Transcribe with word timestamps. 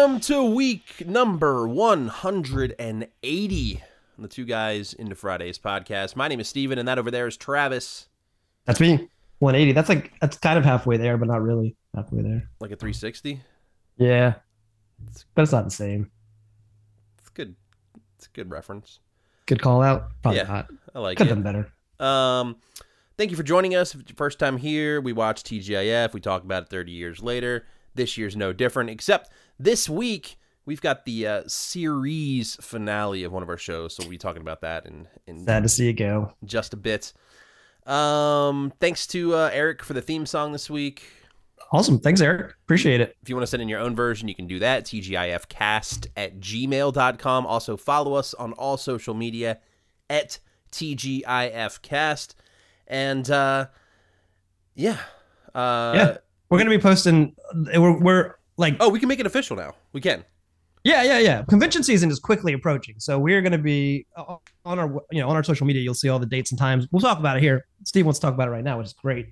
Welcome 0.00 0.20
to 0.20 0.42
week 0.42 1.06
number 1.06 1.68
180 1.68 3.82
on 4.16 4.22
the 4.22 4.28
Two 4.28 4.46
Guys 4.46 4.94
into 4.94 5.14
Fridays 5.14 5.58
podcast. 5.58 6.16
My 6.16 6.26
name 6.26 6.40
is 6.40 6.48
Steven, 6.48 6.78
and 6.78 6.88
that 6.88 6.98
over 6.98 7.10
there 7.10 7.26
is 7.26 7.36
Travis. 7.36 8.08
That's 8.64 8.80
me. 8.80 9.10
180. 9.40 9.72
That's 9.72 9.90
like 9.90 10.14
that's 10.18 10.38
kind 10.38 10.58
of 10.58 10.64
halfway 10.64 10.96
there, 10.96 11.18
but 11.18 11.28
not 11.28 11.42
really 11.42 11.76
halfway 11.94 12.22
there. 12.22 12.48
Like 12.60 12.70
a 12.70 12.76
360? 12.76 13.42
Yeah, 13.98 14.36
but 15.34 15.42
it's 15.42 15.52
not 15.52 15.66
the 15.66 15.70
same. 15.70 16.10
It's 17.18 17.28
good. 17.28 17.54
It's 18.16 18.24
a 18.24 18.30
good 18.30 18.50
reference. 18.50 19.00
Good 19.44 19.60
call 19.60 19.82
out. 19.82 20.12
Probably 20.22 20.40
Yeah. 20.40 20.46
not. 20.46 20.70
I 20.94 21.00
like 21.00 21.18
Could 21.18 21.26
it. 21.26 21.36
have 21.36 21.42
done 21.42 21.66
better. 21.98 22.02
Um, 22.02 22.56
thank 23.18 23.30
you 23.30 23.36
for 23.36 23.42
joining 23.42 23.74
us. 23.74 23.94
If 23.94 24.00
it's 24.00 24.10
your 24.12 24.16
first 24.16 24.38
time 24.38 24.56
here, 24.56 24.98
we 24.98 25.12
watch 25.12 25.42
TGIF. 25.42 26.14
We 26.14 26.22
talk 26.22 26.42
about 26.42 26.62
it 26.62 26.68
30 26.70 26.90
years 26.90 27.22
later. 27.22 27.66
This 27.94 28.16
year's 28.16 28.36
no 28.36 28.52
different, 28.52 28.88
except 28.88 29.30
this 29.62 29.88
week 29.88 30.36
we've 30.64 30.80
got 30.80 31.04
the 31.04 31.26
uh, 31.26 31.42
series 31.46 32.56
finale 32.60 33.24
of 33.24 33.32
one 33.32 33.42
of 33.42 33.48
our 33.48 33.56
shows. 33.56 33.94
So 33.94 34.02
we'll 34.02 34.10
be 34.10 34.18
talking 34.18 34.42
about 34.42 34.60
that 34.62 34.86
in, 34.86 35.08
in 35.26 35.44
Sad 35.44 35.62
to 35.64 35.68
see 35.68 35.88
it 35.88 35.94
go. 35.94 36.32
just 36.44 36.72
a 36.72 36.76
bit. 36.76 37.12
Um, 37.86 38.72
thanks 38.80 39.06
to 39.08 39.34
uh, 39.34 39.50
Eric 39.52 39.82
for 39.82 39.94
the 39.94 40.02
theme 40.02 40.26
song 40.26 40.52
this 40.52 40.70
week. 40.70 41.02
Awesome. 41.72 41.98
Thanks, 41.98 42.20
Eric. 42.20 42.54
Appreciate 42.64 43.00
it. 43.00 43.16
If 43.22 43.28
you 43.28 43.34
want 43.36 43.42
to 43.44 43.46
send 43.46 43.62
in 43.62 43.68
your 43.68 43.80
own 43.80 43.94
version, 43.94 44.28
you 44.28 44.34
can 44.34 44.46
do 44.46 44.58
that. 44.60 44.84
TGIFcast 44.84 46.08
at 46.16 46.40
gmail.com. 46.40 47.46
Also, 47.46 47.76
follow 47.76 48.14
us 48.14 48.34
on 48.34 48.52
all 48.54 48.76
social 48.76 49.14
media 49.14 49.58
at 50.08 50.38
TGIFcast. 50.72 52.34
And 52.86 53.30
uh, 53.30 53.66
yeah. 54.74 54.98
Uh, 55.54 55.92
Yeah. 55.94 56.16
We're 56.48 56.58
gonna 56.58 56.70
be 56.70 56.78
posting. 56.78 57.36
We're 57.54 58.00
we're 58.00 58.34
like 58.60 58.76
Oh, 58.80 58.88
we 58.88 58.98
can 59.00 59.08
make 59.08 59.18
it 59.20 59.26
official 59.26 59.56
now. 59.56 59.74
We 59.92 60.00
can. 60.00 60.24
yeah 60.84 61.02
yeah 61.02 61.18
yeah. 61.18 61.42
Convention 61.48 61.82
season 61.82 62.10
is 62.10 62.18
quickly 62.18 62.52
approaching, 62.52 62.94
so 62.98 63.18
we're 63.18 63.42
gonna 63.42 63.58
be 63.58 64.06
uh, 64.16 64.36
on 64.64 64.78
our 64.78 64.88
you 65.10 65.20
know 65.20 65.28
on 65.28 65.36
our 65.36 65.42
social 65.44 65.66
media. 65.66 65.82
You'll 65.82 65.94
see 65.94 66.08
all 66.08 66.18
the 66.18 66.26
dates 66.26 66.52
and 66.52 66.58
times. 66.58 66.86
We'll 66.92 67.00
talk 67.02 67.18
about 67.18 67.36
it 67.36 67.42
here. 67.42 67.66
Steve 67.84 68.06
wants 68.06 68.18
to 68.20 68.26
talk 68.26 68.34
about 68.34 68.48
it 68.48 68.52
right 68.52 68.64
now, 68.64 68.78
which 68.78 68.86
is 68.88 68.92
great. 68.92 69.26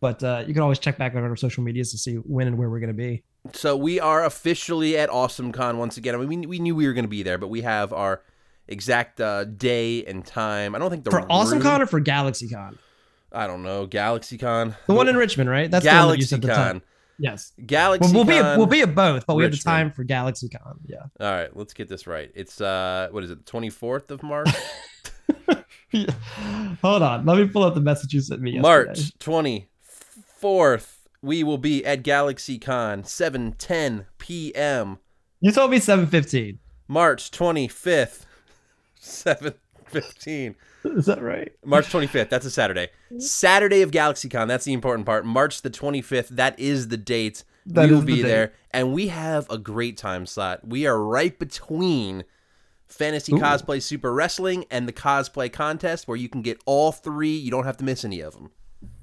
But 0.00 0.22
uh, 0.24 0.42
you 0.46 0.52
can 0.52 0.62
always 0.64 0.80
check 0.80 0.98
back 0.98 1.14
on 1.14 1.22
our 1.22 1.36
social 1.36 1.62
medias 1.62 1.92
to 1.92 1.98
see 1.98 2.16
when 2.16 2.48
and 2.48 2.58
where 2.58 2.68
we're 2.68 2.80
gonna 2.80 2.92
be. 2.92 3.22
So 3.54 3.76
we 3.76 4.00
are 4.00 4.24
officially 4.24 4.96
at 4.98 5.08
AwesomeCon 5.10 5.76
once 5.76 5.96
again. 5.96 6.14
I 6.14 6.18
mean, 6.18 6.28
we, 6.40 6.46
we 6.46 6.58
knew 6.60 6.74
we 6.76 6.86
were 6.86 6.92
going 6.92 7.04
to 7.04 7.08
be 7.08 7.24
there, 7.24 7.38
but 7.38 7.48
we 7.48 7.62
have 7.62 7.92
our 7.92 8.22
exact 8.68 9.20
uh, 9.20 9.42
day 9.44 10.04
and 10.04 10.24
time. 10.24 10.76
I 10.76 10.78
don't 10.78 10.90
think 10.90 11.02
the 11.02 11.10
For 11.10 11.18
room- 11.18 11.28
AwesomeCon 11.28 11.80
or 11.80 11.86
for 11.86 12.00
GalaxyCon? 12.00 12.78
I 13.32 13.48
don't 13.48 13.64
know. 13.64 13.88
GalaxyCon. 13.88 14.76
The 14.86 14.94
one 14.94 15.08
in 15.08 15.16
Richmond, 15.16 15.50
right? 15.50 15.68
That's 15.68 15.84
the 15.84 15.90
one 15.90 16.18
that 16.20 16.82
you 17.18 17.28
said 17.28 17.38
the 17.38 17.62
GalaxyCon. 17.62 17.62
time. 17.62 17.62
Yes. 17.62 17.66
Galaxy. 17.66 18.06
Well, 18.06 18.14
we'll 18.14 18.24
be 18.24 18.36
at, 18.38 18.58
we'll 18.58 18.66
be 18.66 18.82
at 18.82 18.94
both, 18.94 19.26
but 19.26 19.36
we 19.36 19.44
have 19.44 19.52
the 19.52 19.56
Richmond. 19.56 19.76
time 19.76 19.90
for 19.92 20.04
GalaxyCon. 20.04 20.78
Yeah. 20.86 20.98
All 21.20 21.30
right, 21.32 21.56
let's 21.56 21.74
get 21.74 21.88
this 21.88 22.06
right. 22.06 22.30
It's 22.34 22.60
uh, 22.60 23.08
what 23.10 23.24
is 23.24 23.30
it? 23.30 23.46
Twenty 23.46 23.70
fourth 23.70 24.10
of 24.10 24.22
March. 24.22 24.48
Hold 26.82 27.02
on. 27.02 27.26
Let 27.26 27.38
me 27.38 27.48
pull 27.48 27.64
up 27.64 27.74
the 27.74 27.80
message 27.80 28.14
you 28.14 28.20
sent 28.20 28.40
me 28.40 28.52
yesterday. 28.52 28.62
March 28.68 29.18
twenty 29.18 29.68
fourth. 29.80 31.08
We 31.20 31.44
will 31.44 31.58
be 31.58 31.84
at 31.84 32.02
GalaxyCon, 32.02 33.06
seven 33.06 33.52
ten 33.52 34.06
p.m. 34.18 34.98
You 35.40 35.52
told 35.52 35.70
me 35.72 35.78
7:15. 35.78 36.58
March 36.88 37.30
twenty 37.30 37.68
fifth, 37.68 38.26
seven 38.94 39.54
fifteen. 39.92 40.56
Is 40.84 41.06
that 41.06 41.22
right? 41.22 41.52
March 41.64 41.86
25th. 41.86 42.28
That's 42.28 42.46
a 42.46 42.50
Saturday. 42.50 42.88
Mm-hmm. 43.06 43.20
Saturday 43.20 43.82
of 43.82 43.90
GalaxyCon. 43.92 44.48
That's 44.48 44.64
the 44.64 44.72
important 44.72 45.06
part. 45.06 45.24
March 45.24 45.62
the 45.62 45.70
25th. 45.70 46.28
That 46.28 46.58
is 46.58 46.88
the 46.88 46.96
date. 46.96 47.44
That 47.66 47.86
we 47.86 47.92
will 47.92 47.98
is 48.00 48.06
the 48.06 48.16
be 48.16 48.22
there, 48.22 48.52
and 48.72 48.92
we 48.92 49.06
have 49.08 49.48
a 49.48 49.56
great 49.58 49.96
time 49.96 50.26
slot. 50.26 50.66
We 50.66 50.86
are 50.86 51.00
right 51.00 51.38
between 51.38 52.24
Fantasy 52.88 53.32
Ooh. 53.32 53.38
Cosplay 53.38 53.80
Super 53.80 54.12
Wrestling 54.12 54.64
and 54.70 54.88
the 54.88 54.92
cosplay 54.92 55.52
contest, 55.52 56.08
where 56.08 56.16
you 56.16 56.28
can 56.28 56.42
get 56.42 56.60
all 56.66 56.90
three. 56.90 57.36
You 57.36 57.52
don't 57.52 57.64
have 57.64 57.76
to 57.76 57.84
miss 57.84 58.04
any 58.04 58.20
of 58.20 58.34
them. 58.34 58.50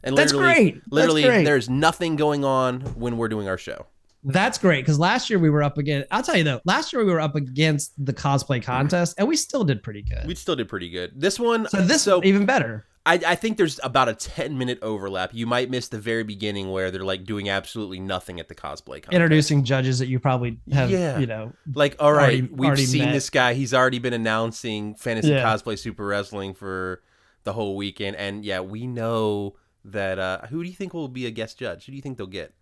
And 0.04 0.18
That's 0.18 0.34
literally, 0.34 0.54
great. 0.54 0.74
That's 0.76 0.92
literally, 0.92 1.24
great. 1.24 1.44
there's 1.46 1.70
nothing 1.70 2.18
going 2.18 2.44
on 2.44 2.82
when 2.96 3.16
we're 3.18 3.30
doing 3.30 3.48
our 3.48 3.58
show. 3.58 3.86
That's 4.24 4.58
great 4.58 4.82
because 4.84 5.00
last 5.00 5.30
year 5.30 5.40
we 5.40 5.50
were 5.50 5.64
up 5.64 5.78
against. 5.78 6.08
I'll 6.12 6.24
tell 6.24 6.36
you 6.36 6.44
though, 6.44 6.60
last 6.66 6.92
year 6.92 7.04
we 7.06 7.12
were 7.12 7.22
up 7.22 7.36
against 7.36 7.94
the 8.04 8.14
cosplay 8.14 8.62
contest, 8.62 9.16
and 9.18 9.28
we 9.28 9.36
still 9.36 9.64
did 9.64 9.82
pretty 9.82 10.02
good. 10.02 10.26
We 10.28 10.36
still 10.36 10.56
did 10.56 10.68
pretty 10.68 10.90
good. 10.90 11.14
This 11.16 11.40
one, 11.40 11.68
so 11.70 11.82
this 11.82 12.02
so 12.04 12.22
even 12.24 12.46
better. 12.46 12.86
I, 13.06 13.14
I 13.26 13.36
think 13.36 13.58
there's 13.58 13.80
about 13.82 14.10
a 14.10 14.14
10 14.14 14.58
minute 14.58 14.78
overlap. 14.82 15.34
You 15.34 15.48
might 15.48 15.70
miss 15.70 15.88
the 15.88 15.98
very 16.00 16.24
beginning 16.24 16.70
where 16.70 16.92
they're 16.92 17.02
like 17.06 17.24
doing 17.24 17.50
absolutely 17.50 18.00
nothing 18.00 18.42
at 18.42 18.50
the 18.50 18.56
cosplay 18.56 18.96
contest. 19.02 19.14
Introducing 19.14 19.64
judges 19.64 20.00
that 20.00 20.08
you 20.10 20.20
probably 20.20 20.60
have, 20.72 20.92
Yeah. 20.92 21.18
you 21.18 21.26
know, 21.26 21.54
Like, 21.74 21.96
all 22.00 22.12
right, 22.12 22.24
Already- 22.24 22.42
we've 22.42 22.68
already 22.68 22.86
seen 22.86 23.06
met. 23.06 23.14
this 23.14 23.30
guy. 23.30 23.54
He's 23.54 23.74
already 23.74 24.00
been 24.00 24.14
announcing 24.14 24.96
fantasy 24.96 25.30
Yeah. 25.30 25.44
cosplay 25.46 25.80
super 25.80 26.06
wrestling 26.06 26.54
for 26.54 27.02
the 27.46 27.54
whole 27.54 27.78
weekend, 27.78 28.18
and 28.18 28.44
yeah, 28.44 28.60
we 28.60 28.86
know 28.86 29.56
that. 29.86 30.20
Uh, 30.20 30.42
who 30.48 30.62
do 30.62 30.68
you 30.70 30.76
think 30.76 30.94
will 30.94 31.08
be 31.08 31.26
a 31.26 31.32
guest 31.32 31.58
judge? 31.58 31.86
Who 31.86 31.94
do 31.94 31.96
you 31.96 32.02
think 32.02 32.18
they'll 32.18 32.28
get? 32.28 32.54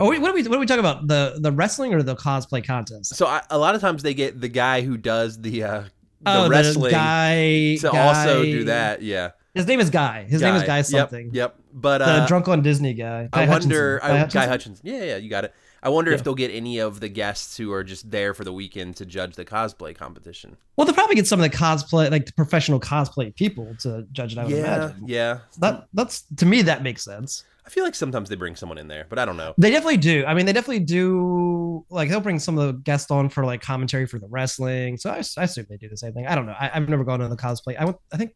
Oh, 0.00 0.06
what 0.06 0.30
are 0.30 0.34
we? 0.34 0.42
What 0.42 0.56
are 0.56 0.58
we 0.58 0.66
talking 0.66 0.80
about? 0.80 1.06
The 1.06 1.36
the 1.38 1.52
wrestling 1.52 1.94
or 1.94 2.02
the 2.02 2.16
cosplay 2.16 2.64
contest? 2.64 3.14
So 3.14 3.26
I, 3.26 3.42
a 3.50 3.58
lot 3.58 3.74
of 3.74 3.80
times 3.80 4.02
they 4.02 4.14
get 4.14 4.40
the 4.40 4.48
guy 4.48 4.80
who 4.80 4.96
does 4.96 5.40
the 5.40 5.62
uh, 5.62 5.80
the 5.80 5.90
oh, 6.26 6.48
wrestling 6.48 6.84
the 6.84 6.90
guy 6.90 7.76
to 7.76 7.90
guy- 7.92 7.98
also 7.98 8.42
do 8.42 8.64
that. 8.64 9.02
Yeah, 9.02 9.30
His 9.54 9.66
name 9.66 9.80
is 9.80 9.90
Guy. 9.90 10.24
His 10.24 10.40
name 10.42 10.54
is 10.54 10.62
Guy 10.64 10.82
something. 10.82 11.30
Yep, 11.32 11.56
but 11.74 12.02
uh, 12.02 12.20
The 12.20 12.26
drunk 12.26 12.48
on 12.48 12.62
Disney 12.62 12.94
guy. 12.94 13.28
I 13.32 13.46
wonder. 13.46 13.98
Hutchinson. 13.98 14.16
I, 14.16 14.22
Guy 14.24 14.46
Guy 14.46 14.46
Hutchinson? 14.46 14.48
Hutchinson. 14.48 14.86
Yeah, 14.86 15.04
yeah, 15.04 15.16
you 15.16 15.30
got 15.30 15.44
it. 15.44 15.54
I 15.84 15.88
wonder 15.88 16.12
if 16.12 16.22
they'll 16.22 16.36
get 16.36 16.52
any 16.52 16.78
of 16.78 17.00
the 17.00 17.08
guests 17.08 17.56
who 17.56 17.72
are 17.72 17.82
just 17.82 18.08
there 18.08 18.34
for 18.34 18.44
the 18.44 18.52
weekend 18.52 18.96
to 18.98 19.06
judge 19.06 19.34
the 19.34 19.44
cosplay 19.44 19.96
competition. 19.96 20.56
Well, 20.76 20.84
they'll 20.84 20.94
probably 20.94 21.16
get 21.16 21.26
some 21.26 21.40
of 21.40 21.50
the 21.50 21.56
cosplay, 21.56 22.08
like 22.08 22.24
the 22.26 22.32
professional 22.32 22.78
cosplay 22.78 23.34
people 23.34 23.74
to 23.80 24.06
judge 24.12 24.32
it. 24.32 24.38
I 24.38 24.44
would 24.44 24.52
yeah, 24.52 24.76
imagine. 24.76 25.08
yeah. 25.08 25.38
That 25.58 25.88
that's 25.92 26.22
to 26.36 26.46
me 26.46 26.62
that 26.62 26.84
makes 26.84 27.02
sense. 27.04 27.42
I 27.64 27.70
feel 27.70 27.84
like 27.84 27.94
sometimes 27.94 28.28
they 28.28 28.34
bring 28.34 28.56
someone 28.56 28.76
in 28.78 28.88
there, 28.88 29.06
but 29.08 29.18
I 29.18 29.24
don't 29.24 29.36
know. 29.36 29.54
They 29.56 29.70
definitely 29.70 29.98
do. 29.98 30.24
I 30.26 30.34
mean, 30.34 30.46
they 30.46 30.52
definitely 30.52 30.80
do. 30.84 31.84
Like 31.90 32.08
they'll 32.08 32.20
bring 32.20 32.38
some 32.40 32.58
of 32.58 32.66
the 32.66 32.72
guests 32.80 33.10
on 33.10 33.28
for 33.28 33.44
like 33.44 33.60
commentary 33.62 34.06
for 34.06 34.18
the 34.18 34.26
wrestling. 34.28 34.96
So 34.96 35.10
I, 35.10 35.22
I 35.38 35.44
assume 35.44 35.66
they 35.70 35.76
do 35.76 35.88
the 35.88 35.96
same 35.96 36.12
thing. 36.12 36.26
I 36.26 36.34
don't 36.34 36.46
know. 36.46 36.56
I, 36.58 36.70
I've 36.74 36.88
never 36.88 37.04
gone 37.04 37.20
to 37.20 37.28
the 37.28 37.36
cosplay. 37.36 37.76
I 37.78 37.84
went. 37.84 37.98
I 38.12 38.16
think 38.16 38.32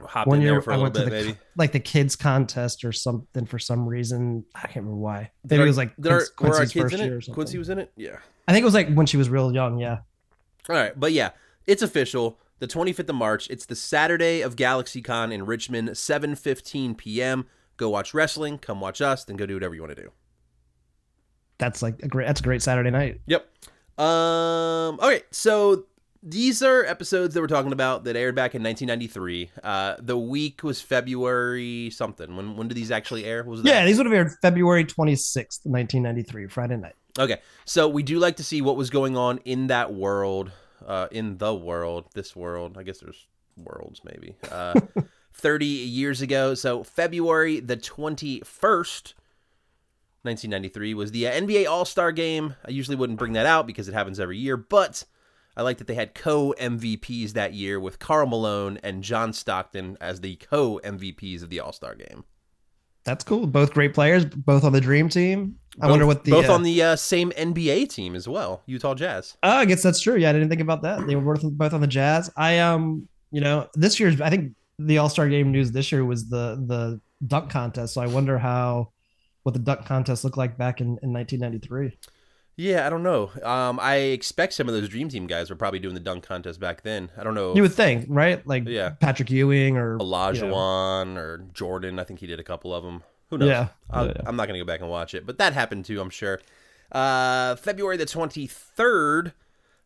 Hop 0.00 0.26
one 0.26 0.38
in 0.38 0.42
year 0.42 0.52
there 0.52 0.62
for 0.62 0.70
a 0.70 0.74
I 0.74 0.76
little 0.76 0.84
went 0.84 0.94
bit, 0.94 1.04
to 1.04 1.10
the 1.10 1.16
maybe. 1.32 1.38
like 1.56 1.72
the 1.72 1.80
kids 1.80 2.14
contest 2.16 2.84
or 2.84 2.92
something 2.92 3.46
for 3.46 3.58
some 3.58 3.86
reason. 3.86 4.44
I 4.54 4.62
can't 4.62 4.76
remember 4.84 4.96
why. 4.96 5.30
Maybe 5.48 5.60
our- 5.60 5.66
it 5.66 5.68
was 5.70 5.76
like 5.76 5.94
Quincy- 5.96 6.08
were 6.10 6.48
our 6.48 6.54
Quincy's 6.56 6.72
kids 6.72 6.82
first 6.82 6.94
in 6.94 7.00
year 7.06 7.14
or 7.14 7.18
it? 7.18 7.22
something. 7.22 7.34
Quincy 7.34 7.58
was 7.58 7.68
in 7.68 7.78
it. 7.78 7.92
Yeah. 7.96 8.16
I 8.46 8.52
think 8.52 8.62
it 8.62 8.66
was 8.66 8.74
like 8.74 8.92
when 8.92 9.06
she 9.06 9.16
was 9.16 9.28
real 9.28 9.52
young. 9.54 9.78
Yeah. 9.78 9.98
All 10.68 10.76
right, 10.76 10.98
but 10.98 11.12
yeah, 11.12 11.30
it's 11.66 11.82
official. 11.82 12.38
The 12.60 12.66
25th 12.66 13.08
of 13.08 13.14
March. 13.16 13.48
It's 13.50 13.66
the 13.66 13.74
Saturday 13.76 14.40
of 14.42 14.56
GalaxyCon 14.56 15.32
in 15.32 15.44
Richmond, 15.46 15.88
7:15 15.90 16.96
p.m. 16.96 17.46
Go 17.76 17.90
watch 17.90 18.14
wrestling. 18.14 18.58
Come 18.58 18.80
watch 18.80 19.00
us. 19.00 19.24
Then 19.24 19.36
go 19.36 19.46
do 19.46 19.54
whatever 19.54 19.74
you 19.74 19.82
want 19.82 19.96
to 19.96 20.02
do. 20.02 20.10
That's 21.58 21.82
like 21.82 22.02
a 22.02 22.08
great. 22.08 22.26
That's 22.26 22.40
a 22.40 22.44
great 22.44 22.62
Saturday 22.62 22.90
night. 22.90 23.20
Yep. 23.26 23.48
Um. 23.98 24.98
Okay. 25.00 25.22
So 25.30 25.86
these 26.22 26.62
are 26.62 26.84
episodes 26.84 27.34
that 27.34 27.40
we're 27.40 27.46
talking 27.46 27.72
about 27.72 28.04
that 28.04 28.16
aired 28.16 28.34
back 28.34 28.54
in 28.54 28.62
1993. 28.62 29.50
Uh, 29.62 29.96
the 29.98 30.16
week 30.16 30.62
was 30.62 30.80
February 30.80 31.90
something. 31.90 32.34
When 32.34 32.56
when 32.56 32.68
did 32.68 32.76
these 32.76 32.90
actually 32.90 33.24
air? 33.24 33.44
What 33.44 33.50
was 33.50 33.62
that? 33.62 33.68
Yeah, 33.68 33.84
these 33.84 33.98
would 33.98 34.06
have 34.06 34.14
aired 34.14 34.32
February 34.40 34.84
twenty 34.84 35.16
sixth, 35.16 35.66
nineteen 35.66 36.02
ninety 36.02 36.22
three, 36.22 36.46
Friday 36.46 36.76
night. 36.76 36.94
Okay. 37.18 37.40
So 37.66 37.88
we 37.88 38.02
do 38.02 38.18
like 38.18 38.36
to 38.36 38.44
see 38.44 38.62
what 38.62 38.76
was 38.76 38.90
going 38.90 39.16
on 39.16 39.38
in 39.44 39.68
that 39.68 39.92
world, 39.92 40.50
uh, 40.86 41.08
in 41.12 41.38
the 41.38 41.54
world, 41.54 42.06
this 42.14 42.34
world. 42.34 42.76
I 42.78 42.82
guess 42.82 42.98
there's 42.98 43.26
worlds 43.56 44.00
maybe. 44.04 44.34
Uh, 44.50 44.80
30 45.34 45.66
years 45.66 46.22
ago. 46.22 46.54
So 46.54 46.82
February 46.82 47.60
the 47.60 47.76
21st, 47.76 49.12
1993 50.22 50.94
was 50.94 51.10
the 51.10 51.26
uh, 51.28 51.32
NBA 51.32 51.68
All-Star 51.68 52.12
game. 52.12 52.54
I 52.66 52.70
usually 52.70 52.96
wouldn't 52.96 53.18
bring 53.18 53.34
that 53.34 53.46
out 53.46 53.66
because 53.66 53.88
it 53.88 53.94
happens 53.94 54.18
every 54.18 54.38
year, 54.38 54.56
but 54.56 55.04
I 55.56 55.62
like 55.62 55.78
that 55.78 55.86
they 55.86 55.94
had 55.94 56.14
co-MVPs 56.14 57.32
that 57.32 57.52
year 57.52 57.78
with 57.78 57.98
Karl 57.98 58.26
Malone 58.26 58.78
and 58.82 59.02
John 59.02 59.32
Stockton 59.32 59.98
as 60.00 60.20
the 60.20 60.36
co-MVPs 60.36 61.42
of 61.42 61.50
the 61.50 61.60
All-Star 61.60 61.94
game. 61.94 62.24
That's 63.04 63.22
cool. 63.22 63.46
Both 63.46 63.74
great 63.74 63.92
players, 63.92 64.24
both 64.24 64.64
on 64.64 64.72
the 64.72 64.80
Dream 64.80 65.10
Team. 65.10 65.58
I 65.78 65.82
Both- 65.82 65.90
wonder 65.90 66.06
what 66.06 66.24
the 66.24 66.30
both 66.30 66.48
uh, 66.48 66.54
on 66.54 66.62
the 66.62 66.82
uh, 66.82 66.96
same 66.96 67.32
NBA 67.32 67.90
team 67.90 68.14
as 68.14 68.26
well, 68.26 68.62
Utah 68.66 68.94
Jazz. 68.94 69.36
Oh, 69.42 69.50
I 69.50 69.64
guess 69.66 69.82
that's 69.82 70.00
true. 70.00 70.16
Yeah, 70.16 70.30
I 70.30 70.32
didn't 70.32 70.48
think 70.48 70.62
about 70.62 70.82
that. 70.82 71.06
They 71.06 71.16
were 71.16 71.34
both 71.34 71.42
both 71.52 71.74
on 71.74 71.80
the 71.80 71.86
Jazz. 71.86 72.30
I 72.36 72.60
um, 72.60 73.08
you 73.30 73.40
know, 73.40 73.68
this 73.74 73.98
year's 74.00 74.20
I 74.20 74.30
think 74.30 74.54
the 74.78 74.98
All 74.98 75.08
Star 75.08 75.28
Game 75.28 75.52
news 75.52 75.72
this 75.72 75.92
year 75.92 76.04
was 76.04 76.28
the 76.28 76.62
the 76.66 77.00
dunk 77.26 77.50
contest. 77.50 77.94
So 77.94 78.00
I 78.00 78.06
wonder 78.06 78.38
how 78.38 78.92
what 79.42 79.52
the 79.52 79.58
dunk 79.60 79.86
contest 79.86 80.24
looked 80.24 80.36
like 80.38 80.56
back 80.56 80.80
in, 80.80 80.98
in 81.02 81.12
1993. 81.12 81.98
Yeah, 82.56 82.86
I 82.86 82.90
don't 82.90 83.02
know. 83.02 83.30
Um, 83.42 83.80
I 83.80 83.96
expect 83.96 84.52
some 84.52 84.68
of 84.68 84.74
those 84.74 84.88
Dream 84.88 85.08
Team 85.08 85.26
guys 85.26 85.50
were 85.50 85.56
probably 85.56 85.80
doing 85.80 85.94
the 85.94 86.00
dunk 86.00 86.24
contest 86.24 86.60
back 86.60 86.82
then. 86.82 87.10
I 87.18 87.24
don't 87.24 87.34
know. 87.34 87.54
You 87.54 87.62
would 87.62 87.72
think, 87.74 88.06
right? 88.08 88.46
Like 88.46 88.68
Yeah. 88.68 88.90
Patrick 88.90 89.28
Ewing 89.30 89.76
or 89.76 89.98
Olajuwon 89.98 91.16
or 91.16 91.38
Jordan. 91.52 91.98
I 91.98 92.04
think 92.04 92.20
he 92.20 92.26
did 92.28 92.38
a 92.38 92.44
couple 92.44 92.72
of 92.72 92.84
them. 92.84 93.02
Who 93.30 93.38
knows? 93.38 93.48
Yeah. 93.48 93.68
Yeah, 93.92 94.04
yeah. 94.04 94.12
I'm 94.24 94.36
not 94.36 94.46
going 94.46 94.58
to 94.58 94.64
go 94.64 94.66
back 94.72 94.80
and 94.80 94.88
watch 94.88 95.14
it, 95.14 95.26
but 95.26 95.38
that 95.38 95.52
happened 95.52 95.84
too, 95.84 96.00
I'm 96.00 96.10
sure. 96.10 96.40
Uh, 96.92 97.56
February 97.56 97.96
the 97.96 98.06
23rd, 98.06 99.32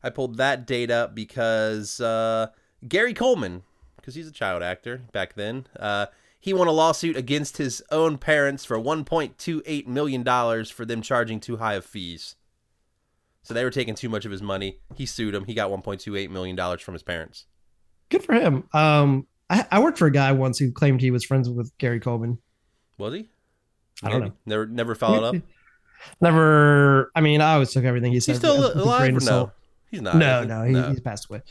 I 0.02 0.10
pulled 0.10 0.36
that 0.36 0.66
date 0.66 0.90
up 0.90 1.14
because 1.14 2.00
uh, 2.02 2.48
Gary 2.86 3.14
Coleman, 3.14 3.62
because 4.08 4.14
he's 4.14 4.26
a 4.26 4.32
child 4.32 4.62
actor 4.62 5.02
back 5.12 5.34
then, 5.34 5.66
uh, 5.78 6.06
he 6.40 6.54
won 6.54 6.66
a 6.66 6.72
lawsuit 6.72 7.14
against 7.14 7.58
his 7.58 7.82
own 7.90 8.16
parents 8.16 8.64
for 8.64 8.78
$1.28 8.78 9.86
million 9.86 10.64
for 10.64 10.86
them 10.86 11.02
charging 11.02 11.38
too 11.38 11.58
high 11.58 11.74
of 11.74 11.84
fees. 11.84 12.34
So 13.42 13.52
they 13.52 13.64
were 13.64 13.70
taking 13.70 13.94
too 13.94 14.08
much 14.08 14.24
of 14.24 14.32
his 14.32 14.40
money. 14.40 14.78
He 14.94 15.04
sued 15.04 15.34
him. 15.34 15.44
He 15.44 15.52
got 15.52 15.70
$1.28 15.70 16.30
million 16.30 16.78
from 16.78 16.94
his 16.94 17.02
parents. 17.02 17.44
Good 18.08 18.24
for 18.24 18.32
him. 18.32 18.66
Um, 18.72 19.26
I, 19.50 19.66
I 19.70 19.80
worked 19.80 19.98
for 19.98 20.06
a 20.06 20.10
guy 20.10 20.32
once 20.32 20.58
who 20.58 20.72
claimed 20.72 21.02
he 21.02 21.10
was 21.10 21.22
friends 21.22 21.50
with 21.50 21.76
Gary 21.76 22.00
Coleman. 22.00 22.38
Was 22.96 23.12
he? 23.12 23.28
I 24.02 24.08
don't 24.08 24.20
Maybe. 24.20 24.30
know. 24.30 24.36
Never, 24.46 24.66
never 24.66 24.94
followed 24.94 25.24
up. 25.24 25.42
Never. 26.22 27.10
I 27.14 27.20
mean, 27.20 27.42
I 27.42 27.52
always 27.54 27.72
took 27.72 27.84
everything 27.84 28.12
he 28.12 28.20
said. 28.20 28.32
He's 28.32 28.38
still 28.38 28.72
alive 28.72 29.22
no? 29.22 29.52
He's 29.90 30.00
not. 30.00 30.16
No, 30.16 30.40
he? 30.40 30.46
no, 30.46 30.64
he, 30.64 30.90
he's 30.92 31.00
passed 31.00 31.28
away. 31.28 31.42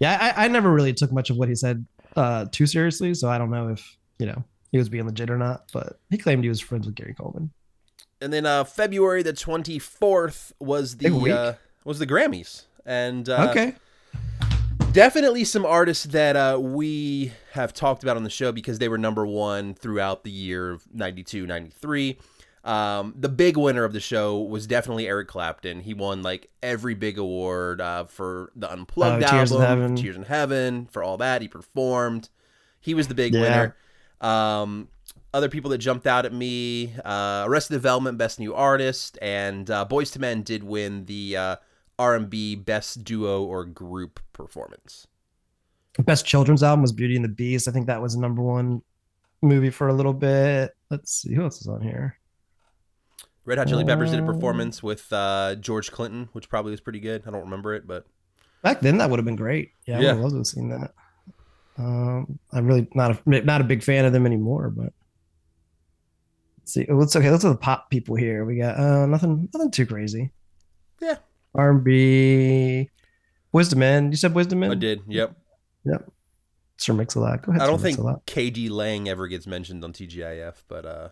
Yeah, 0.00 0.18
I, 0.36 0.44
I 0.44 0.48
never 0.48 0.70
really 0.70 0.92
took 0.92 1.12
much 1.12 1.30
of 1.30 1.36
what 1.36 1.48
he 1.48 1.54
said 1.54 1.86
uh, 2.16 2.46
too 2.50 2.66
seriously, 2.66 3.14
so 3.14 3.28
I 3.28 3.38
don't 3.38 3.50
know 3.50 3.68
if 3.68 3.96
you 4.18 4.26
know 4.26 4.44
he 4.70 4.78
was 4.78 4.88
being 4.88 5.06
legit 5.06 5.30
or 5.30 5.38
not. 5.38 5.70
But 5.72 5.98
he 6.10 6.18
claimed 6.18 6.42
he 6.42 6.48
was 6.48 6.60
friends 6.60 6.86
with 6.86 6.94
Gary 6.94 7.14
Coleman. 7.14 7.50
And 8.20 8.32
then 8.32 8.46
uh, 8.46 8.64
February 8.64 9.22
the 9.22 9.32
twenty 9.32 9.78
fourth 9.78 10.52
was 10.58 10.96
the 10.96 11.32
uh, 11.32 11.54
was 11.84 11.98
the 11.98 12.06
Grammys, 12.06 12.64
and 12.86 13.28
uh, 13.28 13.48
okay, 13.50 13.74
definitely 14.92 15.44
some 15.44 15.66
artists 15.66 16.04
that 16.06 16.36
uh, 16.36 16.58
we 16.60 17.32
have 17.52 17.74
talked 17.74 18.02
about 18.02 18.16
on 18.16 18.24
the 18.24 18.30
show 18.30 18.52
because 18.52 18.78
they 18.78 18.88
were 18.88 18.98
number 18.98 19.26
one 19.26 19.74
throughout 19.74 20.24
the 20.24 20.30
year 20.30 20.70
of 20.70 20.84
92, 20.94 21.46
93. 21.46 22.18
Um, 22.64 23.14
the 23.18 23.28
big 23.28 23.56
winner 23.58 23.84
of 23.84 23.92
the 23.92 24.00
show 24.00 24.40
was 24.40 24.66
definitely 24.66 25.06
Eric 25.06 25.28
Clapton. 25.28 25.80
He 25.80 25.92
won 25.92 26.22
like 26.22 26.50
every 26.62 26.94
big 26.94 27.18
award 27.18 27.80
uh, 27.80 28.04
for 28.04 28.50
the 28.56 28.72
Unplugged 28.72 29.22
Oh, 29.24 29.28
Tears 29.30 29.52
in 29.52 29.60
album, 29.60 29.80
Heaven. 29.80 29.96
Tears 29.96 30.16
in 30.16 30.22
Heaven, 30.22 30.86
for 30.90 31.02
all 31.02 31.18
that. 31.18 31.42
He 31.42 31.48
performed. 31.48 32.30
He 32.80 32.94
was 32.94 33.08
the 33.08 33.14
big 33.14 33.34
Yeah. 33.34 33.40
winner. 33.40 33.76
Um, 34.20 34.88
other 35.34 35.48
people 35.50 35.70
that 35.72 35.78
jumped 35.78 36.06
out 36.06 36.24
at 36.24 36.32
me: 36.32 36.94
uh, 37.04 37.44
Arrested 37.46 37.74
Development, 37.74 38.16
Best 38.16 38.38
New 38.40 38.54
Artist, 38.54 39.18
and 39.20 39.70
uh, 39.70 39.84
Boyz 39.88 40.16
II 40.16 40.20
Men 40.20 40.42
did 40.42 40.64
win 40.64 41.04
the 41.04 41.36
uh, 41.36 41.56
R&B 41.98 42.54
Best 42.56 43.04
Duo 43.04 43.42
or 43.44 43.64
Group 43.66 44.20
Performance. 44.32 45.06
best 45.98 46.24
children's 46.24 46.62
album 46.62 46.80
was 46.82 46.92
Beauty 46.92 47.16
and 47.16 47.24
the 47.24 47.28
Beast. 47.28 47.68
I 47.68 47.72
think 47.72 47.88
that 47.88 48.00
was 48.00 48.14
the 48.14 48.20
number 48.20 48.42
one 48.42 48.80
movie 49.42 49.70
for 49.70 49.88
a 49.88 49.92
little 49.92 50.14
bit. 50.14 50.74
Let's 50.90 51.12
see 51.12 51.34
who 51.34 51.42
else 51.42 51.60
is 51.60 51.66
on 51.68 51.82
here. 51.82 52.16
Red 53.46 53.58
Hot 53.58 53.68
Chili 53.68 53.84
Peppers 53.84 54.10
did 54.10 54.20
a 54.20 54.22
Oh. 54.22 54.26
performance 54.26 54.82
with 54.82 55.12
uh, 55.12 55.54
George 55.56 55.90
Clinton, 55.92 56.28
which 56.32 56.48
probably 56.48 56.70
was 56.70 56.80
pretty 56.80 57.00
good. 57.00 57.22
I 57.26 57.30
don't 57.30 57.42
remember 57.42 57.74
it, 57.74 57.86
but 57.86 58.06
Back 58.62 58.80
then, 58.80 58.96
that 58.98 59.10
would 59.10 59.18
have 59.18 59.26
been 59.26 59.36
great. 59.36 59.72
Yeah, 59.86 59.98
I 59.98 60.00
Yeah. 60.00 60.12
would 60.14 60.22
have 60.22 60.32
loved 60.32 60.46
seen 60.46 60.70
that. 60.70 60.94
Um, 61.76 62.38
I'm 62.52 62.66
really 62.66 62.88
not 62.94 63.10
a 63.26 63.40
not 63.44 63.60
a 63.60 63.64
big 63.64 63.82
fan 63.82 64.04
of 64.06 64.12
them 64.14 64.24
anymore, 64.26 64.70
but 64.70 64.92
let's 66.58 66.72
see. 66.72 66.86
Oh, 66.88 67.00
it's 67.02 67.14
okay. 67.14 67.30
Let's 67.30 67.44
look 67.44 67.50
at 67.52 67.60
the 67.60 67.62
pop 67.64 67.90
people 67.90 68.14
here. 68.14 68.44
We 68.46 68.56
got 68.56 68.78
uh, 68.78 69.04
nothing, 69.06 69.48
nothing 69.52 69.70
too 69.70 69.84
crazy. 69.86 70.30
Yeah. 71.02 71.16
R&B, 71.54 72.88
Wisdom 73.52 73.78
Man. 73.80 74.10
You 74.10 74.16
said 74.16 74.34
Wisdom 74.34 74.60
Man. 74.60 74.70
I 74.70 74.74
did. 74.76 75.02
Yep. 75.06 75.36
Yep. 75.84 76.10
Sir 76.78 76.92
Mix-a-Lot. 76.94 77.42
Go 77.42 77.50
ahead. 77.52 77.62
I 77.62 77.66
don't 77.66 77.80
think 77.80 77.98
KD 77.98 78.70
Lang 78.70 79.08
ever 79.08 79.28
gets 79.28 79.46
mentioned 79.46 79.84
on 79.84 79.92
TGIF, 79.92 80.54
but 80.68 80.84
uh, 80.86 81.08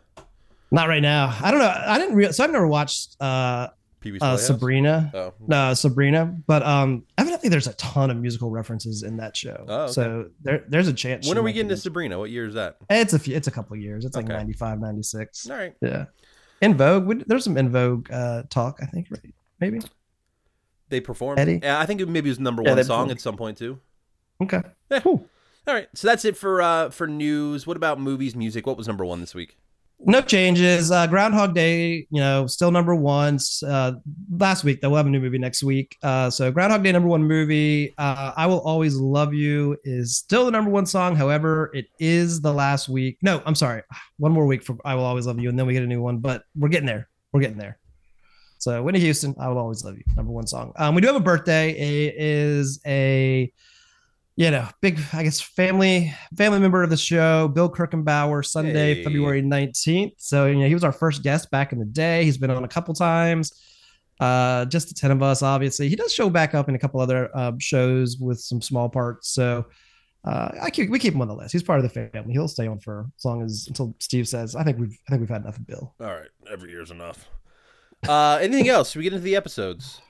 Not 0.73 0.89
right 0.89 1.03
now. 1.03 1.37
I 1.41 1.51
don't 1.51 1.61
know. 1.61 1.73
I 1.87 1.99
didn't 1.99 2.17
real. 2.17 2.33
So 2.33 2.43
I've 2.43 2.51
never 2.51 2.67
watched 2.67 3.17
uh, 3.21 3.25
uh 3.25 3.69
Playhouse? 4.01 4.47
Sabrina. 4.47 5.11
Oh, 5.15 5.35
No, 5.47 5.75
Sabrina. 5.75 6.35
But 6.47 6.63
um, 6.65 7.05
evidently 7.19 7.51
there's 7.51 7.67
a 7.67 7.75
ton 7.75 8.11
of 8.11 8.17
musical 8.17 8.51
references 8.51 9.03
in 9.03 9.19
that 9.19 9.37
show. 9.37 9.65
Oh, 9.69 9.83
okay. 9.83 9.93
So 9.93 10.31
there, 10.43 10.65
there's 10.67 10.89
a 10.89 10.93
chance. 10.93 11.29
when 11.29 11.39
are 11.39 11.43
we 11.43 11.53
getting 11.53 11.69
to 11.69 11.77
Sabrina? 11.77 12.19
What 12.19 12.31
year 12.31 12.47
is 12.47 12.55
that? 12.55 12.79
It's 12.91 13.13
a 13.13 13.19
few, 13.19 13.37
it's 13.37 13.49
a 13.49 13.51
couple 13.51 13.75
of 13.75 13.81
years. 13.83 14.05
It's 14.05 14.17
like 14.17 14.25
Okay. 14.25 14.35
95, 14.35 14.81
96. 14.81 15.51
All 15.51 15.57
right. 15.57 15.75
Yeah. 15.83 16.07
En 16.63 16.75
Vogue. 16.75 17.23
There's 17.27 17.45
some 17.45 17.57
En 17.59 17.69
Vogue 17.69 18.11
uh, 18.11 18.45
talk, 18.49 18.79
I 18.83 18.87
think, 18.87 19.09
right? 19.11 19.35
Maybe. 19.61 19.81
They 20.89 21.01
performed. 21.01 21.39
Eddie? 21.39 21.61
Yeah, 21.63 21.79
I 21.79 21.87
think 21.87 22.01
it 22.01 22.09
maybe 22.09 22.29
was 22.31 22.41
number 22.41 22.63
Yeah, 22.63 22.75
one 22.75 22.85
song 22.85 22.97
performed. 22.97 23.11
at 23.13 23.21
some 23.21 23.37
point 23.37 23.59
too. 23.59 23.79
Okay. 24.43 24.63
Yeah. 24.91 25.01
Cool. 25.01 25.27
All 25.67 25.75
right, 25.75 25.89
so 25.95 26.09
that's 26.09 26.25
it 26.25 26.37
for 26.37 26.61
uh 26.61 26.91
for 26.91 27.07
news. 27.07 27.67
What 27.69 27.77
about 27.77 28.01
movies, 28.01 28.35
music? 28.35 28.67
What 28.67 28.77
was 28.77 28.89
number 28.89 29.05
one 29.05 29.21
this 29.21 29.33
week? 29.35 29.57
No 30.05 30.21
changes. 30.21 30.91
Uh, 30.91 31.07
Groundhog 31.07 31.55
Day, 31.55 32.09
you 32.11 32.21
know, 32.21 32.49
still 32.49 32.73
number 32.73 32.95
one. 32.95 33.39
Uh, 33.65 33.93
last 34.37 34.65
week, 34.65 34.81
though, 34.81 34.91
we'll 34.91 34.97
have 34.97 35.07
a 35.07 35.11
new 35.11 35.21
movie 35.21 35.39
next 35.39 35.63
week. 35.63 35.97
Uh, 36.03 36.29
so 36.29 36.51
Groundhog 36.51 36.83
Day, 36.83 36.91
number 36.91 37.09
one 37.09 37.23
movie. 37.23 37.95
Uh, 37.99 38.33
I 38.37 38.47
Will 38.47 38.61
Always 38.63 38.97
Love 38.97 39.33
You 39.33 39.77
is 39.85 40.17
still 40.17 40.45
the 40.45 40.51
number 40.51 40.71
one 40.71 40.87
song. 40.87 41.15
However, 41.15 41.71
it 41.73 41.87
is 42.01 42.41
the 42.41 42.53
last 42.53 42.89
week. 42.89 43.19
No, 43.23 43.43
I'm 43.47 43.55
sorry. 43.55 43.83
One 44.19 44.33
more 44.33 44.47
week 44.47 44.63
for 44.63 44.77
I 44.85 44.95
Will 44.95 45.05
Always 45.05 45.27
Love 45.27 45.41
You, 45.41 45.49
and 45.49 45.59
then 45.59 45.67
we 45.67 45.73
get 45.73 45.83
a 45.83 45.87
new 45.87 46.03
one. 46.03 46.19
But 46.19 46.45
we're 46.57 46.69
getting 46.69 46.87
there. 46.87 47.09
We're 47.33 47.41
getting 47.41 47.59
there. 47.59 47.79
So 48.59 48.83
Whitney 48.83 49.01
Houston, 49.01 49.35
I 49.41 49.49
Will 49.49 49.59
Always 49.59 49.85
Love 49.85 49.97
You, 49.97 50.05
number 50.17 50.33
one 50.33 50.47
song. 50.47 50.73
Um, 50.77 50.95
we 50.95 51.01
do 51.01 51.09
have 51.09 51.17
a 51.17 51.21
birthday. 51.21 51.71
It 51.71 52.15
is 52.17 52.81
a 52.87 53.53
you 54.37 54.51
know, 54.51 54.67
big, 54.81 54.99
I 55.13 55.23
guess, 55.23 55.41
family 55.41 56.13
family 56.37 56.59
member 56.59 56.83
of 56.83 56.91
the 56.91 56.97
show, 56.97 57.49
Bill 57.49 57.71
Kirchenbauer, 57.71 58.45
Sunday, 58.45 58.95
Hey. 58.95 59.05
February 59.05 59.43
19th. 59.43 60.15
So, 60.19 60.47
you 60.47 60.57
know, 60.57 60.67
he 60.67 60.75
was 60.75 60.85
our 60.85 60.93
first 60.93 61.23
guest 61.23 61.51
back 61.51 61.73
in 61.73 61.79
the 61.79 61.85
day. 61.85 62.25
He's 62.25 62.39
been 62.39 62.51
on 62.51 62.65
a 62.65 62.69
couple 62.69 62.95
times. 62.95 63.53
Uh, 64.21 64.65
just 64.67 64.89
the 64.89 64.95
10 64.95 65.11
of 65.11 65.23
us, 65.23 65.43
obviously. 65.43 65.89
He 65.89 65.97
does 65.97 66.13
show 66.15 66.31
back 66.31 66.55
up 66.55 66.69
in 66.69 66.75
a 66.75 66.79
couple 66.79 67.01
other 67.01 67.29
uh, 67.37 67.53
shows 67.59 68.19
with 68.19 68.41
some 68.41 68.63
small 68.63 68.89
parts. 68.89 69.29
So, 69.31 69.67
uh, 70.25 70.51
I 70.63 70.71
keep, 70.71 70.89
we 70.89 71.01
keep 71.01 71.15
him 71.15 71.21
on 71.21 71.27
the 71.29 71.35
list. 71.35 71.53
He's 71.53 71.65
part 71.65 71.81
of 71.81 71.83
the 71.83 71.89
family. 72.11 72.33
He'll 72.33 72.47
stay 72.47 72.69
on 72.69 72.79
for 72.79 73.07
as 73.19 73.25
long 73.25 73.43
as 73.43 73.67
until 73.67 73.95
Steve 73.99 74.29
says, 74.29 74.55
I 74.55 74.63
think 74.63 74.79
we've, 74.79 74.97
I 75.09 75.11
think 75.11 75.21
we've 75.21 75.29
had 75.29 75.43
enough 75.43 75.57
of 75.59 75.67
Bill. 75.67 75.93
All 76.01 76.07
right, 76.07 76.29
every 76.51 76.71
year's 76.71 76.93
enough. 76.93 77.29
Uh, 78.09 78.39
anything 78.41 78.69
else? 78.69 78.91
Should 78.93 78.99
we 79.01 79.05
get 79.05 79.13
into 79.15 79.25
the 79.25 79.35
episodes? 79.37 80.01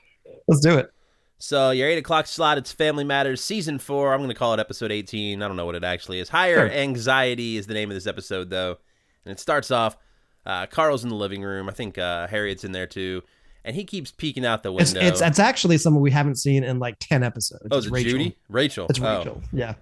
Let's 0.47 0.61
do 0.61 0.77
it. 0.77 0.91
So 1.39 1.71
your 1.71 1.89
eight 1.89 1.97
o'clock 1.97 2.27
slot. 2.27 2.57
It's 2.57 2.71
Family 2.71 3.03
Matters 3.03 3.41
season 3.41 3.79
four. 3.79 4.13
I'm 4.13 4.19
going 4.19 4.29
to 4.29 4.35
call 4.35 4.53
it 4.53 4.59
episode 4.59 4.91
18. 4.91 5.41
I 5.41 5.47
don't 5.47 5.57
know 5.57 5.65
what 5.65 5.75
it 5.75 5.83
actually 5.83 6.19
is. 6.19 6.29
Higher 6.29 6.69
Sure. 6.69 6.71
anxiety 6.71 7.57
is 7.57 7.67
the 7.67 7.73
name 7.73 7.89
of 7.91 7.95
this 7.95 8.07
episode, 8.07 8.49
though, 8.49 8.77
and 9.25 9.31
it 9.33 9.39
starts 9.39 9.69
off. 9.71 9.97
Uh, 10.45 10.65
Carl's 10.67 11.03
in 11.03 11.09
the 11.09 11.15
living 11.15 11.41
room. 11.41 11.67
I 11.69 11.73
think 11.73 11.97
uh, 11.97 12.27
Harriet's 12.27 12.63
in 12.63 12.71
there 12.71 12.87
too, 12.87 13.23
and 13.65 13.75
he 13.75 13.83
keeps 13.83 14.11
peeking 14.11 14.45
out 14.45 14.63
the 14.63 14.71
window. 14.71 14.99
it's, 15.01 15.21
it's 15.21 15.39
actually 15.39 15.77
someone 15.77 16.01
we 16.03 16.11
haven't 16.11 16.35
seen 16.35 16.63
in 16.63 16.79
like 16.79 16.95
10 16.99 17.23
episodes. 17.23 17.63
oh, 17.71 17.77
It's 17.77 17.85
is 17.87 17.91
it 17.91 17.93
Rachel. 17.93 18.11
Judy? 18.11 18.37
Rachel. 18.49 18.87
It's 18.89 18.99
Oh. 19.01 19.17
Rachel. 19.17 19.41
Yeah. 19.51 19.75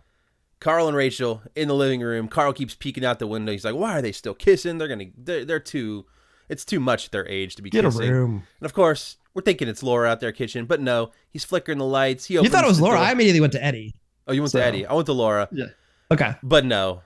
Carl 0.60 0.88
and 0.88 0.96
Rachel 0.96 1.42
in 1.56 1.68
the 1.68 1.74
living 1.76 2.02
room. 2.02 2.28
Carl 2.28 2.54
keeps 2.54 2.76
peeking 2.76 3.04
out 3.04 3.18
the 3.18 3.26
window. 3.26 3.52
He's 3.52 3.66
like, 3.66 3.74
"Why 3.74 3.98
are 3.98 4.02
they 4.04 4.12
still 4.12 4.36
kissing? 4.36 4.78
They're 4.78 4.88
gonna. 4.88 5.06
They're, 5.18 5.44
they're 5.46 5.60
too. 5.60 6.06
It's 6.50 6.64
too 6.66 6.80
much 6.80 7.06
at 7.06 7.12
their 7.12 7.28
age 7.28 7.56
to 7.56 7.64
be 7.64 7.72
Get 7.72 7.84
a 7.84 7.88
kissing." 7.88 8.12
room. 8.12 8.44
And 8.60 8.66
of 8.66 8.74
course, 8.74 9.18
we're 9.34 9.42
thinking 9.42 9.68
it's 9.68 9.82
Laura 9.84 10.10
out 10.10 10.20
there 10.20 10.32
kitchen, 10.32 10.66
but 10.66 10.82
no, 10.82 11.12
he's 11.30 11.44
flickering 11.46 11.78
the 11.78 11.86
lights. 11.86 12.26
He 12.26 12.34
You 12.36 12.44
thought 12.50 12.64
it 12.64 12.68
was 12.68 12.82
Laura. 12.82 12.98
door. 12.98 13.06
I 13.06 13.12
immediately 13.12 13.42
went 13.42 13.54
to 13.54 13.64
Eddie. 13.64 13.96
oh, 14.28 14.34
you 14.34 14.42
went 14.42 14.52
so- 14.52 14.60
to 14.60 14.66
Eddie. 14.66 14.86
I 14.86 14.94
went 14.94 15.06
to 15.08 15.14
Laura, 15.14 15.48
Yeah. 15.52 15.66
Okay. 16.12 16.36
but 16.44 16.66
no, 16.66 17.02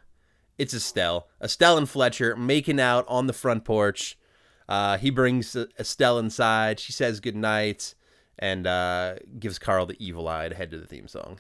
it's 0.58 0.74
Estelle. 0.74 1.28
Estelle 1.42 1.78
and 1.78 1.88
Fletcher 1.90 2.36
making 2.36 2.80
out 2.80 3.06
on 3.08 3.28
the 3.28 3.34
front 3.34 3.64
porch. 3.66 4.18
Uh, 4.68 4.98
he 4.98 5.10
brings 5.12 5.56
Estelle 5.80 6.18
inside. 6.18 6.80
She 6.80 6.92
says 6.92 7.20
goodnight 7.20 7.94
and 8.40 8.66
uh, 8.66 9.16
gives 9.40 9.60
Carl 9.60 9.86
the 9.86 9.96
evil 10.04 10.28
eye 10.28 10.50
to 10.50 10.56
head 10.56 10.72
to 10.72 10.78
the 10.80 10.88
theme 10.88 11.08
song. 11.08 11.40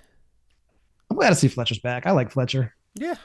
I'm 1.09 1.17
glad 1.17 1.29
to 1.29 1.35
see 1.35 1.47
Fletcher's 1.47 1.79
back. 1.79 2.05
I 2.05 2.11
like 2.11 2.29
Fletcher. 2.31 2.75
Yeah. 2.93 3.15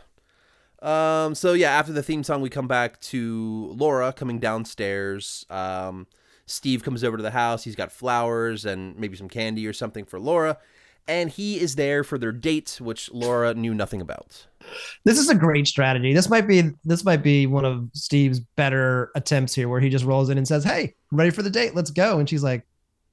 Um, 0.82 1.34
so 1.34 1.52
yeah, 1.52 1.70
after 1.78 1.92
the 1.92 2.02
theme 2.02 2.24
song, 2.24 2.40
we 2.40 2.48
come 2.48 2.66
back 2.66 2.98
to 3.02 3.74
Laura 3.76 4.12
coming 4.14 4.38
downstairs. 4.38 5.44
Um, 5.50 6.06
Steve 6.50 6.82
comes 6.82 7.04
over 7.04 7.16
to 7.16 7.22
the 7.22 7.30
house. 7.30 7.64
He's 7.64 7.76
got 7.76 7.92
flowers 7.92 8.64
and 8.64 8.96
maybe 8.98 9.16
some 9.16 9.28
candy 9.28 9.66
or 9.66 9.72
something 9.72 10.04
for 10.04 10.18
Laura, 10.18 10.58
and 11.06 11.30
he 11.30 11.60
is 11.60 11.76
there 11.76 12.04
for 12.04 12.18
their 12.18 12.32
date, 12.32 12.78
which 12.80 13.10
Laura 13.12 13.54
knew 13.54 13.72
nothing 13.74 14.00
about. 14.00 14.46
This 15.04 15.18
is 15.18 15.28
a 15.28 15.34
great 15.34 15.66
strategy. 15.66 16.12
This 16.12 16.28
might 16.28 16.46
be 16.46 16.70
this 16.84 17.04
might 17.04 17.22
be 17.22 17.46
one 17.46 17.64
of 17.64 17.88
Steve's 17.92 18.40
better 18.40 19.10
attempts 19.14 19.54
here, 19.54 19.68
where 19.68 19.80
he 19.80 19.88
just 19.88 20.04
rolls 20.04 20.28
in 20.28 20.38
and 20.38 20.46
says, 20.46 20.64
"Hey, 20.64 20.94
I'm 21.10 21.18
ready 21.18 21.30
for 21.30 21.42
the 21.42 21.50
date. 21.50 21.74
Let's 21.74 21.90
go." 21.90 22.18
And 22.18 22.28
she's 22.28 22.42
like, 22.42 22.66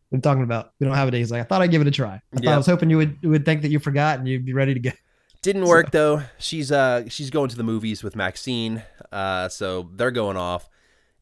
"What 0.10 0.16
are 0.16 0.18
you 0.18 0.22
talking 0.22 0.44
about? 0.44 0.74
We 0.80 0.86
don't 0.86 0.96
have 0.96 1.08
a 1.08 1.12
date." 1.12 1.20
He's 1.20 1.32
like, 1.32 1.42
"I 1.42 1.46
thought 1.46 1.62
I'd 1.62 1.72
give 1.72 1.82
it 1.82 1.88
a 1.88 1.92
try. 1.92 2.22
I 2.36 2.40
thought. 2.40 2.54
I 2.54 2.58
was 2.58 2.66
hoping 2.66 2.90
you 2.90 2.98
would 2.98 3.24
would 3.24 3.46
think 3.46 3.62
that 3.62 3.70
you 3.70 3.80
forgot 3.80 4.20
and 4.20 4.28
you'd 4.28 4.46
be 4.46 4.54
ready 4.54 4.74
to 4.74 4.80
go." 4.80 4.92
Didn't 5.42 5.66
work 5.66 5.92
though. 5.92 6.24
She's 6.40 6.72
uh 6.72 7.08
she's 7.08 7.30
going 7.30 7.50
to 7.50 7.56
the 7.56 7.64
movies 7.64 8.04
with 8.04 8.16
Maxine. 8.16 8.84
Uh, 9.12 9.48
so 9.48 9.90
they're 9.96 10.12
going 10.12 10.36
off. 10.36 10.70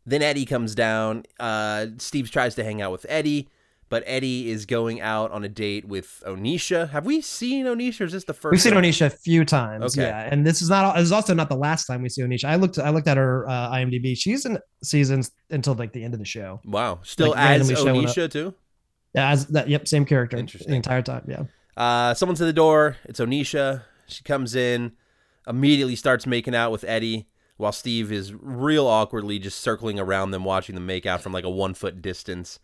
Then 0.06 0.22
Eddie 0.22 0.46
comes 0.46 0.76
down. 0.76 1.24
Uh, 1.40 1.88
Steve 1.98 2.30
tries 2.32 2.56
to 2.56 2.64
hang 2.64 2.82
out 2.82 2.92
with 2.92 3.06
Eddie, 3.10 3.50
but 3.90 4.04
Eddie 4.06 4.50
is 4.52 4.66
going 4.66 5.02
out 5.02 5.32
on 5.32 5.44
a 5.44 5.50
date 5.50 5.86
with 5.86 6.22
Onisha. 6.28 6.90
Have 6.92 7.06
we 7.06 7.22
seen 7.22 7.66
Onisha? 7.66 8.02
Or 8.02 8.04
is 8.06 8.12
this 8.12 8.24
the 8.24 8.34
1st 8.34 8.52
We've 8.52 8.62
seen 8.62 8.74
time? 8.74 8.84
Onisha 8.84 9.08
a 9.08 9.10
few 9.10 9.44
times. 9.46 9.98
Okay. 9.98 10.08
Yeah, 10.08 10.30
and 10.32 10.46
this 10.46 10.62
is 10.62 10.70
not. 10.70 10.96
This 10.96 11.06
is 11.06 11.12
also 11.12 11.34
not 11.34 11.50
the 11.50 11.56
last 11.56 11.86
time 11.86 12.02
we 12.04 12.10
see 12.10 12.22
Onisha. 12.22 12.46
I 12.46 12.56
looked. 12.56 12.78
I 12.78 12.92
looked 12.92 13.08
at 13.08 13.18
her 13.18 13.48
uh, 13.50 13.72
IMDb. 13.72 14.16
She's 14.18 14.46
in 14.46 14.60
seasons 14.84 15.32
until 15.50 15.74
like 15.74 15.92
the 15.92 16.04
end 16.04 16.14
of 16.14 16.20
the 16.20 16.26
show. 16.26 16.62
Wow, 16.66 17.00
still 17.04 17.32
Like, 17.32 17.62
as 17.62 17.72
Onisha 17.72 18.30
too. 18.32 18.54
Yeah, 19.16 19.32
as 19.32 19.48
that. 19.48 19.70
Yep, 19.70 19.88
same 19.88 20.06
character. 20.06 20.38
Interesting. 20.38 20.70
The 20.70 20.76
entire 20.76 21.02
time. 21.02 21.26
Yeah. 21.28 21.44
Uh, 21.78 22.14
someone's 22.14 22.42
at 22.42 22.46
the 22.46 22.54
door. 22.54 22.98
It's 23.06 23.20
Onisha. 23.20 23.84
She 24.08 24.24
comes 24.24 24.56
in, 24.56 24.92
immediately 25.48 25.96
starts 25.96 26.28
making 26.28 26.54
out 26.54 26.72
with 26.72 26.84
Eddie, 26.84 27.28
while 27.58 27.72
Steve 27.72 28.12
is 28.12 28.34
real 28.34 28.88
awkwardly 28.88 29.40
just 29.40 29.60
circling 29.60 30.00
around 30.00 30.32
them, 30.32 30.44
watching 30.44 30.76
them 30.76 30.86
make 30.86 31.06
out 31.06 31.22
from 31.22 31.32
like 31.32 31.46
a 31.46 31.50
one 31.50 31.74
foot 31.74 32.02
distance. 32.02 32.60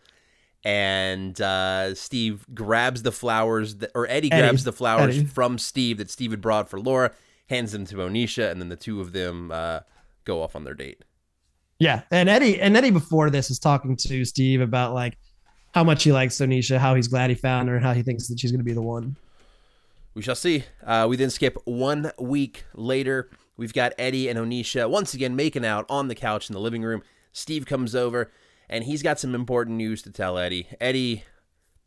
And 0.64 1.40
uh, 1.42 1.96
Steve 1.96 2.46
grabs 2.54 3.02
the 3.02 3.12
flowers, 3.12 3.78
that, 3.78 3.92
or 3.96 4.08
Eddie, 4.08 4.32
Eddie. 4.32 4.42
grabs 4.42 4.64
the 4.64 4.72
flowers 4.72 5.18
Eddie. 5.18 5.26
from 5.26 5.58
Steve 5.58 5.98
that 5.98 6.12
Steve 6.12 6.32
had 6.32 6.42
brought 6.42 6.70
for 6.70 6.80
Laura, 6.80 7.12
hands 7.50 7.72
them 7.72 7.86
to 7.86 7.96
Onisha, 7.96 8.52
and 8.52 8.62
then 8.62 8.70
the 8.70 8.76
two 8.76 9.02
of 9.02 9.12
them 9.12 9.52
uh, 9.52 9.80
go 10.24 10.44
off 10.44 10.56
on 10.56 10.64
their 10.64 10.76
date. 10.76 11.04
Yeah, 11.80 12.04
and 12.12 12.30
Eddie 12.30 12.62
and 12.62 12.78
Eddie 12.78 12.92
before 12.92 13.32
this 13.32 13.50
is 13.50 13.58
talking 13.58 13.96
to 13.96 14.24
Steve 14.24 14.62
about 14.62 14.94
like 14.94 15.18
how 15.74 15.84
much 15.84 16.04
he 16.04 16.12
likes 16.12 16.38
Onisha, 16.38 16.78
how 16.78 16.94
he's 16.94 17.08
glad 17.08 17.32
he 17.32 17.36
found 17.36 17.70
her, 17.70 17.76
and 17.76 17.84
how 17.84 17.94
he 17.94 18.04
thinks 18.04 18.28
that 18.28 18.40
she's 18.40 18.52
going 18.52 18.60
to 18.60 18.66
be 18.66 18.74
the 18.74 18.82
one. 18.84 19.16
We 20.14 20.22
shall 20.22 20.36
see. 20.36 20.66
Uh, 20.86 21.08
we 21.10 21.16
then 21.16 21.32
skip 21.32 21.58
one 21.66 22.12
week 22.20 22.66
later. 22.76 23.30
We've 23.62 23.72
got 23.72 23.94
Eddie 24.00 24.28
and 24.28 24.40
Onisha 24.40 24.90
once 24.90 25.14
again 25.14 25.36
making 25.36 25.68
out 25.68 25.86
on 25.88 26.08
the 26.08 26.16
couch 26.16 26.50
in 26.50 26.54
the 26.54 26.60
living 26.60 26.82
room. 26.82 27.04
Steve 27.32 27.68
comes 27.68 27.94
over 27.94 28.32
and 28.68 28.86
he's 28.86 29.04
got 29.04 29.20
some 29.20 29.36
important 29.36 29.78
news 29.78 30.02
to 30.02 30.10
tell 30.10 30.40
Eddie. 30.40 30.68
Eddie 30.82 31.26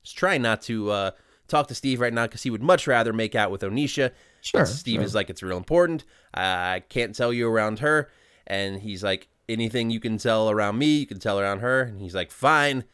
is 0.05 0.13
trying 0.13 0.41
not 0.41 0.63
to 0.63 0.93
uh, 0.93 1.11
talk 1.49 1.67
to 1.67 1.75
Steve 1.75 1.99
right 1.99 2.13
now 2.13 2.27
because 2.27 2.45
he 2.45 2.51
would 2.51 2.63
much 2.63 2.87
rather 2.87 3.13
make 3.13 3.35
out 3.35 3.51
with 3.51 3.63
Onisha. 3.63 4.13
Sure. 4.41 4.65
Steve 4.67 4.99
sure. 4.99 5.03
is 5.03 5.17
like, 5.17 5.29
it's 5.29 5.43
real 5.43 5.57
important. 5.57 6.05
I 6.33 6.85
can't 6.91 7.13
tell 7.13 7.33
you 7.33 7.49
around 7.49 7.81
her. 7.81 8.09
And 8.47 8.81
he's 8.81 9.03
like, 9.03 9.27
anything 9.49 9.91
you 9.91 9.99
can 9.99 10.17
tell 10.17 10.49
around 10.51 10.79
me, 10.79 10.99
you 10.99 11.07
can 11.07 11.19
tell 11.19 11.41
around 11.41 11.59
her. 11.59 11.83
And 11.83 12.01
he's 12.01 12.15
like, 12.15 12.31
fine. 12.31 12.85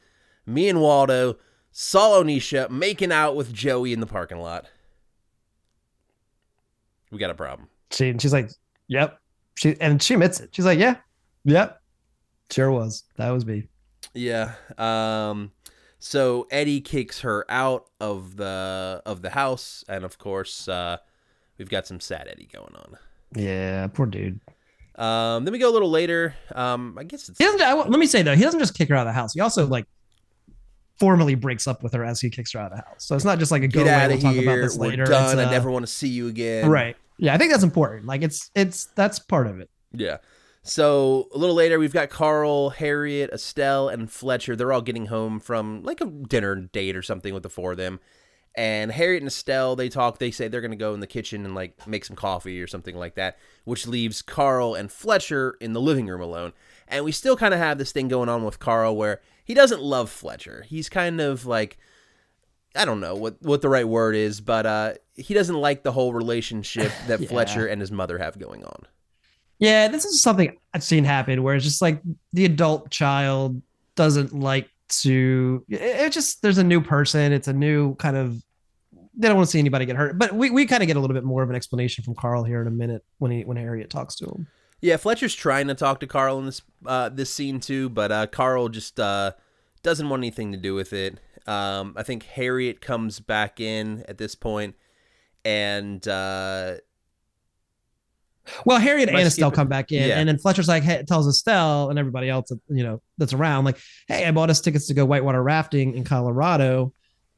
Me 0.47 0.71
and 0.71 0.81
Waldo 0.81 1.37
saw 1.71 2.23
Onisha 2.23 2.71
making 2.71 3.13
out 3.13 3.37
with 3.37 3.53
Joey 3.53 3.93
in 3.93 4.01
the 4.01 4.07
parking 4.07 4.39
lot. 4.39 4.65
We 7.11 7.19
got 7.19 7.29
a 7.29 7.35
problem. 7.35 7.69
She 7.91 8.09
and 8.09 8.23
she's 8.23 8.33
like, 8.33 8.49
"Yep." 8.91 9.19
She 9.57 9.77
and 9.81 10.03
she 10.03 10.15
admits 10.15 10.41
it. 10.41 10.51
She's 10.53 10.65
like, 10.67 10.79
"Yeah, 10.79 10.97
yep, 11.45 11.81
sure 12.51 12.71
was. 12.71 13.05
That 13.17 13.31
was 13.31 13.47
me." 13.47 13.69
Yeah. 14.15 14.53
Um 14.79 15.53
so 15.99 16.47
Eddie 16.51 16.81
kicks 16.81 17.21
her 17.21 17.45
out 17.51 17.89
of 18.01 18.37
the 18.37 19.03
of 19.07 19.23
the 19.23 19.31
house 19.31 19.85
and 19.89 20.05
of 20.05 20.19
course 20.19 20.67
uh 20.67 20.97
we've 21.59 21.69
got 21.69 21.87
some 21.87 22.01
sad 22.01 22.27
Eddie 22.31 22.49
going 22.53 22.75
on. 22.75 22.97
Yeah, 23.37 23.87
poor 23.89 24.07
dude. 24.07 24.41
Um 24.97 25.45
then 25.45 25.53
we 25.53 25.59
go 25.59 25.71
a 25.71 25.73
little 25.73 25.91
later. 25.91 26.35
Um 26.55 26.97
I 26.99 27.05
guess 27.05 27.29
it's 27.29 27.39
He 27.39 27.45
doesn't. 27.45 27.61
I, 27.63 27.75
let 27.75 27.91
me 28.01 28.07
say 28.07 28.23
though, 28.23 28.35
he 28.35 28.43
doesn't 28.43 28.61
just 28.61 28.77
kick 28.77 28.89
her 28.89 28.95
out 28.97 29.07
of 29.07 29.11
the 29.15 29.19
house. 29.21 29.35
He 29.35 29.41
also 29.41 29.67
like 29.67 29.87
formally 30.99 31.35
breaks 31.35 31.67
up 31.67 31.83
with 31.83 31.93
her 31.93 32.05
as 32.05 32.21
he 32.21 32.31
kicks 32.31 32.53
her 32.53 32.59
out 32.61 32.73
of 32.73 32.79
the 32.79 32.85
house. 32.85 33.05
So 33.05 33.15
it's 33.15 33.25
not 33.25 33.39
just 33.39 33.51
like 33.53 33.63
a 33.63 33.69
go 33.69 33.85
get 33.85 33.95
away. 33.95 34.03
out 34.05 34.09
We'll 34.09 34.17
of 34.17 34.23
talk 34.23 34.35
here. 34.35 34.43
about 34.43 34.63
this 34.63 34.77
We're 34.77 34.89
later. 34.89 35.05
done. 35.05 35.25
It's, 35.33 35.35
I 35.41 35.45
uh, 35.45 35.51
never 35.51 35.71
want 35.71 35.85
to 35.87 35.93
see 35.93 36.09
you 36.09 36.29
again. 36.29 36.69
Right. 36.69 36.97
Yeah, 37.21 37.35
I 37.35 37.39
think 37.39 37.53
that's 37.53 37.63
important. 37.63 38.07
Like 38.07 38.23
it's 38.23 38.51
it's 38.55 38.87
that's 38.97 39.19
part 39.19 39.47
of 39.47 39.61
it. 39.61 39.71
Yeah. 39.93 40.19
So 40.63 41.29
a 41.35 41.39
little 41.39 41.55
later, 41.55 41.79
we've 41.79 41.93
got 41.93 42.09
Carl, 42.11 42.71
Harriet, 42.71 43.31
Estelle, 43.31 43.89
and 43.89 44.11
Fletcher. 44.11 44.57
They're 44.57 44.73
all 44.73 44.83
getting 44.83 45.07
home 45.07 45.39
from 45.39 45.83
like 45.83 46.01
a 46.01 46.07
dinner 46.07 46.57
date 46.57 46.97
or 46.97 47.03
something 47.03 47.33
with 47.33 47.43
the 47.43 47.51
four 47.51 47.73
of 47.73 47.79
them. 47.79 48.01
And 48.55 48.91
Harriet 48.91 49.23
and 49.23 49.29
Estelle, 49.29 49.77
they 49.77 49.89
talk. 49.89 50.19
They 50.19 50.31
say 50.31 50.49
they're 50.49 50.61
going 50.63 50.71
to 50.71 50.77
go 50.77 50.95
in 50.95 51.01
the 51.01 51.07
kitchen 51.07 51.45
and 51.45 51.55
like 51.55 51.87
make 51.87 52.05
some 52.05 52.17
coffee 52.17 52.61
or 52.61 52.67
something 52.67 52.97
like 52.97 53.15
that, 53.15 53.39
which 53.65 53.87
leaves 53.87 54.23
Carl 54.23 54.75
and 54.75 54.91
Fletcher 54.91 55.57
in 55.61 55.75
the 55.75 55.81
living 55.81 56.07
room 56.07 56.23
alone. 56.23 56.53
And 56.89 57.05
we 57.05 57.13
still 57.13 57.37
kind 57.37 57.55
of 57.55 57.61
have 57.61 57.79
this 57.79 57.93
thing 57.93 58.09
going 58.09 58.31
on 58.31 58.45
with 58.45 58.59
Carl 58.59 58.97
where 58.97 59.21
he 59.45 59.53
doesn't 59.55 59.83
love 59.83 60.11
Fletcher. 60.11 60.65
He's 60.67 60.89
kind 60.89 61.21
of 61.21 61.45
like 61.47 61.79
I 62.77 62.85
don't 62.85 63.01
know 63.01 63.15
what 63.15 63.37
what 63.43 63.63
the 63.63 63.69
right 63.69 63.87
word 63.87 64.15
is, 64.15 64.41
but 64.41 64.67
uh, 64.67 64.95
he 65.15 65.35
doesn't 65.35 65.57
like 65.57 65.83
the 65.83 65.93
whole 65.93 66.13
relationship 66.15 66.93
that 67.07 67.21
Yeah. 67.21 67.29
Fletcher 67.29 67.67
and 67.67 67.81
his 67.81 67.91
mother 67.91 68.19
have 68.19 68.39
going 68.39 68.65
on. 68.65 68.87
Yeah, 69.59 69.89
this 69.89 70.05
is 70.05 70.23
something 70.23 70.57
I've 70.73 70.83
seen 70.83 71.05
happen 71.05 71.43
where 71.43 71.55
it's 71.55 71.65
just 71.65 71.83
like 71.83 72.01
the 72.33 72.45
adult 72.47 72.91
child 72.91 73.61
doesn't 73.95 74.33
like 74.35 74.71
to. 75.03 75.65
It, 75.69 75.81
it 75.81 76.13
just 76.13 76.43
there's 76.43 76.59
a 76.59 76.65
new 76.65 76.81
person. 76.81 77.33
It's 77.33 77.49
a 77.49 77.53
new 77.53 77.95
kind 77.97 78.17
of. 78.17 78.43
They 79.15 79.29
don't 79.29 79.37
want 79.37 79.49
to 79.49 79.51
see 79.51 79.59
anybody 79.59 79.85
get 79.85 79.97
hurt, 79.97 80.19
but 80.19 80.33
we, 80.33 80.49
we 80.49 80.65
kind 80.65 80.83
of 80.83 80.87
get 80.87 80.97
a 80.97 81.01
little 81.01 81.15
bit 81.15 81.25
more 81.25 81.43
of 81.43 81.51
an 81.51 81.57
explanation 81.57 82.05
from 82.05 82.15
Carl 82.15 82.43
here 82.43 82.63
in 82.63 82.67
a 82.67 82.71
minute 82.71 83.05
when 83.19 83.31
he 83.31 83.45
when 83.45 83.57
Harriet 83.57 83.91
talks 83.91 84.15
to 84.17 84.25
him. 84.25 84.47
Yeah, 84.81 84.97
Fletcher's 84.97 85.35
trying 85.35 85.67
to 85.67 85.75
talk 85.75 86.01
to 86.01 86.07
Carl 86.07 86.39
in 86.39 86.47
this 86.47 86.63
uh, 86.87 87.11
this 87.11 87.31
scene 87.31 87.61
too, 87.61 87.91
but 87.91 88.11
uh, 88.11 88.27
Carl 88.29 88.71
just 88.71 88.99
uh, 88.99 89.33
doesn't 89.83 90.09
want 90.09 90.21
anything 90.21 90.53
to 90.53 90.59
do 90.59 90.75
with 90.75 90.95
it. 90.95 91.19
Um, 91.51 91.95
I 91.97 92.03
think 92.03 92.25
Harriet 92.25 92.81
comes 92.81 93.19
back 93.19 93.59
in 93.61 94.05
at 94.09 94.19
this 94.19 94.35
point, 94.35 94.77
and 95.45 96.07
uh, 96.07 96.75
Well, 98.65 98.79
Harriet 98.79 99.09
and 99.09 99.19
Estelle 99.19 99.51
come 99.51 99.69
back 99.69 99.93
in, 99.93 100.09
Yeah. 100.09 100.19
and 100.19 100.29
then 100.29 100.39
Fletcher's 100.39 100.69
like, 100.69 100.83
hey, 100.83 101.03
tells 101.07 101.27
Estelle 101.29 101.91
and 101.91 101.99
everybody 101.99 102.29
else, 102.29 102.51
you 102.69 102.83
know, 102.85 103.01
that's 103.19 103.33
around, 103.33 103.65
like, 103.65 103.79
hey, 104.09 104.25
I 104.27 104.31
bought 104.33 104.51
us 104.51 104.61
tickets 104.61 104.87
to 104.89 104.95
go 104.95 105.05
whitewater 105.05 105.43
rafting 105.43 105.95
in 105.95 106.05
Colorado. 106.05 106.93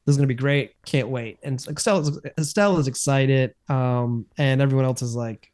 This 0.04 0.14
is 0.14 0.16
gonna 0.18 0.26
be 0.26 0.34
great. 0.34 0.72
Can't 0.84 1.08
wait. 1.08 1.38
And 1.42 1.64
Estelle 1.68 2.00
is, 2.00 2.18
Estelle 2.38 2.78
is 2.78 2.88
excited, 2.88 3.54
um, 3.68 4.26
and 4.36 4.60
everyone 4.60 4.84
else 4.84 5.00
is 5.02 5.14
like, 5.14 5.50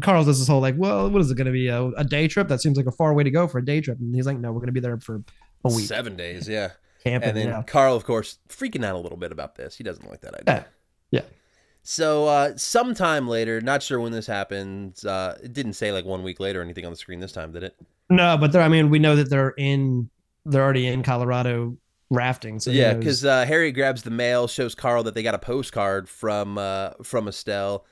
Carl 0.00 0.24
does 0.24 0.38
this 0.38 0.48
whole 0.48 0.60
like, 0.60 0.74
well, 0.78 1.08
what 1.10 1.20
is 1.20 1.30
it 1.30 1.36
gonna 1.36 1.52
be 1.52 1.68
a, 1.68 1.82
a 1.96 2.04
day 2.04 2.28
trip? 2.28 2.48
That 2.48 2.60
seems 2.60 2.76
like 2.76 2.86
a 2.86 2.92
far 2.92 3.14
way 3.14 3.22
to 3.24 3.30
go 3.30 3.46
for 3.46 3.58
a 3.58 3.64
day 3.64 3.80
trip. 3.80 3.98
And 4.00 4.14
he's 4.14 4.26
like, 4.26 4.38
no, 4.38 4.52
we're 4.52 4.60
gonna 4.60 4.72
be 4.72 4.80
there 4.80 4.98
for 4.98 5.22
a 5.64 5.68
week 5.72 5.86
seven 5.86 6.16
days, 6.16 6.48
yeah. 6.48 6.70
Camping. 7.10 7.28
And 7.28 7.38
then 7.38 7.48
yeah. 7.48 7.62
Carl, 7.62 7.96
of 7.96 8.04
course, 8.04 8.38
freaking 8.48 8.84
out 8.84 8.94
a 8.94 8.98
little 8.98 9.18
bit 9.18 9.32
about 9.32 9.56
this. 9.56 9.76
He 9.76 9.84
doesn't 9.84 10.08
like 10.08 10.20
that 10.22 10.34
idea. 10.34 10.66
Yeah. 11.10 11.22
Yeah. 11.22 11.28
So 11.82 12.26
uh, 12.26 12.56
sometime 12.56 13.28
later, 13.28 13.60
not 13.60 13.82
sure 13.82 14.00
when 14.00 14.12
this 14.12 14.26
happens. 14.26 15.04
Uh, 15.04 15.38
it 15.42 15.52
didn't 15.52 15.74
say 15.74 15.92
like 15.92 16.04
one 16.04 16.22
week 16.22 16.40
later 16.40 16.60
or 16.60 16.64
anything 16.64 16.84
on 16.84 16.90
the 16.90 16.96
screen 16.96 17.20
this 17.20 17.32
time, 17.32 17.52
did 17.52 17.62
it? 17.62 17.76
No, 18.10 18.36
but. 18.36 18.54
I 18.56 18.68
mean, 18.68 18.90
we 18.90 18.98
know 18.98 19.16
that 19.16 19.30
they're 19.30 19.54
in. 19.56 20.10
They're 20.44 20.62
already 20.62 20.86
in 20.86 21.02
Colorado 21.02 21.76
rafting. 22.10 22.60
So 22.60 22.70
yeah, 22.70 22.94
because 22.94 23.24
uh, 23.24 23.44
Harry 23.46 23.72
grabs 23.72 24.02
the 24.02 24.10
mail, 24.10 24.48
shows 24.48 24.74
Carl 24.74 25.02
that 25.04 25.14
they 25.14 25.22
got 25.22 25.34
a 25.34 25.38
postcard 25.38 26.08
from 26.08 26.58
uh, 26.58 26.90
from 27.02 27.28
Estelle, 27.28 27.84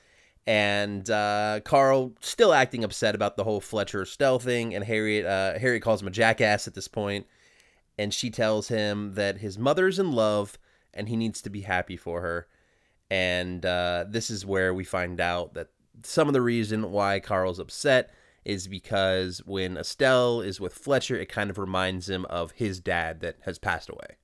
and 0.47 1.09
uh, 1.11 1.61
Carl 1.65 2.15
still 2.21 2.53
acting 2.53 2.85
upset 2.85 3.15
about 3.15 3.37
the 3.37 3.45
whole 3.45 3.61
Fletcher 3.61 4.03
Estelle 4.03 4.39
thing. 4.39 4.75
And 4.75 4.85
Harriet 4.85 5.27
uh, 5.27 5.59
Harriet 5.59 5.83
calls 5.83 6.03
him 6.03 6.09
a 6.09 6.13
jackass 6.13 6.69
at 6.69 6.75
this 6.75 6.89
point, 6.89 7.27
and 7.99 8.13
she 8.13 8.31
tells 8.31 8.69
him 8.69 9.15
that 9.15 9.39
his 9.39 9.59
mother's 9.59 9.99
in 9.99 10.13
love 10.13 10.59
and 10.93 11.09
he 11.09 11.17
needs 11.17 11.43
to 11.43 11.51
be 11.51 11.63
happy 11.63 11.97
for 11.97 12.21
her. 12.21 12.49
And 13.11 13.65
uh, 13.65 14.07
this 14.09 14.31
is 14.31 14.47
where 14.47 14.73
we 14.73 14.85
find 14.85 15.21
out 15.21 15.55
that 15.55 15.69
some 16.03 16.29
of 16.29 16.35
the 16.35 16.43
reason 16.43 16.91
why 16.91 17.21
Carl's 17.21 17.59
upset 17.59 18.11
is 18.45 18.69
because 18.69 19.39
when 19.47 19.77
Estelle 19.77 20.41
is 20.41 20.61
with 20.61 20.75
Fletcher, 20.75 21.17
it 21.17 21.29
kind 21.29 21.51
of 21.51 21.59
reminds 21.59 22.09
him 22.09 22.25
of 22.27 22.53
his 22.53 22.81
dad 22.81 23.21
that 23.21 23.37
has 23.43 23.59
passed 23.59 23.89
away. 23.89 24.17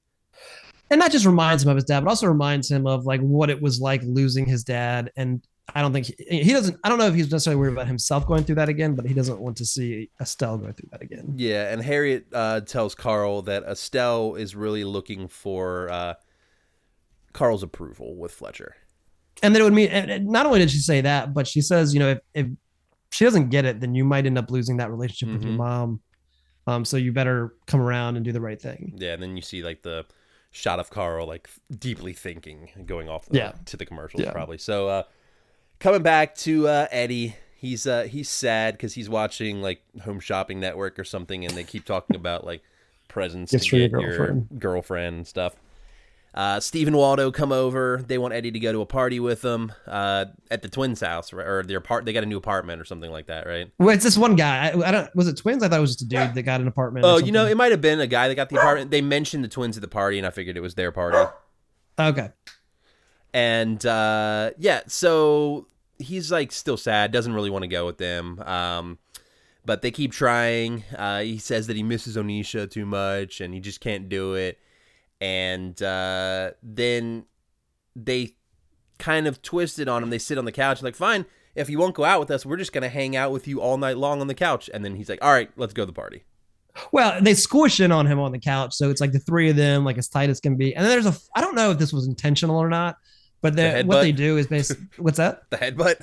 and 0.90 1.00
that 1.00 1.12
just 1.12 1.26
reminds 1.26 1.62
him 1.62 1.70
of 1.70 1.76
his 1.76 1.84
dad, 1.84 2.00
but 2.00 2.10
also 2.10 2.26
reminds 2.26 2.70
him 2.70 2.86
of 2.86 3.06
like 3.06 3.20
what 3.20 3.50
it 3.50 3.62
was 3.62 3.80
like 3.80 4.02
losing 4.04 4.46
his 4.46 4.64
dad. 4.64 5.10
And 5.16 5.46
I 5.74 5.82
don't 5.82 5.92
think 5.92 6.06
he, 6.06 6.42
he 6.42 6.52
doesn't. 6.52 6.78
I 6.84 6.88
don't 6.88 6.98
know 6.98 7.06
if 7.06 7.14
he's 7.14 7.30
necessarily 7.30 7.60
worried 7.60 7.72
about 7.72 7.86
himself 7.86 8.26
going 8.26 8.44
through 8.44 8.56
that 8.56 8.68
again, 8.68 8.94
but 8.94 9.06
he 9.06 9.14
doesn't 9.14 9.40
want 9.40 9.56
to 9.58 9.64
see 9.66 10.10
Estelle 10.20 10.58
go 10.58 10.72
through 10.72 10.88
that 10.92 11.02
again. 11.02 11.34
Yeah, 11.36 11.72
and 11.72 11.82
Harriet 11.82 12.26
uh, 12.32 12.60
tells 12.62 12.94
Carl 12.94 13.42
that 13.42 13.62
Estelle 13.64 14.34
is 14.34 14.54
really 14.56 14.84
looking 14.84 15.28
for 15.28 15.88
uh, 15.90 16.14
Carl's 17.32 17.62
approval 17.62 18.16
with 18.16 18.32
Fletcher. 18.32 18.76
And 19.42 19.54
then 19.54 19.62
it 19.62 19.64
would 19.64 19.72
mean. 19.72 20.30
Not 20.30 20.46
only 20.46 20.58
did 20.58 20.70
she 20.70 20.78
say 20.78 21.00
that, 21.02 21.32
but 21.32 21.46
she 21.46 21.60
says, 21.60 21.94
you 21.94 22.00
know, 22.00 22.10
if 22.10 22.18
if 22.34 22.46
she 23.12 23.24
doesn't 23.24 23.48
get 23.50 23.64
it, 23.64 23.80
then 23.80 23.94
you 23.94 24.04
might 24.04 24.26
end 24.26 24.38
up 24.38 24.50
losing 24.50 24.76
that 24.78 24.90
relationship 24.90 25.34
with 25.34 25.42
your 25.44 25.52
Mhm. 25.54 25.56
mom. 25.58 26.00
Um, 26.66 26.84
so 26.84 26.96
you 26.96 27.12
better 27.12 27.54
come 27.66 27.80
around 27.80 28.16
and 28.16 28.24
do 28.24 28.32
the 28.32 28.40
right 28.40 28.60
thing. 28.60 28.94
Yeah, 28.96 29.14
and 29.14 29.22
then 29.22 29.34
you 29.36 29.42
see 29.42 29.62
like 29.62 29.82
the 29.82 30.04
shot 30.52 30.78
of 30.78 30.90
Carl 30.90 31.26
like 31.26 31.48
deeply 31.76 32.12
thinking, 32.12 32.68
going 32.86 33.08
off 33.08 33.26
the, 33.26 33.38
Yeah. 33.38 33.52
to 33.66 33.76
the 33.76 33.86
commercials 33.86 34.22
Yeah. 34.22 34.32
probably. 34.32 34.58
So 34.58 34.88
uh, 34.88 35.02
coming 35.80 36.02
back 36.02 36.34
to 36.36 36.68
uh, 36.68 36.86
Eddie, 36.90 37.34
he's 37.56 37.86
uh, 37.86 38.04
he's 38.04 38.28
sad 38.28 38.74
because 38.74 38.94
he's 38.94 39.08
watching 39.08 39.60
like 39.62 39.82
Home 40.04 40.20
Shopping 40.20 40.60
Network 40.60 40.98
or 40.98 41.04
something, 41.04 41.44
and 41.44 41.54
they 41.54 41.64
keep 41.64 41.84
talking 41.84 42.14
about 42.16 42.44
like 42.46 42.62
presents 43.08 43.50
Gifts 43.52 43.66
to 43.66 43.76
your 43.78 43.88
get 43.88 44.00
your 44.00 44.10
girlfriend. 44.16 44.48
girlfriend 44.60 45.16
and 45.16 45.26
stuff. 45.26 45.56
Uh, 46.32 46.60
Steve 46.60 46.86
and 46.86 46.96
Waldo 46.96 47.32
come 47.32 47.50
over. 47.50 48.04
They 48.06 48.16
want 48.16 48.32
Eddie 48.34 48.52
to 48.52 48.60
go 48.60 48.70
to 48.70 48.80
a 48.82 48.86
party 48.86 49.18
with 49.18 49.42
them 49.42 49.72
uh, 49.88 50.26
at 50.48 50.62
the 50.62 50.68
twins' 50.68 51.00
house, 51.00 51.32
right? 51.32 51.44
or 51.44 51.64
their 51.64 51.78
apart. 51.78 52.04
They 52.04 52.12
got 52.12 52.22
a 52.22 52.26
new 52.26 52.36
apartment 52.36 52.80
or 52.80 52.84
something 52.84 53.10
like 53.10 53.26
that, 53.26 53.48
right? 53.48 53.68
Well, 53.78 53.88
it's 53.88 54.04
this 54.04 54.16
one 54.16 54.36
guy. 54.36 54.68
I, 54.68 54.88
I 54.88 54.90
don't. 54.92 55.16
Was 55.16 55.26
it 55.26 55.36
twins? 55.38 55.64
I 55.64 55.68
thought 55.68 55.78
it 55.78 55.80
was 55.80 55.96
just 55.96 56.02
a 56.02 56.08
dude 56.08 56.34
that 56.34 56.42
got 56.44 56.60
an 56.60 56.68
apartment. 56.68 57.04
or 57.04 57.14
Oh, 57.14 57.18
you 57.18 57.32
know, 57.32 57.46
it 57.46 57.56
might 57.56 57.72
have 57.72 57.80
been 57.80 57.98
a 57.98 58.06
guy 58.06 58.28
that 58.28 58.36
got 58.36 58.48
the 58.48 58.58
apartment. 58.58 58.92
They 58.92 59.02
mentioned 59.02 59.42
the 59.42 59.48
twins 59.48 59.76
at 59.76 59.80
the 59.80 59.88
party, 59.88 60.18
and 60.18 60.26
I 60.26 60.30
figured 60.30 60.56
it 60.56 60.60
was 60.60 60.76
their 60.76 60.92
party. 60.92 61.18
okay. 61.98 62.30
And 63.32 63.84
uh, 63.86 64.50
yeah, 64.58 64.82
so 64.86 65.66
he's 65.98 66.32
like 66.32 66.52
still 66.52 66.76
sad, 66.76 67.12
doesn't 67.12 67.32
really 67.32 67.50
want 67.50 67.62
to 67.62 67.68
go 67.68 67.86
with 67.86 67.98
them. 67.98 68.40
Um, 68.40 68.98
but 69.64 69.82
they 69.82 69.90
keep 69.90 70.12
trying. 70.12 70.84
Uh, 70.96 71.20
he 71.20 71.38
says 71.38 71.66
that 71.66 71.76
he 71.76 71.82
misses 71.82 72.16
Onisha 72.16 72.70
too 72.70 72.86
much, 72.86 73.40
and 73.40 73.52
he 73.54 73.60
just 73.60 73.80
can't 73.80 74.08
do 74.08 74.34
it. 74.34 74.58
And 75.20 75.80
uh, 75.82 76.52
then 76.62 77.24
they 77.94 78.36
kind 78.98 79.26
of 79.26 79.42
twisted 79.42 79.88
on 79.88 80.02
him. 80.02 80.10
They 80.10 80.18
sit 80.18 80.38
on 80.38 80.44
the 80.44 80.52
couch, 80.52 80.82
like, 80.82 80.94
fine, 80.94 81.26
if 81.54 81.68
you 81.68 81.78
won't 81.78 81.94
go 81.94 82.04
out 82.04 82.20
with 82.20 82.30
us, 82.30 82.46
we're 82.46 82.56
just 82.56 82.72
gonna 82.72 82.88
hang 82.88 83.16
out 83.16 83.32
with 83.32 83.48
you 83.48 83.60
all 83.60 83.76
night 83.76 83.98
long 83.98 84.20
on 84.20 84.26
the 84.26 84.34
couch. 84.34 84.70
And 84.72 84.84
then 84.84 84.96
he's 84.96 85.08
like, 85.08 85.22
all 85.22 85.32
right, 85.32 85.50
let's 85.56 85.72
go 85.72 85.82
to 85.82 85.86
the 85.86 85.92
party. 85.92 86.24
Well, 86.92 87.20
they 87.20 87.34
squish 87.34 87.80
in 87.80 87.90
on 87.90 88.06
him 88.06 88.20
on 88.20 88.32
the 88.32 88.38
couch, 88.38 88.74
so 88.74 88.90
it's 88.90 89.00
like 89.00 89.12
the 89.12 89.18
three 89.18 89.50
of 89.50 89.56
them, 89.56 89.84
like 89.84 89.98
as 89.98 90.08
tight 90.08 90.30
as 90.30 90.40
can 90.40 90.56
be. 90.56 90.74
And 90.74 90.84
then 90.84 90.90
there's 90.90 91.06
a. 91.06 91.18
I 91.34 91.40
don't 91.40 91.56
know 91.56 91.72
if 91.72 91.78
this 91.78 91.92
was 91.92 92.06
intentional 92.06 92.56
or 92.56 92.68
not, 92.68 92.96
but 93.42 93.56
The 93.56 93.82
what 93.86 94.02
they 94.02 94.12
do 94.12 94.36
is 94.36 94.46
basically 94.46 94.86
what's 94.98 95.18
that? 95.18 95.42
The 95.50 95.56
headbutt. 95.56 96.02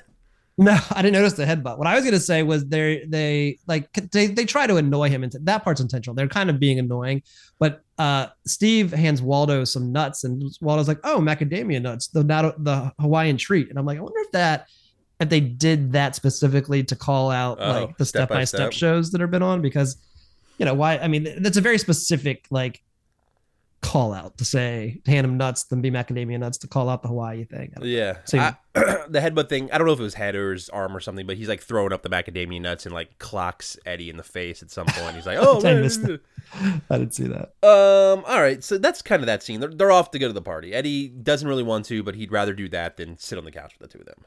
No, 0.59 0.75
I 0.91 1.03
didn't 1.03 1.13
notice 1.13 1.33
the 1.33 1.45
headbutt. 1.45 1.77
What 1.77 1.85
I 1.85 1.93
was 1.95 2.03
gonna 2.03 2.19
say 2.19 2.41
was 2.41 2.65
they 2.65 3.05
they 3.07 3.59
like 3.67 3.93
they 3.93 4.25
they 4.27 4.43
try 4.45 4.65
to 4.65 4.77
annoy 4.77 5.09
him, 5.09 5.23
and 5.23 5.31
that 5.41 5.63
part's 5.63 5.81
intentional. 5.81 6.15
They're 6.15 6.27
kind 6.27 6.49
of 6.49 6.59
being 6.59 6.79
annoying, 6.79 7.21
but 7.59 7.83
uh, 7.99 8.27
Steve 8.47 8.91
hands 8.91 9.21
Waldo 9.21 9.65
some 9.65 9.91
nuts, 9.91 10.23
and 10.23 10.43
Waldo's 10.59 10.87
like, 10.87 10.99
"Oh, 11.03 11.19
macadamia 11.19 11.79
nuts, 11.79 12.07
the 12.07 12.23
not 12.23 12.63
the 12.63 12.91
Hawaiian 12.99 13.37
treat." 13.37 13.69
And 13.69 13.77
I'm 13.77 13.85
like, 13.85 13.99
I 13.99 14.01
wonder 14.01 14.19
if 14.21 14.31
that 14.31 14.67
if 15.19 15.29
they 15.29 15.39
did 15.41 15.91
that 15.91 16.15
specifically 16.15 16.83
to 16.85 16.95
call 16.95 17.29
out 17.29 17.59
Oh, 17.61 17.71
like 17.85 17.97
the 17.97 18.05
step 18.05 18.29
by 18.29 18.43
step. 18.43 18.71
shows 18.73 19.11
that 19.11 19.21
have 19.21 19.29
been 19.31 19.43
on 19.43 19.61
because 19.61 19.97
you 20.57 20.65
know 20.65 20.73
why? 20.73 20.97
I 20.97 21.07
mean, 21.07 21.27
that's 21.43 21.57
a 21.57 21.61
very 21.61 21.77
specific 21.77 22.47
like 22.49 22.81
call 23.81 24.11
out 24.13 24.37
to 24.39 24.43
say 24.45 24.99
to 25.05 25.11
hand 25.11 25.25
him 25.25 25.37
nuts, 25.37 25.63
then 25.65 25.81
be 25.81 25.91
macadamia 25.91 26.39
nuts 26.39 26.57
to 26.59 26.67
call 26.67 26.89
out 26.89 27.01
the 27.03 27.07
Hawaii 27.07 27.45
thing. 27.45 27.73
Yeah. 27.81 28.17
I- 28.33 28.55
the 28.73 29.19
headbutt 29.19 29.49
thing. 29.49 29.71
I 29.71 29.77
don't 29.77 29.87
know 29.87 29.93
if 29.93 29.99
it 29.99 30.03
was 30.03 30.13
head 30.15 30.35
or 30.35 30.53
his 30.53 30.69
arm 30.69 30.95
or 30.95 30.99
something, 30.99 31.25
but 31.25 31.37
he's 31.37 31.47
like 31.47 31.61
throwing 31.61 31.93
up 31.93 32.01
the 32.03 32.09
macadamia 32.09 32.61
nuts 32.61 32.85
and 32.85 32.93
like 32.93 33.17
clocks 33.19 33.77
Eddie 33.85 34.09
in 34.09 34.17
the 34.17 34.23
face 34.23 34.61
at 34.61 34.69
some 34.71 34.85
point. 34.87 35.15
He's 35.15 35.25
like, 35.25 35.37
"Oh, 35.41 35.59
I 35.59 35.63
man." 35.73 35.81
missed 35.81 36.01
I 36.89 36.97
didn't 36.97 37.13
see 37.13 37.27
that. 37.27 37.53
um, 37.63 38.23
all 38.27 38.41
right." 38.41 38.63
So 38.63 38.77
that's 38.77 39.01
kind 39.01 39.21
of 39.21 39.27
that 39.27 39.41
scene. 39.43 39.59
They're, 39.59 39.69
they're 39.69 39.91
off 39.91 40.11
to 40.11 40.19
go 40.19 40.27
to 40.27 40.33
the 40.33 40.41
party. 40.41 40.73
Eddie 40.73 41.07
doesn't 41.07 41.47
really 41.47 41.63
want 41.63 41.85
to, 41.85 42.03
but 42.03 42.15
he'd 42.15 42.31
rather 42.31 42.53
do 42.53 42.69
that 42.69 42.97
than 42.97 43.17
sit 43.17 43.37
on 43.37 43.45
the 43.45 43.51
couch 43.51 43.73
with 43.79 43.89
the 43.89 43.97
two 43.97 44.01
of 44.01 44.05
them. 44.07 44.23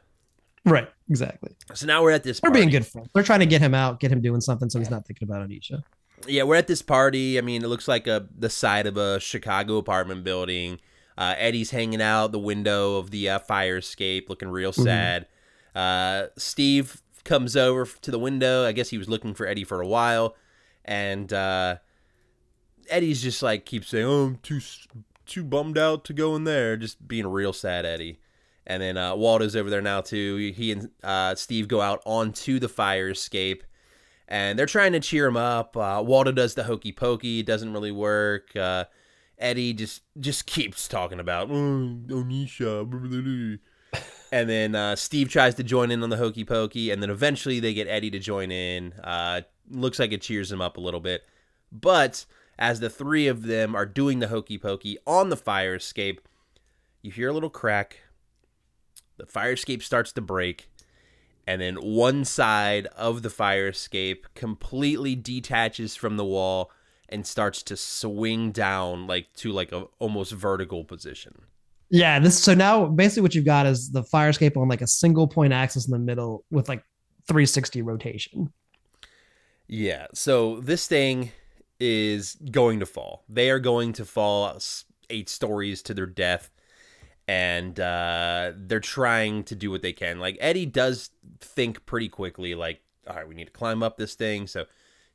Right, 0.66 0.88
exactly. 1.08 1.52
So 1.74 1.86
now 1.86 2.02
we're 2.02 2.10
at 2.10 2.22
this. 2.22 2.40
They're 2.40 2.50
Party. 2.50 2.60
being 2.60 2.70
good 2.70 2.86
friends. 2.86 3.08
They're 3.14 3.22
trying 3.22 3.40
to 3.40 3.46
get 3.46 3.60
him 3.62 3.74
out, 3.74 3.98
get 3.98 4.12
him 4.12 4.20
doing 4.20 4.40
something, 4.42 4.68
so 4.68 4.78
he's 4.78 4.90
not 4.90 5.06
thinking 5.06 5.26
about 5.28 5.48
Anisha. 5.48 5.82
Yeah, 6.26 6.42
we're 6.44 6.56
at 6.56 6.66
this 6.66 6.82
party. 6.82 7.38
I 7.38 7.40
mean, 7.40 7.64
it 7.64 7.68
looks 7.68 7.88
like 7.88 8.06
a 8.06 8.26
the 8.36 8.50
side 8.50 8.86
of 8.86 8.96
a 8.96 9.18
Chicago 9.20 9.78
apartment 9.78 10.22
building. 10.24 10.78
Uh, 11.16 11.34
Eddie's 11.36 11.70
hanging 11.70 12.00
out 12.02 12.32
the 12.32 12.38
window 12.38 12.96
of 12.96 13.10
the 13.10 13.28
uh, 13.28 13.38
fire 13.40 13.78
escape, 13.78 14.28
looking 14.28 14.48
real 14.48 14.72
Mhm. 14.72 14.84
sad. 14.84 15.26
Uh, 15.74 16.26
Steve 16.36 17.02
comes 17.24 17.56
over 17.56 17.86
to 18.02 18.10
the 18.10 18.18
window. 18.18 18.64
I 18.64 18.72
guess 18.72 18.90
he 18.90 18.98
was 18.98 19.08
looking 19.08 19.34
for 19.34 19.46
Eddie 19.46 19.64
for 19.64 19.80
a 19.80 19.86
while, 19.86 20.36
and 20.84 21.32
uh, 21.32 21.76
Eddie's 22.88 23.22
just 23.22 23.42
like 23.42 23.64
keeps 23.66 23.88
saying, 23.88 24.06
"Oh, 24.06 24.26
I'm 24.26 24.36
too 24.36 24.60
too 25.26 25.44
bummed 25.44 25.78
out 25.78 26.04
to 26.06 26.12
go 26.12 26.34
in 26.36 26.44
there," 26.44 26.76
just 26.76 27.06
being 27.06 27.26
real 27.26 27.52
sad, 27.52 27.84
Eddie. 27.86 28.20
And 28.66 28.82
then 28.82 28.96
uh, 28.96 29.14
Waldo's 29.16 29.56
over 29.56 29.70
there 29.70 29.80
now 29.82 30.00
too. 30.00 30.52
He 30.54 30.72
and 30.72 30.90
uh, 31.02 31.34
Steve 31.34 31.66
go 31.66 31.80
out 31.80 32.02
onto 32.04 32.58
the 32.58 32.68
fire 32.68 33.10
escape 33.10 33.64
and 34.30 34.56
they're 34.56 34.66
trying 34.66 34.92
to 34.92 35.00
cheer 35.00 35.26
him 35.26 35.36
up. 35.36 35.76
Uh, 35.76 36.02
Waldo 36.04 36.32
does 36.32 36.54
the 36.54 36.64
hokey 36.64 36.92
pokey, 36.92 37.40
it 37.40 37.46
doesn't 37.46 37.72
really 37.72 37.90
work. 37.90 38.54
Uh, 38.56 38.84
Eddie 39.38 39.72
just 39.72 40.02
just 40.18 40.46
keeps 40.46 40.86
talking 40.86 41.18
about 41.18 41.50
oh, 41.50 41.98
Onisha, 42.08 42.88
blah, 42.88 43.00
blah, 43.00 43.20
blah." 43.20 44.02
and 44.32 44.48
then 44.48 44.74
uh, 44.74 44.94
Steve 44.94 45.28
tries 45.28 45.56
to 45.56 45.64
join 45.64 45.90
in 45.90 46.02
on 46.02 46.10
the 46.10 46.16
hokey 46.16 46.44
pokey, 46.44 46.90
and 46.90 47.02
then 47.02 47.10
eventually 47.10 47.58
they 47.58 47.74
get 47.74 47.88
Eddie 47.88 48.10
to 48.10 48.18
join 48.18 48.50
in. 48.50 48.92
Uh, 49.02 49.40
looks 49.68 49.98
like 49.98 50.12
it 50.12 50.22
cheers 50.22 50.52
him 50.52 50.60
up 50.60 50.76
a 50.76 50.80
little 50.80 51.00
bit, 51.00 51.22
but 51.72 52.24
as 52.58 52.80
the 52.80 52.90
three 52.90 53.26
of 53.26 53.42
them 53.42 53.74
are 53.74 53.86
doing 53.86 54.20
the 54.20 54.28
hokey 54.28 54.58
pokey 54.58 54.98
on 55.06 55.30
the 55.30 55.36
fire 55.36 55.74
escape, 55.74 56.20
you 57.02 57.10
hear 57.10 57.30
a 57.30 57.32
little 57.32 57.50
crack. 57.50 58.00
The 59.16 59.26
fire 59.26 59.52
escape 59.52 59.82
starts 59.82 60.12
to 60.12 60.20
break 60.20 60.69
and 61.50 61.60
then 61.60 61.74
one 61.74 62.24
side 62.24 62.86
of 62.96 63.22
the 63.22 63.28
fire 63.28 63.66
escape 63.66 64.28
completely 64.36 65.16
detaches 65.16 65.96
from 65.96 66.16
the 66.16 66.24
wall 66.24 66.70
and 67.08 67.26
starts 67.26 67.64
to 67.64 67.76
swing 67.76 68.52
down 68.52 69.08
like 69.08 69.32
to 69.34 69.50
like 69.50 69.72
a 69.72 69.86
almost 69.98 70.30
vertical 70.30 70.84
position. 70.84 71.42
Yeah, 71.88 72.20
this 72.20 72.40
so 72.40 72.54
now 72.54 72.86
basically 72.86 73.22
what 73.22 73.34
you've 73.34 73.44
got 73.44 73.66
is 73.66 73.90
the 73.90 74.04
fire 74.04 74.28
escape 74.28 74.56
on 74.56 74.68
like 74.68 74.80
a 74.80 74.86
single 74.86 75.26
point 75.26 75.52
axis 75.52 75.86
in 75.86 75.90
the 75.90 75.98
middle 75.98 76.44
with 76.52 76.68
like 76.68 76.84
360 77.26 77.82
rotation. 77.82 78.52
Yeah, 79.66 80.06
so 80.14 80.60
this 80.60 80.86
thing 80.86 81.32
is 81.80 82.36
going 82.52 82.78
to 82.78 82.86
fall. 82.86 83.24
They 83.28 83.50
are 83.50 83.58
going 83.58 83.92
to 83.94 84.04
fall 84.04 84.56
eight 85.08 85.28
stories 85.28 85.82
to 85.82 85.94
their 85.94 86.06
death 86.06 86.52
and 87.28 87.78
uh, 87.78 88.52
they're 88.56 88.80
trying 88.80 89.44
to 89.44 89.54
do 89.54 89.70
what 89.70 89.82
they 89.82 89.92
can. 89.92 90.18
Like 90.18 90.36
Eddie 90.40 90.66
does 90.66 91.10
think 91.40 91.84
pretty 91.86 92.08
quickly, 92.08 92.54
like, 92.54 92.80
all 93.08 93.16
right, 93.16 93.28
we 93.28 93.34
need 93.34 93.46
to 93.46 93.52
climb 93.52 93.82
up 93.82 93.96
this 93.96 94.14
thing. 94.14 94.46
So 94.46 94.66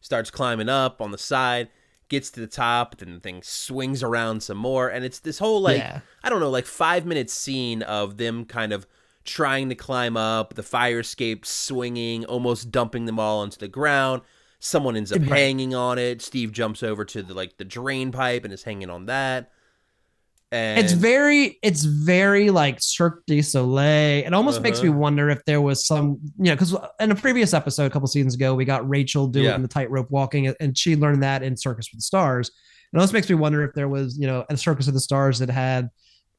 starts 0.01 0.29
climbing 0.31 0.69
up 0.69 1.01
on 1.01 1.11
the 1.11 1.17
side, 1.17 1.69
gets 2.09 2.29
to 2.31 2.39
the 2.39 2.47
top, 2.47 2.97
then 2.97 3.13
the 3.15 3.19
thing 3.19 3.41
swings 3.43 4.03
around 4.03 4.41
some 4.43 4.57
more, 4.57 4.87
and 4.89 5.03
it's 5.03 5.19
this 5.19 5.39
whole 5.39 5.61
like 5.61 5.77
Yeah. 5.77 6.01
I 6.23 6.29
don't 6.29 6.39
know, 6.39 6.49
like 6.49 6.65
five 6.65 7.05
minute 7.05 7.29
scene 7.29 7.81
of 7.81 8.17
them 8.17 8.45
kind 8.45 8.71
of 8.73 8.85
trying 9.23 9.69
to 9.69 9.75
climb 9.75 10.15
up, 10.15 10.53
the 10.53 10.61
fire 10.63 10.99
escape 10.99 11.45
swinging, 11.45 12.23
almost 12.25 12.69
dumping 12.71 13.05
them 13.05 13.19
all 13.19 13.39
onto 13.39 13.57
the 13.57 13.67
ground. 13.67 14.21
Someone 14.59 14.95
ends 14.95 15.11
up 15.11 15.19
Right. 15.21 15.29
hanging 15.29 15.73
on 15.75 15.97
it. 15.97 16.21
Steve 16.21 16.51
jumps 16.51 16.81
over 16.83 17.03
to 17.05 17.23
the 17.23 17.33
like 17.33 17.57
the 17.57 17.65
drain 17.65 18.11
pipe 18.11 18.43
and 18.43 18.53
is 18.53 18.63
hanging 18.63 18.89
on 18.89 19.07
that. 19.07 19.51
And 20.55 20.79
It's 20.79 20.93
very, 20.93 21.59
it's 21.61 21.83
very 21.83 22.49
like 22.49 22.77
Cirque 22.79 23.23
du 23.27 23.41
Soleil. 23.41 24.23
It 24.25 24.33
almost 24.33 24.61
makes 24.61 24.81
me 24.81 24.89
Uh-huh. 24.89 24.97
wonder 24.97 25.29
if 25.29 25.43
there 25.45 25.61
was 25.61 25.85
some, 25.85 26.17
you 26.37 26.45
know, 26.45 26.53
because 26.53 26.75
in 26.99 27.11
a 27.11 27.15
previous 27.15 27.53
episode 27.53 27.85
a 27.85 27.89
couple 27.89 28.07
seasons 28.07 28.35
ago, 28.35 28.55
we 28.55 28.65
got 28.65 28.87
Rachel 28.89 29.27
doing 29.27 29.45
Yeah. 29.45 29.57
the 29.57 29.67
tightrope 29.67 30.09
walking, 30.09 30.47
and 30.59 30.77
she 30.77 30.95
learned 30.95 31.23
that 31.23 31.43
in 31.43 31.57
Circus 31.57 31.89
with 31.91 31.99
the 31.99 32.03
Stars. 32.03 32.49
It 32.93 32.97
almost 32.97 33.13
makes 33.13 33.29
me 33.29 33.35
wonder 33.35 33.63
if 33.63 33.73
there 33.73 33.89
was, 33.89 34.17
you 34.17 34.27
know, 34.27 34.45
a 34.49 34.55
Circus 34.57 34.87
of 34.87 34.93
the 34.93 34.99
Stars 34.99 35.39
that 35.39 35.49
had 35.49 35.89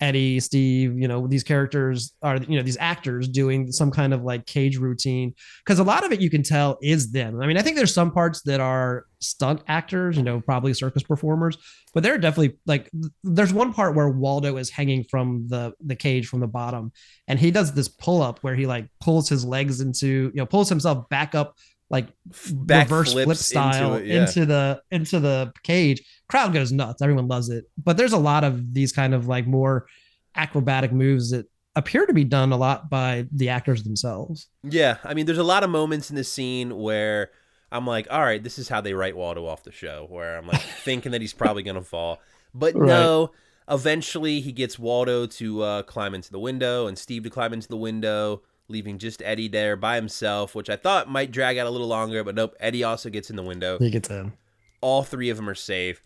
Eddie, 0.00 0.40
Steve, 0.40 0.98
you 0.98 1.08
know, 1.08 1.26
these 1.26 1.42
characters 1.42 2.12
are, 2.22 2.36
you 2.36 2.56
know, 2.56 2.62
these 2.62 2.76
actors 2.78 3.28
doing 3.28 3.72
some 3.72 3.90
kind 3.90 4.12
of 4.12 4.22
like 4.22 4.44
cage 4.46 4.76
routine. 4.76 5.34
Because 5.64 5.78
a 5.78 5.84
lot 5.84 6.04
of 6.04 6.12
it 6.12 6.20
you 6.20 6.28
can 6.28 6.42
tell 6.42 6.78
is 6.82 7.12
them. 7.12 7.40
I 7.40 7.46
mean, 7.46 7.56
I 7.56 7.62
think 7.62 7.76
there's 7.76 7.94
some 7.94 8.10
parts 8.10 8.42
that 8.42 8.60
are 8.60 9.06
stunt 9.20 9.62
actors, 9.68 10.16
you 10.16 10.22
know, 10.22 10.40
probably 10.40 10.74
circus 10.74 11.02
performers, 11.02 11.56
but 11.94 12.02
they're 12.02 12.18
definitely 12.18 12.58
like 12.66 12.90
there's 13.24 13.52
one 13.52 13.72
part 13.72 13.94
where 13.94 14.08
Waldo 14.08 14.58
is 14.58 14.68
hanging 14.68 15.04
from 15.04 15.46
the 15.48 15.72
the 15.80 15.96
cage 15.96 16.28
from 16.28 16.40
the 16.40 16.46
bottom 16.46 16.92
and 17.28 17.38
he 17.38 17.50
does 17.50 17.72
this 17.72 17.88
pull 17.88 18.22
up 18.22 18.38
where 18.40 18.54
he 18.54 18.66
like 18.66 18.88
pulls 19.00 19.28
his 19.28 19.44
legs 19.44 19.80
into 19.80 20.30
you 20.34 20.36
know 20.36 20.46
pulls 20.46 20.68
himself 20.68 21.08
back 21.08 21.34
up 21.34 21.56
like 21.90 22.08
back 22.52 22.90
reverse 22.90 23.12
flip 23.12 23.36
style 23.36 23.94
into 23.94 24.04
it, 24.04 24.08
yeah. 24.08 24.20
into 24.20 24.46
the 24.46 24.82
into 24.90 25.20
the 25.20 25.52
cage 25.62 26.02
crowd 26.28 26.52
goes 26.52 26.72
nuts 26.72 27.00
everyone 27.00 27.28
loves 27.28 27.48
it 27.48 27.64
but 27.82 27.96
there's 27.96 28.12
a 28.12 28.18
lot 28.18 28.42
of 28.42 28.74
these 28.74 28.92
kind 28.92 29.14
of 29.14 29.28
like 29.28 29.46
more 29.46 29.86
acrobatic 30.34 30.92
moves 30.92 31.30
that 31.30 31.46
appear 31.76 32.06
to 32.06 32.12
be 32.14 32.24
done 32.24 32.52
a 32.52 32.56
lot 32.56 32.88
by 32.90 33.26
the 33.32 33.48
actors 33.50 33.82
themselves 33.84 34.48
Yeah, 34.62 34.96
I 35.04 35.14
mean, 35.14 35.26
there's 35.26 35.38
a 35.38 35.44
lot 35.44 35.62
of 35.62 35.70
moments 35.70 36.08
in 36.10 36.16
the 36.16 36.24
scene 36.24 36.76
where 36.76 37.30
I'm 37.70 37.86
like, 37.86 38.06
all 38.10 38.22
right, 38.22 38.42
this 38.42 38.58
is 38.58 38.68
how 38.68 38.80
they 38.80 38.94
write 38.94 39.14
Waldo 39.16 39.44
off 39.46 39.62
the 39.62 39.72
show, 39.72 40.06
where 40.08 40.38
I'm 40.38 40.46
like 40.46 40.60
thinking 40.84 41.12
that 41.12 41.20
he's 41.20 41.34
probably 41.34 41.62
gonna 41.62 41.82
fall, 41.82 42.18
but 42.54 42.74
Right. 42.74 42.88
no. 42.88 43.30
Eventually, 43.68 44.40
he 44.40 44.52
gets 44.52 44.78
Waldo 44.78 45.26
to 45.26 45.62
uh, 45.62 45.82
climb 45.82 46.14
into 46.14 46.30
the 46.30 46.38
window 46.38 46.86
and 46.86 46.96
Steve 46.96 47.24
to 47.24 47.30
climb 47.30 47.52
into 47.52 47.66
the 47.68 47.76
window, 47.76 48.42
leaving 48.68 48.98
just 48.98 49.22
Eddie 49.22 49.48
there 49.48 49.76
by 49.76 49.96
himself, 49.96 50.54
which 50.54 50.70
I 50.70 50.76
thought 50.76 51.10
might 51.10 51.30
drag 51.30 51.58
out 51.58 51.66
a 51.66 51.70
little 51.70 51.86
longer, 51.86 52.24
but 52.24 52.34
nope. 52.34 52.54
Eddie 52.60 52.84
also 52.84 53.10
gets 53.10 53.30
in 53.30 53.36
the 53.36 53.42
window. 53.42 53.78
he 53.78 53.90
gets 53.90 54.10
in 54.10 54.32
All 54.80 55.02
three 55.02 55.30
of 55.30 55.36
them 55.36 55.48
are 55.48 55.54
safe, 55.54 56.02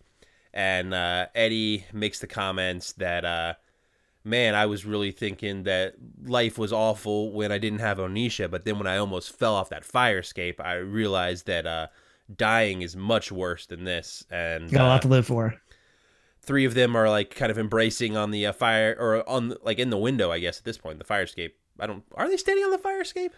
and 0.53 0.95
uh, 0.95 1.27
Eddie 1.35 1.87
makes 1.93 2.21
the 2.21 2.27
comments 2.27 2.93
that. 2.95 3.25
Uh, 3.25 3.55
Man, 4.23 4.55
I 4.55 4.67
was 4.67 4.85
really 4.85 5.13
thinking 5.13 5.63
that 5.63 5.95
life 6.23 6.59
was 6.59 6.75
awful 6.75 7.33
when 7.33 7.51
I 7.51 7.57
didn't 7.57 7.79
have 7.79 7.97
Onisha, 7.97 8.51
but 8.51 8.67
then 8.67 8.77
when 8.77 8.87
I 8.87 8.99
almost 8.99 9.33
fell 9.33 9.55
off 9.55 9.71
that 9.71 9.83
fire 9.83 10.19
escape, 10.19 10.61
I 10.61 10.75
realized 10.75 11.47
that 11.47 11.67
uh, 11.67 11.87
dying 12.37 12.83
is 12.83 12.95
much 12.95 13.33
worse 13.33 13.65
than 13.65 13.85
this. 13.85 14.23
And 14.31 14.71
got 14.71 14.83
a 14.83 14.85
uh, 14.85 14.89
lot 14.89 15.03
to 15.03 15.09
live 15.09 15.25
for 15.25 15.55
three 16.43 16.65
of 16.65 16.75
them 16.75 16.97
are 16.97 17.09
like 17.09 17.35
kind 17.35 17.51
of 17.51 17.59
embracing 17.59 18.17
on 18.17 18.31
the 18.31 18.47
uh, 18.47 18.53
fire 18.53 18.97
or 18.99 19.29
on 19.29 19.55
like 19.63 19.79
in 19.79 19.91
the 19.91 19.97
window, 19.97 20.31
I 20.31 20.39
guess 20.39 20.59
at 20.59 20.65
this 20.65 20.79
point, 20.79 20.99
the 20.99 21.05
fire 21.05 21.23
escape. 21.23 21.57
I 21.81 21.87
don't. 21.87 22.05
Are 22.15 22.29
they 22.29 22.37
standing 22.37 22.65
on 22.65 22.71
the 22.71 22.79
fire 22.79 23.01
escape? 23.01 23.33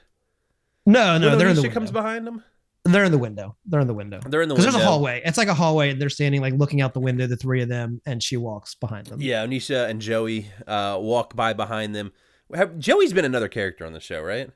No, 0.84 1.16
no, 1.18 1.36
they're 1.36 1.48
in 1.48 1.54
the 1.56 1.62
window. 1.62 1.74
comes 1.74 1.90
behind 1.90 2.26
them. 2.26 2.42
They're 2.84 3.04
in 3.04 3.12
the 3.12 3.18
window. 3.18 3.54
They're 3.64 3.78
in 3.80 3.86
the 3.86 3.94
window. 3.94 4.18
They're 4.26 4.42
in 4.42 4.48
the 4.48 4.56
window. 4.56 4.70
there's 4.72 4.74
a 4.82 4.84
hallway. 4.84 5.22
It's 5.24 5.38
like 5.38 5.46
a 5.46 5.54
hallway. 5.54 5.90
and 5.90 6.00
They're 6.02 6.08
standing 6.10 6.40
like 6.40 6.54
looking 6.54 6.80
out 6.80 6.92
the 6.94 7.00
window, 7.00 7.28
the 7.28 7.36
three 7.36 7.62
of 7.62 7.68
them, 7.68 8.00
and 8.06 8.20
she 8.20 8.36
walks 8.36 8.74
behind 8.74 9.06
them. 9.06 9.20
Yeah, 9.22 9.46
Anisha 9.46 9.88
and 9.88 10.00
Joey 10.00 10.48
uh, 10.66 10.98
walk 11.00 11.36
by 11.36 11.52
behind 11.52 11.94
them. 11.94 12.12
Have, 12.52 12.78
Joey's 12.80 13.12
been 13.12 13.24
another 13.24 13.46
character 13.46 13.86
on 13.86 13.92
the 13.92 14.00
show, 14.00 14.20
right? 14.20 14.50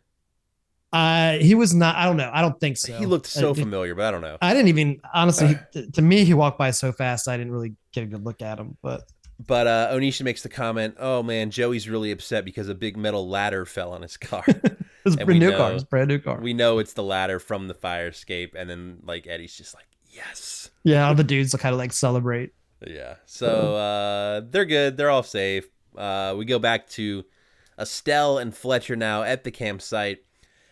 Uh, 0.92 1.38
he 1.38 1.54
was 1.54 1.74
not. 1.74 1.94
I 1.96 2.04
don't 2.04 2.16
know. 2.16 2.30
I 2.32 2.40
don't 2.42 2.58
think 2.58 2.76
so. 2.78 2.96
He 2.96 3.06
looked 3.06 3.26
so 3.26 3.50
Uh, 3.50 3.54
familiar, 3.54 3.94
but 3.94 4.06
I 4.06 4.10
don't 4.10 4.22
know. 4.22 4.38
I 4.42 4.54
didn't 4.54 4.68
even 4.68 5.00
honestly. 5.14 5.56
he- 5.72 5.90
to 5.90 6.02
me, 6.02 6.24
he 6.24 6.34
walked 6.34 6.58
by 6.58 6.70
so 6.72 6.90
fast. 6.92 7.28
I 7.28 7.36
didn't 7.36 7.52
really 7.52 7.74
get 7.92 8.04
a 8.04 8.06
good 8.06 8.24
look 8.24 8.42
at 8.42 8.58
him. 8.58 8.76
But 8.82 9.02
But 9.38 9.66
uh, 9.66 9.88
Onisha 9.92 10.22
makes 10.22 10.42
the 10.42 10.48
comment, 10.48 10.96
"Oh 10.98 11.22
man, 11.22 11.50
Joey's 11.50 11.88
really 11.88 12.10
upset 12.10 12.44
because 12.44 12.68
a 12.68 12.74
big 12.74 12.96
metal 12.96 13.28
ladder 13.28 13.66
fell 13.66 13.92
on 13.92 14.02
his 14.02 14.16
car." 14.16 14.44
it 14.46 14.78
was 15.04 15.14
a 15.14 15.24
brand 15.24 15.40
new 15.40 15.50
know- 15.50 15.56
car. 15.58 15.70
It 15.70 15.74
was 15.74 15.82
a 15.82 15.86
brand 15.86 16.08
new 16.08 16.18
car. 16.18 16.40
we 16.40 16.54
know 16.54 16.78
it's 16.78 16.94
the 16.94 17.02
ladder 17.02 17.38
from 17.38 17.68
the 17.68 17.74
fire 17.74 18.08
escape, 18.08 18.54
and 18.56 18.68
then 18.68 18.98
like 19.04 19.26
Eddie's 19.26 19.54
just 19.56 19.74
like, 19.74 19.86
"Yes." 20.10 20.70
yeah, 20.84 21.06
all 21.06 21.14
the 21.14 21.24
dudes 21.24 21.54
are 21.54 21.58
kind 21.58 21.74
of 21.74 21.78
like 21.78 21.92
celebrate. 21.92 22.52
Yeah. 22.86 23.16
So 23.26 23.76
uh, 23.76 24.42
they're 24.50 24.64
good. 24.64 24.96
They're 24.96 25.10
all 25.10 25.22
safe. 25.22 25.66
Uh, 25.96 26.34
we 26.36 26.44
go 26.44 26.58
back 26.58 26.88
to 26.90 27.24
Estelle 27.78 28.38
and 28.38 28.54
Fletcher 28.54 28.96
now 28.96 29.22
at 29.22 29.44
the 29.44 29.50
campsite. 29.50 30.18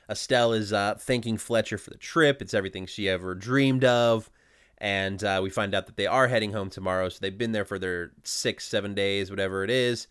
Estelle 0.09 0.53
is 0.53 0.73
uh, 0.73 0.95
thanking 0.99 1.39
Fletcher 1.39 1.79
for 1.79 1.91
the 1.91 1.97
trip. 1.97 2.43
It's 2.43 2.55
everything 2.55 2.87
she 2.87 3.09
ever 3.09 3.35
dreamed 3.35 3.85
of. 3.85 4.31
And 4.79 5.23
uh, 5.25 5.41
we 5.43 5.51
find 5.51 5.75
out 5.75 5.87
that 5.87 5.97
they 5.97 6.07
are 6.07 6.29
heading 6.29 6.53
home 6.53 6.69
tomorrow. 6.71 7.09
So 7.09 7.19
they've 7.21 7.37
been 7.37 7.53
there 7.53 7.65
for 7.65 7.79
their 7.79 8.13
six, 8.23 8.67
seven 8.67 8.95
days, 8.95 9.31
whatever 9.31 9.65
it 9.65 9.71
is. 9.71 10.09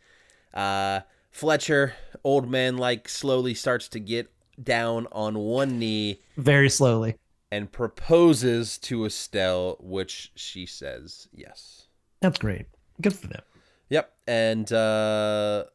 Uh, 0.53 1.01
Fletcher, 1.31 1.93
old 2.23 2.49
man, 2.49 2.77
like 2.77 3.09
slowly 3.09 3.53
starts 3.53 3.87
to 3.89 3.99
get 3.99 4.31
down 4.61 5.07
on 5.11 5.37
one 5.39 5.79
knee 5.79 6.21
Very 6.37 6.69
slowly. 6.69 7.15
and 7.51 7.71
proposes 7.71 8.77
to 8.79 9.05
Estelle, 9.05 9.77
which 9.79 10.31
she 10.35 10.65
says 10.65 11.27
yes. 11.33 11.87
That's 12.21 12.37
great. 12.37 12.67
Good 13.01 13.15
for 13.15 13.27
them. 13.27 13.41
Yep, 13.89 14.13
and 14.27 14.71
uh, 14.71 15.65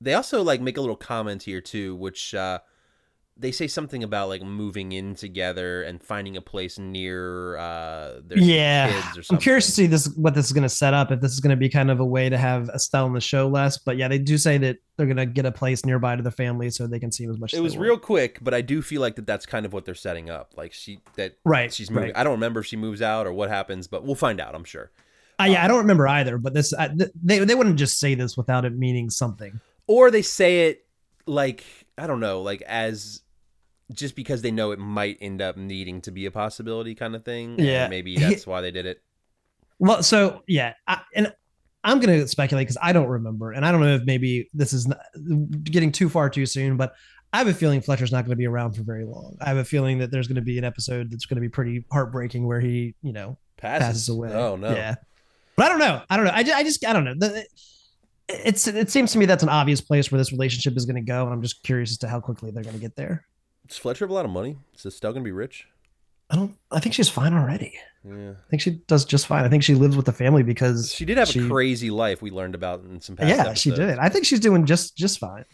they 0.00 0.14
also 0.14 0.42
like 0.42 0.60
make 0.60 0.76
a 0.76 0.80
little 0.80 0.96
comment 0.96 1.42
here 1.42 1.60
too, 1.60 1.96
which 1.96 2.34
uh, 2.34 2.58
they 3.38 3.52
say 3.52 3.66
something 3.66 4.02
about 4.02 4.28
like 4.28 4.42
moving 4.42 4.92
in 4.92 5.14
together 5.14 5.82
and 5.82 6.02
finding 6.02 6.36
a 6.36 6.40
place 6.40 6.78
near 6.78 7.56
uh, 7.58 8.20
their 8.24 8.38
yeah, 8.38 8.90
kids 8.90 9.18
or 9.18 9.22
something. 9.22 9.36
I'm 9.36 9.42
curious 9.42 9.66
to 9.66 9.72
see 9.72 9.86
this 9.86 10.08
what 10.16 10.34
this 10.34 10.46
is 10.46 10.52
going 10.52 10.62
to 10.62 10.68
set 10.70 10.94
up. 10.94 11.12
If 11.12 11.20
this 11.20 11.32
is 11.32 11.40
going 11.40 11.50
to 11.50 11.56
be 11.56 11.68
kind 11.68 11.90
of 11.90 12.00
a 12.00 12.04
way 12.04 12.30
to 12.30 12.38
have 12.38 12.70
Estelle 12.70 13.04
on 13.04 13.12
the 13.12 13.20
show 13.20 13.46
less, 13.46 13.76
but 13.76 13.98
yeah, 13.98 14.08
they 14.08 14.18
do 14.18 14.38
say 14.38 14.56
that 14.58 14.78
they're 14.96 15.06
going 15.06 15.18
to 15.18 15.26
get 15.26 15.44
a 15.44 15.52
place 15.52 15.84
nearby 15.84 16.16
to 16.16 16.22
the 16.22 16.30
family 16.30 16.70
so 16.70 16.86
they 16.86 16.98
can 16.98 17.12
see 17.12 17.24
as 17.24 17.38
much. 17.38 17.52
As 17.52 17.58
possible. 17.58 17.58
It 17.58 17.62
was 17.62 17.76
real 17.76 17.92
want. 17.94 18.02
quick, 18.02 18.38
but 18.42 18.54
I 18.54 18.62
do 18.62 18.80
feel 18.80 19.02
like 19.02 19.16
that 19.16 19.26
that's 19.26 19.44
kind 19.44 19.66
of 19.66 19.72
what 19.72 19.84
they're 19.84 19.94
setting 19.94 20.30
up. 20.30 20.54
Like 20.56 20.72
she 20.72 21.00
that 21.16 21.36
right. 21.44 21.72
she's 21.72 21.90
moving. 21.90 22.10
right. 22.10 22.16
I 22.16 22.24
don't 22.24 22.32
remember 22.32 22.60
if 22.60 22.66
she 22.66 22.76
moves 22.76 23.02
out 23.02 23.26
or 23.26 23.32
what 23.32 23.50
happens, 23.50 23.86
but 23.86 24.04
we'll 24.04 24.14
find 24.14 24.40
out. 24.40 24.54
I'm 24.54 24.64
sure. 24.64 24.90
Uh, 25.38 25.44
yeah, 25.44 25.62
I 25.62 25.68
don't 25.68 25.78
remember 25.78 26.08
either. 26.08 26.38
But 26.38 26.54
this, 26.54 26.72
I, 26.72 26.88
th- 26.88 27.10
they 27.22 27.40
they 27.40 27.54
wouldn't 27.54 27.76
just 27.78 28.00
say 28.00 28.14
this 28.14 28.36
without 28.36 28.64
it 28.64 28.74
meaning 28.74 29.10
something. 29.10 29.60
or 29.86 30.10
they 30.10 30.22
say 30.22 30.68
it 30.68 30.86
like 31.26 31.64
I 31.98 32.06
don't 32.06 32.20
know, 32.20 32.40
like 32.42 32.62
as 32.62 33.22
just 33.92 34.16
because 34.16 34.42
they 34.42 34.50
know 34.50 34.72
it 34.72 34.78
might 34.78 35.16
end 35.20 35.40
up 35.40 35.56
needing 35.56 36.00
to 36.02 36.10
be 36.10 36.26
a 36.26 36.30
possibility 36.30 36.94
kind 36.94 37.14
of 37.14 37.24
thing. 37.24 37.52
and 37.58 37.60
Yeah. 37.66 37.88
maybe 37.88 38.16
that's 38.18 38.46
why 38.46 38.60
they 38.60 38.70
did 38.70 38.86
it. 38.86 39.02
Well, 39.78 40.02
so 40.02 40.42
yeah, 40.48 40.74
I, 40.86 41.02
and 41.14 41.32
I'm 41.84 42.00
going 42.00 42.20
to 42.20 42.26
speculate 42.26 42.66
because 42.66 42.78
I 42.82 42.92
don't 42.92 43.08
remember, 43.08 43.52
and 43.52 43.64
I 43.64 43.70
don't 43.72 43.80
know 43.80 43.94
if 43.94 44.04
maybe 44.04 44.48
this 44.54 44.72
is 44.72 44.88
not, 44.88 44.98
getting 45.64 45.92
too 45.92 46.08
far 46.08 46.28
too 46.30 46.46
soon, 46.46 46.76
but 46.76 46.94
I 47.32 47.38
have 47.38 47.46
a 47.48 47.54
feeling 47.54 47.80
Fletcher's 47.82 48.10
not 48.10 48.22
going 48.24 48.30
to 48.30 48.36
be 48.36 48.46
around 48.46 48.72
for 48.74 48.82
very 48.82 49.04
long. 49.04 49.36
I 49.40 49.48
have 49.48 49.58
a 49.58 49.64
feeling 49.64 49.98
that 49.98 50.10
there's 50.10 50.26
going 50.26 50.36
to 50.36 50.42
be 50.42 50.58
an 50.58 50.64
episode 50.64 51.10
that's 51.10 51.26
going 51.26 51.36
to 51.36 51.40
be 51.40 51.48
pretty 51.48 51.84
heartbreaking 51.92 52.46
where 52.46 52.60
he, 52.60 52.94
you 53.02 53.12
know, 53.12 53.36
Passes, 53.58 53.86
passes 53.86 54.08
away. 54.08 54.32
Oh 54.32 54.56
no. 54.56 54.70
Yeah, 54.74 54.94
but 55.56 55.66
I 55.66 55.68
don't 55.68 55.78
know. 55.78 56.02
I 56.10 56.16
don't 56.16 56.26
know. 56.26 56.32
I 56.34 56.42
just, 56.42 56.56
I 56.56 56.62
just, 56.62 56.86
I 56.86 56.92
don't 56.92 57.04
know. 57.04 57.14
The, 57.18 57.46
it's 58.28 58.66
it 58.66 58.90
seems 58.90 59.12
to 59.12 59.18
me 59.18 59.26
that's 59.26 59.42
an 59.42 59.48
obvious 59.48 59.80
place 59.80 60.10
where 60.10 60.18
this 60.18 60.32
relationship 60.32 60.76
is 60.76 60.84
going 60.86 60.96
to 60.96 61.02
go, 61.02 61.24
and 61.24 61.32
I'm 61.32 61.42
just 61.42 61.62
curious 61.62 61.90
as 61.92 61.98
to 61.98 62.08
how 62.08 62.20
quickly 62.20 62.50
they're 62.50 62.64
going 62.64 62.74
to 62.74 62.80
get 62.80 62.96
there. 62.96 63.24
Does 63.66 63.76
Fletcher 63.78 64.04
have 64.04 64.10
a 64.10 64.14
lot 64.14 64.24
of 64.24 64.30
money? 64.30 64.56
Is 64.74 64.86
Estelle 64.86 65.12
gonna 65.12 65.24
be 65.24 65.32
rich? 65.32 65.66
I 66.30 66.36
don't. 66.36 66.56
I 66.70 66.80
think 66.80 66.94
she's 66.94 67.08
fine 67.08 67.34
already. 67.34 67.74
Yeah. 68.04 68.30
I 68.32 68.50
think 68.50 68.62
she 68.62 68.82
does 68.86 69.04
just 69.04 69.26
fine. 69.26 69.44
I 69.44 69.48
think 69.48 69.62
she 69.62 69.74
lives 69.74 69.96
with 69.96 70.06
the 70.06 70.12
family 70.12 70.42
because 70.42 70.92
She 70.92 71.04
did 71.04 71.18
have 71.18 71.28
she- 71.28 71.40
a 71.44 71.48
crazy 71.48 71.90
life 71.90 72.22
we 72.22 72.30
learned 72.30 72.54
about 72.54 72.82
in 72.84 73.00
some 73.00 73.16
past 73.16 73.28
yeah, 73.28 73.54
she 73.54 73.70
did. 73.70 73.98
I 73.98 74.08
think 74.08 74.24
she's 74.26 74.40
doing 74.40 74.66
just 74.66 74.96
just 74.96 75.18
fine. 75.18 75.44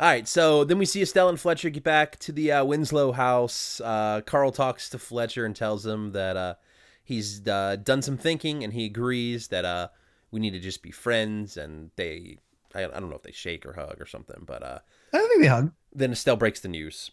All 0.00 0.06
right, 0.06 0.28
so 0.28 0.62
then 0.62 0.78
we 0.78 0.86
see 0.86 1.02
Estelle 1.02 1.28
and 1.28 1.40
Fletcher 1.40 1.70
get 1.70 1.82
back 1.82 2.18
to 2.20 2.30
the 2.30 2.52
uh, 2.52 2.64
Winslow 2.64 3.10
house. 3.10 3.80
Uh, 3.84 4.20
Carl 4.24 4.52
talks 4.52 4.88
to 4.90 4.98
Fletcher 4.98 5.44
and 5.44 5.56
tells 5.56 5.84
him 5.84 6.12
that 6.12 6.36
uh, 6.36 6.54
he's 7.02 7.44
uh, 7.48 7.74
done 7.82 8.02
some 8.02 8.16
thinking 8.16 8.62
and 8.62 8.72
he 8.72 8.84
agrees 8.86 9.48
that 9.48 9.64
uh, 9.64 9.88
we 10.30 10.38
need 10.38 10.52
to 10.52 10.60
just 10.60 10.84
be 10.84 10.92
friends. 10.92 11.56
And 11.56 11.90
they, 11.96 12.38
I, 12.76 12.84
I 12.84 13.00
don't 13.00 13.10
know 13.10 13.16
if 13.16 13.24
they 13.24 13.32
shake 13.32 13.66
or 13.66 13.72
hug 13.72 13.96
or 14.00 14.06
something, 14.06 14.44
but 14.46 14.62
uh, 14.62 14.78
I 15.12 15.18
don't 15.18 15.28
think 15.30 15.42
they 15.42 15.48
hug. 15.48 15.72
then 15.92 16.12
Estelle 16.12 16.36
breaks 16.36 16.60
the 16.60 16.68
news. 16.68 17.10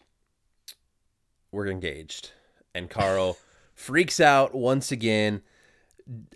We're 1.56 1.68
engaged. 1.68 2.32
And 2.74 2.90
Carl 2.90 3.38
freaks 3.74 4.20
out 4.20 4.54
once 4.54 4.92
again, 4.92 5.42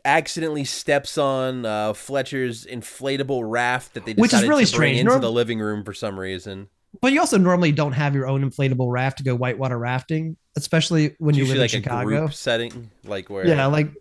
accidentally 0.06 0.64
steps 0.64 1.18
on 1.18 1.66
uh, 1.66 1.94
Fletcher's 1.94 2.66
inflatable 2.66 3.42
raft 3.50 3.94
that 3.94 4.06
they 4.06 4.14
Which 4.14 4.34
is 4.34 4.44
really 4.48 4.66
to 4.66 4.76
bring 4.76 4.94
strange. 4.94 5.00
into 5.00 5.10
Norm- 5.12 5.22
the 5.22 5.32
living 5.32 5.60
room 5.60 5.84
for 5.84 5.94
some 5.94 6.20
reason. 6.20 6.70
But 7.02 7.12
you 7.12 7.20
also 7.20 7.38
normally 7.38 7.72
don't 7.72 7.92
have 7.92 8.16
your 8.16 8.28
own 8.28 8.50
inflatable 8.50 8.92
raft 8.92 9.20
to 9.20 9.24
go 9.24 9.36
whitewater 9.36 9.78
rafting, 9.78 10.38
especially 10.58 11.16
when 11.20 11.36
you 11.36 11.46
live 11.46 11.58
in 11.58 11.62
a 11.64 11.68
Chicago. 11.68 12.28
setting, 12.30 12.90
like 13.04 13.30
where 13.30 13.46
Yeah, 13.46 13.68
like 13.68 13.92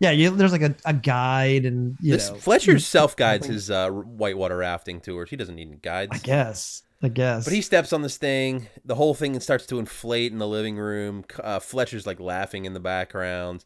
yeah, 0.00 0.10
you, 0.10 0.30
there's 0.30 0.50
like 0.52 0.62
a, 0.62 0.74
a 0.84 0.92
guide 0.92 1.64
and 1.64 1.96
you 2.00 2.12
this 2.14 2.30
know. 2.30 2.36
Fletcher 2.36 2.80
self 2.80 3.14
guides 3.16 3.46
his 3.46 3.70
uh, 3.70 3.90
whitewater 3.90 4.56
rafting 4.56 5.00
tours. 5.00 5.30
He 5.30 5.36
doesn't 5.36 5.54
need 5.54 5.80
guides. 5.82 6.10
I 6.12 6.18
guess. 6.18 6.82
I 7.02 7.08
guess. 7.08 7.44
But 7.44 7.52
he 7.52 7.60
steps 7.60 7.92
on 7.92 8.02
this 8.02 8.16
thing. 8.16 8.68
The 8.84 8.94
whole 8.94 9.14
thing 9.14 9.38
starts 9.40 9.66
to 9.66 9.78
inflate 9.78 10.32
in 10.32 10.38
the 10.38 10.48
living 10.48 10.76
room. 10.76 11.24
Uh, 11.42 11.58
Fletcher's 11.58 12.06
like 12.06 12.20
laughing 12.20 12.64
in 12.64 12.72
the 12.72 12.80
background. 12.80 13.64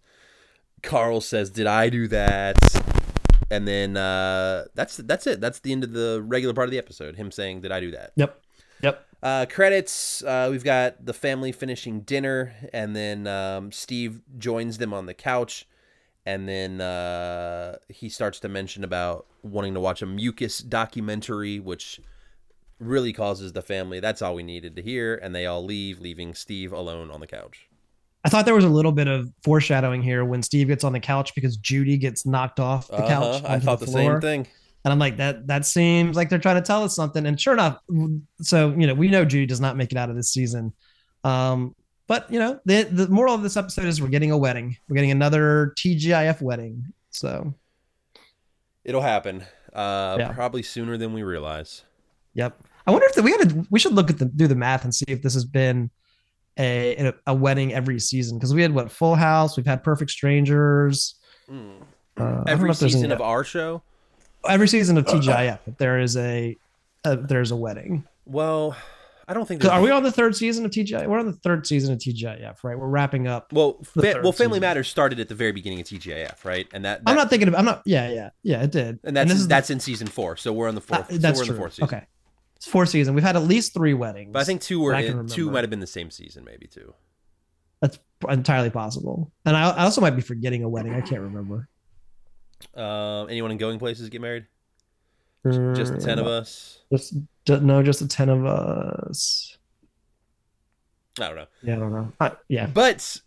Carl 0.83 1.21
says, 1.21 1.51
"Did 1.51 1.67
I 1.67 1.89
do 1.91 2.09
that?" 2.09 2.57
And 3.51 3.67
then 3.67 3.97
uh, 3.97 4.67
that's 4.75 4.97
that's 4.99 5.27
it. 5.27 5.41
That's 5.41 5.61
the 5.61 5.73
end 5.73 5.85
of 5.85 5.93
the 5.93 6.23
regular 6.27 6.55
part 6.55 6.67
of 6.67 6.73
the 6.73 6.79
episode. 6.79 7.17
Him 7.17 7.31
saying, 7.31 7.61
"Did 7.61 7.73
I 7.73 7.81
do 7.81 7.91
that?" 7.93 8.13
Yep. 8.17 8.43
Yep. 8.83 9.07
Uh, 9.23 9.47
credits. 9.49 10.25
Uh, 10.25 10.49
we've 10.51 10.65
got 10.65 11.05
the 11.05 11.13
family 11.13 11.53
finishing 11.53 12.01
dinner, 12.01 12.55
and 12.73 12.97
then 12.97 13.27
um, 13.27 13.71
Steve 13.71 14.23
joins 14.39 14.79
them 14.79 14.95
on 14.95 15.07
the 15.07 15.15
couch, 15.15 15.69
and 16.25 16.49
then 16.49 16.81
uh, 16.81 17.77
he 17.89 18.09
starts 18.09 18.41
to 18.41 18.49
mention 18.49 18.83
about 18.83 19.27
wanting 19.43 19.75
to 19.75 19.81
watch 19.81 20.01
a 20.03 20.07
mucus 20.07 20.59
documentary, 20.59 21.61
which 21.61 22.01
really 22.81 23.13
causes 23.13 23.53
the 23.53 23.63
family. 23.63 24.01
That's 24.01 24.23
all 24.23 24.35
we 24.35 24.43
needed 24.43 24.75
to 24.77 24.83
hear, 24.83 25.17
and 25.17 25.35
they 25.35 25.47
all 25.47 25.65
leave, 25.65 26.01
leaving 26.01 26.35
Steve 26.35 26.73
alone 26.73 27.11
on 27.11 27.21
the 27.21 27.27
couch. 27.27 27.69
I 28.25 28.29
thought 28.29 28.45
there 28.45 28.55
was 28.55 28.65
a 28.65 28.69
little 28.71 28.93
bit 28.93 29.09
of 29.09 29.33
foreshadowing 29.43 30.03
here 30.03 30.25
when 30.25 30.43
Steve 30.43 30.67
gets 30.69 30.85
on 30.85 30.93
the 30.93 31.01
couch 31.01 31.35
because 31.35 31.57
Judy 31.57 31.97
gets 31.97 32.27
knocked 32.27 32.61
off 32.61 32.89
the 32.89 32.99
couch. 32.99 33.43
Uh-huh, 33.43 33.55
I 33.55 33.59
thought 33.59 33.81
the, 33.81 33.87
floor. 33.87 34.13
same 34.13 34.21
thing. 34.21 34.47
And 34.85 34.93
I'm 34.93 34.99
like, 34.99 35.17
that 35.19 35.47
that 35.47 35.65
seems 35.67 36.17
like 36.17 36.29
they're 36.29 36.39
trying 36.39 36.57
to 36.57 36.63
tell 36.63 36.83
us 36.83 36.95
something. 36.95 37.25
And 37.27 37.41
sure 37.41 37.53
enough, 37.55 37.79
so 38.41 38.71
you 38.77 38.87
know, 38.87 38.95
we 38.95 39.09
know 39.09 39.25
Judy 39.25 39.47
does 39.47 39.61
not 39.61 39.77
make 39.77 39.93
it 39.93 39.99
out 39.99 40.11
of 40.11 40.17
this 40.17 40.33
season. 40.33 40.73
Um, 41.25 41.75
but 42.07 42.31
you 42.33 42.39
know, 42.39 42.61
the 42.65 42.83
the 42.85 43.09
moral 43.09 43.35
of 43.35 43.43
this 43.43 43.57
episode 43.57 43.85
is 43.87 44.03
we're 44.03 44.09
getting 44.09 44.31
a 44.33 44.39
wedding. 44.39 44.77
We're 44.89 44.97
getting 44.97 45.11
another 45.13 45.75
TGIF 45.79 46.43
wedding. 46.43 46.85
So 47.11 47.55
It'll 48.85 49.01
happen. 49.03 49.45
Uh, 49.73 50.17
Yeah. 50.19 50.33
Probably 50.33 50.63
sooner 50.63 50.97
than 50.97 51.13
we 51.13 51.23
realize. 51.23 51.85
yep. 52.35 52.59
I 52.87 52.91
wonder 52.91 53.07
if 53.07 53.15
the, 53.15 53.23
we 53.23 53.37
got 53.37 53.49
to 53.51 53.67
we 53.71 53.79
should 53.79 53.93
look 53.93 54.11
at 54.11 54.19
the 54.19 54.25
do 54.27 54.47
the 54.47 54.55
math 54.55 54.85
and 54.85 54.95
see 54.95 55.05
if 55.09 55.23
this 55.23 55.35
has 55.35 55.45
been 55.45 55.91
a 56.59 57.13
a 57.27 57.35
wedding 57.35 57.73
every 57.73 58.01
season 58.01 58.39
because 58.39 58.55
we 58.55 58.63
had 58.63 58.75
what 58.75 58.91
Full 58.91 59.15
House, 59.15 59.57
we've 59.57 59.67
had 59.67 59.83
Perfect 59.85 60.11
Strangers. 60.11 61.15
Uh, 61.49 61.53
don't 61.53 61.79
know 62.19 62.45
Every 62.47 62.75
season 62.75 63.13
of 63.13 63.21
our 63.21 63.45
show. 63.45 63.83
every 64.49 64.69
season 64.69 64.99
of 64.99 65.05
TGIF, 65.05 65.59
if 65.67 65.77
there 65.79 65.99
is 66.01 66.17
a, 66.17 66.57
a 67.05 67.17
there's 67.17 67.51
a 67.51 67.57
wedding. 67.57 68.05
Well, 68.27 68.77
I 69.29 69.33
don't 69.33 69.47
think. 69.47 69.65
Are 69.65 69.81
we 69.81 69.91
on 69.91 70.03
the 70.03 70.11
third 70.13 70.35
season 70.37 70.65
of 70.65 70.71
TGIF? 70.73 71.07
We're 71.07 71.19
on 71.19 71.27
the 71.27 71.33
third 71.33 71.67
season 71.67 71.93
of 71.93 71.99
TGIF, 72.01 72.65
right? 72.65 72.79
We're 72.79 72.89
wrapping 72.89 73.27
up. 73.29 73.53
Well, 73.53 73.79
fa- 73.85 74.21
well, 74.23 74.33
Family 74.33 74.55
season. 74.55 74.61
Matters 74.61 74.89
started 74.89 75.21
at 75.21 75.29
the 75.29 75.35
very 75.35 75.53
beginning 75.53 75.81
of 75.81 75.87
TGIF, 75.87 76.45
right? 76.45 76.67
And 76.73 76.85
that, 76.85 77.03
I'm 77.07 77.15
not 77.17 77.31
thinking 77.31 77.49
of. 77.49 77.55
I'm 77.55 77.65
not. 77.65 77.83
Yeah, 77.85 78.11
yeah, 78.11 78.31
yeah. 78.43 78.63
It 78.65 78.73
did. 78.73 78.99
and 79.05 79.17
that's 79.17 79.31
this 79.31 79.39
is 79.39 79.45
the- 79.47 79.49
that's 79.49 79.71
in 79.71 79.79
season 79.81 80.09
four. 80.09 80.37
So 80.37 80.53
we're 80.53 80.69
on 80.69 80.75
the 80.75 80.81
uh, 80.81 80.97
fourth. 80.97 81.11
so 81.13 81.19
that's 81.19 81.39
in 81.41 81.47
true. 81.47 81.55
the 81.55 81.59
fourth 81.61 81.73
season. 81.75 81.85
Okay, 81.85 82.07
it's 82.61 82.69
fourth 82.69 82.91
season. 82.91 83.15
We've 83.15 83.25
had 83.25 83.37
at 83.37 83.43
least 83.45 83.73
three 83.73 83.95
weddings. 83.95 84.35
But 84.35 84.41
I 84.41 84.45
think 84.45 84.61
two 84.61 84.81
were 84.81 84.93
that 84.93 84.99
I 84.99 85.07
can 85.07 85.21
in, 85.21 85.27
two 85.29 85.51
might 85.51 85.63
have 85.63 85.71
been 85.71 85.81
the 85.81 85.87
same 85.87 86.11
season, 86.11 86.45
maybe 86.45 86.67
two. 86.67 86.93
that's 87.81 87.99
entirely 88.29 88.69
possible. 88.69 89.33
And 89.47 89.57
I, 89.57 89.71
I 89.71 89.85
also 89.85 90.03
might 90.03 90.11
be 90.11 90.21
forgetting 90.21 90.63
a 90.63 90.69
wedding. 90.69 90.93
I 90.93 91.01
can't 91.01 91.23
remember. 91.23 91.71
Um, 92.75 93.31
anyone 93.31 93.51
in 93.51 93.57
going 93.57 93.79
places 93.79 94.11
get 94.11 94.21
married? 94.21 94.45
Just 95.43 95.95
the 95.95 96.01
ten 96.05 96.19
of 96.19 96.27
us. 96.27 96.83
Just, 96.93 97.15
just 97.47 97.63
no, 97.63 97.83
just 97.83 98.01
the 98.01 98.09
ten 98.09 98.29
of 98.29 98.45
us. 98.45 99.57
I 101.19 101.29
don't 101.29 101.37
know. 101.37 101.47
Yeah, 101.63 101.77
I 101.77 101.79
don't 101.79 101.93
know. 101.93 102.13
I, 102.21 102.33
yeah, 102.49 102.67
But 102.67 103.23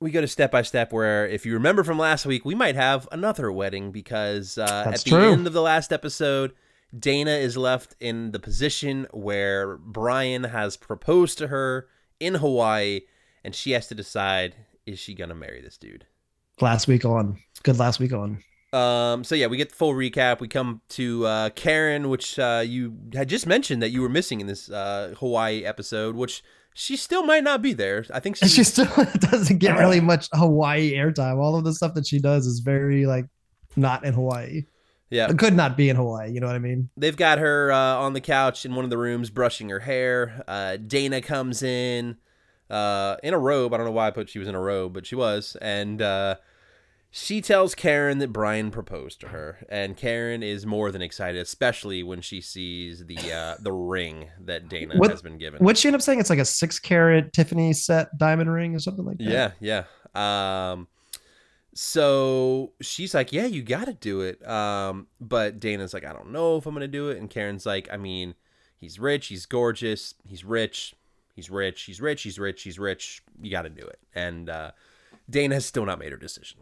we 0.00 0.10
go 0.10 0.20
to 0.20 0.26
step 0.26 0.50
by 0.50 0.62
step 0.62 0.92
where, 0.92 1.28
if 1.28 1.46
you 1.46 1.54
remember 1.54 1.84
from 1.84 1.96
last 1.96 2.26
week, 2.26 2.44
we 2.44 2.56
might 2.56 2.74
have 2.74 3.06
another 3.12 3.52
wedding 3.52 3.92
because 3.92 4.58
uh, 4.58 4.84
at 4.92 5.04
the 5.04 5.10
true. 5.10 5.32
end 5.32 5.46
of 5.46 5.52
the 5.52 5.62
last 5.62 5.92
episode, 5.92 6.54
Dana 6.96 7.32
is 7.32 7.56
left 7.56 7.94
in 8.00 8.30
the 8.32 8.38
position 8.38 9.06
where 9.12 9.76
Brian 9.76 10.44
has 10.44 10.76
proposed 10.76 11.38
to 11.38 11.48
her 11.48 11.88
in 12.20 12.36
Hawaii, 12.36 13.00
and 13.44 13.54
she 13.54 13.72
has 13.72 13.88
to 13.88 13.94
decide 13.94 14.56
is 14.86 14.98
she 14.98 15.14
gonna 15.14 15.34
marry 15.34 15.60
this 15.60 15.76
dude. 15.76 16.06
last 16.60 16.88
week 16.88 17.04
on. 17.04 17.38
Good 17.62 17.78
last 17.78 18.00
week 18.00 18.12
on. 18.12 18.42
Um, 18.72 19.24
so 19.24 19.34
yeah, 19.34 19.46
we 19.46 19.56
get 19.56 19.70
the 19.70 19.74
full 19.74 19.94
recap. 19.94 20.40
We 20.40 20.48
come 20.48 20.82
to 20.90 21.26
uh, 21.26 21.50
Karen, 21.50 22.08
which 22.08 22.38
uh, 22.38 22.62
you 22.66 22.96
had 23.14 23.28
just 23.28 23.46
mentioned 23.46 23.82
that 23.82 23.90
you 23.90 24.02
were 24.02 24.08
missing 24.08 24.40
in 24.40 24.46
this 24.46 24.70
uh, 24.70 25.14
Hawaii 25.18 25.64
episode, 25.64 26.16
which 26.16 26.42
she 26.74 26.96
still 26.96 27.24
might 27.24 27.44
not 27.44 27.62
be 27.62 27.72
there. 27.72 28.04
I 28.12 28.20
think 28.20 28.38
And 28.42 28.50
she 28.50 28.64
still 28.64 28.86
doesn't 29.18 29.58
get 29.58 29.78
really 29.78 30.00
much 30.00 30.28
Hawaii 30.32 30.92
airtime. 30.94 31.38
All 31.38 31.56
of 31.56 31.64
the 31.64 31.72
stuff 31.74 31.94
that 31.94 32.06
she 32.06 32.18
does 32.18 32.46
is 32.46 32.60
very 32.60 33.06
like 33.06 33.26
not 33.76 34.04
in 34.04 34.14
Hawaii. 34.14 34.64
Yeah. 35.10 35.30
It 35.30 35.38
could 35.38 35.54
not 35.54 35.76
be 35.76 35.88
in 35.88 35.96
Hawaii. 35.96 36.30
You 36.32 36.40
know 36.40 36.46
what 36.46 36.56
I 36.56 36.60
mean? 36.60 36.90
They've 36.96 37.16
got 37.16 37.38
her 37.38 37.72
uh, 37.72 37.96
on 37.96 38.12
the 38.12 38.20
couch 38.20 38.64
in 38.64 38.74
one 38.74 38.84
of 38.84 38.90
the 38.90 38.98
rooms 38.98 39.30
brushing 39.30 39.68
her 39.70 39.80
hair. 39.80 40.44
Uh, 40.46 40.76
Dana 40.76 41.20
comes 41.20 41.62
in 41.62 42.16
uh, 42.70 43.16
in 43.22 43.34
a 43.34 43.38
robe. 43.38 43.72
I 43.72 43.76
don't 43.78 43.86
know 43.86 43.92
why 43.92 44.08
I 44.08 44.10
put 44.10 44.28
she 44.28 44.38
was 44.38 44.48
in 44.48 44.54
a 44.54 44.60
robe, 44.60 44.92
but 44.92 45.06
she 45.06 45.14
was. 45.14 45.56
And 45.62 46.02
uh, 46.02 46.36
she 47.10 47.40
tells 47.40 47.74
Karen 47.74 48.18
that 48.18 48.32
Brian 48.32 48.70
proposed 48.70 49.20
to 49.22 49.28
her. 49.28 49.64
And 49.70 49.96
Karen 49.96 50.42
is 50.42 50.66
more 50.66 50.92
than 50.92 51.00
excited, 51.00 51.40
especially 51.40 52.02
when 52.02 52.20
she 52.20 52.40
sees 52.42 53.06
the 53.06 53.32
uh, 53.32 53.54
the 53.60 53.72
ring 53.72 54.28
that 54.44 54.68
Dana 54.68 54.96
What- 54.96 55.10
has 55.10 55.22
been 55.22 55.38
given. 55.38 55.64
What 55.64 55.78
she 55.78 55.88
end 55.88 55.94
up 55.94 56.02
saying? 56.02 56.20
It's 56.20 56.30
like 56.30 56.38
a 56.38 56.44
six 56.44 56.78
carat 56.78 57.32
Tiffany 57.32 57.72
set 57.72 58.16
diamond 58.18 58.52
ring 58.52 58.74
or 58.74 58.78
something 58.78 59.04
like 59.06 59.18
that. 59.18 59.24
Yeah, 59.60 59.84
yeah. 60.14 60.72
Um, 60.72 60.88
so 61.80 62.72
she's 62.80 63.14
like, 63.14 63.32
"Yeah, 63.32 63.46
you 63.46 63.62
got 63.62 63.84
to 63.84 63.94
do 63.94 64.22
it." 64.22 64.44
Um, 64.44 65.06
but 65.20 65.60
Dana's 65.60 65.94
like, 65.94 66.04
"I 66.04 66.12
don't 66.12 66.32
know 66.32 66.56
if 66.56 66.66
I'm 66.66 66.74
gonna 66.74 66.88
do 66.88 67.08
it." 67.10 67.18
And 67.18 67.30
Karen's 67.30 67.64
like, 67.64 67.88
"I 67.92 67.96
mean, 67.96 68.34
he's 68.76 68.98
rich, 68.98 69.28
he's 69.28 69.46
gorgeous, 69.46 70.14
he's 70.26 70.44
rich, 70.44 70.96
he's 71.36 71.50
rich, 71.50 71.82
he's 71.82 72.00
rich, 72.00 72.22
he's 72.22 72.36
rich, 72.36 72.62
he's 72.64 72.80
rich. 72.80 73.22
You 73.40 73.52
got 73.52 73.62
to 73.62 73.68
do 73.68 73.86
it." 73.86 74.00
And 74.12 74.50
uh, 74.50 74.72
Dana 75.30 75.54
has 75.54 75.66
still 75.66 75.86
not 75.86 76.00
made 76.00 76.10
her 76.10 76.18
decision. 76.18 76.58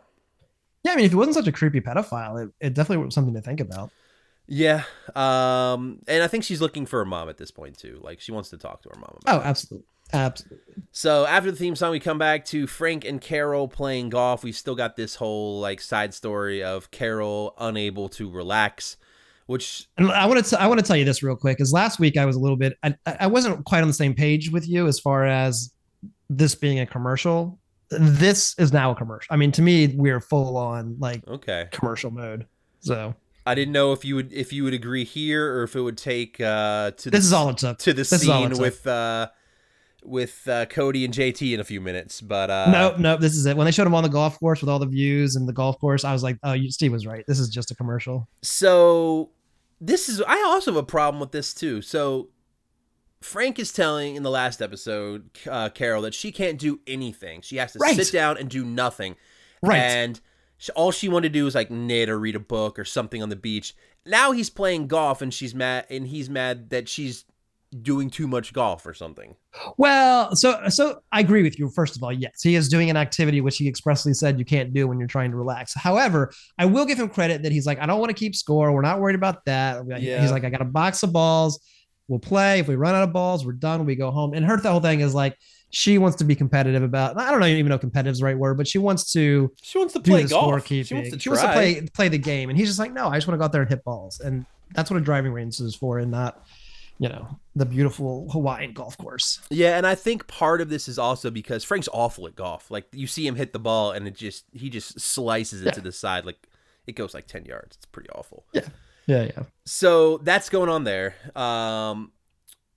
Yeah, 0.82 0.92
I 0.92 0.96
mean, 0.96 1.06
if 1.06 1.12
he 1.12 1.16
wasn't 1.16 1.36
such 1.36 1.46
a 1.46 1.52
creepy 1.52 1.80
pedophile, 1.80 2.44
it, 2.44 2.52
it 2.60 2.74
definitely 2.74 3.02
was 3.06 3.14
something 3.14 3.32
to 3.32 3.40
think 3.40 3.60
about. 3.60 3.90
Yeah. 4.46 4.82
Um, 5.14 6.00
and 6.06 6.22
I 6.22 6.28
think 6.28 6.44
she's 6.44 6.60
looking 6.60 6.84
for 6.84 6.98
her 6.98 7.06
mom 7.06 7.30
at 7.30 7.38
this 7.38 7.50
point 7.50 7.78
too. 7.78 8.00
Like 8.02 8.20
she 8.20 8.32
wants 8.32 8.50
to 8.50 8.58
talk 8.58 8.82
to 8.82 8.90
her 8.90 9.00
mom. 9.00 9.16
About 9.22 9.40
Oh, 9.40 9.42
absolutely. 9.42 9.86
Absolutely. 10.12 10.58
So 10.92 11.26
after 11.26 11.50
the 11.50 11.56
theme 11.56 11.76
song, 11.76 11.90
we 11.90 12.00
come 12.00 12.18
back 12.18 12.44
to 12.46 12.66
Frank 12.66 13.04
and 13.04 13.20
Carol 13.20 13.68
playing 13.68 14.10
golf. 14.10 14.44
We 14.44 14.52
still 14.52 14.74
got 14.74 14.96
this 14.96 15.14
whole 15.14 15.60
like 15.60 15.80
side 15.80 16.14
story 16.14 16.62
of 16.62 16.90
Carol 16.90 17.54
unable 17.58 18.08
to 18.10 18.30
relax, 18.30 18.96
which 19.46 19.88
And 19.96 20.10
I 20.10 20.26
want 20.26 20.44
to 20.44 20.60
I 20.60 20.66
want 20.66 20.80
to 20.80 20.86
tell 20.86 20.96
you 20.96 21.04
this 21.04 21.22
real 21.22 21.36
quick. 21.36 21.60
Is 21.60 21.72
last 21.72 21.98
week 21.98 22.16
I 22.16 22.24
was 22.24 22.36
a 22.36 22.40
little 22.40 22.56
bit 22.56 22.78
I, 22.82 22.94
I 23.06 23.26
wasn't 23.26 23.64
quite 23.64 23.82
on 23.82 23.88
the 23.88 23.94
same 23.94 24.14
page 24.14 24.50
with 24.50 24.68
you 24.68 24.86
as 24.86 25.00
far 25.00 25.26
as 25.26 25.72
this 26.30 26.54
being 26.54 26.80
a 26.80 26.86
commercial. 26.86 27.58
This 27.90 28.54
is 28.58 28.72
now 28.72 28.90
a 28.90 28.94
commercial. 28.94 29.32
I 29.32 29.36
mean, 29.36 29.52
to 29.52 29.62
me, 29.62 29.94
we're 29.96 30.20
full 30.20 30.56
on 30.56 30.96
like 30.98 31.26
okay. 31.28 31.68
commercial 31.70 32.10
mode. 32.10 32.46
So 32.80 33.14
I 33.46 33.54
didn't 33.54 33.72
know 33.72 33.92
if 33.92 34.04
you 34.04 34.16
would 34.16 34.32
if 34.32 34.52
you 34.52 34.64
would 34.64 34.74
agree 34.74 35.04
here 35.04 35.54
or 35.54 35.62
if 35.62 35.76
it 35.76 35.80
would 35.80 35.96
take 35.96 36.40
uh 36.40 36.90
to 36.92 37.10
this 37.10 37.22
the, 37.22 37.26
is 37.26 37.32
all 37.32 37.50
it 37.50 37.58
took. 37.58 37.78
to 37.78 37.92
the 37.92 37.98
this 37.98 38.12
is 38.12 38.28
all 38.28 38.44
it 38.44 38.54
scene 38.54 38.60
with 38.60 38.86
uh 38.86 39.28
with 40.06 40.46
uh, 40.48 40.66
Cody 40.66 41.04
and 41.04 41.12
JT 41.12 41.52
in 41.54 41.60
a 41.60 41.64
few 41.64 41.80
minutes. 41.80 42.20
But 42.20 42.50
uh 42.50 42.70
no, 42.70 42.96
no, 42.96 43.16
this 43.16 43.34
is 43.34 43.46
it. 43.46 43.56
When 43.56 43.64
they 43.64 43.70
showed 43.72 43.86
him 43.86 43.94
on 43.94 44.02
the 44.02 44.08
golf 44.08 44.38
course 44.38 44.60
with 44.60 44.70
all 44.70 44.78
the 44.78 44.86
views 44.86 45.36
and 45.36 45.48
the 45.48 45.52
golf 45.52 45.78
course, 45.80 46.04
I 46.04 46.12
was 46.12 46.22
like, 46.22 46.38
oh, 46.42 46.52
you, 46.52 46.70
Steve 46.70 46.92
was 46.92 47.06
right. 47.06 47.24
This 47.26 47.38
is 47.38 47.48
just 47.48 47.70
a 47.70 47.74
commercial. 47.74 48.28
So 48.42 49.30
this 49.80 50.08
is 50.08 50.22
I 50.26 50.42
also 50.46 50.70
have 50.72 50.78
a 50.78 50.86
problem 50.86 51.20
with 51.20 51.32
this 51.32 51.52
too. 51.52 51.82
So 51.82 52.28
Frank 53.22 53.58
is 53.58 53.72
telling 53.72 54.14
in 54.16 54.22
the 54.22 54.30
last 54.30 54.62
episode 54.62 55.30
uh, 55.50 55.68
Carol 55.70 56.02
that 56.02 56.14
she 56.14 56.30
can't 56.32 56.58
do 56.58 56.80
anything. 56.86 57.40
She 57.42 57.56
has 57.56 57.72
to 57.72 57.78
Right. 57.78 57.96
sit 57.96 58.12
down 58.12 58.36
and 58.38 58.48
do 58.48 58.64
nothing. 58.64 59.16
Right. 59.62 59.78
And 59.78 60.20
she, 60.58 60.70
all 60.72 60.92
she 60.92 61.08
wanted 61.08 61.30
to 61.32 61.38
do 61.38 61.44
was 61.44 61.54
like 61.54 61.70
knit 61.70 62.08
or 62.08 62.18
read 62.18 62.36
a 62.36 62.40
book 62.40 62.78
or 62.78 62.84
something 62.84 63.22
on 63.22 63.28
the 63.30 63.36
beach. 63.36 63.74
Now 64.04 64.32
he's 64.32 64.50
playing 64.50 64.86
golf 64.86 65.20
and 65.22 65.34
she's 65.34 65.54
mad 65.54 65.86
and 65.90 66.06
he's 66.06 66.30
mad 66.30 66.70
that 66.70 66.88
she's 66.88 67.24
doing 67.82 68.08
too 68.10 68.26
much 68.26 68.52
golf 68.52 68.86
or 68.86 68.94
something. 68.94 69.34
Well, 69.76 70.34
so 70.36 70.68
so 70.68 71.00
I 71.12 71.20
agree 71.20 71.42
with 71.42 71.58
you. 71.58 71.68
First 71.70 71.96
of 71.96 72.02
all, 72.02 72.12
yes, 72.12 72.42
he 72.42 72.54
is 72.54 72.68
doing 72.68 72.90
an 72.90 72.96
activity 72.96 73.40
which 73.40 73.58
he 73.58 73.68
expressly 73.68 74.14
said 74.14 74.38
you 74.38 74.44
can't 74.44 74.72
do 74.72 74.86
when 74.86 74.98
you're 74.98 75.08
trying 75.08 75.30
to 75.30 75.36
relax. 75.36 75.74
However, 75.74 76.32
I 76.58 76.66
will 76.66 76.86
give 76.86 76.98
him 76.98 77.08
credit 77.08 77.42
that 77.42 77.52
he's 77.52 77.66
like, 77.66 77.80
I 77.80 77.86
don't 77.86 78.00
want 78.00 78.10
to 78.10 78.14
keep 78.14 78.36
score. 78.36 78.72
We're 78.72 78.82
not 78.82 79.00
worried 79.00 79.16
about 79.16 79.44
that. 79.46 79.84
Yeah. 79.86 80.20
He's 80.20 80.30
like, 80.30 80.44
I 80.44 80.50
got 80.50 80.62
a 80.62 80.66
box 80.66 81.02
of 81.02 81.12
balls. 81.12 81.60
We'll 82.08 82.20
play. 82.20 82.60
If 82.60 82.68
we 82.68 82.76
run 82.76 82.94
out 82.94 83.02
of 83.02 83.12
balls, 83.12 83.44
we're 83.44 83.52
done. 83.52 83.84
We 83.84 83.96
go 83.96 84.10
home. 84.10 84.32
And 84.34 84.46
her 84.46 84.56
the 84.58 84.70
whole 84.70 84.80
thing 84.80 85.00
is 85.00 85.12
like 85.12 85.36
she 85.70 85.98
wants 85.98 86.16
to 86.18 86.24
be 86.24 86.36
competitive 86.36 86.84
about. 86.84 87.18
I 87.18 87.32
don't 87.32 87.40
know 87.40 87.46
even 87.46 87.68
know 87.68 87.78
competitive 87.78 88.12
is 88.12 88.18
the 88.20 88.26
right 88.26 88.38
word, 88.38 88.56
but 88.56 88.68
she 88.68 88.78
wants 88.78 89.12
to 89.12 89.52
She 89.60 89.78
wants 89.78 89.92
to 89.94 90.00
play 90.00 90.24
golf. 90.24 90.66
She 90.66 90.94
wants 90.94 91.10
to 91.10 91.18
She 91.18 91.28
wants 91.28 91.42
to 91.42 91.52
play 91.52 91.86
play 91.92 92.08
the 92.08 92.18
game, 92.18 92.48
and 92.48 92.56
he's 92.56 92.68
just 92.68 92.78
like, 92.78 92.92
no, 92.92 93.08
I 93.08 93.16
just 93.16 93.26
want 93.26 93.34
to 93.34 93.38
go 93.38 93.44
out 93.44 93.52
there 93.52 93.62
and 93.62 93.68
hit 93.68 93.82
balls, 93.82 94.20
and 94.20 94.46
that's 94.72 94.90
what 94.90 94.96
a 94.96 95.00
driving 95.00 95.32
range 95.32 95.58
is 95.60 95.74
for, 95.74 95.98
and 95.98 96.10
not, 96.10 96.46
you 96.98 97.08
know, 97.08 97.38
the 97.54 97.66
beautiful 97.66 98.28
Hawaiian 98.30 98.72
golf 98.72 98.96
course. 98.98 99.40
Yeah, 99.50 99.76
and 99.76 99.86
I 99.86 99.94
think 99.94 100.26
part 100.26 100.60
of 100.60 100.68
this 100.68 100.88
is 100.88 100.98
also 100.98 101.30
because 101.30 101.62
Frank's 101.64 101.88
awful 101.92 102.26
at 102.26 102.34
golf. 102.36 102.70
Like 102.70 102.86
you 102.92 103.06
see 103.06 103.26
him 103.26 103.36
hit 103.36 103.52
the 103.52 103.58
ball 103.58 103.92
and 103.92 104.06
it 104.08 104.14
just 104.14 104.44
he 104.52 104.70
just 104.70 104.98
slices 105.00 105.60
it 105.62 105.66
Yeah. 105.66 105.72
to 105.72 105.80
the 105.80 105.92
side 105.92 106.24
like 106.24 106.46
it 106.86 106.92
goes 106.96 107.12
like 107.14 107.26
10 107.26 107.44
yards. 107.44 107.76
It's 107.76 107.86
pretty 107.86 108.08
awful. 108.10 108.44
Yeah, 108.52 108.68
yeah. 109.06 109.22
Yeah. 109.24 109.42
So 109.64 110.18
that's 110.18 110.48
going 110.48 110.68
on 110.70 110.84
there. 110.84 111.14
Um 111.34 112.12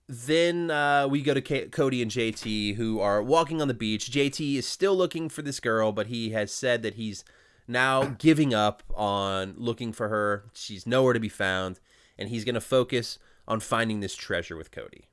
then 0.08 0.70
uh, 0.72 1.06
we 1.08 1.22
go 1.22 1.34
to 1.34 1.40
K- 1.40 1.68
Cody 1.68 2.02
and 2.02 2.10
JT, 2.10 2.74
who 2.74 2.98
are 2.98 3.22
walking 3.22 3.62
on 3.62 3.68
the 3.68 3.74
beach. 3.74 4.10
JT 4.10 4.56
is 4.56 4.66
still 4.66 4.96
looking 4.96 5.28
for 5.28 5.42
this 5.42 5.60
girl, 5.60 5.92
but 5.92 6.08
he 6.08 6.30
has 6.30 6.52
said 6.52 6.82
that 6.82 6.94
he's 6.94 7.24
now 7.68 8.16
giving 8.18 8.52
up 8.52 8.82
on 8.96 9.54
looking 9.56 9.92
for 9.92 10.08
her. 10.08 10.46
She's 10.52 10.84
nowhere 10.84 11.12
to 11.12 11.20
be 11.20 11.28
found, 11.28 11.78
and 12.18 12.28
he's 12.28 12.44
going 12.44 12.56
to 12.56 12.60
focus 12.60 13.20
on 13.50 13.60
finding 13.60 14.00
this 14.00 14.14
treasure 14.16 14.56
with 14.56 14.70
Cody. 14.70 15.08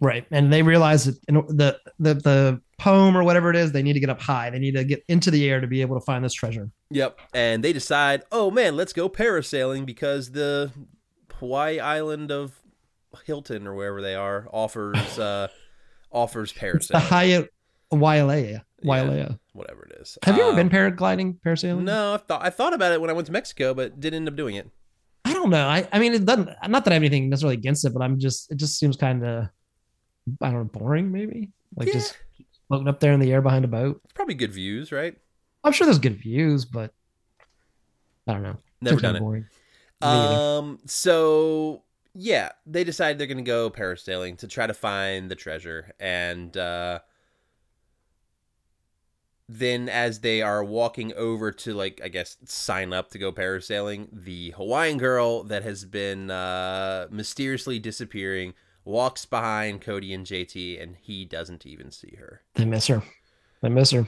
Right, 0.00 0.26
and 0.32 0.52
they 0.52 0.62
realize 0.62 1.04
that 1.04 1.20
the 1.26 1.78
the 2.00 2.14
the 2.14 2.60
poem 2.78 3.16
or 3.16 3.22
whatever 3.22 3.50
it 3.50 3.56
is, 3.56 3.70
they 3.70 3.84
need 3.84 3.92
to 3.92 4.00
get 4.00 4.10
up 4.10 4.20
high. 4.20 4.50
They 4.50 4.58
need 4.58 4.74
to 4.74 4.82
get 4.82 5.04
into 5.06 5.30
the 5.30 5.48
air 5.48 5.60
to 5.60 5.68
be 5.68 5.80
able 5.80 5.96
to 5.96 6.04
find 6.04 6.24
this 6.24 6.34
treasure. 6.34 6.70
Yep. 6.90 7.20
And 7.32 7.62
they 7.62 7.72
decide, 7.72 8.24
oh 8.32 8.50
man, 8.50 8.74
let's 8.76 8.92
go 8.92 9.08
parasailing 9.08 9.86
because 9.86 10.32
the 10.32 10.72
Hawaii 11.34 11.78
island 11.78 12.32
of 12.32 12.60
Hilton 13.24 13.66
or 13.68 13.74
wherever 13.74 14.02
they 14.02 14.16
are 14.16 14.48
offers 14.52 14.96
uh 15.20 15.46
offers 16.10 16.52
The 16.52 16.58
parasailing. 16.60 17.00
Hyatt 17.02 17.50
Wailea. 17.92 18.62
Wailea. 18.84 19.38
whatever 19.52 19.84
it 19.84 20.00
is. 20.00 20.18
Have 20.24 20.36
you 20.36 20.42
ever 20.42 20.50
Um, 20.50 20.56
been 20.56 20.70
paragliding, 20.70 21.38
parasailing? 21.46 21.84
No, 21.84 22.14
I 22.14 22.16
thought 22.16 22.44
I 22.44 22.50
thought 22.50 22.74
about 22.74 22.90
it 22.90 23.00
when 23.00 23.10
I 23.10 23.12
went 23.12 23.26
to 23.26 23.32
Mexico, 23.32 23.72
but 23.74 24.00
didn't 24.00 24.16
end 24.16 24.28
up 24.28 24.34
doing 24.34 24.56
it. 24.56 24.68
I 25.42 25.44
don't 25.44 25.50
know. 25.50 25.66
I, 25.66 25.88
I 25.92 25.98
mean, 25.98 26.14
it 26.14 26.24
doesn't. 26.24 26.48
Not 26.68 26.84
that 26.84 26.92
I 26.92 26.94
have 26.94 27.02
anything 27.02 27.28
necessarily 27.28 27.56
against 27.56 27.84
it, 27.84 27.92
but 27.92 28.00
I'm 28.02 28.18
just. 28.20 28.50
It 28.52 28.58
just 28.58 28.78
seems 28.78 28.96
kind 28.96 29.24
of. 29.26 29.48
I 30.40 30.50
don't 30.50 30.54
know, 30.58 30.64
boring 30.80 31.10
maybe. 31.10 31.50
Like 31.74 31.88
Yeah. 31.88 31.94
just 31.94 32.16
floating 32.68 32.86
up 32.86 33.00
there 33.00 33.12
in 33.12 33.18
the 33.18 33.32
air 33.32 33.42
behind 33.42 33.64
a 33.64 33.68
boat. 33.68 34.00
Probably 34.14 34.34
good 34.34 34.52
views, 34.52 34.92
right? 34.92 35.16
I'm 35.64 35.72
sure 35.72 35.84
there's 35.84 35.98
good 35.98 36.16
views, 36.16 36.64
but 36.64 36.92
I 38.28 38.34
don't 38.34 38.42
know. 38.44 38.56
Never 38.80 39.00
done 39.00 39.14
kinda 39.14 39.18
it. 39.18 39.20
Boring. 39.20 39.46
Um 40.00 40.78
so 40.86 41.82
yeah, 42.14 42.50
they 42.66 42.84
decide 42.84 43.18
they're 43.18 43.26
gonna 43.26 43.42
go 43.42 43.68
parasailing 43.68 44.38
to 44.38 44.46
try 44.48 44.66
to 44.68 44.74
find 44.74 45.28
the 45.28 45.34
treasure 45.34 45.92
and 45.98 46.56
uh 46.56 47.00
then 49.58 49.88
as 49.88 50.20
they 50.20 50.42
are 50.42 50.64
walking 50.64 51.12
over 51.14 51.52
to 51.52 51.74
like 51.74 52.00
I 52.02 52.08
guess 52.08 52.36
sign 52.44 52.92
up 52.92 53.10
to 53.10 53.18
go 53.18 53.32
parasailing, 53.32 54.08
the 54.12 54.50
Hawaiian 54.50 54.98
girl 54.98 55.42
that 55.44 55.62
has 55.62 55.84
been 55.84 56.30
uh 56.30 57.08
mysteriously 57.10 57.78
disappearing 57.78 58.54
walks 58.84 59.24
behind 59.24 59.80
Cody 59.80 60.12
and 60.12 60.26
JT 60.26 60.82
and 60.82 60.96
he 61.00 61.24
doesn't 61.24 61.66
even 61.66 61.90
see 61.90 62.16
her. 62.18 62.42
They 62.54 62.64
miss 62.64 62.86
her. 62.88 63.02
They 63.60 63.68
miss 63.68 63.90
her. 63.92 64.06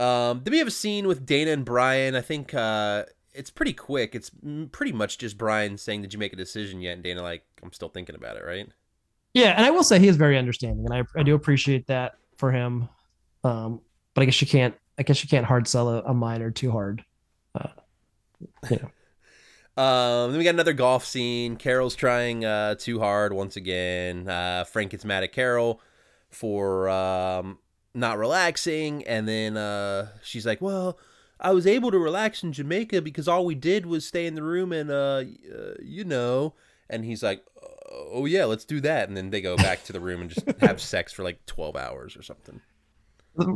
Um, 0.00 0.40
then 0.42 0.52
we 0.52 0.58
have 0.58 0.66
a 0.66 0.72
scene 0.72 1.06
with 1.06 1.24
Dana 1.24 1.52
and 1.52 1.64
Brian. 1.64 2.16
I 2.16 2.20
think 2.20 2.54
uh, 2.54 3.04
it's 3.34 3.50
pretty 3.50 3.72
quick. 3.72 4.14
It's 4.14 4.30
pretty 4.72 4.92
much 4.92 5.18
just 5.18 5.38
Brian 5.38 5.78
saying, 5.78 6.02
"Did 6.02 6.12
you 6.12 6.18
make 6.18 6.32
a 6.32 6.36
decision 6.36 6.80
yet?" 6.80 6.94
And 6.94 7.02
Dana 7.02 7.22
like, 7.22 7.44
"I'm 7.62 7.72
still 7.72 7.88
thinking 7.88 8.16
about 8.16 8.36
it." 8.36 8.44
Right? 8.44 8.66
Yeah, 9.34 9.54
and 9.56 9.64
I 9.64 9.70
will 9.70 9.84
say 9.84 9.98
he 9.98 10.08
is 10.08 10.16
very 10.16 10.36
understanding, 10.36 10.84
and 10.86 10.94
I, 10.94 11.20
I 11.20 11.22
do 11.22 11.34
appreciate 11.34 11.86
that 11.86 12.16
for 12.36 12.50
him. 12.50 12.88
Um, 13.44 13.80
but 14.14 14.22
I 14.22 14.24
guess 14.26 14.40
you 14.40 14.46
can't. 14.46 14.74
I 14.98 15.02
guess 15.02 15.22
you 15.22 15.28
can't 15.28 15.46
hard 15.46 15.66
sell 15.66 15.88
a, 15.88 16.02
a 16.02 16.14
minor 16.14 16.50
too 16.50 16.70
hard. 16.70 17.04
Uh, 17.54 17.68
you 18.70 18.78
know. 18.82 18.90
Um, 19.74 20.30
then 20.30 20.38
we 20.38 20.44
got 20.44 20.54
another 20.54 20.74
golf 20.74 21.06
scene. 21.06 21.56
Carol's 21.56 21.94
trying 21.94 22.44
uh, 22.44 22.74
too 22.74 22.98
hard 22.98 23.32
once 23.32 23.56
again. 23.56 24.28
Uh, 24.28 24.64
Frank 24.64 24.90
gets 24.90 25.04
mad 25.04 25.22
at 25.22 25.32
Carol 25.32 25.80
for 26.28 26.90
um, 26.90 27.58
not 27.94 28.18
relaxing, 28.18 29.02
and 29.04 29.26
then 29.26 29.56
uh, 29.56 30.08
she's 30.22 30.44
like, 30.44 30.60
"Well, 30.60 30.98
I 31.40 31.52
was 31.52 31.66
able 31.66 31.90
to 31.90 31.98
relax 31.98 32.42
in 32.42 32.52
Jamaica 32.52 33.00
because 33.00 33.28
all 33.28 33.46
we 33.46 33.54
did 33.54 33.86
was 33.86 34.06
stay 34.06 34.26
in 34.26 34.34
the 34.34 34.42
room 34.42 34.72
and, 34.72 34.90
uh, 34.90 35.24
uh, 35.50 35.74
you 35.80 36.04
know." 36.04 36.52
And 36.90 37.06
he's 37.06 37.22
like, 37.22 37.42
"Oh 37.90 38.26
yeah, 38.26 38.44
let's 38.44 38.66
do 38.66 38.78
that." 38.82 39.08
And 39.08 39.16
then 39.16 39.30
they 39.30 39.40
go 39.40 39.56
back 39.56 39.84
to 39.84 39.92
the 39.94 40.00
room 40.00 40.20
and 40.20 40.30
just 40.30 40.46
have 40.60 40.82
sex 40.82 41.14
for 41.14 41.22
like 41.22 41.46
twelve 41.46 41.76
hours 41.76 42.14
or 42.14 42.22
something. 42.22 42.60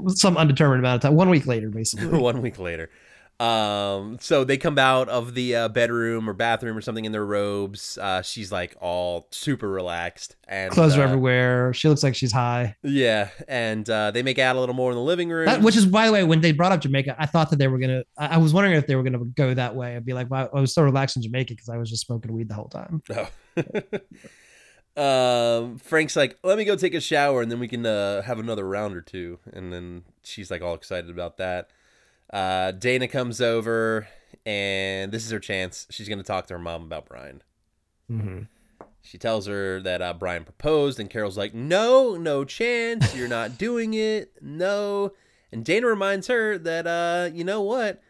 Some 0.09 0.37
undetermined 0.37 0.81
amount 0.81 0.97
of 1.05 1.09
time. 1.09 1.17
One 1.17 1.31
week 1.31 1.47
later, 1.47 1.71
basically. 1.71 2.19
One 2.19 2.43
week 2.43 2.59
later. 2.59 2.91
Um, 3.39 4.17
so 4.19 4.45
they 4.45 4.57
come 4.57 4.79
out 4.79 5.11
of 5.11 5.35
the 5.35 5.55
uh, 5.55 5.69
bedroom 5.69 6.29
or 6.29 6.33
bathroom 6.33 6.75
or 6.77 6.81
something 6.81 7.05
in 7.05 7.13
their 7.13 7.25
robes. 7.25 7.99
Uh, 7.99 8.23
she's 8.23 8.51
like 8.51 8.75
all 8.81 9.29
super 9.31 9.69
relaxed 9.69 10.37
and 10.49 10.73
Clothes 10.73 10.97
are 10.97 11.03
uh, 11.03 11.05
everywhere. 11.05 11.75
She 11.75 11.89
looks 11.89 12.03
like 12.03 12.15
she's 12.15 12.33
high. 12.33 12.77
Yeah, 12.83 13.29
and 13.47 13.89
uh, 13.91 14.11
they 14.11 14.23
make 14.23 14.39
out 14.39 14.57
a 14.57 14.61
little 14.61 14.75
more 14.75 14.91
in 14.91 14.97
the 14.97 15.03
living 15.03 15.29
room. 15.29 15.47
That, 15.47 15.61
which 15.61 15.77
is, 15.77 15.85
by 15.85 16.07
the 16.07 16.13
way, 16.13 16.25
when 16.25 16.41
they 16.41 16.53
brought 16.53 16.73
up 16.73 16.81
Jamaica, 16.81 17.15
I 17.19 17.27
thought 17.27 17.51
that 17.51 17.59
they 17.59 17.69
were 17.69 17.79
gonna. 17.79 18.05
I 18.17 18.27
I 18.29 18.37
was 18.39 18.55
wondering 18.55 18.77
if 18.77 18.87
they 18.87 18.97
were 18.97 19.03
gonna 19.03 19.25
go 19.25 19.53
that 19.53 19.75
way. 19.75 19.97
I'd 19.97 20.07
be 20.07 20.15
like, 20.15 20.31
wow, 20.31 20.49
I 20.55 20.61
was 20.61 20.73
so 20.73 20.83
relaxed 20.83 21.17
in 21.17 21.23
Jamaica 21.23 21.53
because 21.53 21.69
I 21.69 21.77
was 21.77 21.91
just 21.91 22.07
smoking 22.07 22.33
weed 22.33 22.49
the 22.49 22.55
whole 22.55 22.69
time. 22.69 23.03
Oh. 23.15 23.29
um, 24.97 25.79
Frank's 25.79 26.17
like, 26.17 26.39
let 26.43 26.59
me 26.59 26.65
go 26.65 26.77
take 26.77 26.95
a 26.95 27.01
shower 27.01 27.43
and 27.43 27.51
then 27.51 27.61
we 27.61 27.69
can 27.69 27.85
uh, 27.85 28.23
have 28.23 28.39
another 28.39 28.67
round 28.67 28.97
or 28.97 29.01
two. 29.01 29.39
And 29.53 29.73
then 29.73 30.05
she's 30.23 30.51
like 30.51 30.63
all 30.63 30.75
excited 30.75 31.11
about 31.11 31.37
that. 31.37 31.71
Uh, 32.33 32.73
Dana 32.73 33.09
comes 33.09 33.41
over 33.41 34.09
and 34.45 35.13
this 35.13 35.25
is 35.25 35.31
her 35.31 35.39
chance. 35.39 35.87
She's 35.91 36.09
going 36.09 36.19
to 36.19 36.25
talk 36.25 36.47
to 36.47 36.55
her 36.55 36.61
mom 36.61 36.83
about 36.83 37.07
Brian. 37.07 37.43
Mm-hmm. 38.11 38.43
She 39.03 39.19
tells 39.19 39.47
her 39.47 39.81
that 39.83 40.03
uh, 40.03 40.15
Brian 40.15 40.43
proposed, 40.43 40.99
and 40.99 41.09
Carol's 41.09 41.39
like, 41.39 41.55
"No, 41.55 42.17
no 42.17 42.45
chance. 42.45 43.15
You're 43.15 43.29
not 43.29 43.57
doing 43.57 43.95
it. 43.95 44.33
No." 44.43 45.13
And 45.53 45.65
Dana 45.65 45.87
reminds 45.87 46.27
her 46.27 46.59
that, 46.59 46.87
uh, 46.87 47.31
you 47.33 47.45
know 47.45 47.63
what? 47.63 48.03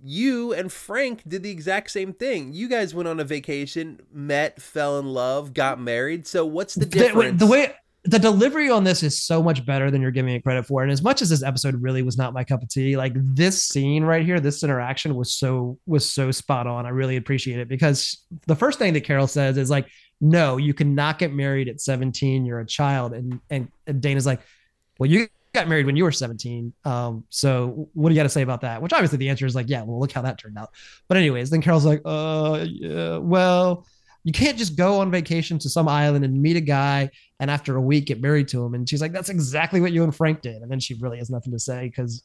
You 0.00 0.52
and 0.52 0.70
Frank 0.70 1.22
did 1.28 1.42
the 1.42 1.50
exact 1.50 1.90
same 1.90 2.12
thing. 2.12 2.52
You 2.52 2.68
guys 2.68 2.94
went 2.94 3.08
on 3.08 3.18
a 3.20 3.24
vacation, 3.24 4.00
met, 4.12 4.62
fell 4.62 4.98
in 4.98 5.06
love, 5.06 5.54
got 5.54 5.80
married. 5.80 6.26
So 6.26 6.46
what's 6.46 6.74
the 6.74 6.86
The, 6.86 6.86
difference? 6.86 7.40
the 7.40 7.46
way 7.46 7.74
the 8.04 8.18
delivery 8.18 8.70
on 8.70 8.84
this 8.84 9.02
is 9.02 9.20
so 9.20 9.42
much 9.42 9.66
better 9.66 9.90
than 9.90 10.00
you're 10.00 10.12
giving 10.12 10.32
it 10.34 10.42
credit 10.42 10.64
for. 10.64 10.82
And 10.82 10.92
as 10.92 11.02
much 11.02 11.20
as 11.20 11.28
this 11.30 11.42
episode 11.42 11.74
really 11.82 12.02
was 12.02 12.16
not 12.16 12.32
my 12.32 12.44
cup 12.44 12.62
of 12.62 12.68
tea, 12.68 12.96
like 12.96 13.12
this 13.16 13.64
scene 13.64 14.04
right 14.04 14.24
here, 14.24 14.38
this 14.40 14.62
interaction 14.62 15.14
was 15.16 15.34
so 15.34 15.78
was 15.84 16.10
so 16.10 16.30
spot 16.30 16.66
on. 16.66 16.86
I 16.86 16.90
really 16.90 17.16
appreciate 17.16 17.58
it 17.58 17.68
because 17.68 18.24
the 18.46 18.54
first 18.56 18.78
thing 18.78 18.94
that 18.94 19.02
Carol 19.02 19.26
says 19.26 19.58
is 19.58 19.68
like, 19.68 19.88
"No, 20.20 20.56
you 20.58 20.74
cannot 20.74 21.18
get 21.18 21.32
married 21.34 21.68
at 21.68 21.80
17. 21.80 22.46
You're 22.46 22.60
a 22.60 22.66
child." 22.66 23.12
And 23.14 23.40
and, 23.50 23.68
and 23.86 24.00
Dana's 24.00 24.26
like, 24.26 24.40
"Well, 24.98 25.10
you 25.10 25.28
got 25.52 25.68
married 25.68 25.86
when 25.86 25.96
you 25.96 26.04
were 26.04 26.12
17. 26.12 26.72
Um, 26.84 27.24
so 27.30 27.88
what 27.94 28.08
do 28.08 28.14
you 28.14 28.18
got 28.18 28.24
to 28.24 28.28
say 28.28 28.42
about 28.42 28.60
that?" 28.62 28.82
Which 28.82 28.92
obviously 28.92 29.18
the 29.18 29.28
answer 29.28 29.46
is 29.46 29.54
like, 29.54 29.68
"Yeah, 29.68 29.82
well, 29.82 29.98
look 29.98 30.12
how 30.12 30.22
that 30.22 30.38
turned 30.38 30.58
out." 30.58 30.70
But 31.08 31.16
anyways, 31.16 31.50
then 31.50 31.62
Carol's 31.62 31.86
like, 31.86 32.02
"Uh, 32.04 32.64
yeah, 32.68 33.18
well." 33.18 33.86
You 34.24 34.32
can't 34.32 34.58
just 34.58 34.76
go 34.76 35.00
on 35.00 35.10
vacation 35.10 35.58
to 35.60 35.70
some 35.70 35.88
island 35.88 36.22
and 36.22 36.42
meet 36.42 36.56
a 36.56 36.60
guy 36.60 37.08
and 37.40 37.50
after 37.50 37.76
a 37.76 37.80
week 37.80 38.06
get 38.06 38.20
married 38.20 38.48
to 38.48 38.62
him. 38.62 38.74
And 38.74 38.86
she's 38.86 39.00
like, 39.00 39.12
that's 39.12 39.30
exactly 39.30 39.80
what 39.80 39.92
you 39.92 40.04
and 40.04 40.14
Frank 40.14 40.42
did. 40.42 40.60
And 40.60 40.70
then 40.70 40.80
she 40.80 40.94
really 40.94 41.16
has 41.16 41.30
nothing 41.30 41.52
to 41.52 41.58
say 41.58 41.86
because 41.88 42.24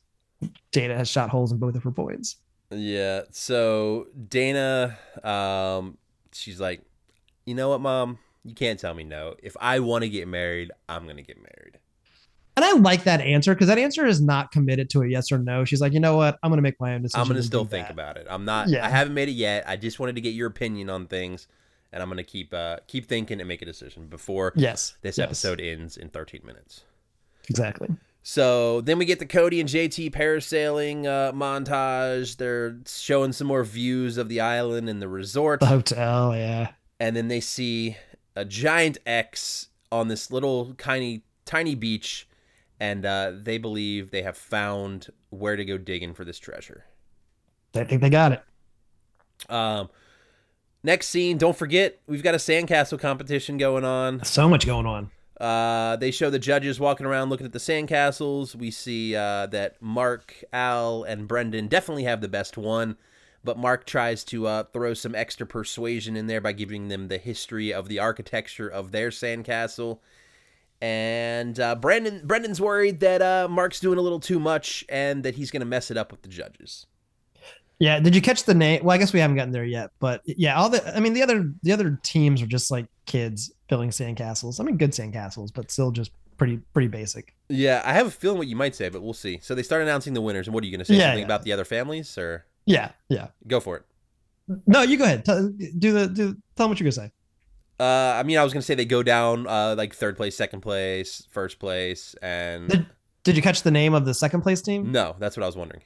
Dana 0.72 0.98
has 0.98 1.08
shot 1.08 1.30
holes 1.30 1.54
in 1.54 1.60
both 1.60 1.76
of 1.76 1.84
her 1.84 1.92
points. 1.92 2.38
Yeah. 2.72 3.22
So 3.32 4.08
Dana, 4.28 4.98
um, 5.24 5.98
she's 6.34 6.60
like, 6.60 6.82
you 7.46 7.56
know 7.56 7.70
what, 7.70 7.82
mom? 7.82 8.20
You 8.44 8.54
can't 8.54 8.80
tell 8.80 8.94
me 8.94 9.04
no. 9.04 9.36
If 9.42 9.56
I 9.60 9.80
want 9.80 10.04
to 10.04 10.10
get 10.10 10.28
married, 10.28 10.72
I'm 10.90 11.08
gonna 11.08 11.22
get 11.22 11.38
married. 11.38 11.80
And 12.56 12.64
I 12.64 12.74
like 12.74 13.04
that 13.06 13.20
answer 13.22 13.54
because 13.56 13.68
that 13.68 13.80
answer 13.80 14.06
is 14.06 14.22
not 14.22 14.52
committed 14.52 14.90
to 14.92 15.02
a 15.02 15.08
yes 15.08 15.32
or 15.32 15.40
no. 15.40 15.66
She's 15.66 15.82
like, 15.82 15.92
you 15.94 16.00
know 16.00 16.16
what? 16.18 16.38
I'm 16.44 16.50
going 16.52 16.58
to 16.60 16.62
make 16.62 16.80
my 16.80 16.94
own 16.94 17.02
decision. 17.02 17.22
I'm 17.22 17.28
gonna 17.28 17.42
still 17.44 17.66
think 17.66 17.88
that." 17.88 17.94
about 17.94 18.18
it. 18.18 18.28
I'm 18.30 18.46
not. 18.46 18.70
Yeah. 18.70 18.86
I 18.86 18.90
haven't 18.90 19.14
made 19.16 19.30
it 19.30 19.34
yet. 19.34 19.64
I 19.68 19.76
just 19.76 20.00
wanted 20.00 20.16
to 20.16 20.22
get 20.22 20.36
your 20.36 20.48
opinion 20.48 20.90
on 20.90 21.08
things, 21.08 21.48
and 21.92 22.04
I'm 22.04 22.10
gonna 22.10 22.24
keep 22.24 22.54
uh 22.54 22.78
keep 22.88 23.08
thinking 23.08 23.40
and 23.42 23.48
make 23.48 23.62
a 23.64 23.66
decision 23.66 24.06
before 24.08 24.54
Yes. 24.56 24.96
this 25.02 25.18
yes, 25.18 25.24
episode 25.26 25.60
ends 25.62 25.98
in 25.98 26.10
13 26.10 26.42
minutes. 26.46 26.84
Exactly. 27.50 27.90
So 28.26 28.82
then 28.82 28.98
we 29.00 29.06
get 29.06 29.20
the 29.20 29.26
Cody 29.26 29.60
and 29.60 29.68
JT 29.68 30.12
parasailing 30.12 31.06
uh, 31.06 31.32
montage. 31.34 32.38
They're 32.38 32.78
showing 32.88 33.34
some 33.34 33.48
more 33.48 33.64
views 33.64 34.18
of 34.18 34.30
the 34.30 34.40
island 34.40 34.88
and 34.90 35.02
the 35.02 35.10
resort. 35.10 35.60
The 35.60 35.66
hotel. 35.66 36.36
Yeah. 36.36 36.70
and 37.00 37.16
then 37.16 37.28
they 37.28 37.40
see 37.42 37.98
a 38.36 38.46
giant 38.46 38.98
X 39.06 39.68
on 39.92 40.08
this 40.08 40.32
little 40.32 40.74
tiny 40.76 41.24
tiny 41.46 41.76
beach, 41.76 42.28
and 42.84 43.06
uh, 43.06 43.32
they 43.34 43.58
believe 43.58 44.12
they 44.12 44.24
have 44.24 44.36
found 44.36 45.08
where 45.30 45.56
to 45.56 45.64
go 45.64 45.78
digging 45.78 46.14
for 46.14 46.26
this 46.26 46.38
treasure. 46.38 46.84
I 47.74 47.86
think 47.86 48.02
they 48.02 48.10
got 48.10 48.34
it. 48.34 48.44
Um, 49.50 49.90
next 50.84 51.08
scene, 51.08 51.38
don't 51.38 51.56
forget 51.56 52.02
we've 52.08 52.22
got 52.22 52.36
a 52.36 52.40
sandcastle 52.40 53.00
competition 53.00 53.58
going 53.58 53.86
on. 53.86 54.26
So 54.26 54.50
much 54.50 54.66
going 54.66 54.86
on. 54.86 55.12
Uh, 55.40 55.96
they 55.96 56.12
show 56.12 56.30
the 56.30 56.40
judges 56.40 56.78
walking 56.78 57.06
around 57.06 57.30
looking 57.30 57.46
at 57.46 57.54
the 57.54 57.60
sandcastles. 57.60 58.54
We 58.54 58.70
see 58.70 59.16
uh, 59.16 59.46
that 59.48 59.82
Mark, 59.82 60.44
Al, 60.52 61.04
and 61.04 61.26
Brendan 61.26 61.70
definitely 61.70 62.04
have 62.04 62.20
the 62.20 62.28
best 62.28 62.58
one, 62.58 62.98
but 63.46 63.58
Mark 63.58 63.86
tries 63.86 64.26
to 64.26 64.46
uh, 64.46 64.64
throw 64.74 64.94
some 64.94 65.16
extra 65.16 65.48
persuasion 65.48 66.18
in 66.18 66.28
there 66.28 66.42
by 66.42 66.52
giving 66.52 66.90
them 66.90 67.08
the 67.08 67.18
history 67.18 67.74
of 67.74 67.88
the 67.88 68.00
architecture 68.00 68.68
of 68.68 68.92
their 68.92 69.10
sandcastle. 69.10 70.00
And 70.84 71.62
uh, 71.62 71.76
Brendan 71.76 72.28
Brendan's 72.28 72.60
worried 72.60 73.00
that 73.00 73.22
uh, 73.22 73.48
Mark's 73.50 73.80
doing 73.80 73.98
a 73.98 74.02
little 74.02 74.20
too 74.20 74.38
much 74.38 74.84
and 74.90 75.24
that 75.24 75.34
he's 75.34 75.50
going 75.50 75.62
to 75.62 75.66
mess 75.66 75.90
it 75.90 75.96
up 75.96 76.12
with 76.12 76.24
the 76.24 76.28
judges. 76.28 76.88
Yeah. 77.80 78.02
Did 78.02 78.14
you 78.14 78.22
catch 78.22 78.44
the 78.44 78.54
name? 78.54 78.84
Well, 78.84 78.94
I 78.94 78.98
guess 78.98 79.14
we 79.14 79.22
haven't 79.22 79.38
gotten 79.38 79.54
there 79.54 79.64
yet, 79.64 79.92
but 80.00 80.22
yeah, 80.26 80.58
all 80.58 80.68
the, 80.70 80.86
I 80.94 81.00
mean, 81.00 81.14
the 81.14 81.24
other, 81.24 81.50
the 81.64 81.72
other 81.72 81.98
teams 82.04 82.42
are 82.42 82.48
just 82.48 82.70
like 82.70 82.88
kids 83.06 83.50
building 83.70 83.92
sandcastles. 83.92 84.60
I 84.60 84.64
mean, 84.66 84.76
good 84.76 84.92
sandcastles, 84.92 85.54
but 85.54 85.72
still 85.72 85.92
just 85.92 86.12
pretty, 86.36 86.58
pretty 86.74 86.90
basic. 86.90 87.34
Yeah, 87.48 87.82
I 87.86 87.94
have 87.94 88.08
a 88.08 88.12
feeling 88.12 88.38
what 88.38 88.48
you 88.48 88.58
might 88.58 88.76
say, 88.76 88.90
but 88.90 89.02
we'll 89.02 89.14
see. 89.14 89.40
So 89.42 89.56
they 89.56 89.64
start 89.64 89.84
announcing 89.84 90.14
the 90.14 90.22
winners, 90.22 90.48
and 90.48 90.54
what 90.54 90.64
are 90.64 90.68
you 90.68 90.72
going 90.72 90.80
to 90.80 90.86
say? 90.86 90.96
Yeah, 90.96 91.08
Something 91.12 91.20
yeah. 91.20 91.26
about 91.26 91.44
the 91.44 91.54
other 91.54 91.66
families, 91.66 92.18
or 92.18 92.46
Yeah. 92.66 92.92
Yeah. 93.08 93.30
go 93.48 93.62
for 93.62 93.78
it? 93.78 93.84
No, 94.68 94.82
you 94.82 94.98
go 94.98 95.06
ahead. 95.06 95.24
Tell, 95.24 95.48
do 95.48 95.94
the, 95.94 96.08
do, 96.08 96.34
tell 96.58 96.66
them 96.66 96.70
what 96.70 96.80
you're 96.82 96.92
going 96.92 96.92
to 96.92 96.92
say. 96.92 97.12
Uh, 97.80 97.84
I 98.18 98.24
mean, 98.24 98.38
I 98.38 98.44
was 98.44 98.54
gonna 98.54 98.62
say 98.62 98.76
they 98.76 98.86
go 98.86 99.04
down 99.04 99.48
uh, 99.48 99.76
like 99.78 99.94
third 99.96 100.16
place, 100.16 100.36
second 100.38 100.62
place, 100.62 101.28
first 101.32 101.60
place, 101.60 102.16
and 102.22 102.70
Did, 102.70 102.86
did 103.24 103.36
you 103.36 103.42
catch 103.42 103.64
the 103.64 103.72
name 103.72 103.94
of 103.94 104.06
the 104.06 104.14
second 104.14 104.42
place 104.42 104.62
team? 104.62 104.92
no, 104.92 105.16
that's 105.20 105.36
what 105.36 105.44
I 105.44 105.48
was 105.48 105.56
wondering. 105.58 105.82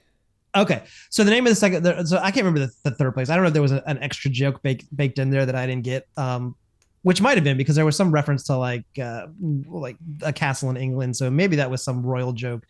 Okay, 0.55 0.83
so 1.09 1.23
the 1.23 1.29
name 1.31 1.45
of 1.45 1.51
the 1.51 1.55
second, 1.55 1.83
the- 1.83 2.03
so 2.05 2.17
I 2.17 2.31
can't 2.31 2.45
remember 2.45 2.59
the, 2.61 2.89
the 2.89 2.95
third 2.95 3.13
place. 3.13 3.29
I 3.29 3.35
don't 3.35 3.43
know 3.43 3.47
if 3.49 3.53
there 3.53 3.61
was 3.61 3.71
a, 3.71 3.83
an 3.87 3.99
extra 3.99 4.29
joke 4.31 4.61
baked 4.63 4.85
baked 4.95 5.19
in 5.19 5.29
there 5.29 5.45
that 5.45 5.55
I 5.55 5.65
didn't 5.67 5.83
get, 5.83 6.07
um, 6.17 6.55
which 7.03 7.21
might 7.21 7.35
have 7.37 7.43
been 7.43 7.57
because 7.57 7.75
there 7.75 7.85
was 7.85 7.95
some 7.95 8.11
reference 8.11 8.43
to 8.45 8.57
like 8.57 8.85
uh, 9.01 9.27
like 9.67 9.97
a 10.23 10.33
castle 10.33 10.69
in 10.69 10.77
England. 10.77 11.15
So 11.15 11.29
maybe 11.29 11.55
that 11.57 11.69
was 11.71 11.83
some 11.83 12.03
royal 12.05 12.33
joke 12.33 12.65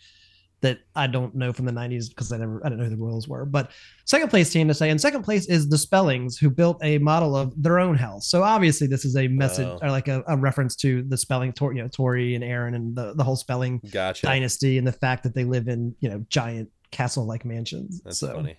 that 0.62 0.80
I 0.96 1.06
don't 1.08 1.36
know 1.36 1.54
from 1.54 1.66
the 1.66 1.72
'90s 1.72 2.10
because 2.10 2.32
I 2.32 2.38
never 2.38 2.60
I 2.66 2.70
didn't 2.70 2.80
know 2.80 2.86
who 2.86 2.96
the 2.96 3.02
royals 3.04 3.28
were. 3.28 3.46
But 3.46 3.72
second 4.06 4.30
place 4.30 4.50
team 4.50 4.68
to 4.70 4.74
say, 4.74 4.90
and 4.90 5.00
second 5.00 5.24
place 5.24 5.48
is 5.48 5.70
the 5.70 5.78
Spellings, 5.78 6.38
who 6.38 6.50
built 6.50 6.80
a 6.84 6.98
model 6.98 7.36
of 7.36 7.54
their 7.62 7.80
own 7.80 7.96
house. 7.96 8.28
So 8.28 8.42
obviously 8.44 8.88
this 8.88 9.06
is 9.06 9.16
a 9.16 9.28
message 9.28 9.68
Oh. 9.68 9.80
or 9.82 9.92
like 9.92 10.08
a, 10.08 10.24
a 10.28 10.36
reference 10.36 10.76
to 10.78 11.04
the 11.04 11.18
Spelling, 11.18 11.54
Tor, 11.54 11.74
you 11.74 11.82
know, 11.84 11.88
Tori 11.88 12.34
and 12.36 12.44
Aaron 12.44 12.74
and 12.74 12.96
the 12.96 13.14
the 13.14 13.24
whole 13.24 13.36
Spelling 13.36 13.82
Gotcha. 13.92 14.26
dynasty 14.26 14.78
and 14.80 14.88
the 14.88 14.92
fact 14.92 15.24
that 15.24 15.36
they 15.36 15.44
live 15.44 15.68
in 15.68 15.96
you 16.00 16.10
know 16.10 16.26
giant 16.30 16.70
castle 16.90 17.26
like 17.28 17.46
mansions. 17.46 18.02
That's 18.04 18.18
so 18.18 18.34
funny. 18.34 18.58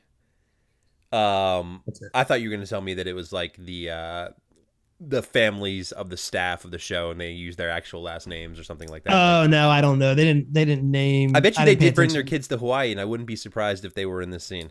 Um, 1.11 1.83
that's. 1.87 2.01
I 2.15 2.25
thought 2.25 2.41
you 2.43 2.51
were 2.51 2.55
gonna 2.57 2.67
tell 2.67 2.81
me 2.83 2.95
that 2.95 3.07
it 3.07 3.15
was 3.15 3.33
like 3.33 3.57
the 3.57 3.91
uh, 3.91 4.29
the 5.01 5.23
families 5.23 5.93
of 5.93 6.11
the 6.11 6.17
staff 6.17 6.65
of 6.65 6.71
the 6.71 6.79
show, 6.79 7.11
and 7.11 7.21
they 7.21 7.31
use 7.31 7.57
their 7.57 7.71
actual 7.71 8.03
last 8.03 8.27
names 8.27 8.59
or 8.59 8.65
something 8.65 8.89
like 8.89 9.05
that. 9.05 9.13
Oh 9.13 9.47
no, 9.47 9.71
I 9.71 9.81
don't 9.81 9.99
know. 9.99 10.15
They 10.15 10.25
didn't. 10.25 10.53
They 10.53 10.65
didn't 10.65 10.91
name. 10.91 11.37
I 11.37 11.41
bet 11.41 11.57
you 11.57 11.65
they 11.65 11.73
didn't 11.73 11.81
pay 11.81 11.87
did 11.87 11.95
bring 11.95 12.13
their 12.13 12.23
kids 12.23 12.49
to 12.49 12.59
Hawaii, 12.59 12.91
and 12.91 13.01
I 13.01 13.05
wouldn't 13.05 13.27
be 13.27 13.37
surprised 13.37 13.85
if 13.85 13.95
they 13.95 14.07
were 14.07 14.23
in 14.23 14.31
this 14.31 14.45
scene. 14.45 14.71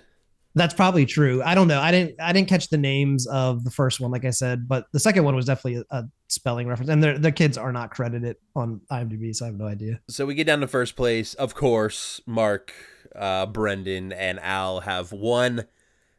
That's 0.55 0.73
probably 0.73 1.05
true. 1.05 1.43
I 1.43 1.53
don't 1.53 1.67
know. 1.67 1.79
I 1.79 1.91
didn't. 1.91 2.19
I 2.19 2.33
didn't 2.33 2.49
catch 2.49 2.69
the 2.69 2.77
names 2.77 3.27
of 3.27 3.63
the 3.63 3.71
first 3.71 3.99
one, 3.99 4.11
like 4.11 4.25
I 4.25 4.31
said, 4.31 4.67
but 4.67 4.87
the 4.91 4.99
second 4.99 5.23
one 5.23 5.35
was 5.35 5.45
definitely 5.45 5.83
a, 5.91 5.97
a 5.97 6.03
spelling 6.27 6.67
reference, 6.67 6.89
and 6.89 7.01
their 7.01 7.17
their 7.17 7.31
kids 7.31 7.57
are 7.57 7.71
not 7.71 7.91
credited 7.91 8.37
on 8.55 8.81
IMDb, 8.91 9.35
so 9.35 9.45
I 9.45 9.49
have 9.49 9.57
no 9.57 9.67
idea. 9.67 10.01
So 10.09 10.25
we 10.25 10.33
get 10.33 10.47
down 10.47 10.59
to 10.61 10.67
first 10.67 10.95
place. 10.95 11.35
Of 11.35 11.55
course, 11.55 12.21
Mark, 12.25 12.73
uh, 13.15 13.45
Brendan, 13.45 14.11
and 14.11 14.39
Al 14.39 14.81
have 14.81 15.11
won. 15.11 15.67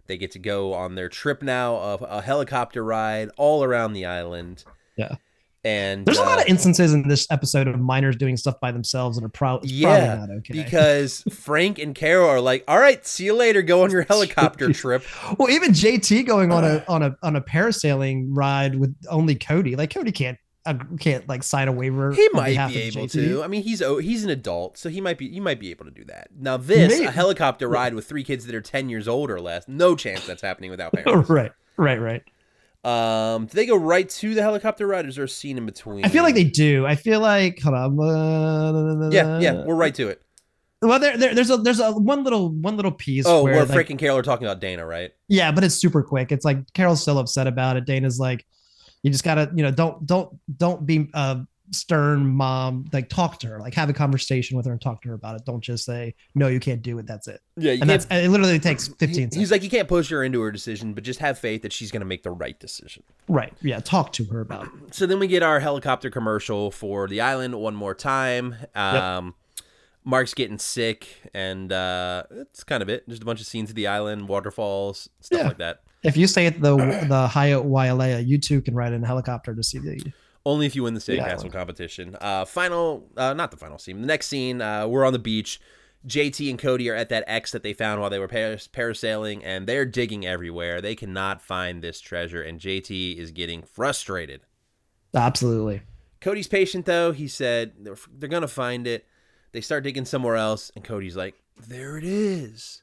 They 0.08 0.18
get 0.18 0.32
to 0.32 0.38
go 0.38 0.72
on 0.74 0.94
their 0.94 1.08
trip 1.08 1.42
now 1.42 1.76
of 1.76 2.02
a 2.02 2.20
helicopter 2.22 2.82
ride 2.82 3.30
all 3.36 3.62
around 3.62 3.92
the 3.92 4.06
island. 4.06 4.64
Yeah. 4.96 5.16
And 5.64 6.06
There's 6.06 6.18
a 6.18 6.22
lot 6.22 6.38
uh, 6.38 6.42
of 6.42 6.48
instances 6.48 6.94
in 6.94 7.06
this 7.08 7.26
episode 7.30 7.66
of 7.68 7.78
minors 7.78 8.16
doing 8.16 8.36
stuff 8.36 8.58
by 8.60 8.70
themselves 8.72 9.18
that 9.18 9.24
are 9.24 9.28
pro- 9.28 9.60
Yeah, 9.64 10.16
probably 10.16 10.26
not 10.28 10.38
okay. 10.38 10.54
because 10.54 11.22
Frank 11.32 11.78
and 11.78 11.94
Carol 11.94 12.28
are 12.28 12.40
like, 12.40 12.64
"All 12.68 12.78
right, 12.78 13.04
see 13.06 13.24
you 13.24 13.34
later. 13.34 13.60
Go 13.60 13.82
on 13.82 13.90
your 13.90 14.02
helicopter 14.02 14.72
trip." 14.72 15.04
well, 15.38 15.50
even 15.50 15.72
JT 15.72 16.26
going 16.26 16.52
on 16.52 16.64
a 16.64 16.84
on 16.88 17.02
a 17.02 17.16
on 17.22 17.36
a 17.36 17.40
parasailing 17.42 18.28
ride 18.30 18.76
with 18.76 18.94
only 19.10 19.34
Cody. 19.34 19.74
Like 19.76 19.92
Cody 19.92 20.12
can't 20.12 20.38
uh, 20.38 20.40
can't 20.98 21.28
like 21.28 21.42
sign 21.42 21.68
a 21.68 21.72
waiver. 21.72 22.12
He 22.12 22.28
might 22.32 22.68
be 22.68 22.78
able 22.82 23.08
to. 23.08 23.42
I 23.42 23.46
mean, 23.48 23.62
he's 23.62 23.80
oh, 23.82 23.98
he's 23.98 24.24
an 24.24 24.30
adult, 24.30 24.76
so 24.78 24.88
he 24.88 25.00
might 25.00 25.18
be 25.18 25.26
you 25.26 25.40
might 25.40 25.58
be 25.60 25.70
able 25.70 25.84
to 25.86 25.90
do 25.90 26.04
that. 26.04 26.28
Now, 26.38 26.56
this 26.56 26.92
Maybe. 26.92 27.04
a 27.06 27.10
helicopter 27.10 27.68
ride 27.68 27.94
with 27.94 28.06
three 28.06 28.24
kids 28.24 28.46
that 28.46 28.54
are 28.54 28.60
ten 28.60 28.88
years 28.88 29.08
old 29.08 29.30
or 29.30 29.40
less, 29.40 29.66
no 29.66 29.96
chance 29.96 30.26
that's 30.26 30.42
happening 30.42 30.70
without 30.70 30.92
parents. 30.94 31.30
right, 31.30 31.52
right, 31.76 32.00
right. 32.00 32.22
um, 32.84 33.46
do 33.46 33.54
they 33.54 33.66
go 33.66 33.76
right 33.76 34.08
to 34.08 34.34
the 34.34 34.42
helicopter 34.42 34.86
ride, 34.86 35.04
or 35.06 35.08
is 35.08 35.16
there 35.16 35.24
a 35.24 35.28
scene 35.28 35.58
in 35.58 35.66
between? 35.66 36.04
I 36.04 36.08
feel 36.08 36.22
like 36.22 36.34
they 36.34 36.44
do. 36.44 36.86
I 36.86 36.94
feel 36.96 37.20
like 37.20 37.60
hold 37.60 37.74
on. 37.74 39.02
uh, 39.02 39.10
Yeah, 39.10 39.38
yeah, 39.40 39.64
we're 39.64 39.74
right 39.74 39.94
to 39.94 40.08
it. 40.08 40.22
Well, 40.80 41.00
there, 41.00 41.16
there, 41.16 41.34
there's 41.34 41.50
a 41.50 41.56
there's 41.56 41.80
a 41.80 41.90
one 41.92 42.22
little 42.22 42.50
one 42.50 42.76
little 42.76 42.92
piece. 42.92 43.24
Oh, 43.26 43.42
where 43.42 43.54
where 43.54 43.64
like, 43.64 43.72
Frank 43.72 43.90
and 43.90 43.98
Carol 43.98 44.16
are 44.18 44.22
talking 44.22 44.46
about 44.46 44.60
Dana, 44.60 44.86
right? 44.86 45.10
Yeah, 45.26 45.50
but 45.50 45.64
it's 45.64 45.74
super 45.74 46.04
quick. 46.04 46.30
It's 46.30 46.44
like 46.44 46.72
Carol's 46.72 47.02
still 47.02 47.18
upset 47.18 47.48
about 47.48 47.76
it. 47.76 47.84
Dana's 47.84 48.20
like, 48.20 48.46
you 49.02 49.10
just 49.10 49.24
gotta, 49.24 49.50
you 49.54 49.62
know, 49.62 49.70
don't 49.70 50.06
don't 50.06 50.38
don't 50.56 50.84
be 50.86 51.08
a 51.14 51.40
stern 51.70 52.26
mom. 52.26 52.86
Like 52.92 53.08
talk 53.10 53.38
to 53.40 53.46
her. 53.48 53.60
Like 53.60 53.74
have 53.74 53.90
a 53.90 53.92
conversation 53.92 54.56
with 54.56 54.64
her 54.66 54.72
and 54.72 54.80
talk 54.80 55.02
to 55.02 55.08
her 55.08 55.14
about 55.14 55.36
it. 55.36 55.44
Don't 55.44 55.60
just 55.60 55.84
say 55.84 56.14
no, 56.34 56.48
you 56.48 56.60
can't 56.60 56.80
do 56.82 56.98
it. 56.98 57.06
That's 57.06 57.28
it. 57.28 57.40
Yeah, 57.56 57.72
you 57.72 57.80
And 57.82 57.90
that's 57.90 58.06
it. 58.10 58.28
Literally 58.30 58.58
takes 58.58 58.88
15 58.88 59.08
He- 59.08 59.14
seconds. 59.14 59.34
He's 59.36 59.50
like, 59.52 59.62
you 59.62 59.68
can't 59.70 59.86
push 59.88 60.08
her 60.10 60.24
into 60.24 60.40
her 60.40 60.50
decision, 60.50 60.94
but 60.94 61.04
just 61.04 61.20
have 61.20 61.38
faith 61.38 61.62
that 61.62 61.72
she's 61.72 61.90
going 61.90 62.00
to 62.00 62.06
make 62.06 62.22
the 62.22 62.30
right 62.30 62.58
decision. 62.58 63.02
right. 63.28 63.52
Yeah. 63.60 63.80
Talk 63.80 64.12
to 64.14 64.24
her 64.26 64.40
about 64.40 64.64
it. 64.66 64.94
So 64.94 65.04
then 65.06 65.18
we 65.18 65.26
get 65.26 65.42
our 65.42 65.60
helicopter 65.60 66.08
commercial 66.10 66.70
for 66.70 67.06
the 67.06 67.20
island 67.20 67.54
one 67.54 67.74
more 67.74 67.94
time. 67.94 68.54
Um, 68.74 69.34
Mark's 70.04 70.32
getting 70.32 70.58
sick, 70.58 71.06
and 71.34 71.70
uh, 71.70 72.22
that's 72.30 72.64
kind 72.64 72.82
of 72.82 72.88
it. 72.88 73.06
Just 73.10 73.20
a 73.22 73.26
bunch 73.26 73.40
of 73.42 73.46
scenes 73.46 73.68
of 73.68 73.76
the 73.76 73.88
island, 73.88 74.26
waterfalls, 74.26 75.10
stuff 75.20 75.40
Yeah. 75.40 75.48
like 75.48 75.58
that. 75.58 75.82
If 76.04 76.16
you 76.16 76.26
stay 76.26 76.46
at 76.46 76.60
the 76.60 76.76
the 77.08 77.28
Hyatt 77.28 77.64
Wailea, 77.64 78.26
you 78.26 78.38
too 78.38 78.60
can 78.60 78.74
ride 78.74 78.92
in 78.92 79.02
a 79.02 79.06
helicopter 79.06 79.54
to 79.54 79.62
see 79.62 79.78
the. 79.78 80.12
Only 80.46 80.66
if 80.66 80.74
you 80.76 80.84
win 80.84 80.94
the 80.94 81.04
Yeah. 81.12 81.28
sandcastle 81.36 81.52
competition. 81.52 82.16
Uh, 82.20 82.44
final, 82.44 83.08
uh, 83.16 83.34
not 83.34 83.50
the 83.50 83.56
final 83.56 83.76
scene. 83.78 84.00
The 84.00 84.06
next 84.06 84.28
scene, 84.28 84.62
uh, 84.62 84.86
we're 84.86 85.04
on 85.04 85.12
the 85.12 85.18
beach. 85.18 85.60
JT 86.06 86.48
and 86.48 86.58
Cody 86.58 86.88
are 86.88 86.94
at 86.94 87.08
that 87.10 87.24
X 87.26 87.50
that 87.50 87.62
they 87.64 87.72
found 87.74 88.00
while 88.00 88.08
they 88.08 88.20
were 88.20 88.28
paras- 88.28 88.68
parasailing, 88.72 89.42
and 89.44 89.66
they're 89.66 89.84
digging 89.84 90.24
everywhere. 90.24 90.80
They 90.80 90.94
cannot 90.94 91.42
find 91.42 91.82
this 91.82 92.00
treasure, 92.00 92.40
and 92.40 92.60
JT 92.60 93.18
is 93.18 93.30
getting 93.32 93.62
frustrated. 93.62 94.42
Absolutely. 95.14 95.82
Cody's 96.20 96.48
patient 96.48 96.86
though. 96.86 97.12
He 97.12 97.26
said 97.28 97.72
they're, 97.80 97.96
they're 98.16 98.28
gonna 98.28 98.48
find 98.48 98.86
it. 98.86 99.06
They 99.52 99.60
start 99.60 99.82
digging 99.84 100.04
somewhere 100.04 100.36
else, 100.36 100.70
and 100.76 100.84
Cody's 100.84 101.16
like, 101.16 101.34
"There 101.66 101.98
it 101.98 102.04
is." 102.04 102.82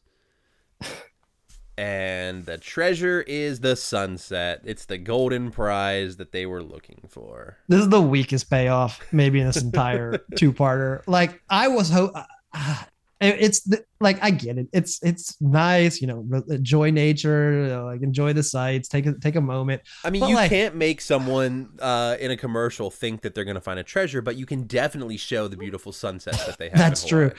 And 1.78 2.46
the 2.46 2.58
treasure 2.58 3.22
is 3.28 3.60
the 3.60 3.76
sunset. 3.76 4.62
It's 4.64 4.86
the 4.86 4.98
golden 4.98 5.52
prize 5.52 6.18
that 6.18 6.32
they 6.32 6.46
were 6.46 6.64
looking 6.64 7.02
for. 7.10 7.58
This 7.68 7.82
is 7.82 7.90
the 7.90 8.02
weakest 8.02 8.50
payoff, 8.50 9.02
maybe 9.12 9.40
in 9.40 9.48
this 9.48 9.62
entire 9.62 10.20
two 10.36 10.54
parter. 10.54 11.02
Like 11.08 11.42
I 11.50 11.68
was 11.68 11.90
ho- 11.90 12.12
uh, 12.54 12.76
it's 13.22 13.62
the, 13.62 13.84
like 14.00 14.22
I 14.22 14.32
get 14.32 14.58
it. 14.58 14.68
It's 14.74 15.02
it's 15.02 15.40
nice, 15.42 16.02
you 16.02 16.08
know, 16.08 16.44
enjoy 16.50 16.92
nature, 16.92 17.64
you 17.64 17.68
know, 17.68 17.86
like 17.86 18.02
enjoy 18.02 18.34
the 18.34 18.44
sights, 18.44 18.88
take 18.88 19.06
a 19.06 19.14
take 19.14 19.36
a 19.36 19.42
moment. 19.42 19.82
I 20.04 20.10
mean, 20.10 20.22
But, 20.22 20.30
you 20.30 20.36
like- 20.36 20.50
can't 20.50 20.76
make 20.76 21.02
someone 21.02 21.70
uh, 21.80 22.18
in 22.20 22.32
a 22.32 22.38
commercial 22.38 22.92
think 22.92 23.22
that 23.22 23.34
they're 23.34 23.46
gonna 23.46 23.62
find 23.62 23.80
a 23.80 23.84
treasure, 23.84 24.22
but 24.22 24.36
you 24.36 24.46
can 24.46 24.64
definitely 24.64 25.18
show 25.18 25.48
the 25.48 25.58
beautiful 25.58 25.92
sunsets 25.92 26.46
that 26.46 26.58
they 26.58 26.70
have. 26.70 26.78
That's 26.78 27.06
true. 27.06 27.32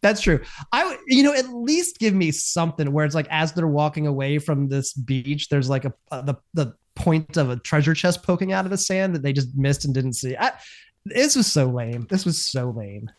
Hawaii. 0.00 0.02
That's 0.02 0.20
true. 0.20 0.40
I 0.72 0.86
would, 0.86 0.98
you 1.06 1.22
know, 1.22 1.34
at 1.34 1.48
least 1.48 1.98
give 1.98 2.14
me 2.14 2.30
something 2.30 2.92
where 2.92 3.04
it's 3.04 3.14
like 3.14 3.28
as 3.30 3.52
they're 3.52 3.66
walking 3.66 4.06
away 4.06 4.38
from 4.38 4.68
this 4.68 4.92
beach, 4.92 5.48
there's 5.48 5.68
like 5.68 5.84
a, 5.84 5.92
a 6.10 6.22
the 6.22 6.34
the 6.54 6.74
point 6.94 7.36
of 7.36 7.50
a 7.50 7.56
treasure 7.56 7.94
chest 7.94 8.22
poking 8.22 8.52
out 8.52 8.64
of 8.64 8.70
the 8.70 8.78
sand 8.78 9.14
that 9.14 9.22
they 9.22 9.32
just 9.32 9.56
missed 9.56 9.84
and 9.84 9.94
didn't 9.94 10.14
see. 10.14 10.36
I, 10.36 10.52
this 11.04 11.36
was 11.36 11.46
so 11.46 11.66
lame. 11.66 12.06
This 12.10 12.24
was 12.24 12.44
so 12.44 12.70
lame. 12.70 13.10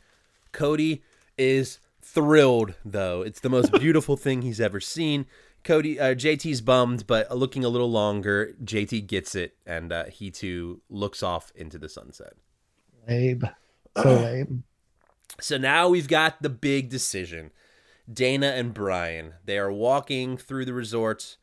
Cody 0.52 1.04
is 1.38 1.80
thrilled 2.02 2.76
though. 2.86 3.22
It's 3.22 3.40
the 3.40 3.50
most 3.50 3.72
beautiful 3.80 4.18
thing 4.18 4.42
he's 4.42 4.62
ever 4.62 4.80
seen. 4.80 5.26
Cody 5.64 6.00
uh, 6.00 6.16
JT's 6.16 6.62
bummed, 6.62 7.06
but 7.06 7.36
looking 7.36 7.64
a 7.64 7.70
little 7.70 7.92
longer, 7.92 8.56
JT 8.64 9.06
gets 9.06 9.36
it, 9.36 9.56
and 9.66 9.92
uh, 9.92 10.06
he 10.06 10.32
too 10.32 10.82
looks 10.90 11.22
off 11.22 11.52
into 11.56 11.78
the 11.78 11.90
sunset. 11.90 12.34
Lame. 13.08 13.44
So 14.02 14.16
lame. 14.16 14.64
So 15.40 15.58
now 15.58 15.90
we've 15.90 16.08
got 16.08 16.42
the 16.42 16.50
big 16.50 16.90
decision. 16.90 17.52
Dana 18.12 18.48
and 18.48 18.74
Brian. 18.74 19.34
They 19.46 19.58
are 19.58 19.72
walking 19.72 20.38
through 20.38 20.66
the 20.66 20.74
resort. 20.74 21.38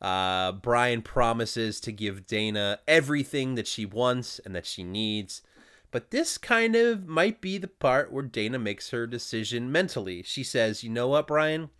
Uh, 0.00 0.52
Brian 0.52 1.02
promises 1.02 1.80
to 1.80 1.92
give 1.92 2.26
Dana 2.26 2.80
everything 2.88 3.54
that 3.54 3.66
she 3.66 3.84
wants 3.84 4.38
and 4.40 4.54
that 4.54 4.66
she 4.66 4.82
needs. 4.82 5.42
But 5.90 6.10
this 6.10 6.38
kind 6.38 6.76
of 6.76 7.06
might 7.06 7.40
be 7.40 7.58
the 7.58 7.68
part 7.68 8.12
where 8.12 8.22
Dana 8.22 8.58
makes 8.58 8.90
her 8.90 9.06
decision 9.06 9.72
mentally. 9.72 10.22
She 10.22 10.44
says, 10.44 10.84
You 10.84 10.90
know 10.90 11.08
what, 11.08 11.26
Brian? 11.26 11.70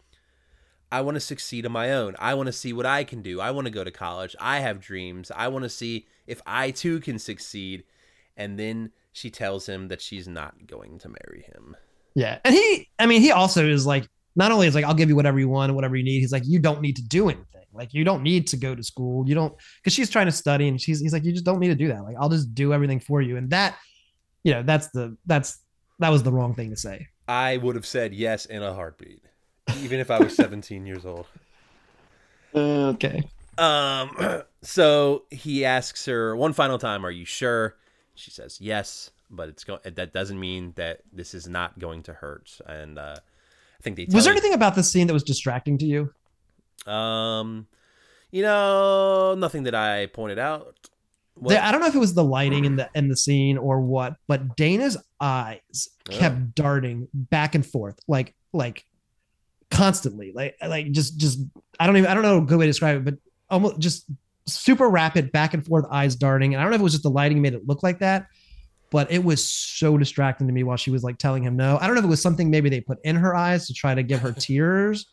I 0.93 1.03
want 1.03 1.15
to 1.15 1.21
succeed 1.21 1.65
on 1.65 1.73
my 1.73 1.93
own. 1.93 2.17
I 2.19 2.35
want 2.35 2.49
to 2.49 2.53
see 2.53 2.73
what 2.73 2.87
I 2.87 3.05
can 3.05 3.23
do. 3.23 3.41
I 3.41 3.53
want 3.53 3.67
to 3.67 3.71
go 3.71 3.85
to 3.85 3.93
college. 3.93 4.35
I 4.41 4.59
have 4.59 4.81
dreams. 4.81 5.31
I 5.35 5.47
want 5.47 5.63
to 5.63 5.69
see 5.69 6.07
if 6.27 6.43
I 6.45 6.73
too 6.73 6.99
can 6.99 7.19
succeed. 7.21 7.85
And 8.37 8.59
then 8.59 8.91
she 9.13 9.31
tells 9.31 9.67
him 9.69 9.89
that 9.89 10.01
she's 10.01 10.29
not 10.29 10.67
going 10.67 10.99
to 11.01 11.09
marry 11.09 11.43
him. 11.43 11.77
Yeah. 12.15 12.39
And 12.45 12.55
he, 12.55 12.89
I 12.99 13.07
mean, 13.07 13.21
he 13.21 13.33
also 13.33 13.65
is 13.67 13.87
like, 13.87 14.09
not 14.37 14.53
only 14.53 14.67
is 14.67 14.75
like, 14.75 14.85
I'll 14.85 14.95
give 14.95 15.09
you 15.09 15.17
whatever 15.17 15.39
you 15.39 15.49
want, 15.49 15.75
whatever 15.75 15.97
you 15.97 16.05
need. 16.05 16.21
He's 16.21 16.33
like, 16.33 16.45
you 16.47 16.59
don't 16.59 16.81
need 16.81 16.97
to 16.97 17.03
do 17.03 17.29
anything. 17.29 17.47
Like, 17.73 17.93
you 17.95 18.05
don't 18.05 18.23
need 18.23 18.47
to 18.49 18.57
go 18.57 18.75
to 18.75 18.83
school. 18.83 19.29
You 19.29 19.35
don't, 19.35 19.55
because 19.79 19.93
she's 19.93 20.11
trying 20.11 20.27
to 20.27 20.33
study 20.33 20.69
and 20.69 20.81
she's, 20.81 21.01
he's 21.01 21.13
like, 21.13 21.25
you 21.25 21.33
just 21.33 21.45
don't 21.45 21.59
need 21.59 21.69
to 21.69 21.75
do 21.75 21.89
that. 21.89 22.03
Like, 22.03 22.17
I'll 22.19 22.29
just 22.29 22.55
do 22.55 22.73
everything 22.73 23.01
for 23.01 23.21
you. 23.21 23.37
And 23.37 23.51
that, 23.51 23.77
you 24.45 24.53
know, 24.53 24.63
that's 24.63 24.89
the, 24.91 25.17
that's, 25.27 25.61
that 25.99 26.09
was 26.11 26.23
the 26.23 26.33
wrong 26.33 26.55
thing 26.55 26.71
to 26.71 26.77
say. 26.77 27.07
I 27.29 27.59
would 27.59 27.77
have 27.77 27.87
said 27.87 28.13
yes 28.13 28.47
in 28.47 28.63
a 28.63 28.75
heartbeat, 28.75 29.23
even 29.79 30.01
if 30.01 30.11
I 30.11 30.19
was 30.19 30.35
17 30.37 30.87
years 30.87 31.07
old. 31.07 31.27
Okay. 32.55 33.23
Um, 33.59 34.43
so 34.63 35.25
he 35.31 35.65
asks 35.65 36.07
her 36.07 36.35
one 36.35 36.53
final 36.53 36.79
time, 36.79 37.05
"Are 37.05 37.11
you 37.11 37.25
sure?" 37.25 37.77
She 38.21 38.31
says 38.31 38.59
yes, 38.61 39.11
but 39.31 39.49
it's 39.49 39.65
going. 39.65 39.81
That 39.85 40.13
doesn't 40.13 40.39
mean 40.39 40.73
that 40.77 41.01
this 41.13 41.35
is 41.35 41.49
not 41.49 41.79
going 41.79 42.03
to 42.05 42.13
hurt. 42.13 42.51
And 42.67 42.99
uh, 42.99 43.17
I 43.19 43.83
think 43.83 43.97
they 43.97 44.07
Was 44.13 44.25
there 44.25 44.33
anything 44.33 44.53
about 44.55 44.75
this 44.75 44.91
scene 44.93 45.07
that 45.07 45.13
was 45.15 45.23
distracting 45.25 45.79
to 45.79 45.87
you? 45.87 46.13
you- 46.87 46.93
Um, 46.93 47.67
you 48.31 48.43
know, 48.43 49.35
nothing 49.37 49.65
that 49.65 49.75
I 49.75 50.07
pointed 50.07 50.39
out. 50.39 50.77
What- 51.35 51.57
I 51.57 51.73
don't 51.73 51.81
know 51.81 51.87
if 51.87 51.95
it 51.95 51.99
was 51.99 52.13
the 52.15 52.25
lighting 52.25 52.65
in 52.67 52.77
the 52.77 52.91
in 52.95 53.09
the 53.09 53.17
scene 53.17 53.57
or 53.57 53.81
what, 53.81 54.17
but 54.27 54.57
Dana's 54.57 54.97
eyes 55.21 55.89
kept 56.09 56.37
Oh. 56.37 56.47
darting 56.55 57.09
back 57.15 57.55
and 57.55 57.65
forth, 57.65 57.99
like 58.07 58.35
like 58.53 58.85
constantly, 59.71 60.33
like 60.35 60.57
like 60.67 60.91
just 60.93 61.17
just 61.17 61.39
I 61.79 61.87
don't 61.87 61.97
even 61.97 62.11
I 62.11 62.15
don't 62.15 62.23
know 62.23 62.39
a 62.39 62.43
good 62.43 62.59
way 62.59 62.67
to 62.67 62.71
describe 62.71 62.97
it, 62.99 63.05
but 63.05 63.15
almost 63.49 63.79
just 63.79 64.05
super 64.55 64.89
rapid 64.89 65.33
back 65.33 65.55
and 65.55 65.65
forth 65.65 65.85
eyes 65.91 66.17
darting. 66.17 66.55
And 66.55 66.61
I 66.61 66.65
don't 66.65 66.71
know 66.71 66.77
if 66.77 66.81
it 66.81 66.85
was 66.85 66.93
just 66.93 67.03
the 67.03 67.11
lighting 67.11 67.41
made 67.41 67.55
it 67.55 67.67
look 67.67 67.83
like 67.83 67.99
that, 68.01 68.27
but 68.91 69.11
it 69.11 69.23
was 69.23 69.49
so 69.49 69.97
distracting 69.97 70.47
to 70.47 70.53
me 70.53 70.63
while 70.63 70.77
she 70.77 70.91
was 70.91 71.03
like 71.03 71.19
telling 71.19 71.43
him 71.43 71.57
no. 71.57 71.79
I 71.81 71.87
don't 71.87 71.95
know 71.95 72.01
if 72.01 72.05
it 72.05 72.09
was 72.09 72.23
something 72.23 72.51
maybe 72.51 72.69
they 72.69 72.81
put 72.81 72.99
in 73.05 73.17
her 73.17 73.35
eyes 73.35 73.67
to 73.67 73.75
try 73.75 73.95
to 73.95 74.03
give 74.03 74.21
her 74.21 74.33
tears, 74.33 75.07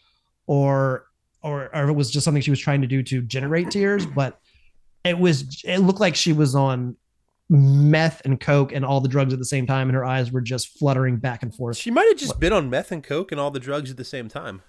or 0.48 1.06
or 1.42 1.76
or 1.76 1.84
if 1.84 1.90
it 1.90 1.96
was 1.96 2.12
just 2.12 2.26
something 2.26 2.42
she 2.42 2.52
was 2.52 2.60
trying 2.60 2.82
to 2.82 2.88
do 2.88 3.04
to 3.04 3.22
generate 3.22 3.72
tears, 3.72 4.06
but 4.06 4.40
it 5.04 5.18
was 5.18 5.62
it 5.64 5.80
looked 5.80 6.00
like 6.00 6.16
she 6.16 6.34
was 6.34 6.56
on 6.56 6.96
meth 7.50 8.22
and 8.26 8.40
coke 8.40 8.74
and 8.74 8.84
all 8.84 9.00
the 9.00 9.08
drugs 9.08 9.32
at 9.32 9.40
the 9.40 9.46
same 9.46 9.66
time 9.66 9.88
and 9.88 9.96
her 9.96 10.04
eyes 10.04 10.32
were 10.34 10.42
just 10.42 10.78
fluttering 10.78 11.16
back 11.16 11.44
and 11.44 11.56
forth 11.56 11.78
She 11.78 11.92
might 11.92 12.06
have 12.10 12.18
just 12.18 12.42
been 12.42 12.52
on 12.52 12.70
meth 12.70 12.92
and 12.92 13.02
coke 13.02 13.32
and 13.32 13.40
all 13.40 13.52
the 13.52 13.60
drugs 13.60 13.90
at 13.90 13.96
the 13.96 14.04
same 14.04 14.28
time. 14.28 14.64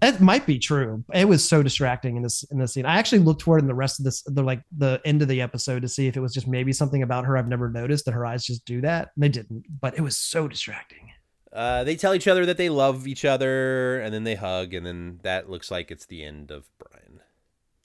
It 0.00 0.20
might 0.20 0.46
be 0.46 0.58
true 0.58 1.04
it 1.12 1.26
was 1.28 1.46
so 1.46 1.62
distracting 1.62 2.16
in 2.16 2.22
this 2.22 2.44
in 2.50 2.58
this 2.58 2.72
scene 2.72 2.86
i 2.86 2.96
actually 2.96 3.18
looked 3.18 3.42
for 3.42 3.56
it 3.58 3.60
in 3.60 3.66
the 3.66 3.74
rest 3.74 4.00
of 4.00 4.04
this 4.04 4.22
the 4.22 4.42
like 4.42 4.62
the 4.78 5.00
end 5.04 5.22
of 5.22 5.28
the 5.28 5.40
episode 5.40 5.82
to 5.82 5.88
see 5.88 6.06
if 6.06 6.16
it 6.16 6.20
was 6.20 6.32
just 6.32 6.48
maybe 6.48 6.72
something 6.72 7.02
about 7.02 7.24
her 7.24 7.36
i've 7.36 7.48
never 7.48 7.68
noticed 7.70 8.04
that 8.04 8.12
her 8.12 8.24
eyes 8.26 8.44
just 8.44 8.64
do 8.64 8.80
that 8.80 9.10
and 9.14 9.22
they 9.22 9.28
didn't 9.28 9.64
but 9.80 9.96
it 9.96 10.00
was 10.00 10.16
so 10.16 10.48
distracting 10.48 11.10
Uh, 11.52 11.84
they 11.84 11.94
tell 11.96 12.14
each 12.14 12.26
other 12.26 12.46
that 12.46 12.56
they 12.56 12.70
love 12.70 13.06
each 13.06 13.26
other, 13.26 14.00
and 14.00 14.14
then 14.14 14.24
they 14.24 14.36
hug, 14.36 14.72
and 14.72 14.86
then 14.86 15.20
that 15.22 15.50
looks 15.50 15.70
like 15.70 15.90
it's 15.90 16.06
the 16.06 16.24
end 16.24 16.50
of 16.50 16.64
Brian. 16.78 17.20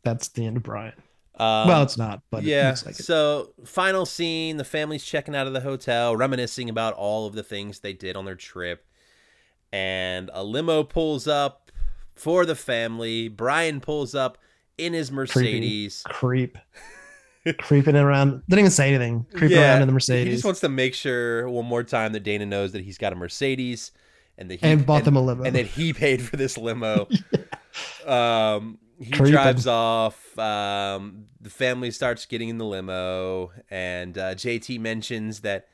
that's 0.04 0.30
the 0.30 0.46
end 0.46 0.56
of 0.56 0.64
brian 0.64 0.94
Um, 1.36 1.68
well 1.68 1.84
it's 1.84 1.98
not 1.98 2.22
but 2.32 2.44
it 2.44 2.48
yeah. 2.48 2.70
looks 2.70 2.86
like 2.86 2.98
it. 2.98 3.04
So 3.04 3.52
final 3.66 4.06
scene: 4.06 4.56
the 4.56 4.64
family's 4.64 5.04
checking 5.04 5.36
out 5.36 5.48
of 5.48 5.54
the 5.54 5.60
hotel, 5.62 6.16
reminiscing 6.16 6.70
about 6.70 6.94
all 6.94 7.28
of 7.28 7.34
the 7.36 7.44
things 7.44 7.80
they 7.82 7.92
did 7.94 8.16
on 8.16 8.24
their 8.24 8.36
trip, 8.36 8.88
and 9.74 10.30
a 10.34 10.44
limo 10.46 10.84
pulls 10.84 11.28
up 11.28 11.67
for 12.20 12.46
the 12.46 12.56
family. 12.56 13.28
Brian 13.28 13.80
pulls 13.80 14.14
up 14.16 14.38
in 14.78 14.94
his 14.94 15.12
Mercedes, 15.12 16.04
creep 16.08 16.58
creeping 17.60 17.96
around. 17.96 18.44
Didn't 18.50 18.60
even 18.60 18.72
say 18.72 18.90
anything. 18.90 19.26
Creeping 19.32 19.58
Yeah, 19.58 19.72
around 19.74 19.82
in 19.84 19.88
the 19.88 19.94
Mercedes. 19.94 20.26
He 20.26 20.32
just 20.34 20.46
wants 20.46 20.60
to 20.62 20.70
make 20.70 20.94
sure 20.94 21.48
one 21.50 21.66
more 21.66 21.84
time 21.84 22.14
that 22.14 22.22
Dana 22.24 22.46
knows 22.46 22.74
that 22.74 22.84
he's 22.84 22.98
got 22.98 23.14
a 23.14 23.16
Mercedes 23.16 23.92
and 24.38 24.52
that 24.52 24.60
he 24.60 24.66
and 24.68 24.86
bought 24.86 24.98
and, 24.98 25.06
them 25.08 25.16
a 25.16 25.22
limo. 25.22 25.44
and 25.46 25.56
that 25.56 25.66
he 25.66 25.94
paid 25.94 26.22
for 26.22 26.36
this 26.38 26.58
limo. 26.58 27.08
Um, 28.08 28.80
he 29.00 29.12
Creeping. 29.12 29.34
drives 29.34 29.68
off. 29.68 30.38
Um, 30.40 31.26
the 31.40 31.50
family 31.52 31.92
starts 31.92 32.26
getting 32.26 32.50
in 32.50 32.58
the 32.58 32.66
limo, 32.66 33.52
and 33.70 34.18
uh, 34.18 34.34
JT 34.34 34.80
mentions 34.80 35.42
that 35.42 35.68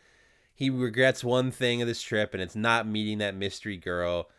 he 0.53 0.69
regrets 0.69 1.23
one 1.23 1.51
thing 1.51 1.81
of 1.81 1.87
this 1.87 2.01
trip, 2.01 2.33
and 2.33 2.43
it's 2.43 2.55
not 2.55 2.85
meeting 2.87 3.19
that 3.19 3.35
mystery 3.35 3.77
girl. 3.77 4.29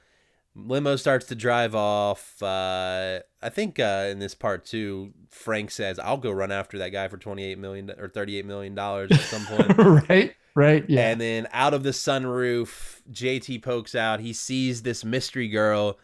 Limo 0.56 0.96
starts 0.96 1.26
to 1.26 1.34
drive 1.34 1.74
off. 1.74 2.40
Uh, 2.42 3.20
I 3.42 3.48
think 3.48 3.78
uh, 3.80 4.08
in 4.10 4.18
this 4.20 4.34
part 4.34 4.64
too, 4.64 5.12
Frank 5.30 5.70
says, 5.70 5.98
"I'll 5.98 6.16
go 6.16 6.30
run 6.30 6.52
after 6.52 6.78
that 6.78 6.90
guy 6.90 7.08
for 7.08 7.16
twenty-eight 7.16 7.58
million 7.58 7.90
or 7.98 8.08
thirty-eight 8.08 8.46
million 8.46 8.74
dollars 8.74 9.10
at 9.10 9.20
some 9.20 9.46
point." 9.46 9.76
right, 10.08 10.34
right, 10.54 10.84
yeah. 10.88 11.10
And 11.10 11.20
then 11.20 11.48
out 11.52 11.74
of 11.74 11.82
the 11.82 11.90
sunroof, 11.90 13.00
JT 13.10 13.62
pokes 13.62 13.94
out. 13.94 14.20
He 14.20 14.32
sees 14.32 14.82
this 14.82 15.04
mystery 15.04 15.48
girl 15.48 15.98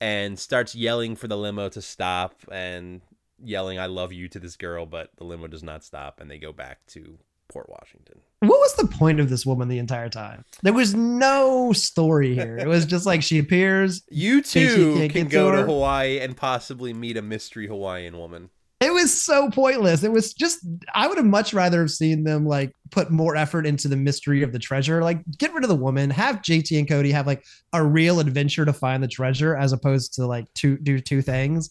and 0.00 0.38
starts 0.38 0.74
yelling 0.74 1.16
for 1.16 1.26
the 1.26 1.36
limo 1.36 1.68
to 1.70 1.82
stop 1.82 2.36
and 2.52 3.00
yelling, 3.42 3.78
I 3.78 3.86
love 3.86 4.12
you 4.12 4.28
to 4.28 4.38
this 4.38 4.56
girl, 4.56 4.86
but 4.86 5.10
the 5.16 5.24
limo 5.24 5.46
does 5.46 5.62
not 5.62 5.84
stop 5.84 6.20
and 6.20 6.30
they 6.30 6.38
go 6.38 6.52
back 6.52 6.84
to 6.88 7.18
Port 7.48 7.68
Washington. 7.68 8.20
what 8.40 8.60
was 8.60 8.74
the 8.74 8.86
point 8.86 9.20
of 9.20 9.28
this 9.30 9.44
woman 9.46 9.68
the 9.68 9.78
entire 9.78 10.08
time? 10.08 10.44
There 10.62 10.72
was 10.72 10.94
no 10.94 11.72
story 11.72 12.34
here. 12.34 12.58
It 12.58 12.68
was 12.68 12.84
just 12.86 13.06
like 13.06 13.22
she 13.22 13.38
appears. 13.38 14.02
You 14.10 14.42
too 14.42 15.08
can 15.08 15.28
go 15.28 15.50
to 15.50 15.58
to? 15.58 15.62
Hawaii 15.64 16.18
and 16.20 16.36
possibly 16.36 16.92
meet 16.92 17.16
a 17.16 17.22
mystery 17.22 17.66
Hawaiian 17.66 18.18
woman. 18.18 18.50
It 18.80 18.92
was 18.92 19.12
so 19.12 19.50
pointless. 19.50 20.04
It 20.04 20.12
was 20.12 20.32
just 20.32 20.64
I 20.94 21.08
would 21.08 21.16
have 21.18 21.26
much 21.26 21.52
rather 21.52 21.80
have 21.80 21.90
seen 21.90 22.22
them 22.22 22.46
like 22.46 22.72
put 22.92 23.10
more 23.10 23.34
effort 23.34 23.66
into 23.66 23.88
the 23.88 23.96
mystery 23.96 24.42
of 24.42 24.52
the 24.52 24.58
treasure. 24.60 25.02
Like 25.02 25.20
get 25.36 25.52
rid 25.52 25.64
of 25.64 25.68
the 25.68 25.74
woman, 25.76 26.10
have 26.10 26.42
JT 26.42 26.78
and 26.78 26.88
Cody 26.88 27.10
have 27.10 27.26
like 27.26 27.44
a 27.72 27.82
real 27.84 28.20
adventure 28.20 28.64
to 28.64 28.72
find 28.72 29.02
the 29.02 29.08
treasure 29.08 29.56
as 29.56 29.72
opposed 29.72 30.14
to 30.14 30.26
like 30.26 30.46
two 30.54 30.76
do 30.78 31.00
two 31.00 31.22
things. 31.22 31.70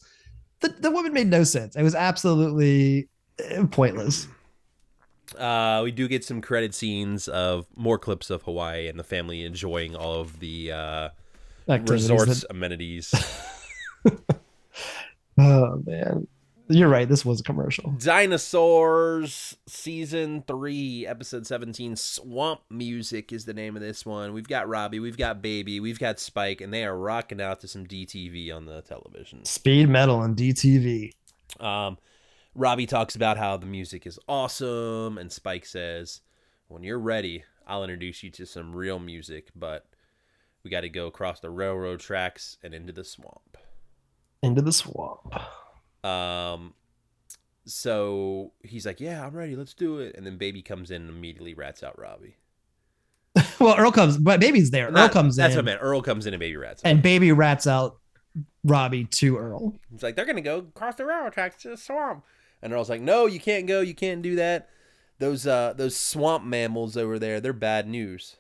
The 0.60 0.70
the 0.70 0.92
woman 0.92 1.14
made 1.14 1.28
no 1.28 1.44
sense. 1.46 1.78
It 1.78 1.84
was 1.84 1.96
absolutely 1.96 3.08
eh, 3.40 3.64
pointless. 3.72 4.28
Uh, 5.36 5.82
we 5.84 5.92
do 5.92 6.08
get 6.08 6.24
some 6.24 6.42
credit 6.42 6.74
scenes 6.74 7.28
of 7.28 7.66
more 7.76 7.98
clips 7.98 8.30
of 8.30 8.44
Hawaii 8.44 8.88
and 8.88 9.00
the 9.00 9.04
family 9.04 9.44
enjoying 9.44 9.96
all 9.96 10.22
of 10.22 10.40
the 10.40 10.72
uh, 10.72 11.10
Activities 11.70 12.10
resorts 12.10 12.42
that- 12.42 12.52
amenities. 12.52 13.14
oh 15.38 15.82
man. 15.86 16.28
You're 16.70 16.90
right. 16.90 17.08
This 17.08 17.24
was 17.24 17.40
a 17.40 17.44
commercial. 17.44 17.92
Dinosaurs 17.92 19.56
season 19.68 20.44
three, 20.48 21.08
episode 21.08 21.48
seventeen. 21.48 21.96
Swamp 21.96 22.60
music 22.70 23.32
is 23.32 23.46
the 23.46 23.54
name 23.54 23.78
of 23.78 23.82
this 23.82 24.06
one. 24.06 24.34
We've 24.34 24.48
got 24.48 24.68
Robbie, 24.68 25.00
we've 25.00 25.18
got 25.18 25.42
Baby, 25.42 25.80
we've 25.80 26.00
got 26.00 26.20
Spike, 26.20 26.60
and 26.60 26.74
they 26.74 26.84
are 26.84 26.98
rocking 26.98 27.40
out 27.40 27.62
to 27.62 27.70
some 27.70 27.86
DTV 27.88 28.54
on 28.54 28.66
the 28.66 28.82
television. 28.82 29.46
Speed 29.46 29.88
metal 29.88 30.22
and 30.22 30.36
DTV. 30.36 31.14
Um, 31.62 31.98
Robbie 32.58 32.88
talks 32.88 33.16
about 33.16 33.38
how 33.38 33.56
the 33.56 33.68
music 33.68 34.08
is 34.08 34.20
awesome, 34.28 35.18
and 35.20 35.32
Spike 35.32 35.66
says, 35.66 36.22
"When 36.68 36.82
you're 36.84 36.98
ready, 37.00 37.44
I'll 37.68 37.84
introduce 37.84 38.24
you 38.24 38.32
to 38.32 38.46
some 38.48 38.76
real 38.76 38.98
music, 38.98 39.50
but 39.56 39.86
we 40.64 40.72
got 40.72 40.82
to 40.82 40.90
go 40.90 41.06
across 41.06 41.40
the 41.40 41.52
railroad 41.52 42.00
tracks 42.00 42.58
and 42.64 42.74
into 42.74 42.92
the 42.92 43.04
swamp." 43.04 43.58
Into 44.42 44.62
the 44.64 44.74
swamp. 44.74 45.34
Um, 46.04 46.74
so 47.66 48.54
he's 48.64 48.88
like, 48.88 49.00
"Yeah, 49.00 49.26
I'm 49.26 49.36
ready. 49.36 49.56
Let's 49.56 49.76
do 49.76 50.00
it." 50.00 50.16
And 50.16 50.26
then 50.26 50.38
Baby 50.38 50.64
comes 50.64 50.90
in 50.90 51.04
and 51.04 51.12
immediately 51.12 51.54
rats 51.54 51.84
out 51.84 51.98
Robbie. 52.00 52.38
well, 53.60 53.78
Earl 53.78 53.92
comes, 53.92 54.18
but 54.18 54.40
baby's 54.40 54.72
there. 54.72 54.88
Earl 54.90 55.10
comes 55.10 55.36
That's 55.36 55.54
in, 55.54 55.58
what 55.60 55.64
I 55.66 55.66
meant. 55.74 55.80
Earl 55.84 56.02
comes 56.02 56.26
in 56.26 56.34
and 56.34 56.40
Baby 56.40 56.58
rats. 56.58 56.84
out. 56.84 56.90
and 56.90 57.04
baby 57.04 57.32
rats 57.32 57.68
out 57.68 58.00
Robbie 58.64 59.06
to 59.06 59.38
Earl. 59.38 59.76
He's 59.92 60.02
like, 60.02 60.16
"They're 60.16 60.26
gonna 60.26 60.42
go 60.42 60.58
across 60.58 60.96
the 60.96 61.06
railroad 61.06 61.34
tracks 61.34 61.62
to 61.62 61.70
the 61.70 61.78
swamp." 61.78 62.24
And 62.62 62.74
Earl's 62.74 62.90
like, 62.90 63.02
"No, 63.02 63.26
you 63.26 63.40
can't 63.40 63.68
go. 63.68 63.82
You 63.82 63.94
can't 63.94 64.22
do 64.22 64.36
that. 64.36 64.70
Those 65.20 65.48
uh 65.48 65.74
those 65.76 65.96
swamp 65.96 66.44
mammals 66.44 66.98
over 66.98 67.20
there, 67.20 67.40
they're 67.40 67.54
bad 67.54 67.88
news." 67.88 68.36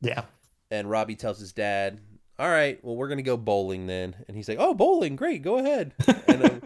Yeah. 0.00 0.24
And 0.70 0.88
Robbie 0.90 1.16
tells 1.16 1.38
his 1.38 1.52
dad, 1.52 2.00
"All 2.38 2.48
right, 2.48 2.82
well, 2.84 2.96
we're 2.96 3.08
gonna 3.08 3.22
go 3.22 3.36
bowling 3.36 3.86
then." 3.86 4.16
And 4.28 4.36
he's 4.36 4.48
like, 4.48 4.58
"Oh, 4.60 4.74
bowling, 4.74 5.16
great, 5.16 5.42
go 5.42 5.58
ahead." 5.58 5.94
and 6.28 6.44
um, 6.44 6.62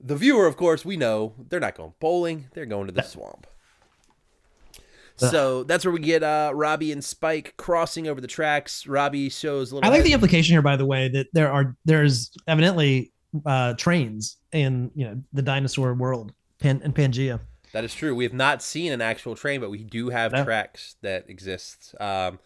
the 0.00 0.16
viewer, 0.16 0.46
of 0.46 0.56
course, 0.56 0.84
we 0.84 0.96
know 0.96 1.34
they're 1.48 1.60
not 1.60 1.74
going 1.74 1.94
bowling; 2.00 2.46
they're 2.52 2.66
going 2.66 2.86
to 2.86 2.92
the 2.92 3.02
swamp. 3.02 3.46
So 5.18 5.62
that's 5.64 5.84
where 5.84 5.92
we 5.92 6.00
get 6.00 6.22
uh, 6.22 6.52
Robbie 6.54 6.92
and 6.92 7.02
Spike 7.02 7.54
crossing 7.56 8.06
over 8.06 8.20
the 8.20 8.26
tracks. 8.26 8.86
Robbie 8.86 9.30
shows 9.30 9.72
a 9.72 9.76
little. 9.76 9.90
I 9.90 9.92
like 9.92 10.04
the 10.04 10.12
implication 10.12 10.52
here, 10.52 10.62
by 10.62 10.76
the 10.76 10.84
way, 10.84 11.08
that 11.08 11.28
there 11.32 11.50
are 11.50 11.76
there's 11.84 12.30
evidently 12.46 13.12
uh, 13.44 13.74
trains 13.74 14.36
in 14.52 14.90
you 14.94 15.06
know 15.06 15.22
the 15.32 15.42
dinosaur 15.42 15.94
world 15.94 16.32
Pan, 16.58 16.80
in 16.84 16.92
Pangea. 16.92 17.40
That 17.72 17.84
is 17.84 17.94
true. 17.94 18.14
We 18.14 18.24
have 18.24 18.32
not 18.32 18.62
seen 18.62 18.92
an 18.92 19.00
actual 19.02 19.34
train, 19.34 19.60
but 19.60 19.70
we 19.70 19.82
do 19.84 20.08
have 20.10 20.32
No. 20.32 20.44
tracks 20.44 20.96
that 21.02 21.28
exist. 21.28 21.94
Um, 22.00 22.38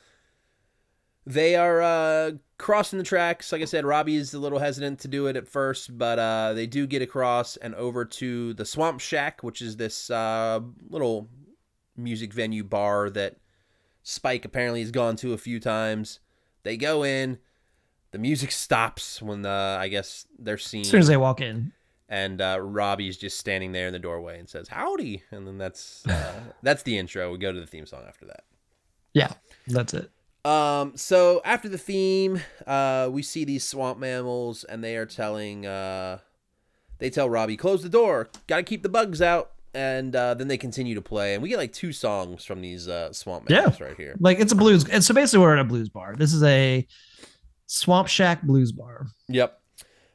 they 1.26 1.54
are 1.54 1.80
uh, 1.82 2.30
crossing 2.58 2.98
the 2.98 3.04
tracks. 3.04 3.52
Like 3.52 3.62
I 3.62 3.66
said, 3.66 3.84
Robbie 3.84 4.16
is 4.16 4.34
a 4.34 4.38
little 4.38 4.58
hesitant 4.58 4.98
to 5.00 5.08
do 5.08 5.26
it 5.26 5.36
at 5.36 5.46
first, 5.46 5.96
but 5.96 6.18
uh, 6.18 6.54
they 6.54 6.66
do 6.66 6.86
get 6.86 7.02
across 7.02 7.56
and 7.58 7.74
over 7.74 8.04
to 8.04 8.54
the 8.54 8.64
Swamp 8.64 9.00
Shack, 9.00 9.42
which 9.42 9.62
is 9.62 9.76
this 9.76 10.10
uh, 10.10 10.60
little 10.88 11.28
music 11.96 12.32
venue 12.32 12.64
bar 12.64 13.10
that 13.10 13.36
Spike 14.02 14.44
apparently 14.44 14.80
has 14.80 14.90
gone 14.90 15.14
to 15.16 15.32
a 15.34 15.38
few 15.38 15.60
times. 15.60 16.20
They 16.62 16.76
go 16.76 17.04
in. 17.04 17.38
The 18.12 18.18
music 18.18 18.50
stops 18.50 19.22
when 19.22 19.46
uh, 19.46 19.76
I 19.78 19.86
guess 19.86 20.26
they're 20.36 20.58
seen 20.58 20.80
As 20.80 20.88
soon 20.88 21.00
as 21.00 21.06
they 21.06 21.16
walk 21.16 21.40
in, 21.40 21.72
and 22.10 22.42
uh, 22.42 22.58
Robbie's 22.60 23.16
just 23.16 23.38
standing 23.38 23.72
there 23.72 23.86
in 23.86 23.92
the 23.94 23.98
doorway 23.98 24.38
and 24.38 24.46
says 24.48 24.68
"Howdy," 24.68 25.22
and 25.30 25.46
then 25.46 25.56
that's 25.56 26.06
uh, 26.06 26.40
that's 26.62 26.82
the 26.82 26.98
intro. 26.98 27.32
We 27.32 27.38
go 27.38 27.52
to 27.52 27.60
the 27.60 27.66
theme 27.66 27.86
song 27.86 28.02
after 28.06 28.26
that. 28.26 28.44
yeah, 29.14 29.32
that's 29.68 29.94
it. 29.94 30.10
Um, 30.44 30.96
so 30.96 31.40
after 31.44 31.68
the 31.68 31.78
theme, 31.78 32.40
uh, 32.66 33.08
we 33.10 33.22
see 33.22 33.44
these 33.44 33.62
swamp 33.64 33.98
mammals, 33.98 34.64
and 34.64 34.82
they 34.82 34.96
are 34.96 35.04
telling, 35.06 35.66
uh, 35.66 36.18
they 36.98 37.10
tell 37.10 37.28
Robbie, 37.30 37.56
"Close 37.56 37.82
the 37.82 37.88
door. 37.88 38.28
Got 38.46 38.56
to 38.58 38.62
keep 38.64 38.82
the 38.82 38.88
bugs 38.88 39.22
out." 39.22 39.52
And 39.72 40.16
uh, 40.16 40.34
then 40.34 40.48
they 40.48 40.56
continue 40.58 40.96
to 40.96 41.00
play, 41.02 41.34
and 41.34 41.42
we 41.44 41.48
get 41.48 41.58
like 41.58 41.72
two 41.72 41.92
songs 41.92 42.44
from 42.44 42.60
these 42.60 42.88
uh, 42.88 43.12
swamp 43.12 43.48
Yeah. 43.48 43.58
mammals 43.58 43.80
right 43.80 43.96
here. 43.96 44.16
Like 44.18 44.40
it's 44.40 44.50
a 44.50 44.56
blues. 44.56 44.88
And 44.88 45.04
so 45.04 45.14
basically, 45.14 45.44
we're 45.44 45.54
at 45.54 45.60
a 45.60 45.64
blues 45.64 45.88
bar. 45.88 46.16
This 46.18 46.32
is 46.32 46.42
a 46.42 46.84
Swamp 47.66 48.08
Shack 48.08 48.42
blues 48.42 48.72
bar. 48.72 49.06
Yep. 49.28 49.59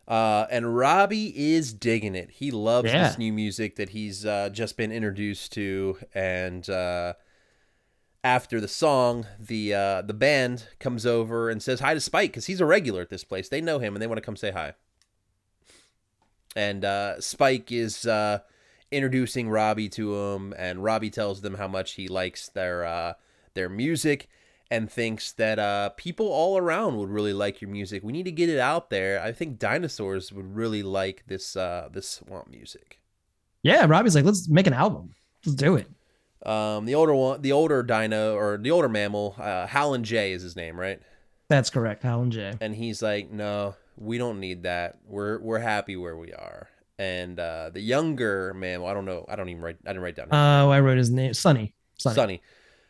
Uh, 0.07 0.45
and 0.51 0.75
Robbie 0.77 1.33
is 1.53 1.73
digging 1.73 2.13
it. 2.15 2.29
He 2.29 2.51
loves 2.51 2.91
Yeah. 2.91 3.07
this 3.07 3.17
new 3.17 3.33
music 3.33 3.75
that 3.77 3.89
he's 3.89 4.25
uh, 4.25 4.49
just 4.49 4.77
been 4.77 4.91
introduced 4.91 5.51
to. 5.53 5.97
And 6.13 6.69
uh, 6.69 7.13
after 8.23 8.61
the 8.61 8.67
song, 8.67 9.25
the 9.39 9.73
uh, 9.73 10.01
the 10.03 10.13
band 10.13 10.67
comes 10.79 11.05
over 11.07 11.49
and 11.49 11.61
says 11.61 11.79
hi 11.79 11.93
to 11.95 11.99
Spike 11.99 12.31
because 12.31 12.45
he's 12.45 12.61
a 12.61 12.65
regular 12.65 13.01
at 13.01 13.09
this 13.09 13.23
place. 13.23 13.49
They 13.49 13.61
know 13.61 13.79
him 13.79 13.95
and 13.95 14.01
they 14.01 14.07
want 14.07 14.17
to 14.17 14.21
come 14.25 14.35
say 14.35 14.51
hi. 14.51 14.73
And 16.55 16.85
uh, 16.85 17.19
Spike 17.19 17.71
is 17.71 18.05
uh, 18.05 18.39
introducing 18.91 19.49
Robbie 19.49 19.89
to 19.89 20.15
him, 20.15 20.53
and 20.57 20.83
Robbie 20.83 21.09
tells 21.09 21.41
them 21.41 21.55
how 21.55 21.67
much 21.67 21.93
he 21.93 22.07
likes 22.07 22.47
their 22.49 22.85
uh, 22.85 23.13
their 23.55 23.69
music 23.69 24.29
and 24.71 24.91
thinks 24.91 25.31
that 25.33 25.59
uh, 25.59 25.89
people 25.89 26.27
all 26.27 26.57
around 26.57 26.97
would 26.97 27.09
really 27.09 27.33
like 27.33 27.61
your 27.61 27.69
music. 27.69 28.03
We 28.03 28.11
need 28.11 28.23
to 28.23 28.31
get 28.31 28.49
it 28.49 28.59
out 28.59 28.89
there. 28.89 29.21
I 29.21 29.31
think 29.31 29.59
dinosaurs 29.59 30.31
would 30.33 30.55
really 30.55 30.83
like 30.83 31.23
this 31.27 31.55
uh, 31.55 31.89
this 31.91 32.09
swamp 32.09 32.49
music. 32.49 32.99
Yeah, 33.61 33.85
Robbie's 33.85 34.15
like, 34.15 34.25
let's 34.25 34.47
make 34.47 34.67
an 34.67 34.73
album. 34.73 35.15
Let's 35.45 35.55
do 35.55 35.75
it. 35.75 35.87
Um, 36.45 36.85
the 36.85 36.93
older 36.95 37.15
one, 37.15 37.41
the 37.41 37.51
older 37.51 37.81
dino 37.81 38.35
or 38.35 38.57
the 38.57 38.69
older 38.71 38.89
mammal, 38.89 39.35
uh, 39.39 39.65
Howlin' 39.65 40.03
J 40.03 40.33
is 40.33 40.43
his 40.43 40.55
name, 40.55 40.79
right? 40.79 40.99
That's 41.47 41.69
correct, 41.69 42.03
Howlin' 42.03 42.31
J. 42.31 42.53
And 42.61 42.75
he's 42.75 43.01
like, 43.01 43.31
"No, 43.31 43.75
we 43.97 44.17
don't 44.17 44.39
need 44.39 44.63
that. 44.63 44.99
We're 45.07 45.39
we're 45.39 45.59
happy 45.59 45.95
where 45.95 46.15
we 46.17 46.33
are." 46.33 46.69
And 46.97 47.39
uh, 47.39 47.71
the 47.73 47.81
younger 47.81 48.53
mammal, 48.53 48.87
I 48.87 48.93
don't 48.93 49.05
know, 49.05 49.25
I 49.27 49.35
don't 49.35 49.49
even 49.49 49.61
write, 49.61 49.77
I 49.85 49.89
didn't 49.89 50.03
write 50.03 50.15
down. 50.15 50.27
his 50.27 50.33
Oh, 50.33 50.69
I 50.69 50.79
wrote 50.79 50.97
his 50.97 51.09
name. 51.09 51.33
Sonny. 51.33 51.73
Sonny. 51.97 52.41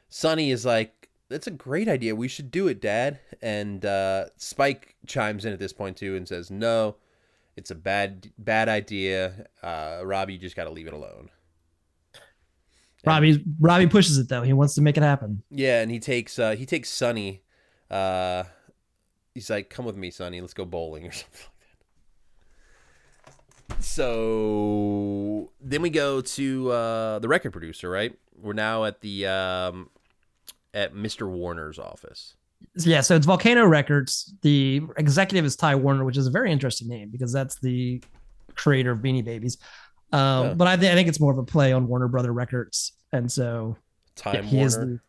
Sonny 0.09 0.51
is 0.51 0.65
like, 0.65 0.93
that's 1.30 1.47
a 1.47 1.51
great 1.51 1.88
idea. 1.88 2.15
We 2.15 2.28
should 2.28 2.51
do 2.51 2.67
it, 2.67 2.82
Dad. 2.82 3.19
And 3.41 3.86
uh, 3.86 4.26
Spike 4.38 4.95
chimes 5.07 5.45
in 5.45 5.53
at 5.53 5.59
this 5.59 5.73
point 5.73 5.97
too 5.97 6.15
and 6.15 6.28
says, 6.28 6.51
no, 6.51 6.95
it's 7.55 7.71
a 7.71 7.76
bad 7.76 8.32
bad 8.38 8.69
idea. 8.69 9.47
Uh, 9.63 10.01
Robbie, 10.03 10.34
you 10.34 10.39
just 10.39 10.55
got 10.55 10.65
to 10.65 10.69
leave 10.69 10.88
it 10.88 10.93
alone. 10.93 11.30
Robbie 13.05 13.43
Robbie 13.59 13.88
pushes 13.88 14.17
it 14.17 14.30
though. 14.30 14.41
He 14.41 14.53
wants 14.53 14.76
to 14.76 14.82
make 14.82 14.97
it 14.97 15.03
happen. 15.03 15.43
Yeah, 15.49 15.82
and 15.82 15.91
he 15.91 15.99
takes 15.99 16.39
uh, 16.39 16.55
he 16.55 16.65
takes 16.65 16.89
Sonny. 16.89 17.43
Uh, 17.89 18.43
he's 19.34 19.49
like, 19.49 19.69
come 19.69 19.86
with 19.86 19.95
me, 19.95 20.09
Sonny. 20.11 20.41
Let's 20.41 20.53
go 20.53 20.65
bowling 20.65 21.07
or 21.07 21.11
something 21.11 21.41
like 23.69 23.78
that. 23.78 23.84
So 23.84 25.51
then 25.61 25.82
we 25.82 25.89
go 25.89 26.21
to 26.21 26.71
uh, 26.71 27.19
the 27.19 27.28
record 27.28 27.51
producer, 27.51 27.89
right? 27.89 28.17
We're 28.38 28.53
now 28.53 28.86
at 28.86 29.01
the 29.01 29.28
um, 29.28 29.89
at 30.76 30.93
Mr. 30.93 31.28
Warner's 31.28 31.80
office. 31.80 32.36
Yeah, 32.78 33.01
so 33.01 33.15
it's 33.15 33.26
Volcano 33.26 33.65
Records. 33.65 34.34
The 34.41 34.82
executive 34.97 35.45
is 35.45 35.55
Ty 35.55 35.76
Warner, 35.76 36.05
which 36.05 36.17
is 36.17 36.28
a 36.28 36.32
very 36.32 36.51
interesting 36.51 36.88
name 36.88 37.09
because 37.09 37.32
that's 37.34 37.59
the 37.59 38.03
creator 38.55 38.91
of 38.91 38.99
Beanie 38.99 39.23
Babies. 39.26 39.57
Um, 40.11 40.19
Yeah. 40.47 40.53
But 40.53 40.67
I, 40.67 40.76
th- 40.76 40.91
I 40.91 40.95
think 40.95 41.07
it's 41.07 41.19
more 41.19 41.32
of 41.32 41.38
a 41.38 41.43
play 41.43 41.73
on 41.73 41.88
Warner 41.88 42.07
Brother 42.07 42.32
Records, 42.32 42.93
and 43.11 43.32
so 43.32 43.78
yeah, 44.17 44.32
Time 44.34 44.43
he 44.43 44.61
is 44.61 44.76
Warner. 44.78 44.91
the 44.91 44.99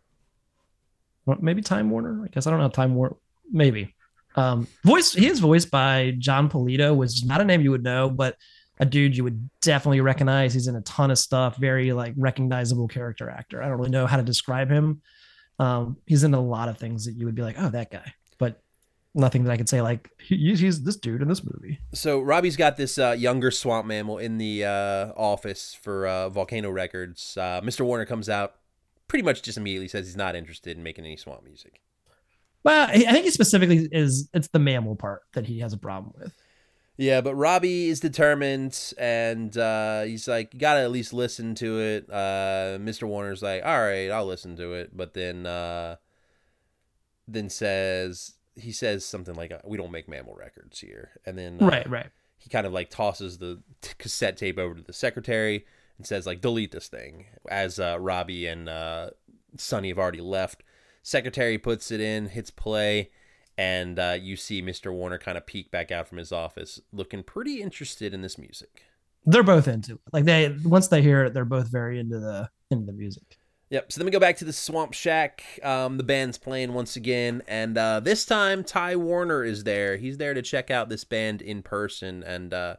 well, 1.26 1.38
maybe 1.40 1.60
Time 1.62 1.90
Warner. 1.90 2.24
I 2.24 2.28
guess 2.28 2.46
I 2.46 2.50
don't 2.50 2.60
know 2.60 2.68
Time 2.68 2.94
Warner. 2.94 3.16
Maybe. 3.50 3.94
Um, 4.36 4.66
voice. 4.84 5.12
He 5.12 5.26
is 5.26 5.40
voiced 5.40 5.70
by 5.70 6.14
Jon 6.18 6.48
Polito, 6.50 6.94
which 6.94 7.10
is 7.10 7.24
not 7.24 7.40
a 7.40 7.44
name 7.44 7.62
you 7.62 7.70
would 7.70 7.82
know, 7.82 8.10
but 8.10 8.36
a 8.78 8.84
dude 8.84 9.16
you 9.16 9.24
would 9.24 9.48
definitely 9.62 10.02
recognize. 10.02 10.52
He's 10.52 10.68
in 10.68 10.76
a 10.76 10.82
ton 10.82 11.10
of 11.10 11.18
stuff. 11.18 11.56
Very 11.56 11.92
like 11.92 12.12
recognizable 12.16 12.86
character 12.86 13.30
actor. 13.30 13.62
I 13.62 13.68
don't 13.68 13.78
really 13.78 13.90
know 13.90 14.06
how 14.06 14.18
to 14.18 14.22
describe 14.22 14.70
him. 14.70 15.00
Um, 15.58 15.96
he's 16.06 16.24
in 16.24 16.34
a 16.34 16.40
lot 16.40 16.68
of 16.68 16.78
things 16.78 17.06
that 17.06 17.12
you 17.12 17.26
would 17.26 17.34
be 17.34 17.42
like, 17.42 17.56
oh, 17.58 17.70
that 17.70 17.90
guy, 17.90 18.14
but 18.38 18.62
nothing 19.14 19.44
that 19.44 19.52
I 19.52 19.56
could 19.56 19.68
say 19.68 19.80
like 19.80 20.10
he, 20.20 20.54
he's 20.54 20.82
this 20.82 20.96
dude 20.96 21.22
in 21.22 21.28
this 21.28 21.42
movie. 21.42 21.80
So 21.94 22.20
Robbie's 22.20 22.56
got 22.56 22.76
this 22.76 22.98
uh, 22.98 23.16
younger 23.18 23.50
swamp 23.50 23.86
mammal 23.86 24.18
in 24.18 24.38
the 24.38 24.64
uh, 24.64 25.12
office 25.16 25.74
for 25.80 26.06
uh, 26.06 26.28
Volcano 26.28 26.70
Records. 26.70 27.36
Uh, 27.36 27.60
Mr. 27.62 27.84
Warner 27.84 28.04
comes 28.04 28.28
out, 28.28 28.56
pretty 29.08 29.24
much 29.24 29.42
just 29.42 29.56
immediately 29.56 29.88
says 29.88 30.06
he's 30.06 30.16
not 30.16 30.36
interested 30.36 30.76
in 30.76 30.82
making 30.82 31.06
any 31.06 31.16
swamp 31.16 31.42
music. 31.44 31.80
Well, 32.62 32.88
I 32.88 33.04
I 33.08 33.12
think 33.12 33.24
he 33.24 33.30
specifically 33.30 33.88
is 33.90 34.28
it's 34.34 34.48
the 34.48 34.58
mammal 34.58 34.96
part 34.96 35.22
that 35.34 35.46
he 35.46 35.60
has 35.60 35.72
a 35.72 35.78
problem 35.78 36.12
with. 36.18 36.34
Yeah, 36.98 37.20
but 37.20 37.34
Robbie 37.34 37.88
is 37.88 38.00
determined, 38.00 38.94
and 38.96 39.56
uh, 39.56 40.02
he's 40.02 40.26
like, 40.26 40.54
"You 40.54 40.60
gotta 40.60 40.80
at 40.80 40.90
least 40.90 41.12
listen 41.12 41.54
to 41.56 41.78
it." 41.80 42.10
Uh, 42.10 42.78
Mr. 42.80 43.06
Warner's 43.06 43.42
like, 43.42 43.62
"All 43.64 43.78
right, 43.80 44.10
I'll 44.10 44.26
listen 44.26 44.56
to 44.56 44.72
it," 44.72 44.96
but 44.96 45.12
then, 45.12 45.44
uh, 45.44 45.96
then 47.28 47.50
says 47.50 48.34
he 48.54 48.72
says 48.72 49.04
something 49.04 49.34
like, 49.34 49.52
"We 49.64 49.76
don't 49.76 49.92
make 49.92 50.08
mammal 50.08 50.34
records 50.34 50.80
here," 50.80 51.10
and 51.26 51.36
then 51.36 51.58
uh, 51.62 51.66
Right, 51.66 51.90
right. 51.90 52.06
he 52.38 52.48
kind 52.48 52.66
of 52.66 52.72
like 52.72 52.88
tosses 52.88 53.38
the 53.38 53.60
t- 53.82 53.92
cassette 53.98 54.36
tape 54.38 54.58
over 54.58 54.74
to 54.74 54.82
the 54.82 54.92
secretary 54.94 55.66
and 55.98 56.06
says 56.06 56.26
like 56.26 56.40
delete 56.40 56.72
this 56.72 56.88
thing 56.88 57.24
as 57.50 57.78
uh, 57.80 57.96
robbie 57.98 58.46
and 58.46 58.68
uh, 58.68 59.08
sonny 59.56 59.88
have 59.88 59.98
already 59.98 60.20
left 60.20 60.62
secretary 61.02 61.56
puts 61.56 61.90
it 61.90 62.00
in 62.02 62.26
hits 62.28 62.50
play 62.50 63.10
and 63.58 63.98
uh, 63.98 64.16
you 64.20 64.36
see 64.36 64.60
mr 64.62 64.92
warner 64.92 65.18
kind 65.18 65.38
of 65.38 65.46
peek 65.46 65.70
back 65.70 65.90
out 65.90 66.06
from 66.08 66.18
his 66.18 66.32
office 66.32 66.80
looking 66.92 67.22
pretty 67.22 67.62
interested 67.62 68.12
in 68.14 68.22
this 68.22 68.36
music 68.38 68.82
They're 69.24 69.42
both 69.42 69.66
into 69.68 69.94
it. 69.94 70.00
Like 70.12 70.24
they 70.24 70.54
once 70.64 70.88
they 70.88 71.02
hear 71.02 71.24
it, 71.24 71.34
they're 71.34 71.44
both 71.44 71.68
very 71.68 71.98
into 71.98 72.18
the 72.20 72.48
into 72.70 72.86
the 72.86 72.92
music. 72.92 73.38
Yep. 73.70 73.90
So 73.90 73.98
then 73.98 74.04
we 74.04 74.12
go 74.12 74.20
back 74.20 74.36
to 74.36 74.44
the 74.44 74.52
Swamp 74.52 74.92
Shack. 74.92 75.42
Um, 75.64 75.96
the 75.96 76.04
band's 76.04 76.38
playing 76.38 76.72
once 76.74 76.94
again, 76.94 77.42
and 77.48 77.76
uh, 77.76 77.98
this 77.98 78.24
time 78.24 78.62
Ty 78.62 78.94
Warner 78.94 79.42
is 79.42 79.64
there. 79.64 79.96
He's 79.96 80.18
there 80.18 80.34
to 80.34 80.42
check 80.42 80.70
out 80.70 80.88
this 80.88 81.02
band 81.02 81.42
in 81.42 81.62
person 81.62 82.22
and 82.22 82.54
uh, 82.54 82.76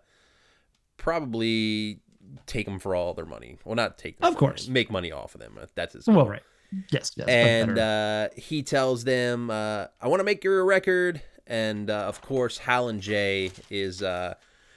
probably 0.96 2.00
take 2.46 2.66
them 2.66 2.80
for 2.80 2.96
all 2.96 3.14
their 3.14 3.26
money. 3.26 3.58
Well, 3.66 3.76
not 3.76 3.98
take 3.98 4.20
them, 4.20 4.30
Of 4.32 4.38
course. 4.38 4.68
money, 4.68 4.74
make 4.74 4.92
money 4.92 5.12
off 5.12 5.36
of 5.36 5.42
them. 5.42 5.58
That's 5.76 5.94
his. 5.94 6.08
Well, 6.08 6.28
right. 6.28 6.44
Yes, 6.92 7.12
yes. 7.16 7.28
And 7.28 7.78
uh, 7.80 8.30
he 8.36 8.62
tells 8.64 9.04
them, 9.04 9.50
uh, 9.50 9.88
"I 10.02 10.08
want 10.08 10.20
to 10.20 10.24
make 10.24 10.44
your 10.44 10.66
record." 10.66 11.22
And 11.48 11.90
uh, 11.90 12.06
of 12.08 12.22
course, 12.22 12.58
Howlin' 12.58 13.00
J 13.00 13.52
is 13.70 14.04
uh, 14.04 14.34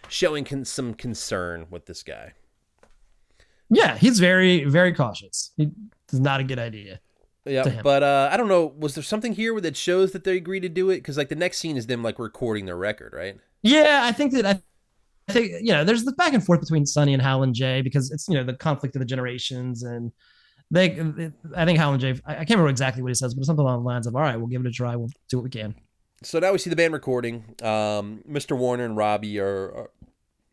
showing 0.08 0.44
con- 0.44 0.64
some 0.64 0.94
concern 0.94 1.66
with 1.70 1.86
this 1.86 2.02
guy. 2.02 2.32
yeah, 3.70 3.96
he's 3.96 4.18
very, 4.20 4.64
very 4.64 4.92
cautious. 4.92 5.50
He, 5.56 5.70
it's 6.04 6.14
not 6.20 6.40
a 6.40 6.44
good 6.44 6.58
idea. 6.58 7.00
Yeah, 7.44 7.80
but 7.82 8.02
uh, 8.02 8.28
I 8.30 8.36
don't 8.36 8.48
know. 8.48 8.66
Was 8.78 8.94
there 8.94 9.02
something 9.02 9.32
here 9.32 9.58
that 9.60 9.76
shows 9.76 10.12
that 10.12 10.24
they 10.24 10.36
agreed 10.36 10.60
to 10.60 10.68
do 10.68 10.90
it? 10.90 10.96
Because 10.96 11.16
like 11.16 11.28
the 11.28 11.34
next 11.36 11.58
scene 11.58 11.76
is 11.76 11.86
them 11.86 12.02
like 12.02 12.18
recording 12.18 12.66
their 12.66 12.76
record, 12.76 13.12
right? 13.14 13.36
Yeah, 13.62 14.00
I 14.04 14.12
think 14.12 14.32
that 14.32 14.46
I, 14.46 14.62
I 15.28 15.32
think 15.32 15.52
you 15.62 15.72
know, 15.72 15.82
there's 15.84 16.04
the 16.04 16.12
back 16.12 16.34
and 16.34 16.44
forth 16.44 16.60
between 16.60 16.84
Sonny 16.86 17.14
and 17.14 17.22
Howlin' 17.22 17.54
J 17.54 17.80
because 17.82 18.10
it's 18.10 18.28
you 18.28 18.34
know 18.34 18.44
the 18.44 18.54
conflict 18.54 18.94
of 18.94 19.00
the 19.00 19.06
generations 19.06 19.82
and 19.82 20.12
they. 20.70 21.30
I 21.56 21.64
think 21.64 21.78
Howlin' 21.78 22.00
J. 22.00 22.20
I, 22.24 22.32
I 22.32 22.34
can't 22.36 22.50
remember 22.50 22.70
exactly 22.70 23.02
what 23.02 23.08
he 23.08 23.14
says, 23.14 23.34
but 23.34 23.44
something 23.44 23.62
along 23.64 23.82
the 23.82 23.86
lines 23.86 24.06
of, 24.06 24.14
"All 24.14 24.22
right, 24.22 24.36
we'll 24.36 24.46
give 24.46 24.60
it 24.60 24.68
a 24.68 24.72
try. 24.72 24.96
We'll 24.96 25.10
do 25.28 25.38
what 25.38 25.44
we 25.44 25.50
can." 25.50 25.74
So 26.22 26.38
now 26.38 26.52
we 26.52 26.58
see 26.58 26.70
the 26.70 26.76
band 26.76 26.92
recording. 26.92 27.44
Um, 27.62 28.22
Mr. 28.28 28.56
Warner 28.56 28.84
and 28.84 28.96
Robbie 28.96 29.38
are, 29.40 29.72
are 29.72 29.90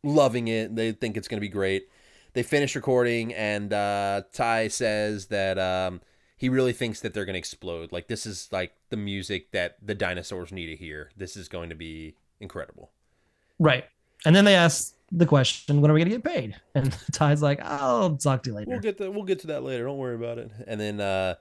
loving 0.02 0.48
it. 0.48 0.76
They 0.76 0.94
think 0.94 1.18
it's 1.18 1.28
going 1.28 1.38
to 1.38 1.42
be 1.42 1.50
great. 1.50 1.90
They 2.34 2.44
finish 2.44 2.76
recording, 2.76 3.34
and 3.34 3.74
uh, 3.74 4.24
Ty 4.32 4.70
says 4.70 5.28
that 5.28 5.60
um, 5.60 6.02
he 6.38 6.50
really 6.50 6.74
thinks 6.74 7.02
that 7.02 7.14
they're 7.14 7.26
going 7.26 7.34
to 7.34 7.40
explode. 7.40 7.92
Like 7.92 8.08
this 8.08 8.26
is 8.26 8.48
like 8.52 8.74
the 8.90 8.98
music 8.98 9.52
that 9.52 9.78
the 9.82 9.96
dinosaurs 9.96 10.52
need 10.52 10.68
to 10.68 10.76
hear. 10.76 11.12
This 11.18 11.36
is 11.36 11.50
going 11.50 11.70
to 11.70 11.76
be 11.76 12.16
incredible. 12.40 12.92
Right. 13.60 13.86
And 14.26 14.36
then 14.36 14.46
they 14.46 14.56
ask 14.56 14.94
the 15.12 15.26
question, 15.26 15.82
"When 15.82 15.90
are 15.90 15.94
we 15.94 16.02
going 16.02 16.12
to 16.12 16.18
get 16.18 16.24
paid?" 16.24 16.56
And 16.76 16.96
Ty's 17.12 17.42
like, 17.42 17.60
"I'll 17.62 18.16
talk 18.18 18.44
to 18.44 18.50
you 18.50 18.56
later." 18.56 18.72
We'll 18.72 18.80
get 18.80 18.98
to 18.98 19.10
we'll 19.10 19.24
get 19.24 19.40
to 19.40 19.48
that 19.48 19.64
later. 19.64 19.86
Don't 19.86 19.98
worry 19.98 20.16
about 20.16 20.38
it. 20.38 20.52
And 20.68 20.80
then 20.80 21.00
uh, 21.00 21.36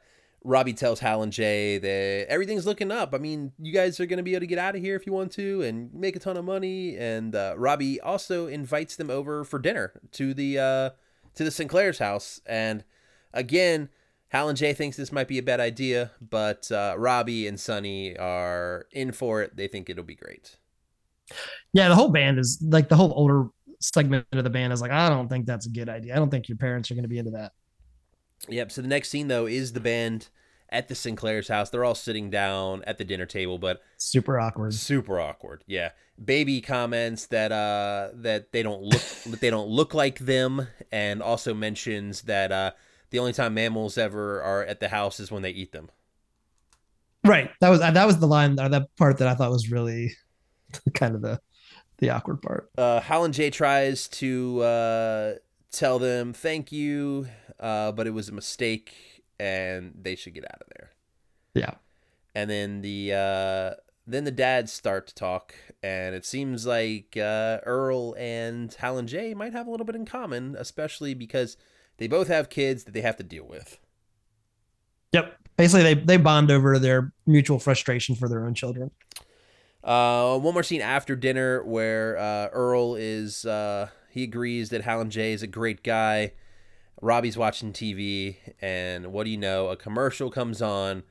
Robbie 0.44 0.74
tells 0.74 1.00
Howlin' 1.00 1.32
J 1.32 1.78
that 1.78 2.26
everything's 2.28 2.66
looking 2.66 2.92
up. 2.92 3.14
I 3.14 3.18
mean, 3.18 3.52
you 3.58 3.72
guys 3.72 3.98
are 3.98 4.06
going 4.06 4.18
to 4.18 4.22
be 4.22 4.32
able 4.32 4.40
to 4.40 4.46
get 4.46 4.58
out 4.58 4.76
of 4.76 4.82
here 4.82 4.94
if 4.94 5.06
you 5.06 5.12
want 5.12 5.32
to 5.32 5.62
and 5.62 5.92
make 5.92 6.14
a 6.14 6.20
ton 6.20 6.36
of 6.36 6.44
money. 6.44 6.96
And 6.96 7.34
uh, 7.34 7.54
Robbie 7.56 8.00
also 8.00 8.46
invites 8.46 8.96
them 8.96 9.10
over 9.10 9.44
for 9.44 9.58
dinner 9.58 10.00
to 10.12 10.32
the 10.32 10.58
uh, 10.58 10.90
to 11.34 11.44
the 11.44 11.50
Sinclair's 11.50 11.98
house. 11.98 12.40
And 12.46 12.84
again, 13.32 13.88
Howlin' 14.28 14.56
J 14.56 14.72
thinks 14.72 14.96
this 14.96 15.12
might 15.12 15.28
be 15.28 15.38
a 15.38 15.42
bad 15.42 15.60
idea, 15.60 16.12
but 16.20 16.70
uh, 16.70 16.94
Robbie 16.96 17.46
and 17.48 17.58
Sonny 17.58 18.16
are 18.16 18.86
in 18.92 19.12
for 19.12 19.42
it. 19.42 19.56
They 19.56 19.66
think 19.66 19.90
it'll 19.90 20.04
be 20.04 20.14
great. 20.14 20.56
Yeah, 21.72 21.88
the 21.88 21.96
whole 21.96 22.10
band 22.10 22.38
is 22.38 22.62
like 22.62 22.88
the 22.88 22.96
whole 22.96 23.12
older 23.16 23.48
segment 23.94 24.26
of 24.32 24.44
the 24.44 24.50
band 24.50 24.72
is 24.72 24.80
like, 24.80 24.90
I 24.90 25.08
don't 25.08 25.28
think 25.28 25.46
that's 25.46 25.66
a 25.66 25.70
good 25.70 25.88
idea. 25.88 26.14
I 26.14 26.16
don't 26.16 26.30
think 26.30 26.48
your 26.48 26.58
parents 26.58 26.90
are 26.90 26.94
going 26.94 27.04
to 27.04 27.08
be 27.08 27.18
into 27.18 27.32
that. 27.32 27.52
Yep. 28.48 28.72
So 28.72 28.82
the 28.82 28.88
next 28.88 29.08
scene 29.10 29.28
though 29.28 29.46
is 29.46 29.72
the 29.72 29.80
band 29.80 30.28
at 30.68 30.88
the 30.88 30.94
Sinclair's 30.94 31.48
house. 31.48 31.70
They're 31.70 31.84
all 31.84 31.94
sitting 31.94 32.28
down 32.30 32.82
at 32.86 32.98
the 32.98 33.04
dinner 33.04 33.26
table, 33.26 33.58
but 33.58 33.80
Super 33.96 34.38
awkward. 34.38 34.74
super 34.74 35.20
awkward. 35.20 35.64
Yeah. 35.66 35.90
Baby 36.22 36.60
comments 36.60 37.26
that 37.26 37.52
uh 37.52 38.08
that 38.14 38.52
they 38.52 38.62
don't 38.62 38.82
look 38.82 39.02
that 39.26 39.40
they 39.40 39.50
don't 39.50 39.68
look 39.68 39.94
like 39.94 40.18
them, 40.18 40.66
and 40.90 41.22
also 41.22 41.52
mentions 41.54 42.22
that 42.22 42.50
uh 42.50 42.70
the 43.10 43.18
only 43.18 43.32
time 43.32 43.54
mammals 43.54 43.96
ever 43.98 44.42
are 44.42 44.64
at 44.64 44.80
the 44.80 44.88
house 44.88 45.20
is 45.20 45.30
when 45.30 45.42
they 45.42 45.50
eat 45.50 45.72
them. 45.72 45.90
Right. 47.24 47.50
That 47.60 47.68
was 47.68 47.80
that 47.80 48.06
was 48.06 48.18
the 48.18 48.26
line 48.26 48.58
or 48.58 48.68
that 48.68 48.88
part 48.96 49.18
that 49.18 49.28
I 49.28 49.34
thought 49.34 49.50
was 49.50 49.70
really 49.70 50.12
kind 50.94 51.14
of 51.14 51.22
the 51.22 51.40
the 51.98 52.10
awkward 52.10 52.42
part. 52.42 52.70
Uh, 52.76 53.00
Howlin' 53.00 53.32
J 53.32 53.50
tries 53.50 54.08
to 54.08 54.60
uh, 54.62 55.34
tell 55.70 55.98
them 55.98 56.32
thank 56.32 56.72
you, 56.72 57.28
uh, 57.60 57.92
but 57.92 58.06
it 58.06 58.10
was 58.10 58.28
a 58.28 58.32
mistake, 58.32 58.94
and 59.40 59.92
they 60.00 60.14
should 60.16 60.34
get 60.34 60.44
out 60.44 60.60
of 60.60 60.68
there. 60.76 60.90
Yeah. 61.54 61.74
and 62.34 62.50
then 62.50 62.82
the 62.82 63.12
uh 63.14 63.80
then 64.06 64.24
the 64.24 64.30
dads 64.30 64.72
start 64.72 65.06
to 65.06 65.14
talk 65.14 65.54
and 65.82 66.14
it 66.14 66.26
seems 66.26 66.66
like 66.66 67.16
uh 67.16 67.60
earl 67.64 68.14
and 68.18 68.74
howlin' 68.78 69.06
j 69.06 69.32
might 69.32 69.52
have 69.54 69.66
a 69.66 69.70
little 69.70 69.86
bit 69.86 69.96
in 69.96 70.04
common 70.04 70.54
especially 70.58 71.14
because 71.14 71.56
they 71.96 72.06
both 72.08 72.28
have 72.28 72.50
kids 72.50 72.84
that 72.84 72.92
they 72.92 73.00
have 73.00 73.16
to 73.16 73.22
deal 73.22 73.46
with 73.46 73.78
Yep. 75.12 75.34
Basically, 75.56 75.82
they 75.82 75.94
they 75.94 76.16
bond 76.18 76.50
over 76.50 76.78
their 76.78 77.12
mutual 77.26 77.58
frustration 77.58 78.14
for 78.14 78.28
their 78.28 78.44
own 78.44 78.52
children. 78.52 78.90
Uh 79.86 80.36
one 80.38 80.52
more 80.52 80.64
scene 80.64 80.80
after 80.80 81.14
dinner 81.14 81.62
where 81.62 82.18
uh 82.18 82.48
earl 82.52 82.96
is 82.96 83.46
uh 83.46 83.88
he 84.10 84.24
agrees 84.24 84.70
that 84.70 84.82
howlin' 84.82 85.10
j 85.10 85.32
is 85.32 85.42
a 85.42 85.46
great 85.46 85.84
guy 85.84 86.32
robbie's 87.00 87.38
watching 87.38 87.72
tv 87.72 88.36
and 88.60 89.12
what 89.12 89.24
do 89.24 89.30
you 89.30 89.36
know 89.36 89.68
a 89.68 89.76
commercial 89.76 90.28
comes 90.28 90.60
on 90.60 91.04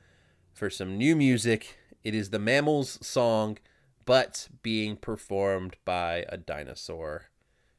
for 0.52 0.68
some 0.68 0.98
new 0.98 1.16
music 1.16 1.78
it 2.04 2.14
is 2.14 2.28
the 2.28 2.38
mammals 2.38 2.98
song 3.00 3.56
but 4.04 4.48
being 4.62 4.94
performed 4.94 5.76
by 5.86 6.26
a 6.28 6.36
dinosaur 6.36 7.30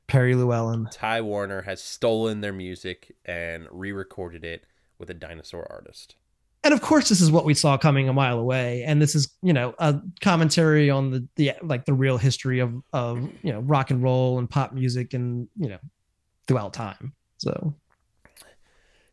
Perry 0.07 0.35
Llewellyn. 0.35 0.87
Ty 0.89 1.21
Warner 1.21 1.63
has 1.63 1.83
stolen 1.83 2.39
their 2.39 2.53
music 2.53 3.13
and 3.25 3.67
re-recorded 3.69 4.45
it 4.45 4.65
with 4.97 5.09
a 5.09 5.13
dinosaur 5.13 5.67
artist. 5.69 6.15
And 6.67 6.73
of 6.73 6.81
course, 6.81 7.07
this 7.07 7.21
is 7.21 7.31
what 7.31 7.45
we 7.45 7.53
saw 7.53 7.77
coming 7.77 8.09
a 8.09 8.13
mile 8.13 8.39
away. 8.39 8.83
And 8.83 9.01
this 9.01 9.15
is, 9.15 9.33
you 9.41 9.53
know, 9.53 9.73
a 9.79 10.01
commentary 10.19 10.89
on 10.89 11.11
the 11.11 11.25
the 11.37 11.53
like 11.61 11.85
the 11.85 11.93
real 11.93 12.17
history 12.17 12.59
of 12.59 12.73
of 12.91 13.23
you 13.41 13.53
know 13.53 13.61
rock 13.61 13.89
and 13.89 14.03
roll 14.03 14.37
and 14.37 14.49
pop 14.49 14.73
music 14.73 15.13
and 15.13 15.47
you 15.55 15.69
know 15.69 15.77
throughout 16.45 16.73
time. 16.73 17.13
So 17.37 17.73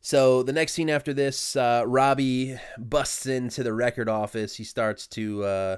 So 0.00 0.42
the 0.42 0.52
next 0.52 0.72
scene 0.72 0.90
after 0.90 1.14
this, 1.14 1.54
uh, 1.54 1.84
Robbie 1.86 2.58
busts 2.76 3.26
into 3.26 3.62
the 3.62 3.72
record 3.72 4.08
office. 4.08 4.56
He 4.56 4.64
starts 4.64 5.06
to 5.08 5.44
uh, 5.44 5.76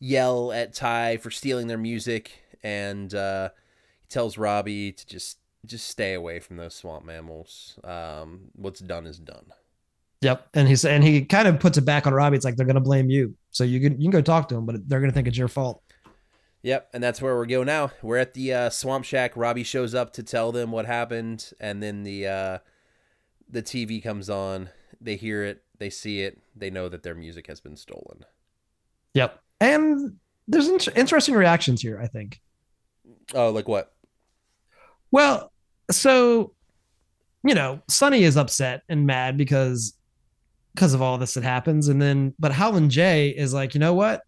yell 0.00 0.50
at 0.50 0.74
Ty 0.74 1.18
for 1.18 1.30
stealing 1.30 1.68
their 1.68 1.78
music, 1.78 2.42
and 2.64 3.14
uh, 3.14 3.50
he 4.00 4.08
tells 4.08 4.36
Robbie 4.36 4.90
to 4.90 5.06
just 5.06 5.38
just 5.64 5.86
stay 5.86 6.14
away 6.14 6.40
from 6.40 6.56
those 6.56 6.74
swamp 6.74 7.04
mammals. 7.04 7.78
Um, 7.84 8.50
what's 8.56 8.80
done 8.80 9.06
is 9.06 9.20
done. 9.20 9.52
Yep. 10.24 10.48
And 10.54 10.66
he's 10.66 10.84
and 10.86 11.04
he 11.04 11.22
kind 11.24 11.46
of 11.46 11.60
puts 11.60 11.76
it 11.76 11.82
back 11.82 12.06
on 12.06 12.14
Robbie. 12.14 12.36
It's 12.36 12.44
like 12.44 12.56
they're 12.56 12.66
gonna 12.66 12.80
blame 12.80 13.10
you. 13.10 13.34
So 13.50 13.62
you 13.62 13.78
can 13.78 14.00
you 14.00 14.04
can 14.04 14.10
go 14.10 14.22
talk 14.22 14.48
to 14.48 14.56
him, 14.56 14.64
but 14.64 14.88
they're 14.88 15.00
gonna 15.00 15.12
think 15.12 15.28
it's 15.28 15.36
your 15.36 15.48
fault. 15.48 15.82
Yep, 16.62 16.88
and 16.94 17.02
that's 17.02 17.20
where 17.20 17.38
we 17.38 17.46
go 17.46 17.62
now. 17.62 17.90
We're 18.00 18.16
at 18.16 18.32
the 18.32 18.54
uh, 18.54 18.70
swamp 18.70 19.04
shack. 19.04 19.36
Robbie 19.36 19.64
shows 19.64 19.94
up 19.94 20.14
to 20.14 20.22
tell 20.22 20.50
them 20.50 20.72
what 20.72 20.86
happened, 20.86 21.52
and 21.60 21.82
then 21.82 22.04
the 22.04 22.26
uh, 22.26 22.58
the 23.50 23.62
TV 23.62 24.02
comes 24.02 24.30
on. 24.30 24.70
They 24.98 25.16
hear 25.16 25.44
it, 25.44 25.62
they 25.78 25.90
see 25.90 26.22
it, 26.22 26.40
they 26.56 26.70
know 26.70 26.88
that 26.88 27.02
their 27.02 27.14
music 27.14 27.48
has 27.48 27.60
been 27.60 27.76
stolen. 27.76 28.24
Yep. 29.12 29.38
And 29.60 30.16
there's 30.48 30.68
in- 30.68 30.94
interesting 30.94 31.34
reactions 31.34 31.82
here. 31.82 32.00
I 32.00 32.06
think. 32.06 32.40
Oh, 33.34 33.50
like 33.50 33.68
what? 33.68 33.92
Well, 35.10 35.52
so 35.90 36.54
you 37.42 37.54
know, 37.54 37.82
Sonny 37.88 38.24
is 38.24 38.38
upset 38.38 38.84
and 38.88 39.06
mad 39.06 39.36
because 39.36 39.92
because 40.74 40.94
of 40.94 41.02
all 41.02 41.18
this 41.18 41.34
that 41.34 41.44
happens, 41.44 41.88
and 41.88 42.00
then 42.00 42.34
but 42.38 42.52
Howlin' 42.52 42.90
J 42.90 43.28
is 43.30 43.54
like, 43.54 43.74
you 43.74 43.80
know 43.80 43.94
what? 43.94 44.22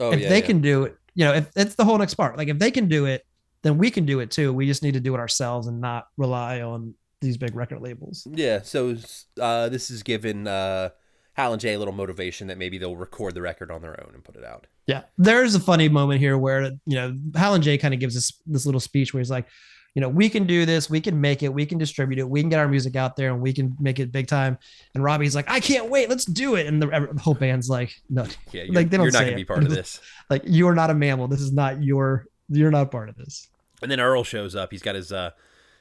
Oh, 0.00 0.12
if 0.12 0.20
yeah, 0.20 0.28
they 0.28 0.40
yeah. 0.40 0.46
can 0.46 0.60
do 0.60 0.84
it, 0.84 0.96
you 1.14 1.24
know, 1.24 1.32
if 1.34 1.48
it's 1.56 1.76
the 1.76 1.84
whole 1.84 1.98
next 1.98 2.14
part. 2.14 2.36
Like 2.36 2.48
if 2.48 2.58
they 2.58 2.70
can 2.70 2.88
do 2.88 3.06
it, 3.06 3.24
then 3.62 3.78
we 3.78 3.90
can 3.90 4.04
do 4.04 4.20
it 4.20 4.30
too. 4.30 4.52
We 4.52 4.66
just 4.66 4.82
need 4.82 4.94
to 4.94 5.00
do 5.00 5.14
it 5.14 5.18
ourselves 5.18 5.68
and 5.68 5.80
not 5.80 6.08
rely 6.16 6.60
on 6.60 6.94
these 7.20 7.36
big 7.36 7.54
record 7.54 7.80
labels. 7.80 8.26
Yeah, 8.30 8.62
so 8.62 8.96
uh, 9.40 9.68
this 9.68 9.90
is 9.90 10.02
giving 10.02 10.46
uh, 10.46 10.90
Howlin' 11.34 11.58
J 11.60 11.74
a 11.74 11.78
little 11.78 11.94
motivation 11.94 12.48
that 12.48 12.58
maybe 12.58 12.78
they'll 12.78 12.96
record 12.96 13.34
the 13.34 13.42
record 13.42 13.70
on 13.70 13.82
their 13.82 13.98
own 14.04 14.14
and 14.14 14.22
put 14.22 14.36
it 14.36 14.44
out. 14.44 14.66
Yeah. 14.86 15.02
There's 15.16 15.54
a 15.54 15.60
funny 15.60 15.88
moment 15.88 16.20
here 16.20 16.36
where, 16.36 16.64
you 16.64 16.96
know, 16.96 17.16
Howlin' 17.36 17.62
J 17.62 17.78
kind 17.78 17.94
of 17.94 18.00
gives 18.00 18.14
this 18.14 18.32
this 18.46 18.66
little 18.66 18.80
speech 18.80 19.14
where 19.14 19.20
he's 19.20 19.30
like, 19.30 19.46
you 19.94 20.00
know, 20.00 20.08
we 20.08 20.28
can 20.28 20.44
do 20.46 20.66
this, 20.66 20.90
we 20.90 21.00
can 21.00 21.20
make 21.20 21.42
it, 21.42 21.48
we 21.48 21.64
can 21.64 21.78
distribute 21.78 22.18
it, 22.18 22.28
we 22.28 22.40
can 22.40 22.50
get 22.50 22.58
our 22.58 22.66
music 22.68 22.96
out 22.96 23.14
there 23.16 23.32
and 23.32 23.40
we 23.40 23.52
can 23.52 23.76
make 23.78 24.00
it 24.00 24.10
big 24.10 24.26
time. 24.26 24.58
And 24.94 25.04
Robbie's 25.04 25.34
like, 25.36 25.48
I 25.48 25.60
can't 25.60 25.88
wait, 25.88 26.08
let's 26.08 26.24
do 26.24 26.56
it. 26.56 26.66
And 26.66 26.82
the, 26.82 27.16
whole 27.20 27.34
band's 27.34 27.68
like, 27.68 27.94
no, 28.10 28.26
Yeah, 28.52 28.62
you're, 28.64 28.74
Like, 28.74 28.90
they 28.90 28.96
don't 28.96 29.04
you're 29.04 29.12
not 29.12 29.20
to 29.20 29.32
it. 29.32 29.36
be 29.36 29.44
part 29.44 29.62
of 29.62 29.70
this. 29.74 30.00
like 30.30 30.42
you're 30.44 30.74
not 30.74 30.90
a 30.90 30.94
mammal. 30.94 31.28
This 31.28 31.40
is 31.40 31.52
not 31.52 31.82
your 31.82 32.26
you're 32.48 32.70
not 32.70 32.90
part 32.90 33.08
of 33.08 33.16
this. 33.16 33.48
And 33.82 33.90
then 33.90 34.00
Earl 34.00 34.24
shows 34.24 34.54
up. 34.56 34.70
He's 34.70 34.82
got 34.82 34.94
his 34.94 35.12
uh, 35.12 35.30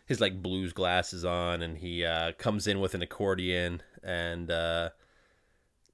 his 0.05 0.21
like 0.21 0.41
blues 0.41 0.73
glasses 0.73 1.25
on, 1.25 1.61
and 1.61 1.77
he 1.77 2.05
uh, 2.05 2.33
comes 2.33 2.67
in 2.67 2.79
with 2.79 2.93
an 2.95 3.01
accordion, 3.01 3.81
and 4.03 4.51
uh, 4.51 4.89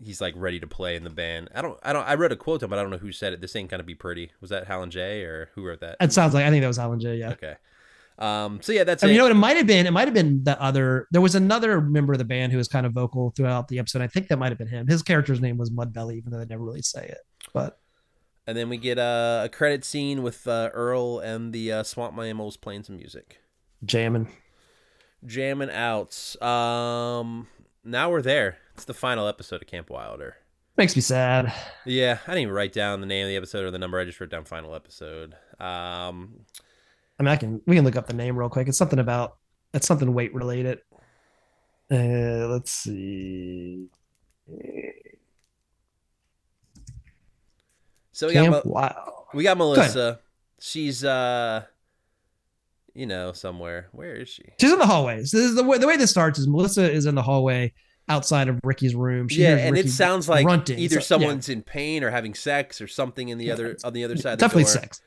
he's 0.04 0.22
like 0.22 0.34
ready 0.38 0.60
to 0.60 0.68
play 0.68 0.96
in 0.96 1.04
the 1.04 1.10
band. 1.10 1.50
I 1.54 1.62
don't, 1.62 1.78
I 1.84 1.94
don't, 1.94 2.08
I 2.08 2.16
read 2.16 2.32
a 2.32 2.36
quote 2.36 2.64
him, 2.64 2.70
but 2.70 2.80
I 2.80 2.82
don't 2.82 2.92
know 2.92 2.98
who 2.98 3.12
said 3.12 3.34
it. 3.34 3.42
This 3.42 3.56
ain't 3.56 3.70
gonna 3.70 3.84
be 3.84 3.96
pretty. 3.96 4.32
Was 4.42 4.50
that 4.50 4.68
and 4.70 4.92
Jay 4.92 5.24
or 5.24 5.50
who 5.56 5.66
wrote 5.66 5.82
that? 5.82 5.98
It 6.00 6.12
sounds 6.14 6.34
like 6.34 6.46
I 6.46 6.50
think 6.50 6.62
that 6.62 6.68
was 6.68 6.78
and 6.78 7.02
Jay, 7.02 7.18
yeah. 7.18 7.32
Okay. 7.32 7.56
Um. 8.20 8.60
So 8.62 8.72
yeah, 8.74 8.84
that's 8.84 9.04
I 9.04 9.08
mean, 9.08 9.14
you 9.16 9.20
know 9.20 9.26
what? 9.26 9.32
It 9.32 9.36
might 9.36 9.58
have 9.58 9.66
been. 9.66 9.88
It 9.88 9.92
might 9.92 10.08
have 10.08 10.14
been 10.14 10.44
the 10.44 10.62
other. 10.62 11.08
There 11.12 11.22
was 11.22 11.36
another 11.36 11.80
member 11.82 12.14
of 12.14 12.20
the 12.20 12.26
band 12.26 12.52
who 12.52 12.58
was 12.58 12.68
kind 12.68 12.86
of 12.86 12.92
vocal 12.92 13.32
throughout 13.32 13.70
the 13.70 13.80
episode. 13.80 14.02
I 14.02 14.08
think 14.08 14.28
that 14.28 14.38
might 14.38 14.50
have 14.50 14.58
been 14.58 14.68
him. 14.68 14.88
His 14.88 15.02
character's 15.02 15.40
name 15.40 15.58
was 15.58 15.70
Mudbelly, 15.72 16.18
even 16.18 16.32
though 16.32 16.40
they 16.40 16.46
never 16.46 16.64
really 16.64 16.82
say 16.82 17.06
it. 17.06 17.20
But 17.54 17.80
And 18.46 18.58
then 18.58 18.68
we 18.68 18.78
get 18.78 19.00
uh, 19.00 19.44
a 19.46 19.50
credit 19.50 19.86
scene 19.86 20.22
with 20.22 20.46
uh, 20.48 20.70
Earl 20.74 21.20
and 21.20 21.54
the 21.54 21.72
uh, 21.72 21.84
Swamp 21.84 22.16
Mammals 22.16 22.58
playing 22.58 22.84
some 22.84 22.98
music, 22.98 23.40
jamming. 23.86 24.28
jamming 25.26 25.70
out. 25.72 26.36
Um, 26.42 27.48
now 27.86 28.10
we're 28.10 28.22
there. 28.22 28.58
It's 28.76 28.86
the 28.86 28.94
final 28.94 29.28
episode 29.28 29.62
of 29.62 29.68
Camp 29.68 29.90
Wilder. 29.90 30.36
Makes 30.78 30.96
me 30.96 31.02
sad. 31.02 31.54
Yeah, 31.86 32.20
I 32.26 32.32
didn't 32.32 32.44
even 32.44 32.54
write 32.54 32.72
down 32.74 33.02
the 33.02 33.08
name 33.08 33.26
of 33.26 33.30
the 33.30 33.36
episode 33.36 33.66
or 33.66 33.72
the 33.72 33.78
number. 33.80 34.00
I 34.00 34.06
just 34.06 34.20
wrote 34.20 34.30
down 34.30 34.46
final 34.46 34.74
episode. 34.76 35.36
Um, 35.60 36.46
I 37.20 37.24
mean, 37.24 37.30
I 37.30 37.36
can 37.36 37.62
we 37.68 37.76
can 37.76 37.84
look 37.86 37.96
up 37.98 38.08
the 38.08 38.14
name 38.14 38.38
real 38.38 38.50
quick. 38.50 38.68
It's 38.68 38.78
something 38.78 39.00
about 39.00 39.38
it's 39.74 39.86
something 39.88 40.14
weight 40.14 40.34
related. 40.34 40.80
Uh, 41.92 42.48
let's 42.48 42.72
see. 42.72 43.88
so 48.12 48.28
we 48.28 48.34
got 48.34 48.42
Camp 48.44 48.52
Mel- 48.66 48.74
Wow. 48.74 49.26
we 49.34 49.44
got 49.44 49.58
Melissa. 49.58 50.20
She's 50.60 51.04
uh, 51.04 51.64
you 52.94 53.06
know, 53.06 53.32
somewhere. 53.32 53.88
Where 53.92 54.14
is 54.16 54.28
she? 54.30 54.44
She's 54.60 54.72
in 54.72 54.80
the 54.80 54.86
hallways. 54.88 55.32
This 55.32 55.42
is 55.46 55.56
the 55.56 55.64
way 55.64 55.78
the 55.78 55.88
way 55.88 55.98
this 55.98 56.12
starts 56.12 56.38
is 56.40 56.48
Melissa 56.48 56.92
is 56.92 57.06
in 57.06 57.16
the 57.16 57.22
hallway 57.22 57.74
outside 58.10 58.48
of 58.50 58.60
Ricky's 58.64 58.96
room. 58.96 59.28
She 59.30 59.42
yeah, 59.44 59.56
and 59.58 59.76
Ricky 59.76 59.88
it 59.88 59.92
sounds 59.92 60.28
like 60.28 60.46
grunting. 60.46 60.80
either 60.80 60.96
So- 61.02 61.16
yeah. 61.16 61.20
someone's 61.22 61.50
in 61.50 61.62
pain 61.64 62.04
or 62.04 62.10
having 62.10 62.34
sex 62.34 62.82
or 62.82 62.88
something 62.88 63.30
in 63.30 63.38
the 63.38 63.46
Yeah, 63.46 63.54
other 63.54 63.78
on 63.84 63.94
the 63.94 64.04
other 64.04 64.18
side. 64.18 64.34
Of 64.34 64.40
definitely 64.40 64.66
sex. 64.66 65.02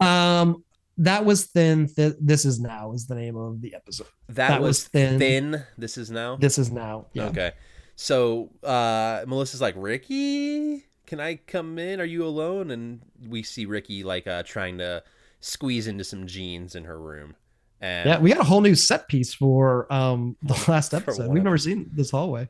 Um, 0.00 0.62
that 0.98 1.24
was 1.24 1.44
thin. 1.44 1.88
Th- 1.88 2.14
this 2.20 2.44
is 2.44 2.58
now 2.60 2.92
is 2.92 3.06
the 3.06 3.14
name 3.14 3.36
of 3.36 3.60
the 3.60 3.74
episode. 3.74 4.06
That, 4.28 4.48
That 4.48 4.60
was, 4.60 4.68
was 4.68 4.84
Thin. 4.88 5.18
thin. 5.18 5.64
This 5.76 5.98
is 5.98 6.10
now. 6.10 6.36
This 6.36 6.58
is 6.58 6.70
now. 6.70 7.06
Yeah. 7.12 7.26
Okay. 7.26 7.52
So 7.96 8.50
uh 8.62 9.24
Melissa's 9.26 9.60
like, 9.60 9.74
Ricky, 9.76 10.84
can 11.06 11.20
I 11.20 11.36
come 11.36 11.78
in? 11.78 12.00
Are 12.00 12.04
you 12.04 12.24
alone? 12.24 12.70
And 12.70 13.00
we 13.28 13.42
see 13.42 13.66
Ricky 13.66 14.04
like 14.04 14.26
uh 14.26 14.42
trying 14.42 14.78
to 14.78 15.02
squeeze 15.40 15.86
into 15.86 16.04
some 16.04 16.26
jeans 16.26 16.74
in 16.74 16.84
her 16.84 16.98
room. 17.00 17.36
And 17.80 18.08
Yeah, 18.08 18.18
we 18.18 18.30
got 18.30 18.40
a 18.40 18.44
whole 18.44 18.60
new 18.62 18.74
set 18.74 19.08
piece 19.08 19.32
for 19.34 19.90
um 19.92 20.36
the 20.42 20.62
last 20.68 20.94
episode. 20.94 21.30
We've 21.30 21.42
never 21.42 21.58
seen 21.58 21.90
this 21.92 22.10
hallway. 22.10 22.48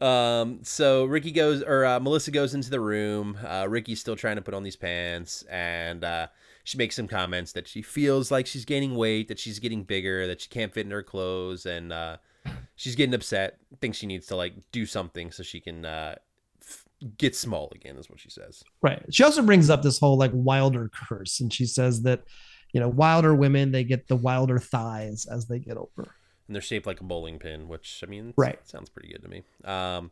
um 0.00 0.60
so 0.62 1.04
Ricky 1.06 1.32
goes 1.32 1.62
or 1.62 1.84
uh, 1.86 1.98
Melissa 2.00 2.30
goes 2.30 2.54
into 2.54 2.70
the 2.70 2.80
room. 2.80 3.38
Uh 3.46 3.66
Ricky's 3.68 4.00
still 4.00 4.16
trying 4.16 4.36
to 4.36 4.42
put 4.42 4.54
on 4.54 4.62
these 4.62 4.76
pants 4.76 5.42
and 5.50 6.04
uh 6.04 6.26
she 6.66 6.76
makes 6.76 6.96
some 6.96 7.06
comments 7.06 7.52
that 7.52 7.68
she 7.68 7.80
feels 7.80 8.32
like 8.32 8.44
she's 8.44 8.64
gaining 8.64 8.96
weight, 8.96 9.28
that 9.28 9.38
she's 9.38 9.60
getting 9.60 9.84
bigger, 9.84 10.26
that 10.26 10.40
she 10.40 10.48
can't 10.48 10.74
fit 10.74 10.84
in 10.84 10.90
her 10.90 11.02
clothes 11.02 11.64
and 11.64 11.92
uh 11.92 12.16
she's 12.74 12.96
getting 12.96 13.14
upset, 13.14 13.58
thinks 13.80 13.96
she 13.98 14.06
needs 14.06 14.26
to 14.26 14.34
like 14.36 14.54
do 14.72 14.84
something 14.84 15.30
so 15.30 15.42
she 15.44 15.60
can 15.60 15.84
uh 15.84 16.16
f- 16.60 16.84
get 17.18 17.36
small 17.36 17.70
again 17.74 17.96
is 17.96 18.10
what 18.10 18.18
she 18.18 18.30
says. 18.30 18.64
Right. 18.82 19.00
She 19.10 19.22
also 19.22 19.42
brings 19.42 19.70
up 19.70 19.82
this 19.82 20.00
whole 20.00 20.18
like 20.18 20.32
wilder 20.34 20.90
curse, 20.92 21.38
and 21.40 21.52
she 21.52 21.66
says 21.66 22.02
that 22.02 22.22
you 22.72 22.80
know 22.80 22.88
wilder 22.88 23.32
women 23.34 23.70
they 23.70 23.84
get 23.84 24.08
the 24.08 24.16
wilder 24.16 24.58
thighs 24.58 25.24
as 25.26 25.46
they 25.46 25.60
get 25.60 25.76
older. 25.76 26.10
and 26.48 26.54
they're 26.54 26.60
shaped 26.62 26.86
like 26.86 27.00
a 27.00 27.04
bowling 27.04 27.38
pin, 27.38 27.68
which 27.68 28.02
I 28.04 28.10
mean, 28.10 28.34
Right. 28.36 28.58
sounds 28.68 28.88
pretty 28.90 29.12
good 29.12 29.22
to 29.22 29.28
me. 29.28 29.42
Um, 29.64 30.10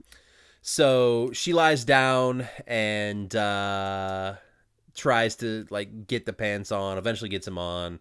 so 0.63 1.31
she 1.33 1.53
lies 1.53 1.85
down 1.85 2.47
and 2.67 3.35
uh, 3.35 4.35
tries 4.95 5.37
to 5.37 5.67
like 5.71 6.07
get 6.07 6.27
the 6.27 6.33
pants 6.33 6.73
on. 6.73 6.99
Eventually, 6.99 7.31
gets 7.31 7.47
him 7.47 7.59
on. 7.59 8.01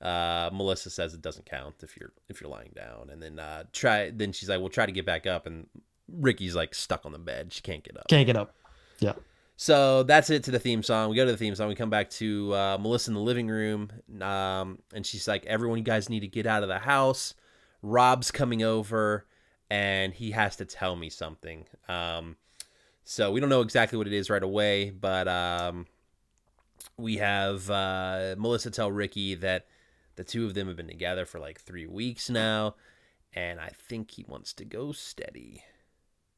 Uh, 0.00 0.48
Melissa 0.52 0.88
says 0.88 1.12
it 1.12 1.20
doesn't 1.20 1.44
count 1.44 1.74
if 1.82 1.96
you're 1.96 2.12
if 2.28 2.40
you're 2.40 2.50
lying 2.50 2.72
down, 2.74 3.10
and 3.10 3.22
then 3.22 3.38
uh, 3.38 3.64
try. 3.72 4.10
Then 4.10 4.32
she's 4.32 4.48
like, 4.48 4.60
"We'll 4.60 4.70
try 4.70 4.86
to 4.86 4.92
get 4.92 5.04
back 5.04 5.26
up," 5.26 5.46
and 5.46 5.66
Ricky's 6.08 6.54
like 6.54 6.74
stuck 6.74 7.04
on 7.04 7.12
the 7.12 7.18
bed. 7.18 7.52
She 7.52 7.60
can't 7.60 7.84
get 7.84 7.96
up. 7.96 8.08
Can't 8.08 8.26
get 8.26 8.36
up. 8.36 8.54
Yeah. 9.00 9.12
So 9.56 10.04
that's 10.04 10.30
it 10.30 10.44
to 10.44 10.50
the 10.50 10.58
theme 10.58 10.82
song. 10.82 11.10
We 11.10 11.16
go 11.16 11.26
to 11.26 11.32
the 11.32 11.36
theme 11.36 11.54
song. 11.54 11.68
We 11.68 11.74
come 11.74 11.90
back 11.90 12.08
to 12.10 12.54
uh, 12.54 12.78
Melissa 12.80 13.10
in 13.10 13.14
the 13.14 13.20
living 13.20 13.46
room, 13.46 13.90
um, 14.22 14.78
and 14.94 15.04
she's 15.04 15.28
like, 15.28 15.44
"Everyone, 15.44 15.76
you 15.76 15.84
guys 15.84 16.08
need 16.08 16.20
to 16.20 16.28
get 16.28 16.46
out 16.46 16.62
of 16.62 16.70
the 16.70 16.78
house. 16.78 17.34
Rob's 17.82 18.30
coming 18.30 18.62
over, 18.62 19.26
and 19.68 20.14
he 20.14 20.30
has 20.30 20.56
to 20.56 20.64
tell 20.64 20.96
me 20.96 21.10
something." 21.10 21.66
Um, 21.90 22.36
so 23.04 23.32
we 23.32 23.40
don't 23.40 23.50
know 23.50 23.60
exactly 23.60 23.98
what 23.98 24.06
it 24.06 24.14
is 24.14 24.30
right 24.30 24.42
away, 24.42 24.90
but 24.90 25.28
um, 25.28 25.86
we 27.00 27.16
have 27.18 27.68
uh, 27.70 28.34
Melissa 28.38 28.70
tell 28.70 28.90
Ricky 28.90 29.34
that 29.36 29.66
the 30.16 30.24
two 30.24 30.44
of 30.44 30.54
them 30.54 30.66
have 30.68 30.76
been 30.76 30.88
together 30.88 31.24
for 31.24 31.40
like 31.40 31.60
three 31.60 31.86
weeks 31.86 32.30
now, 32.30 32.74
and 33.32 33.60
I 33.60 33.70
think 33.88 34.10
he 34.10 34.24
wants 34.28 34.52
to 34.54 34.64
go 34.64 34.92
steady. 34.92 35.62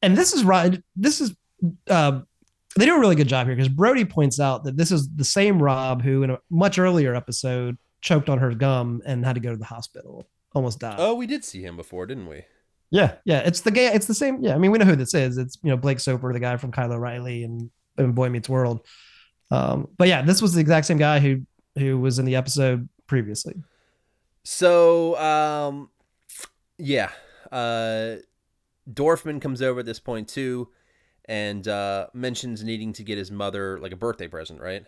And 0.01 0.17
this 0.17 0.33
is 0.33 0.43
right. 0.43 0.81
This 0.95 1.21
is 1.21 1.35
uh, 1.89 2.21
they 2.75 2.85
do 2.85 2.95
a 2.95 2.99
really 2.99 3.15
good 3.15 3.27
job 3.27 3.47
here 3.47 3.55
because 3.55 3.69
Brody 3.69 4.05
points 4.05 4.39
out 4.39 4.63
that 4.63 4.77
this 4.77 4.91
is 4.91 5.09
the 5.15 5.23
same 5.23 5.61
Rob 5.61 6.01
who 6.01 6.23
in 6.23 6.31
a 6.31 6.39
much 6.49 6.79
earlier 6.79 7.15
episode 7.15 7.77
choked 8.01 8.29
on 8.29 8.39
her 8.39 8.53
gum 8.53 9.01
and 9.05 9.25
had 9.25 9.35
to 9.35 9.39
go 9.39 9.51
to 9.51 9.57
the 9.57 9.65
hospital, 9.65 10.27
almost 10.53 10.79
died. 10.79 10.95
Oh, 10.97 11.15
we 11.15 11.27
did 11.27 11.45
see 11.45 11.61
him 11.63 11.77
before, 11.77 12.05
didn't 12.05 12.27
we? 12.27 12.43
Yeah, 12.91 13.15
yeah, 13.25 13.39
it's 13.39 13.61
the 13.61 13.71
guy. 13.71 13.91
It's 13.93 14.05
the 14.05 14.13
same. 14.13 14.43
Yeah, 14.43 14.53
I 14.53 14.57
mean, 14.59 14.71
we 14.71 14.77
know 14.77 14.85
who 14.85 14.95
this 14.95 15.13
is. 15.15 15.37
It's 15.37 15.57
you 15.63 15.71
know 15.71 15.77
Blake 15.77 15.99
Soper, 15.99 16.31
the 16.31 16.39
guy 16.39 16.57
from 16.57 16.71
Kylo 16.71 16.99
Riley 16.99 17.43
and, 17.43 17.71
and 17.97 18.13
Boy 18.13 18.29
Meets 18.29 18.49
World. 18.49 18.85
Um, 19.53 19.87
but 19.97 20.07
yeah, 20.07 20.21
this 20.23 20.41
was 20.41 20.53
the 20.53 20.61
exact 20.61 20.85
same 20.87 20.97
guy 20.97 21.19
who 21.19 21.41
who 21.77 21.97
was 21.99 22.19
in 22.19 22.25
the 22.25 22.35
episode 22.35 22.87
previously. 23.07 23.55
So, 24.43 25.17
um, 25.19 25.89
yeah, 26.77 27.09
uh, 27.51 28.15
Dorfman 28.91 29.41
comes 29.41 29.61
over 29.61 29.79
at 29.81 29.85
this 29.85 29.99
point 29.99 30.27
too, 30.27 30.69
and 31.25 31.67
uh, 31.67 32.07
mentions 32.13 32.63
needing 32.63 32.93
to 32.93 33.03
get 33.03 33.17
his 33.17 33.31
mother 33.31 33.79
like 33.79 33.91
a 33.91 33.95
birthday 33.95 34.27
present, 34.27 34.59
right? 34.59 34.85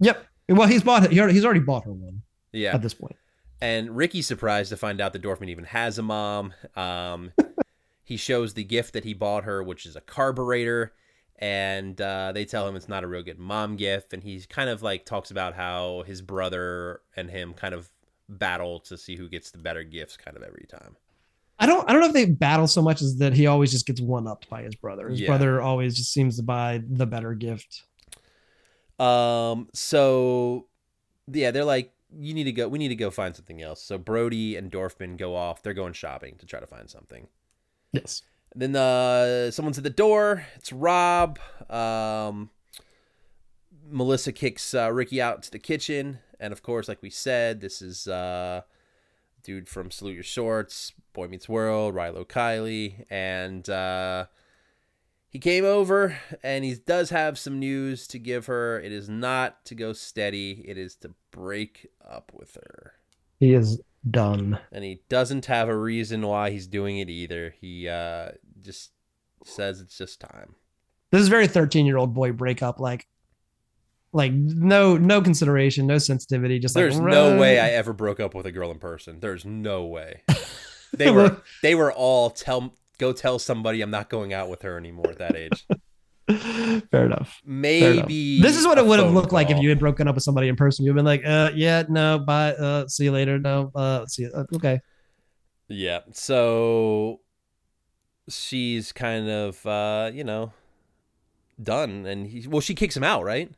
Yep. 0.00 0.24
Well, 0.48 0.68
he's 0.68 0.82
bought. 0.82 1.10
He's 1.10 1.44
already 1.44 1.60
bought 1.60 1.84
her 1.84 1.92
one 1.92 2.22
Yeah. 2.52 2.74
at 2.74 2.82
this 2.82 2.94
point. 2.94 3.16
And 3.60 3.96
Ricky's 3.96 4.26
surprised 4.26 4.70
to 4.70 4.76
find 4.76 5.00
out 5.00 5.12
that 5.12 5.22
Dorfman 5.22 5.48
even 5.48 5.64
has 5.64 5.98
a 5.98 6.02
mom. 6.02 6.54
Um, 6.76 7.32
he 8.04 8.16
shows 8.16 8.54
the 8.54 8.64
gift 8.64 8.92
that 8.94 9.04
he 9.04 9.12
bought 9.14 9.44
her, 9.44 9.62
which 9.62 9.84
is 9.84 9.96
a 9.96 10.00
carburetor, 10.00 10.92
and 11.38 12.00
uh, 12.00 12.32
they 12.32 12.44
tell 12.44 12.66
him 12.68 12.74
it's 12.76 12.88
not 12.88 13.04
a 13.04 13.06
real 13.06 13.22
good 13.22 13.38
mom 13.38 13.76
gift. 13.76 14.12
And 14.12 14.22
he 14.22 14.40
kind 14.48 14.68
of 14.68 14.82
like 14.82 15.04
talks 15.06 15.30
about 15.30 15.54
how 15.54 16.02
his 16.06 16.20
brother 16.20 17.00
and 17.16 17.30
him 17.30 17.54
kind 17.54 17.74
of 17.74 17.88
battle 18.28 18.80
to 18.80 18.98
see 18.98 19.16
who 19.16 19.28
gets 19.28 19.50
the 19.50 19.58
better 19.58 19.82
gifts 19.84 20.16
kind 20.16 20.36
of 20.36 20.42
every 20.42 20.66
time. 20.68 20.96
I 21.60 21.66
don't 21.66 21.88
I 21.88 21.92
don't 21.92 22.00
know 22.02 22.08
if 22.08 22.12
they 22.12 22.24
battle 22.26 22.66
so 22.68 22.82
much 22.82 23.02
as 23.02 23.16
that 23.18 23.32
he 23.34 23.46
always 23.46 23.70
just 23.72 23.86
gets 23.86 24.00
one 24.00 24.26
upped 24.28 24.48
by 24.48 24.62
his 24.62 24.74
brother. 24.74 25.08
His 25.08 25.20
Yeah. 25.20 25.28
brother 25.28 25.60
always 25.60 25.96
just 25.96 26.12
seems 26.12 26.36
to 26.36 26.42
buy 26.42 26.82
the 26.88 27.06
better 27.06 27.34
gift. 27.34 27.84
Um. 28.98 29.68
So, 29.74 30.66
yeah, 31.32 31.50
they're 31.52 31.64
like, 31.64 31.92
you 32.18 32.34
need 32.34 32.44
to 32.44 32.52
go. 32.52 32.68
We 32.68 32.78
need 32.78 32.88
to 32.88 32.96
go 32.96 33.10
find 33.10 33.34
something 33.34 33.62
else. 33.62 33.82
So 33.82 33.96
Brody 33.98 34.56
and 34.56 34.70
Dorfman 34.72 35.16
go 35.16 35.36
off. 35.36 35.62
They're 35.62 35.74
going 35.74 35.92
shopping 35.92 36.36
to 36.38 36.46
try 36.46 36.58
to 36.60 36.66
find 36.66 36.90
something. 36.90 37.28
Yes. 37.92 38.22
Then 38.54 38.74
uh, 38.74 39.50
someone's 39.50 39.78
at 39.78 39.84
the 39.84 39.90
door. 39.90 40.46
It's 40.56 40.72
Rob. 40.72 41.38
Um, 41.68 42.50
Melissa 43.90 44.32
kicks 44.32 44.74
uh, 44.74 44.92
Ricky 44.92 45.20
out 45.20 45.42
to 45.44 45.50
the 45.50 45.58
kitchen, 45.58 46.18
and 46.40 46.52
of 46.52 46.62
course, 46.62 46.88
like 46.88 47.02
we 47.02 47.10
said, 47.10 47.60
this 47.60 47.80
is 47.80 48.06
uh, 48.06 48.62
dude 49.42 49.68
from 49.68 49.90
Salute 49.90 50.14
Your 50.14 50.22
Shorts, 50.22 50.92
Boy 51.12 51.28
Meets 51.28 51.48
World, 51.48 51.94
Rilo 51.94 52.26
Kiley, 52.26 53.04
and 53.10 53.68
uh, 53.68 54.26
he 55.30 55.38
came 55.38 55.64
over, 55.64 56.18
and 56.42 56.64
he 56.64 56.74
does 56.74 57.10
have 57.10 57.38
some 57.38 57.58
news 57.58 58.06
to 58.08 58.18
give 58.18 58.46
her. 58.46 58.80
It 58.80 58.92
is 58.92 59.08
not 59.08 59.64
to 59.66 59.74
go 59.74 59.92
steady; 59.92 60.64
it 60.66 60.76
is 60.76 60.94
to 60.96 61.12
break 61.30 61.86
up 62.06 62.32
with 62.34 62.56
her 62.56 62.94
He 63.38 63.54
is 63.54 63.80
done. 64.10 64.58
and 64.72 64.84
he 64.84 65.02
doesn't 65.08 65.46
have 65.46 65.68
a 65.68 65.76
reason 65.76 66.22
why 66.22 66.50
he's 66.50 66.66
doing 66.66 66.98
it 66.98 67.08
either. 67.10 67.54
He 67.60 67.88
uh, 67.88 68.30
just 68.60 68.92
says 69.44 69.80
it's 69.80 69.96
just 69.96 70.20
time. 70.20 70.54
This 71.10 71.22
is 71.22 71.28
very 71.28 71.46
13 71.48 71.86
year 71.86 71.96
old 71.96 72.14
boy 72.14 72.32
breakup. 72.32 72.80
Like, 72.80 73.06
like 74.12 74.32
no 74.32 74.96
no 74.96 75.20
consideration, 75.20 75.86
no 75.86 75.98
sensitivity. 75.98 76.58
Just 76.58 76.74
There's 76.74 76.98
like, 76.98 77.10
no 77.12 77.38
way 77.38 77.58
I 77.58 77.70
ever 77.70 77.92
broke 77.92 78.20
up 78.20 78.34
with 78.34 78.46
a 78.46 78.52
girl 78.52 78.70
in 78.70 78.78
person. 78.78 79.20
There's 79.20 79.44
no 79.44 79.84
way. 79.84 80.22
They 80.96 81.10
were 81.10 81.42
they 81.62 81.74
were 81.74 81.92
all 81.92 82.30
tell 82.30 82.74
go 82.98 83.12
tell 83.12 83.38
somebody 83.38 83.82
I'm 83.82 83.90
not 83.90 84.08
going 84.08 84.32
out 84.32 84.48
with 84.48 84.62
her 84.62 84.78
anymore 84.78 85.10
at 85.10 85.18
that 85.18 85.36
age. 85.36 85.66
Fair 86.36 86.36
enough. 86.36 86.90
Fair 86.90 87.06
enough. 87.06 87.40
Maybe 87.44 88.42
This 88.42 88.56
is 88.56 88.66
what 88.66 88.76
it 88.78 88.84
would 88.84 88.98
have 88.98 89.12
looked 89.12 89.32
like 89.32 89.50
if 89.50 89.58
you 89.58 89.68
had 89.70 89.78
broken 89.78 90.06
up 90.08 90.14
with 90.14 90.24
somebody 90.24 90.48
in 90.48 90.56
person. 90.56 90.84
You've 90.84 90.94
been 90.94 91.04
like, 91.04 91.22
uh, 91.24 91.50
yeah, 91.54 91.84
no, 91.88 92.18
bye, 92.18 92.52
uh, 92.54 92.86
see 92.86 93.04
you 93.04 93.12
later, 93.12 93.38
no, 93.38 93.70
uh, 93.74 94.04
see 94.06 94.22
you, 94.22 94.30
uh, 94.34 94.44
okay. 94.54 94.80
Yeah. 95.68 96.00
So 96.12 97.20
she's 98.28 98.92
kind 98.92 99.28
of 99.28 99.64
uh, 99.66 100.10
you 100.12 100.24
know 100.24 100.52
done, 101.62 102.06
and 102.06 102.26
he 102.26 102.46
well 102.46 102.60
she 102.60 102.74
kicks 102.74 102.96
him 102.96 103.04
out, 103.04 103.24
right? 103.24 103.50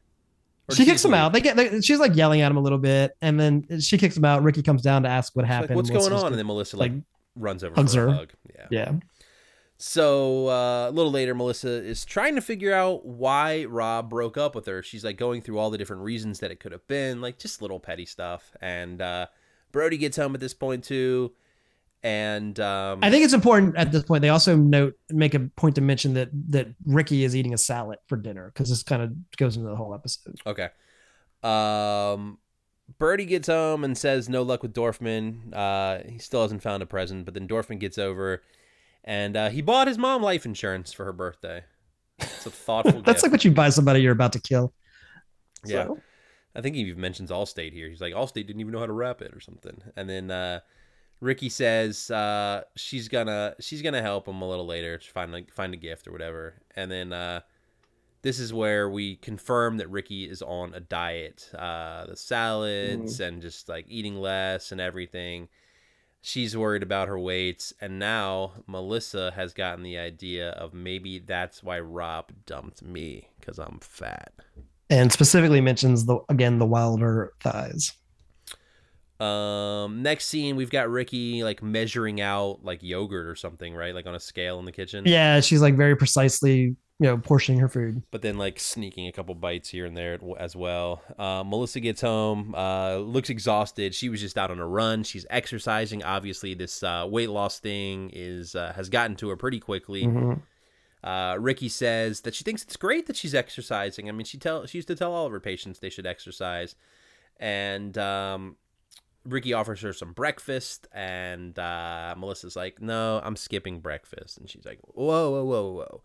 Or 0.68 0.74
she 0.74 0.84
kicks 0.84 1.04
him 1.04 1.10
leave? 1.12 1.20
out. 1.20 1.32
They 1.32 1.40
get, 1.40 1.56
they, 1.56 1.80
she's 1.80 1.98
like 1.98 2.14
yelling 2.14 2.40
at 2.40 2.50
him 2.50 2.56
a 2.56 2.60
little 2.60 2.78
bit, 2.78 3.12
and 3.20 3.38
then 3.38 3.80
she 3.80 3.98
kicks 3.98 4.16
him 4.16 4.24
out. 4.24 4.42
Ricky 4.42 4.62
comes 4.62 4.82
down 4.82 5.02
to 5.02 5.08
ask 5.08 5.34
what 5.34 5.44
She's 5.44 5.50
like, 5.50 5.60
happened. 5.62 5.76
What's 5.76 5.90
going 5.90 6.12
on? 6.12 6.26
And 6.26 6.38
then 6.38 6.46
Melissa 6.46 6.76
like, 6.76 6.92
like, 6.92 7.02
runs 7.34 7.64
over 7.64 7.74
hugs 7.74 7.94
for 7.94 8.06
a 8.06 8.10
her. 8.10 8.16
hug. 8.16 8.32
Yeah. 8.54 8.66
yeah, 8.70 8.92
So 9.82 10.48
uh, 10.48 10.90
a 10.90 10.92
little 10.92 11.10
later, 11.10 11.34
Melissa 11.34 11.70
is 11.70 12.04
trying 12.04 12.34
to 12.34 12.42
figure 12.42 12.74
out 12.74 13.06
why 13.06 13.64
Rob 13.64 14.10
broke 14.10 14.36
up 14.36 14.54
with 14.54 14.66
her. 14.66 14.82
She's 14.82 15.04
like 15.04 15.16
going 15.16 15.40
through 15.40 15.58
all 15.58 15.70
the 15.70 15.78
different 15.78 16.02
reasons 16.02 16.40
that 16.40 16.50
it 16.50 16.60
could 16.60 16.72
have 16.72 16.86
been, 16.86 17.22
like 17.22 17.38
just 17.38 17.62
little 17.62 17.80
petty 17.80 18.04
stuff. 18.04 18.52
And 18.60 19.00
uh, 19.00 19.28
Brody 19.72 19.96
gets 19.96 20.18
home 20.18 20.34
at 20.34 20.40
this 20.40 20.52
point 20.52 20.84
too, 20.84 21.32
and 22.02 22.60
um, 22.60 22.98
I 23.02 23.10
think 23.10 23.24
it's 23.24 23.32
important 23.32 23.74
at 23.76 23.90
this 23.90 24.02
point. 24.02 24.20
They 24.20 24.28
also 24.28 24.54
note 24.54 24.98
make 25.08 25.32
a 25.32 25.40
point 25.40 25.76
to 25.76 25.80
mention 25.80 26.12
that 26.12 26.28
that 26.50 26.68
Ricky 26.84 27.24
is 27.24 27.34
eating 27.34 27.54
a 27.54 27.58
salad 27.58 28.00
for 28.06 28.16
dinner 28.16 28.50
because 28.52 28.68
this 28.68 28.82
kind 28.82 29.00
of 29.00 29.36
goes 29.38 29.56
into 29.56 29.70
the 29.70 29.76
whole 29.76 29.94
episode. 29.94 30.38
okay. 30.46 30.68
Um, 31.42 32.36
Brody 32.98 33.24
gets 33.24 33.48
home 33.48 33.82
and 33.84 33.96
says 33.96 34.28
no 34.28 34.42
luck 34.42 34.62
with 34.62 34.74
Dorfman. 34.74 35.54
Uh, 35.54 36.06
he 36.06 36.18
still 36.18 36.42
hasn't 36.42 36.62
found 36.62 36.82
a 36.82 36.86
present, 36.86 37.24
but 37.24 37.32
then 37.32 37.48
Dorfman 37.48 37.78
gets 37.78 37.96
over, 37.96 38.42
and 39.04 39.36
uh, 39.36 39.48
he 39.50 39.62
bought 39.62 39.88
his 39.88 39.98
mom 39.98 40.22
life 40.22 40.44
insurance 40.44 40.92
for 40.92 41.04
her 41.04 41.12
birthday. 41.12 41.64
It's 42.18 42.46
a 42.46 42.50
thoughtful. 42.50 43.02
That's 43.04 43.18
gift. 43.18 43.22
like 43.24 43.32
what 43.32 43.44
you 43.44 43.52
buy 43.52 43.70
somebody 43.70 44.02
you're 44.02 44.12
about 44.12 44.32
to 44.34 44.40
kill. 44.40 44.72
Yeah. 45.64 45.86
So, 45.86 46.00
I 46.54 46.60
think 46.60 46.74
he 46.74 46.82
even 46.82 47.00
mentions 47.00 47.30
Allstate 47.30 47.72
here. 47.72 47.88
He's 47.88 48.00
like, 48.00 48.14
Allstate 48.14 48.46
didn't 48.46 48.60
even 48.60 48.72
know 48.72 48.80
how 48.80 48.86
to 48.86 48.92
wrap 48.92 49.22
it 49.22 49.32
or 49.34 49.40
something. 49.40 49.80
And 49.96 50.08
then 50.08 50.30
uh, 50.30 50.60
Ricky 51.20 51.48
says 51.48 52.10
uh, 52.10 52.62
she's 52.76 53.08
gonna 53.08 53.54
she's 53.60 53.82
gonna 53.82 54.02
help 54.02 54.26
him 54.26 54.42
a 54.42 54.48
little 54.48 54.66
later 54.66 54.98
to 54.98 55.10
find 55.10 55.32
like 55.32 55.52
find 55.52 55.74
a 55.74 55.76
gift 55.76 56.08
or 56.08 56.12
whatever. 56.12 56.54
And 56.76 56.90
then 56.90 57.12
uh, 57.12 57.40
this 58.22 58.38
is 58.40 58.52
where 58.52 58.88
we 58.90 59.16
confirm 59.16 59.76
that 59.78 59.90
Ricky 59.90 60.28
is 60.28 60.42
on 60.42 60.74
a 60.74 60.80
diet. 60.80 61.48
Uh, 61.56 62.06
the 62.06 62.16
salads 62.16 63.20
and 63.20 63.40
just 63.40 63.68
like 63.68 63.86
eating 63.88 64.16
less 64.16 64.72
and 64.72 64.80
everything. 64.80 65.48
She's 66.22 66.56
worried 66.56 66.82
about 66.82 67.08
her 67.08 67.18
weights 67.18 67.72
and 67.80 67.98
now 67.98 68.52
Melissa 68.66 69.32
has 69.34 69.52
gotten 69.54 69.82
the 69.82 69.98
idea 69.98 70.50
of 70.50 70.74
maybe 70.74 71.18
that's 71.18 71.62
why 71.62 71.80
Rob 71.80 72.30
dumped 72.46 72.82
me 72.82 73.28
because 73.38 73.58
I'm 73.58 73.78
fat. 73.80 74.32
and 74.90 75.10
specifically 75.12 75.60
mentions 75.60 76.04
the 76.04 76.18
again 76.28 76.58
the 76.58 76.66
wilder 76.66 77.32
thighs. 77.40 77.92
Um, 79.18 80.02
next 80.02 80.28
scene 80.28 80.56
we've 80.56 80.70
got 80.70 80.88
Ricky 80.90 81.44
like 81.44 81.62
measuring 81.62 82.20
out 82.22 82.60
like 82.64 82.82
yogurt 82.82 83.26
or 83.26 83.34
something, 83.34 83.74
right? 83.74 83.94
Like 83.94 84.06
on 84.06 84.14
a 84.14 84.20
scale 84.20 84.58
in 84.58 84.64
the 84.64 84.72
kitchen. 84.72 85.04
Yeah, 85.06 85.40
she's 85.40 85.60
like 85.60 85.76
very 85.76 85.94
precisely, 85.94 86.76
you 87.00 87.06
know, 87.06 87.16
portioning 87.16 87.58
her 87.60 87.68
food. 87.68 88.02
But 88.10 88.20
then 88.20 88.36
like 88.36 88.60
sneaking 88.60 89.08
a 89.08 89.12
couple 89.12 89.34
bites 89.34 89.70
here 89.70 89.86
and 89.86 89.96
there 89.96 90.18
as 90.38 90.54
well. 90.54 91.02
Uh, 91.18 91.42
Melissa 91.44 91.80
gets 91.80 92.02
home, 92.02 92.54
uh, 92.54 92.96
looks 92.98 93.30
exhausted. 93.30 93.94
She 93.94 94.10
was 94.10 94.20
just 94.20 94.36
out 94.36 94.50
on 94.50 94.58
a 94.60 94.66
run. 94.66 95.02
She's 95.02 95.24
exercising. 95.30 96.02
Obviously, 96.04 96.52
this 96.52 96.82
uh, 96.82 97.06
weight 97.08 97.30
loss 97.30 97.58
thing 97.58 98.10
is 98.12 98.54
uh, 98.54 98.74
has 98.76 98.90
gotten 98.90 99.16
to 99.16 99.30
her 99.30 99.36
pretty 99.36 99.60
quickly. 99.60 100.04
Mhm. 100.04 100.42
Uh, 101.02 101.36
Ricky 101.40 101.70
says 101.70 102.20
that 102.20 102.34
she 102.34 102.44
thinks 102.44 102.62
it's 102.62 102.76
great 102.76 103.06
that 103.06 103.16
she's 103.16 103.34
exercising. 103.34 104.10
I 104.10 104.12
mean, 104.12 104.26
she 104.26 104.36
tell 104.36 104.66
she 104.66 104.76
used 104.76 104.88
to 104.88 104.94
tell 104.94 105.14
all 105.14 105.24
of 105.24 105.32
her 105.32 105.40
patients 105.40 105.78
they 105.78 105.88
should 105.88 106.06
exercise, 106.06 106.74
and 107.38 107.96
um, 107.96 108.56
Ricky 109.24 109.54
offers 109.54 109.80
her 109.80 109.94
some 109.94 110.12
breakfast, 110.12 110.86
and 110.92 111.58
uh, 111.58 112.14
Melissa's 112.18 112.56
like, 112.56 112.82
"No, 112.82 113.20
I'm 113.24 113.36
skipping 113.36 113.80
breakfast," 113.80 114.36
and 114.36 114.50
she's 114.50 114.66
like, 114.66 114.80
"Whoa, 114.82 115.30
whoa, 115.30 115.44
whoa, 115.44 115.72
whoa! 115.72 116.02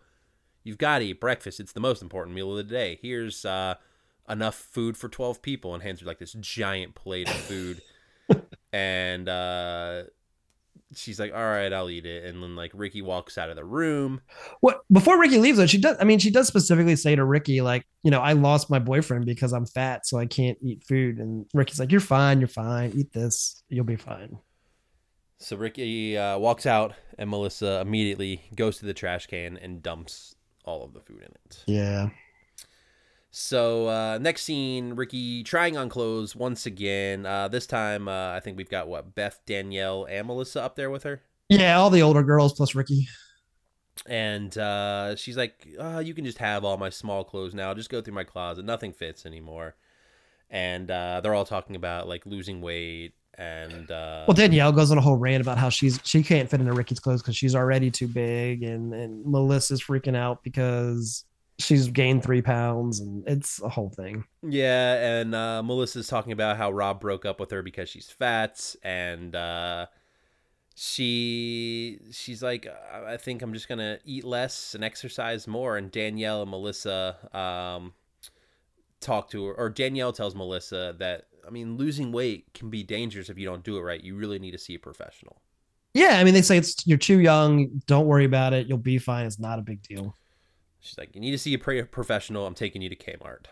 You've 0.66 0.80
got 0.80 1.00
to 1.00 1.06
eat 1.06 1.22
breakfast. 1.22 1.60
It's 1.60 1.74
the 1.74 1.80
most 1.80 2.02
important 2.02 2.36
meal 2.36 2.50
of 2.52 2.58
the 2.58 2.64
day. 2.64 2.98
Here's 3.00 3.46
uh, 3.46 3.76
enough 4.28 4.56
food 4.56 4.98
for 4.98 5.08
twelve 5.08 5.44
people," 5.44 5.74
and 5.76 5.84
hands 5.84 6.02
her 6.02 6.08
like 6.08 6.18
this 6.18 6.34
giant 6.34 6.96
plate 6.96 7.30
of 7.30 7.36
food, 7.36 7.82
and 8.74 9.30
uh, 9.30 10.04
she's 10.96 11.20
like, 11.20 11.34
"All 11.34 11.44
right, 11.44 11.72
I'll 11.72 11.90
eat 11.92 12.08
it," 12.08 12.26
and 12.26 12.42
then 12.42 12.56
like 12.56 12.72
Ricky 12.74 13.04
walks 13.04 13.38
out 13.38 13.52
of 13.52 13.56
the 13.56 13.64
room. 13.64 14.22
What 14.62 14.82
before 14.92 15.20
Ricky 15.20 15.38
leaves 15.38 15.60
though, 15.60 15.68
she 15.68 15.78
does. 15.78 15.98
I 16.00 16.04
mean, 16.04 16.18
she 16.18 16.32
does 16.32 16.48
specifically 16.48 16.96
say 16.96 17.16
to 17.16 17.24
Ricky, 17.24 17.62
like, 17.62 17.86
you 18.02 18.10
know, 18.10 18.20
I 18.20 18.34
lost 18.34 18.72
my 18.72 18.80
boyfriend 18.80 19.28
because 19.28 19.54
I'm 19.54 19.68
fat, 19.68 20.08
so 20.08 20.18
I 20.18 20.26
can't 20.26 20.58
eat 20.62 20.84
food. 20.84 21.20
And 21.20 21.46
Ricky's 21.54 21.80
like, 21.80 21.92
"You're 21.92 22.02
fine. 22.02 22.40
You're 22.40 22.48
fine. 22.48 22.92
Eat 22.96 23.14
this. 23.14 23.64
You'll 23.70 23.86
be 23.86 23.98
fine." 23.98 24.40
So 25.38 25.58
Ricky 25.58 26.18
uh, 26.18 26.40
walks 26.40 26.66
out, 26.66 26.94
and 27.20 27.30
Melissa 27.30 27.82
immediately 27.82 28.42
goes 28.56 28.80
to 28.80 28.86
the 28.86 28.94
trash 28.94 29.28
can 29.28 29.58
and 29.58 29.84
dumps 29.84 30.35
all 30.66 30.84
of 30.84 30.94
the 30.94 31.00
food 31.02 31.20
in 31.22 31.32
it. 31.46 31.64
Yeah. 31.66 32.10
So 33.32 33.88
uh, 33.88 34.18
next 34.20 34.44
scene, 34.44 34.94
Ricky 34.94 35.44
trying 35.44 35.76
on 35.78 35.90
clothes 35.90 36.36
once 36.36 36.66
again. 36.66 37.26
Uh, 37.26 37.48
this 37.50 37.68
time, 37.68 38.08
uh, 38.08 38.32
I 38.32 38.40
think 38.40 38.58
we've 38.58 38.70
got 38.70 38.88
what 38.88 39.14
Beth, 39.14 39.42
Danielle, 39.46 40.06
and 40.10 40.28
Melissa 40.28 40.62
up 40.64 40.76
there 40.76 40.90
with 40.90 41.04
her, 41.04 41.22
Yeah, 41.50 41.78
all 41.78 41.90
the 41.90 42.02
older 42.02 42.24
girls 42.24 42.54
plus 42.54 42.76
Ricky. 42.76 43.08
and 44.06 44.58
uh, 44.58 45.16
she's 45.18 45.36
like, 45.38 45.68
uh, 45.80 46.00
"You 46.00 46.14
can 46.14 46.24
just 46.26 46.38
have 46.38 46.64
all 46.64 46.78
my 46.78 46.90
small 46.90 47.24
clothes 47.26 47.54
now. 47.54 47.74
Just 47.74 47.90
go 47.90 48.02
through 48.02 48.14
my 48.14 48.24
closet. 48.24 48.64
Nothing 48.66 48.94
fits 48.94 49.26
anymore." 49.26 49.76
And 50.50 50.90
uh, 50.90 51.20
they're 51.22 51.34
all 51.34 51.46
talking 51.46 51.76
about 51.76 52.08
like 52.08 52.26
losing 52.26 52.62
weight 52.62 53.16
and 53.38 53.92
uh, 53.92 54.26
Well, 54.28 54.36
Danielle 54.36 54.72
goes 54.72 54.92
on 54.92 54.98
a 54.98 55.02
whole 55.02 55.18
rant 55.18 55.42
about 55.42 55.58
how 55.58 55.70
she's 55.70 56.00
she 56.04 56.24
can't 56.24 56.50
fit 56.50 56.60
into 56.60 56.74
Ricky's 56.74 57.00
clothes 57.00 57.22
because 57.22 57.36
she's 57.36 57.56
already 57.56 57.92
too 57.92 58.08
big, 58.08 58.64
and 58.64 58.94
and 58.94 59.26
Melissa's 59.26 59.84
freaking 59.84 60.16
out 60.16 60.44
because 60.44 61.26
she's 61.60 61.88
gained 61.88 62.24
three 62.24 62.42
pounds, 62.42 63.00
and 63.00 63.28
it's 63.28 63.62
a 63.62 63.70
whole 63.70 63.90
thing. 63.90 64.26
Yeah, 64.42 65.20
and 65.20 65.36
uh, 65.36 65.64
Melissa's 65.64 66.08
talking 66.08 66.32
about 66.32 66.58
how 66.58 66.72
Rob 66.72 67.00
broke 67.00 67.26
up 67.26 67.40
with 67.40 67.52
her 67.52 67.62
because 67.62 67.90
she's 67.90 68.10
fat, 68.10 68.76
and 68.84 69.36
uh, 69.36 69.88
she 70.76 72.00
she's 72.12 72.44
like, 72.44 72.68
I 72.92 73.14
I 73.14 73.18
think 73.18 73.42
I'm 73.42 73.54
just 73.54 73.68
gonna 73.68 74.00
eat 74.06 74.24
less 74.24 74.76
and 74.76 74.84
exercise 74.84 75.48
more. 75.48 75.78
And 75.78 75.92
Danielle 75.92 76.42
and 76.42 76.52
Melissa 76.52 77.18
um, 77.38 77.94
talk 79.00 79.30
to 79.32 79.46
her, 79.46 79.54
or 79.54 79.70
Danielle 79.70 80.14
tells 80.14 80.36
Melissa 80.36 80.96
that 81.00 81.28
I 81.48 81.52
mean, 81.52 81.78
losing 81.78 82.12
weight 82.12 82.54
can 82.54 82.70
be 82.70 82.84
dangerous 82.84 83.30
if 83.30 83.38
you 83.38 83.46
don't 83.46 83.64
do 83.64 83.78
it 83.78 83.82
right. 83.82 84.04
You 84.04 84.16
really 84.16 84.40
need 84.40 84.52
to 84.52 84.58
see 84.58 84.76
a 84.76 84.80
professional. 84.80 85.42
Yeah, 85.94 86.18
I 86.20 86.24
mean, 86.24 86.34
they 86.34 86.42
say 86.42 86.58
it's 86.58 86.86
you're 86.86 86.98
too 86.98 87.20
young. 87.20 87.82
Don't 87.88 88.06
worry 88.06 88.26
about 88.26 88.54
it. 88.54 88.68
You'll 88.68 88.78
be 88.78 88.98
fine. 88.98 89.26
It's 89.26 89.40
not 89.40 89.60
a 89.60 89.62
big 89.62 89.82
deal. 89.82 90.16
She's 90.82 90.98
like, 90.98 91.16
you 91.16 91.22
need 91.22 91.32
to 91.32 91.38
see 91.38 91.54
a 91.54 91.58
pre- 91.58 91.82
professional. 91.84 92.46
I'm 92.46 92.54
taking 92.54 92.82
you 92.82 92.90
to 92.90 92.96
Kmart. 92.96 93.46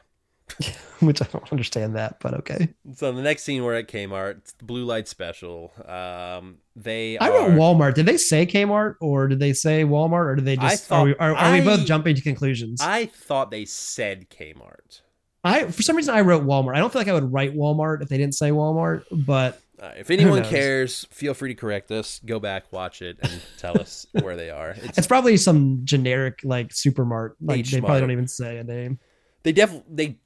which 1.00 1.22
I 1.22 1.26
don't 1.32 1.52
understand 1.52 1.96
that, 1.96 2.20
but 2.20 2.34
okay. 2.36 2.74
So 2.96 3.12
the 3.12 3.22
next 3.22 3.44
scene 3.44 3.64
we're 3.64 3.76
at 3.76 3.88
Kmart, 3.88 4.40
it's 4.40 4.52
the 4.54 4.66
blue 4.66 4.86
light 4.86 5.08
special. 5.08 5.72
Um, 5.86 6.58
they 6.76 7.18
I 7.18 7.30
are, 7.30 7.50
wrote 7.50 7.52
Walmart. 7.52 7.94
Did 7.96 8.06
they 8.06 8.18
say 8.18 8.46
Kmart 8.46 8.96
or 9.00 9.28
did 9.28 9.40
they 9.40 9.54
say 9.54 9.84
Walmart 9.84 10.26
or 10.26 10.36
did 10.36 10.46
they 10.46 10.58
I 10.58 10.70
just 10.72 10.86
thought- 10.86 11.00
are, 11.02 11.06
we, 11.06 11.16
are, 11.16 11.34
are 11.36 11.52
we 11.54 11.62
both 11.62 11.86
jumping 11.86 12.16
to 12.16 12.22
conclusions? 12.22 12.82
I, 12.82 13.00
I 13.00 13.06
thought 13.06 13.52
they 13.52 13.66
said 13.66 14.30
Kmart. 14.30 15.02
For 15.44 15.82
some 15.82 15.96
reason 15.96 16.16
I 16.16 16.22
wrote 16.22 16.46
Walmart. 16.46 16.76
I 16.76 16.80
don't 16.80 16.92
feel 16.92 17.02
like 17.02 17.08
I 17.10 17.14
would 17.14 17.32
write 17.34 17.56
Walmart 17.56 18.02
if 18.02 18.10
they 18.10 18.18
didn't 18.18 18.36
say 18.36 18.50
Walmart, 18.52 19.04
but 19.12 19.62
Uh, 19.82 19.92
if 19.98 20.10
anyone 20.10 20.44
cares, 20.46 21.06
feel 21.12 21.34
free 21.34 21.50
to 21.54 21.60
correct 21.60 21.92
us. 21.92 22.22
Go 22.26 22.40
back, 22.40 22.72
watch 22.72 23.02
it, 23.02 23.18
and 23.22 23.42
tell 23.58 23.80
us 23.80 24.08
where 24.14 24.36
they 24.38 24.50
are. 24.50 24.72
It's, 24.72 24.98
it's 25.00 25.08
probably 25.08 25.36
some 25.38 25.82
generic 25.84 26.40
like 26.44 26.70
supermart. 26.70 27.32
Like 27.42 27.60
H 27.60 27.72
they 27.72 27.80
probably 27.82 28.00
don't 28.00 28.12
even 28.12 28.28
say 28.28 28.58
a 28.58 28.64
name. 28.64 29.00
they 29.44 29.52
definitely 29.52 29.86
they 29.94 30.18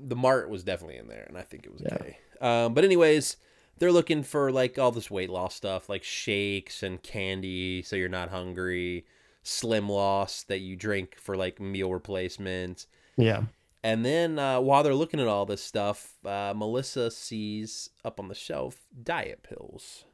the 0.00 0.16
mart 0.16 0.48
was 0.50 0.64
definitely 0.64 0.96
in 0.98 1.06
there 1.06 1.24
and 1.28 1.38
i 1.38 1.42
think 1.42 1.64
it 1.64 1.72
was 1.72 1.80
Yeah. 1.80 1.94
okay 1.94 2.18
um, 2.40 2.74
but 2.74 2.84
anyways 2.84 3.36
they're 3.78 3.92
looking 3.92 4.22
for 4.24 4.50
like 4.50 4.76
all 4.78 4.90
this 4.90 5.08
weight 5.10 5.30
loss 5.30 5.54
stuff 5.54 5.88
like 5.88 6.02
shakes 6.02 6.82
and 6.82 7.00
candy 7.02 7.80
so 7.82 7.94
you're 7.96 8.08
not 8.08 8.28
hungry 8.28 9.06
slim 9.44 9.88
loss 9.88 10.42
that 10.44 10.58
you 10.58 10.74
drink 10.76 11.16
for 11.16 11.36
like 11.36 11.60
meal 11.60 11.92
replacement 11.92 12.86
Yeah. 13.16 13.44
And 13.84 14.04
then 14.04 14.38
uh, 14.38 14.58
while 14.60 14.82
they're 14.82 14.94
looking 14.94 15.20
at 15.20 15.28
all 15.28 15.46
this 15.46 15.62
stuff 15.62 16.14
uh, 16.24 16.52
melissa 16.56 17.10
sees 17.10 17.90
up 18.04 18.18
on 18.18 18.26
the 18.26 18.34
shelf 18.34 18.86
diet 19.02 19.42
pills 19.44 20.04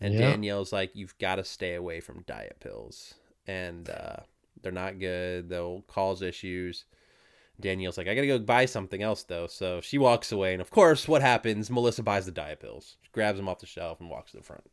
and 0.00 0.14
Yeah. 0.14 0.20
danielle's 0.30 0.72
like 0.72 0.94
you've 0.94 1.18
got 1.18 1.36
to 1.36 1.44
stay 1.44 1.74
away 1.74 1.98
from 2.00 2.22
diet 2.22 2.58
pills 2.60 3.14
and 3.46 3.90
uh, 3.90 4.16
they're 4.62 4.70
not 4.70 5.00
good 5.00 5.48
they'll 5.48 5.82
cause 5.88 6.22
issues 6.22 6.84
Danielle's 7.60 7.98
like, 7.98 8.08
I 8.08 8.14
gotta 8.14 8.26
go 8.26 8.38
buy 8.40 8.64
something 8.64 9.02
else 9.02 9.22
though. 9.22 9.46
So 9.46 9.80
she 9.80 9.96
walks 9.98 10.32
away, 10.32 10.52
and 10.52 10.60
of 10.60 10.70
course, 10.70 11.06
what 11.06 11.22
happens? 11.22 11.70
Melissa 11.70 12.02
buys 12.02 12.24
the 12.26 12.32
diet 12.32 12.58
pills, 12.58 12.96
she 13.02 13.10
grabs 13.12 13.36
them 13.38 13.48
off 13.48 13.60
the 13.60 13.66
shelf, 13.66 14.00
and 14.00 14.10
walks 14.10 14.32
to 14.32 14.38
the 14.38 14.42
front. 14.42 14.64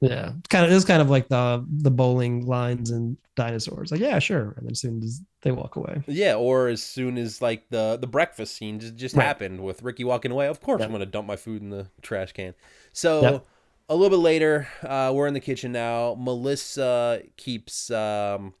Yeah. 0.00 0.32
it's 0.38 0.48
Kind 0.48 0.64
of 0.66 0.72
it's 0.72 0.84
kind 0.84 1.02
of 1.02 1.10
like 1.10 1.28
the 1.28 1.64
the 1.68 1.90
bowling 1.90 2.46
lines 2.46 2.90
and 2.90 3.16
dinosaurs. 3.36 3.90
Like, 3.92 4.00
yeah, 4.00 4.18
sure. 4.18 4.54
And 4.56 4.66
then 4.66 4.70
as 4.72 4.80
soon 4.80 5.02
as 5.02 5.20
they 5.42 5.50
walk 5.52 5.76
away. 5.76 6.02
Yeah, 6.06 6.34
or 6.36 6.68
as 6.68 6.82
soon 6.82 7.18
as 7.18 7.40
like 7.42 7.68
the 7.70 7.98
the 8.00 8.06
breakfast 8.06 8.56
scene 8.56 8.80
just, 8.80 8.96
just 8.96 9.14
Right. 9.16 9.24
happened 9.24 9.60
with 9.62 9.82
Ricky 9.82 10.04
walking 10.04 10.30
away, 10.30 10.46
of 10.48 10.60
course 10.60 10.80
Yep. 10.80 10.88
I'm 10.88 10.92
gonna 10.92 11.06
dump 11.06 11.26
my 11.26 11.36
food 11.36 11.62
in 11.62 11.70
the 11.70 11.86
trash 12.02 12.32
can. 12.32 12.54
So 12.92 13.20
Yep. 13.22 13.46
a 13.90 13.94
little 13.94 14.10
bit 14.16 14.22
later, 14.22 14.68
uh, 14.82 15.12
we're 15.14 15.26
in 15.26 15.34
the 15.34 15.40
kitchen 15.40 15.72
now. 15.72 16.16
Melissa 16.18 17.22
keeps 17.36 17.90
um, 17.90 18.54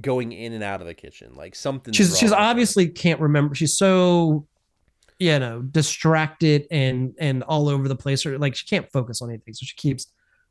going 0.00 0.32
in 0.32 0.52
and 0.52 0.62
out 0.64 0.80
of 0.80 0.86
the 0.86 0.94
kitchen, 0.94 1.34
like 1.34 1.54
something. 1.54 1.92
She's 1.92 2.18
she's 2.18 2.32
obviously 2.32 2.88
can't 2.88 3.20
remember. 3.20 3.54
She's 3.54 3.76
so 3.76 4.46
you 5.18 5.38
know, 5.38 5.62
distracted 5.62 6.66
and 6.70 7.14
and 7.18 7.42
all 7.44 7.68
over 7.68 7.88
the 7.88 7.96
place 7.96 8.26
or 8.26 8.38
like 8.38 8.54
she 8.54 8.66
can't 8.66 8.90
focus 8.92 9.22
on 9.22 9.30
anything. 9.30 9.54
So 9.54 9.64
she 9.64 9.76
keeps 9.76 10.06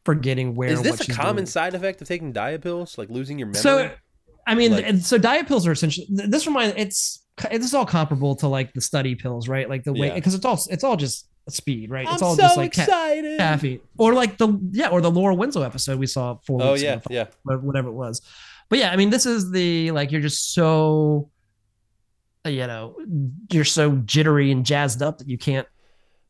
forgetting 0.05 0.55
where 0.55 0.69
Is 0.69 0.81
this 0.81 0.91
what 0.91 1.01
a 1.01 1.03
she's 1.05 1.15
common 1.15 1.35
doing. 1.37 1.45
side 1.47 1.73
effect 1.75 2.01
of 2.01 2.07
taking 2.07 2.31
diet 2.33 2.61
pills, 2.61 2.97
like 2.97 3.09
losing 3.09 3.39
your 3.39 3.47
memory? 3.47 3.61
So 3.61 3.91
I 4.45 4.55
mean, 4.55 4.71
Like- 4.73 4.97
so 4.97 5.17
diet 5.17 5.47
pills 5.47 5.65
are 5.67 5.71
essentially 5.71 6.07
this 6.09 6.45
reminds 6.47 6.75
it's 6.77 7.25
this 7.51 7.65
is 7.65 7.73
all 7.73 7.85
comparable 7.85 8.35
to 8.37 8.47
like 8.47 8.73
the 8.73 8.81
study 8.81 9.15
pills, 9.15 9.47
right? 9.47 9.67
Like 9.69 9.83
the 9.83 9.93
way 9.93 10.07
Yeah. 10.07 10.15
because 10.15 10.33
it's 10.35 10.45
all 10.45 10.59
it's 10.69 10.83
all 10.83 10.97
just 10.97 11.27
speed, 11.49 11.89
right? 11.91 12.07
I'm 12.07 12.13
It's 12.13 12.21
all 12.23 12.35
so 12.35 12.41
just 12.43 12.57
like 12.57 12.67
excited. 12.77 13.37
caffeine, 13.39 13.79
or 13.97 14.13
like 14.13 14.37
the 14.37 14.59
yeah, 14.71 14.89
or 14.89 15.01
the 15.01 15.11
Laura 15.11 15.35
Winslow 15.35 15.63
episode 15.63 15.99
we 15.99 16.07
saw 16.07 16.37
four 16.45 16.61
Oh 16.61 16.71
weeks 16.71 16.83
yeah, 16.83 16.93
ago, 16.93 17.03
yeah. 17.09 17.25
wha- 17.45 17.57
whatever 17.57 17.89
it 17.89 17.93
was. 17.93 18.21
But 18.69 18.79
yeah, 18.79 18.91
I 18.91 18.95
mean, 18.95 19.09
this 19.09 19.25
is 19.25 19.51
the 19.51 19.91
like 19.91 20.11
you're 20.11 20.21
just 20.21 20.53
so, 20.53 21.29
you 22.45 22.67
know, 22.67 22.95
you're 23.51 23.63
so 23.65 23.91
jittery 24.05 24.51
and 24.51 24.65
jazzed 24.65 25.01
up 25.01 25.17
that 25.19 25.27
you 25.27 25.37
can't 25.37 25.67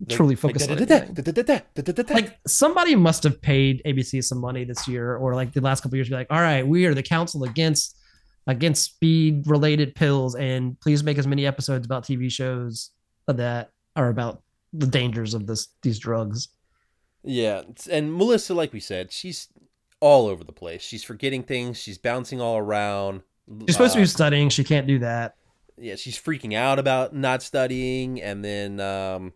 truly 0.09 0.35
focus 0.35 0.67
on 0.67 0.77
anything. 0.77 1.15
Like 2.09 2.37
somebody 2.45 2.95
must 2.95 3.23
have 3.23 3.41
paid 3.41 3.81
ABC 3.85 4.23
some 4.23 4.39
money 4.39 4.63
this 4.63 4.87
year, 4.87 5.15
or 5.15 5.33
like 5.35 5.53
the 5.53 5.61
last 5.61 5.81
couple 5.81 5.95
years, 5.97 6.09
be 6.09 6.15
like, 6.15 6.27
all 6.29 6.41
right, 6.41 6.65
we 6.67 6.85
are 6.85 6.93
the 6.93 7.03
council 7.03 7.43
against 7.43 7.97
against 8.47 8.83
speed 8.83 9.47
related 9.47 9.95
pills, 9.95 10.35
and 10.35 10.79
please 10.81 11.03
make 11.03 11.17
as 11.17 11.25
many 11.25 11.45
episodes 11.45 11.85
about 11.85 12.03
TV 12.03 12.31
shows 12.31 12.91
that 13.27 13.71
are 13.95 14.09
about 14.09 14.41
the 14.73 14.87
dangers 14.87 15.33
of 15.33 15.47
this 15.47 15.69
these 15.81 15.99
drugs. 15.99 16.49
Yeah, 17.23 17.61
and 17.89 18.13
Melissa, 18.13 18.53
like 18.53 18.73
we 18.73 18.81
said, 18.81 19.11
she's 19.11 19.47
all 20.01 20.27
over 20.27 20.43
the 20.43 20.51
place. 20.51 20.81
She's 20.81 21.03
forgetting 21.03 21.43
things. 21.43 21.77
She's 21.77 21.97
bouncing 21.97 22.41
all 22.41 22.57
around. 22.57 23.21
She's 23.65 23.75
supposed 23.75 23.93
to 23.93 23.99
Uh, 23.99 24.03
be 24.03 24.07
studying, 24.07 24.49
she 24.49 24.65
can't 24.65 24.85
do 24.87 24.99
that. 24.99 25.35
Yeah, 25.77 25.95
she's 25.95 26.17
freaking 26.17 26.53
out 26.55 26.79
about 26.79 27.15
not 27.15 27.41
studying, 27.43 28.21
and 28.21 28.43
then 28.43 28.79
um, 28.79 29.33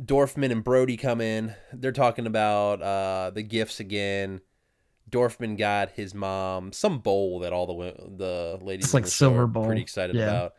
Dorfman 0.00 0.50
and 0.52 0.64
Brody 0.64 0.96
come 0.96 1.20
in. 1.20 1.54
They're 1.72 1.92
talking 1.92 2.26
about 2.26 2.82
uh, 2.82 3.30
the 3.30 3.42
gifts 3.42 3.80
again. 3.80 4.40
Dorfman 5.10 5.58
got 5.58 5.90
his 5.90 6.14
mom 6.14 6.72
some 6.72 6.98
bowl 7.00 7.40
that 7.40 7.52
all 7.52 7.66
the 7.66 7.94
the 8.16 8.58
ladies 8.64 8.86
It's 8.86 8.94
like 8.94 9.06
silver 9.06 9.46
bowl. 9.46 9.66
pretty 9.66 9.82
excited 9.82 10.14
Yeah. 10.16 10.24
about. 10.28 10.54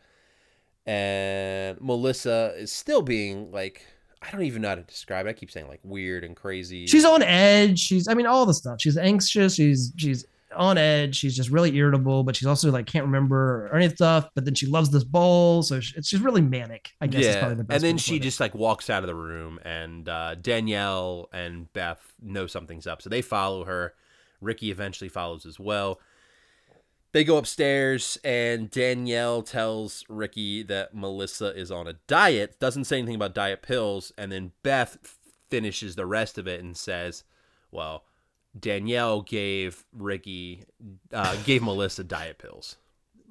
And 0.84 1.80
Melissa 1.80 2.54
is 2.56 2.72
still 2.72 3.02
being 3.02 3.50
like 3.52 3.84
I 4.20 4.30
don't 4.30 4.42
even 4.42 4.62
know 4.62 4.68
how 4.68 4.74
to 4.76 4.82
describe 4.82 5.26
it. 5.26 5.30
I 5.30 5.32
keep 5.32 5.50
saying 5.50 5.68
like 5.68 5.80
weird 5.82 6.22
and 6.22 6.36
crazy. 6.36 6.86
She's 6.86 7.04
on 7.04 7.22
edge. 7.22 7.78
She's, 7.80 8.06
I 8.06 8.14
mean, 8.14 8.26
all 8.26 8.46
the 8.46 8.54
stuff. 8.54 8.80
She's 8.80 8.96
anxious. 8.96 9.56
She's, 9.56 9.92
she's 9.96 10.24
on 10.54 10.78
edge. 10.78 11.16
She's 11.16 11.36
just 11.36 11.50
really 11.50 11.76
irritable, 11.76 12.24
but 12.24 12.36
she's 12.36 12.46
also 12.46 12.70
like 12.70 12.86
can't 12.86 13.04
remember 13.04 13.66
or 13.66 13.76
any 13.76 13.88
stuff. 13.88 14.28
But 14.34 14.44
then 14.44 14.54
she 14.54 14.66
loves 14.66 14.90
this 14.90 15.04
bowl, 15.04 15.62
so 15.62 15.76
it's 15.76 16.10
just 16.10 16.22
really 16.22 16.40
manic. 16.40 16.90
I 17.00 17.06
guess. 17.06 17.36
probably 17.36 17.56
the 17.56 17.64
best 17.64 17.76
and 17.76 17.84
then 17.84 17.98
she 17.98 18.16
it. 18.16 18.22
just 18.22 18.40
like 18.40 18.54
walks 18.54 18.90
out 18.90 19.02
of 19.02 19.06
the 19.06 19.14
room, 19.14 19.58
and 19.64 20.08
uh, 20.08 20.34
Danielle 20.36 21.28
and 21.32 21.72
Beth 21.72 22.00
know 22.20 22.46
something's 22.46 22.86
up, 22.86 23.02
so 23.02 23.10
they 23.10 23.22
follow 23.22 23.64
her. 23.64 23.94
Ricky 24.40 24.70
eventually 24.70 25.08
follows 25.08 25.46
as 25.46 25.60
well. 25.60 26.00
They 27.12 27.24
go 27.24 27.36
upstairs, 27.36 28.18
and 28.24 28.70
Danielle 28.70 29.42
tells 29.42 30.04
Ricky 30.08 30.62
that 30.64 30.94
Melissa 30.94 31.54
is 31.54 31.70
on 31.70 31.86
a 31.86 31.94
diet. 32.06 32.58
Doesn't 32.58 32.84
say 32.84 32.98
anything 32.98 33.16
about 33.16 33.34
diet 33.34 33.62
pills, 33.62 34.12
and 34.16 34.32
then 34.32 34.52
Beth 34.62 34.96
finishes 35.50 35.94
the 35.94 36.06
rest 36.06 36.38
of 36.38 36.48
it 36.48 36.60
and 36.62 36.76
says, 36.76 37.24
"Well, 37.70 38.04
Danielle 38.58 39.22
gave 39.22 39.84
Ricky, 39.92 40.64
uh, 41.12 41.36
gave 41.44 41.62
Melissa 41.62 42.04
diet 42.04 42.38
pills." 42.38 42.76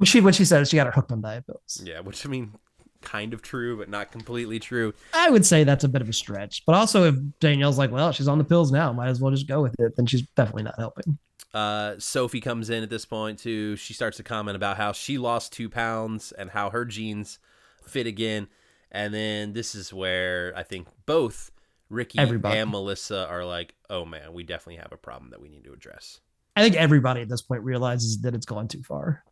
she 0.03 0.21
when 0.21 0.33
she 0.33 0.45
said 0.45 0.67
she 0.67 0.75
got 0.75 0.87
her 0.87 0.91
hooked 0.91 1.11
on 1.11 1.21
diet 1.21 1.45
pills. 1.45 1.81
Yeah, 1.83 1.99
which 1.99 2.25
I 2.25 2.29
mean, 2.29 2.53
kind 3.01 3.33
of 3.33 3.41
true, 3.41 3.77
but 3.77 3.89
not 3.89 4.11
completely 4.11 4.59
true. 4.59 4.93
I 5.13 5.29
would 5.29 5.45
say 5.45 5.63
that's 5.63 5.83
a 5.83 5.89
bit 5.89 6.01
of 6.01 6.09
a 6.09 6.13
stretch, 6.13 6.65
but 6.65 6.75
also 6.75 7.05
if 7.05 7.15
Danielle's 7.39 7.77
like, 7.77 7.91
well, 7.91 8.11
she's 8.11 8.27
on 8.27 8.37
the 8.37 8.43
pills 8.43 8.71
now, 8.71 8.91
might 8.93 9.09
as 9.09 9.21
well 9.21 9.31
just 9.31 9.47
go 9.47 9.61
with 9.61 9.75
it. 9.79 9.95
Then 9.95 10.05
she's 10.05 10.21
definitely 10.21 10.63
not 10.63 10.75
helping. 10.77 11.17
Uh, 11.53 11.95
Sophie 11.97 12.39
comes 12.39 12.69
in 12.69 12.81
at 12.81 12.89
this 12.89 13.05
point 13.05 13.39
too. 13.39 13.75
She 13.75 13.93
starts 13.93 14.17
to 14.17 14.23
comment 14.23 14.55
about 14.55 14.77
how 14.77 14.93
she 14.93 15.17
lost 15.17 15.51
two 15.51 15.69
pounds 15.69 16.31
and 16.31 16.49
how 16.49 16.69
her 16.69 16.85
jeans 16.85 17.39
fit 17.83 18.07
again. 18.07 18.47
And 18.91 19.13
then 19.13 19.53
this 19.53 19.75
is 19.75 19.93
where 19.93 20.53
I 20.55 20.63
think 20.63 20.87
both 21.05 21.50
Ricky 21.91 22.17
Everybody. 22.17 22.57
and 22.57 22.71
Melissa 22.71 23.27
are 23.27 23.45
like, 23.45 23.75
"Oh 23.89 24.05
man, 24.05 24.33
we 24.33 24.43
definitely 24.43 24.77
have 24.77 24.91
a 24.91 24.97
problem 24.97 25.31
that 25.31 25.41
we 25.41 25.49
need 25.49 25.63
to 25.65 25.73
address." 25.73 26.19
I 26.55 26.63
think 26.63 26.75
everybody 26.75 27.21
at 27.21 27.29
this 27.29 27.41
point 27.41 27.63
realizes 27.63 28.21
that 28.21 28.33
it's 28.33 28.45
gone 28.45 28.67
too 28.67 28.83
far. 28.83 29.23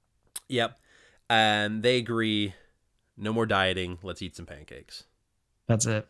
Yep, 0.47 0.77
and 1.29 1.83
they 1.83 1.97
agree. 1.97 2.53
No 3.17 3.33
more 3.33 3.45
dieting. 3.45 3.97
Let's 4.03 4.21
eat 4.21 4.35
some 4.35 4.45
pancakes. 4.45 5.03
That's 5.67 5.85
it. 5.85 6.07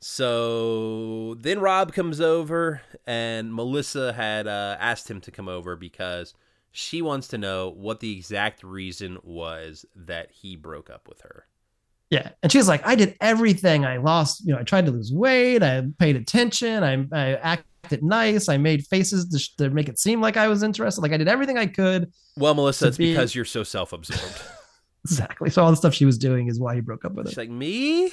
So 0.00 1.34
then 1.34 1.60
Rob 1.60 1.92
comes 1.92 2.20
over, 2.20 2.82
and 3.06 3.54
Melissa 3.54 4.12
had 4.12 4.46
uh, 4.46 4.76
asked 4.78 5.10
him 5.10 5.20
to 5.22 5.30
come 5.30 5.48
over 5.48 5.76
because 5.76 6.34
she 6.72 7.00
wants 7.00 7.28
to 7.28 7.38
know 7.38 7.70
what 7.70 8.00
the 8.00 8.12
exact 8.16 8.62
reason 8.62 9.18
was 9.22 9.86
that 9.94 10.30
he 10.30 10.56
broke 10.56 10.90
up 10.90 11.08
with 11.08 11.22
her. 11.22 11.46
Yeah. 12.10 12.30
And 12.42 12.52
she's 12.52 12.68
like, 12.68 12.86
I 12.86 12.94
did 12.94 13.16
everything. 13.20 13.84
I 13.84 13.96
lost, 13.96 14.42
you 14.46 14.52
know, 14.54 14.60
I 14.60 14.62
tried 14.62 14.86
to 14.86 14.92
lose 14.92 15.12
weight. 15.12 15.62
I 15.62 15.82
paid 15.98 16.16
attention. 16.16 16.82
I, 16.84 17.06
I 17.12 17.34
acted 17.42 18.02
nice. 18.02 18.48
I 18.48 18.56
made 18.56 18.86
faces 18.86 19.28
to, 19.30 19.38
sh- 19.38 19.54
to 19.56 19.70
make 19.70 19.88
it 19.88 19.98
seem 19.98 20.20
like 20.20 20.36
I 20.36 20.46
was 20.48 20.62
interested. 20.62 21.00
Like 21.00 21.12
I 21.12 21.16
did 21.16 21.28
everything 21.28 21.58
I 21.58 21.66
could. 21.66 22.12
Well, 22.36 22.54
Melissa, 22.54 22.84
To 22.84 22.88
it's 22.88 22.98
be- 22.98 23.12
because 23.12 23.34
you're 23.34 23.44
so 23.44 23.62
self-absorbed. 23.62 24.42
Exactly. 25.04 25.50
So 25.50 25.62
all 25.62 25.70
the 25.70 25.76
stuff 25.76 25.92
she 25.92 26.06
was 26.06 26.16
doing 26.16 26.48
is 26.48 26.58
why 26.58 26.74
he 26.76 26.80
broke 26.80 27.04
up 27.04 27.12
with 27.12 27.26
her. 27.26 27.30
She's 27.30 27.36
like 27.36 27.50
me, 27.50 28.10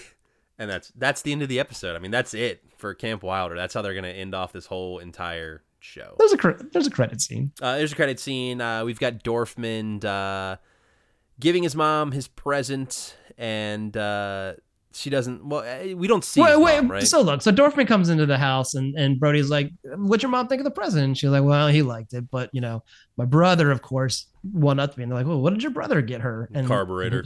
and 0.60 0.70
that's 0.70 0.92
that's 0.98 1.22
the 1.22 1.32
end 1.32 1.42
of 1.42 1.48
the 1.48 1.58
episode. 1.58 1.96
I 1.96 2.00
mean, 2.00 2.12
that's 2.12 2.34
it 2.34 2.62
for 2.80 2.94
Camp 2.94 3.24
Wilder. 3.24 3.56
That's 3.56 3.74
how 3.74 3.82
they're 3.82 3.94
gonna 3.96 4.10
end 4.10 4.36
off 4.36 4.52
this 4.52 4.66
whole 4.66 5.00
entire 5.00 5.64
show. 5.80 6.16
There's 6.20 6.34
a 6.34 6.58
there's 6.74 6.88
a 6.88 6.92
credit 6.92 7.22
scene. 7.22 7.54
Uh, 7.62 7.78
there's 7.78 7.94
a 7.94 7.96
credit 7.96 8.20
scene. 8.20 8.60
Uh, 8.60 8.84
we've 8.84 9.00
got 9.00 9.24
Dorfman 9.24 10.04
uh, 10.04 10.58
giving 11.40 11.64
his 11.64 11.78
mom 11.78 12.12
his 12.12 12.28
present, 12.28 13.16
and 13.38 13.96
uh, 13.96 14.54
she 14.94 15.10
doesn't. 15.10 15.46
Well, 15.46 15.62
eh, 15.62 15.94
we 15.94 16.08
don't 16.08 16.24
see. 16.24 16.42
Wait, 16.42 16.60
wait. 16.60 16.82
mom, 16.82 16.92
right? 16.92 17.08
So 17.08 17.22
look, 17.22 17.42
so 17.42 17.52
Dorfman 17.52 17.88
comes 17.88 18.10
into 18.10 18.26
the 18.26 18.38
house 18.38 18.74
and 18.74 18.96
and 18.98 19.20
Brody's 19.20 19.50
like, 19.50 19.72
"What's 19.84 20.24
your 20.24 20.30
mom 20.30 20.48
think 20.48 20.60
of 20.60 20.66
the 20.66 20.72
present?" 20.72 21.04
And 21.04 21.18
she's 21.18 21.30
like, 21.30 21.44
"Well, 21.44 21.68
he 21.68 21.82
liked 21.82 22.14
it, 22.14 22.30
but 22.30 22.50
you 22.54 22.62
know, 22.62 22.84
my 23.18 23.26
brother, 23.26 23.72
of 23.72 23.82
course, 23.82 24.28
won 24.44 24.80
up 24.80 24.94
to 24.94 25.00
me." 25.00 25.04
And 25.04 25.12
they're 25.12 25.20
like, 25.20 25.28
"Well, 25.28 25.42
what 25.42 25.54
did 25.54 25.64
your 25.64 25.72
brother 25.72 26.02
get 26.02 26.22
her?" 26.22 26.50
And 26.54 26.68
Carburetor. 26.68 27.26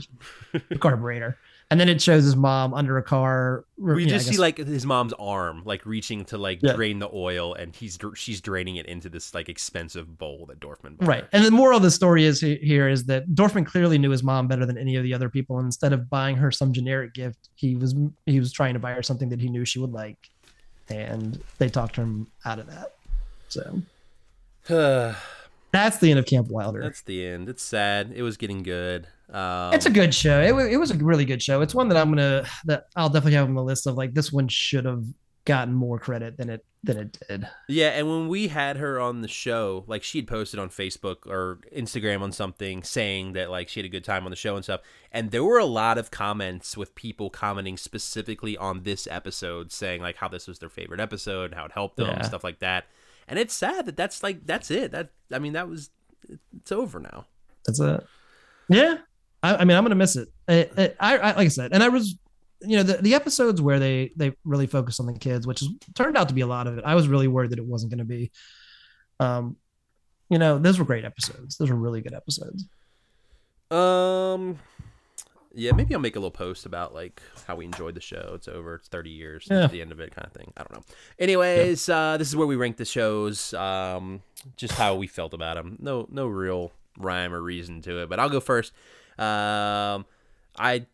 the 0.52 0.78
carburetor. 0.78 1.38
And 1.68 1.80
then 1.80 1.88
it 1.88 2.00
shows 2.00 2.22
his 2.22 2.36
mom 2.36 2.74
under 2.74 2.96
a 2.96 3.02
car. 3.02 3.64
we 3.76 4.02
you 4.04 4.06
know, 4.08 4.14
just 4.14 4.28
see 4.28 4.36
like 4.38 4.58
his 4.58 4.86
mom's 4.86 5.12
arm, 5.14 5.62
like 5.64 5.84
reaching 5.84 6.24
to 6.26 6.38
like 6.38 6.60
Yeah. 6.62 6.74
drain 6.74 7.00
the 7.00 7.10
oil, 7.12 7.54
and 7.54 7.74
he's 7.74 7.98
she's 8.14 8.40
draining 8.40 8.76
it 8.76 8.86
into 8.86 9.08
this 9.08 9.34
like 9.34 9.48
expensive 9.48 10.16
bowl 10.16 10.46
that 10.46 10.60
Dorfman. 10.60 10.96
bought 10.96 11.08
Right. 11.08 11.22
her. 11.24 11.28
And 11.32 11.44
the 11.44 11.50
moral 11.50 11.78
of 11.78 11.82
the 11.82 11.90
story 11.90 12.24
is 12.24 12.40
here 12.40 12.88
is 12.88 13.06
that 13.06 13.28
Dorfman 13.34 13.66
clearly 13.66 13.98
knew 13.98 14.10
his 14.10 14.22
mom 14.22 14.46
better 14.46 14.64
than 14.64 14.78
any 14.78 14.94
of 14.94 15.02
the 15.02 15.12
other 15.12 15.28
people. 15.28 15.58
And 15.58 15.66
instead 15.66 15.92
of 15.92 16.08
buying 16.08 16.36
her 16.36 16.52
some 16.52 16.72
generic 16.72 17.14
gift, 17.14 17.48
he 17.56 17.74
was 17.74 17.96
he 18.26 18.38
was 18.38 18.52
trying 18.52 18.74
to 18.74 18.80
buy 18.80 18.92
her 18.92 19.02
something 19.02 19.28
that 19.30 19.40
he 19.40 19.48
knew 19.48 19.64
she 19.64 19.80
would 19.80 19.92
like. 19.92 20.30
And 20.88 21.42
they 21.58 21.68
talked 21.68 21.96
him 21.96 22.28
out 22.44 22.60
of 22.60 22.68
that. 22.68 22.94
So 23.48 23.82
that's 25.84 25.98
the 25.98 26.10
end 26.10 26.18
of 26.18 26.26
Camp 26.26 26.48
Wilder. 26.48 26.82
That's 26.82 27.02
the 27.02 27.26
end. 27.26 27.48
It's 27.48 27.62
sad. 27.62 28.12
It 28.14 28.22
was 28.22 28.36
getting 28.36 28.62
good. 28.62 29.06
Um, 29.30 29.72
it's 29.74 29.86
a 29.86 29.90
good 29.90 30.14
show. 30.14 30.40
It, 30.40 30.72
it 30.72 30.76
was 30.76 30.90
a 30.90 30.94
really 30.96 31.24
good 31.24 31.42
show. 31.42 31.60
It's 31.60 31.74
one 31.74 31.88
that 31.88 31.96
I'm 31.96 32.10
gonna 32.10 32.46
that 32.66 32.86
I'll 32.94 33.08
definitely 33.08 33.34
have 33.34 33.48
on 33.48 33.54
the 33.54 33.62
list 33.64 33.86
of 33.86 33.96
like 33.96 34.14
this 34.14 34.32
one 34.32 34.48
should 34.48 34.84
have 34.84 35.04
gotten 35.44 35.72
more 35.74 35.98
credit 35.98 36.36
than 36.36 36.48
it 36.50 36.64
than 36.84 36.96
it 36.98 37.18
did. 37.28 37.48
Yeah, 37.68 37.88
and 37.90 38.08
when 38.08 38.28
we 38.28 38.46
had 38.48 38.76
her 38.76 39.00
on 39.00 39.22
the 39.22 39.28
show, 39.28 39.84
like 39.88 40.04
she'd 40.04 40.28
posted 40.28 40.60
on 40.60 40.68
Facebook 40.68 41.26
or 41.26 41.58
Instagram 41.76 42.20
on 42.22 42.30
something 42.30 42.84
saying 42.84 43.32
that 43.32 43.50
like 43.50 43.68
she 43.68 43.80
had 43.80 43.84
a 43.84 43.88
good 43.88 44.04
time 44.04 44.24
on 44.24 44.30
the 44.30 44.36
show 44.36 44.54
and 44.54 44.62
stuff. 44.64 44.80
And 45.10 45.32
there 45.32 45.42
were 45.42 45.58
a 45.58 45.64
lot 45.64 45.98
of 45.98 46.12
comments 46.12 46.76
with 46.76 46.94
people 46.94 47.28
commenting 47.30 47.76
specifically 47.76 48.56
on 48.56 48.84
this 48.84 49.08
episode 49.10 49.72
saying 49.72 50.02
like 50.02 50.16
how 50.16 50.28
this 50.28 50.46
was 50.46 50.60
their 50.60 50.68
favorite 50.68 51.00
episode, 51.00 51.54
how 51.54 51.64
it 51.64 51.72
helped 51.72 51.96
them, 51.96 52.06
Yeah. 52.08 52.22
stuff 52.22 52.44
like 52.44 52.60
that. 52.60 52.84
And 53.28 53.38
it's 53.38 53.54
sad 53.54 53.86
that 53.86 53.96
that's 53.96 54.22
like 54.22 54.46
that's 54.46 54.70
it. 54.70 54.92
That 54.92 55.10
I 55.32 55.38
mean 55.38 55.54
that 55.54 55.68
was 55.68 55.90
it's 56.56 56.72
over 56.72 57.00
now. 57.00 57.26
That's 57.64 57.80
it. 57.80 58.06
Yeah, 58.68 58.98
I, 59.42 59.56
I 59.56 59.64
mean, 59.64 59.76
I'm 59.76 59.84
gonna 59.84 59.94
miss 59.94 60.16
it. 60.16 60.28
I, 60.48 60.68
I, 61.00 61.16
I 61.18 61.32
like 61.32 61.38
I 61.38 61.48
said, 61.48 61.72
and 61.72 61.82
I 61.82 61.88
was, 61.88 62.16
you 62.62 62.76
know, 62.76 62.82
the, 62.82 62.94
the 62.94 63.14
episodes 63.14 63.60
where 63.60 63.78
they 63.78 64.12
they 64.16 64.34
really 64.44 64.66
focus 64.66 65.00
on 65.00 65.06
the 65.06 65.18
kids, 65.18 65.46
which 65.46 65.62
is 65.62 65.68
turned 65.94 66.16
out 66.16 66.28
to 66.28 66.34
be 66.34 66.40
a 66.40 66.46
lot 66.46 66.66
of 66.66 66.78
it. 66.78 66.84
I 66.84 66.94
was 66.94 67.08
really 67.08 67.28
worried 67.28 67.50
that 67.50 67.58
it 67.58 67.66
wasn't 67.66 67.90
gonna 67.92 68.04
be. 68.04 68.30
Um, 69.20 69.56
you 70.28 70.38
know, 70.38 70.58
those 70.58 70.78
were 70.78 70.84
great 70.84 71.04
episodes. 71.04 71.56
Those 71.56 71.70
were 71.70 71.76
really 71.76 72.00
good 72.00 72.14
episodes. 72.14 72.66
Um 73.70 74.58
yeah, 75.56 75.72
maybe 75.72 75.94
I'll 75.94 76.00
make 76.00 76.14
a 76.16 76.18
little 76.20 76.30
post 76.30 76.66
about 76.66 76.94
like 76.94 77.20
how 77.46 77.56
we 77.56 77.64
enjoyed 77.64 77.94
the 77.94 78.00
show. 78.00 78.32
It's 78.34 78.46
over. 78.46 78.74
It's 78.76 78.88
30 78.88 79.10
years 79.10 79.46
Yeah. 79.50 79.62
since 79.62 79.72
the 79.72 79.80
end 79.80 79.90
of 79.90 79.98
it 80.00 80.14
kind 80.14 80.26
of 80.26 80.32
thing. 80.32 80.52
I 80.56 80.60
don't 80.62 80.72
know. 80.74 80.84
Anyways, 81.18 81.88
uh 81.88 82.16
this 82.18 82.28
is 82.28 82.36
where 82.36 82.46
we 82.46 82.56
rank 82.56 82.76
the 82.76 82.84
shows 82.84 83.52
um 83.54 84.22
just 84.56 84.74
how 84.74 84.94
we 84.94 85.06
felt 85.06 85.32
about 85.34 85.56
them. 85.56 85.76
No 85.80 86.06
no 86.10 86.26
real 86.26 86.72
rhyme 86.98 87.34
or 87.34 87.40
reason 87.42 87.80
to 87.82 88.02
it, 88.02 88.08
but 88.08 88.20
I'll 88.20 88.28
go 88.30 88.40
first. 88.40 88.72
Um 89.18 90.04
I 90.58 90.86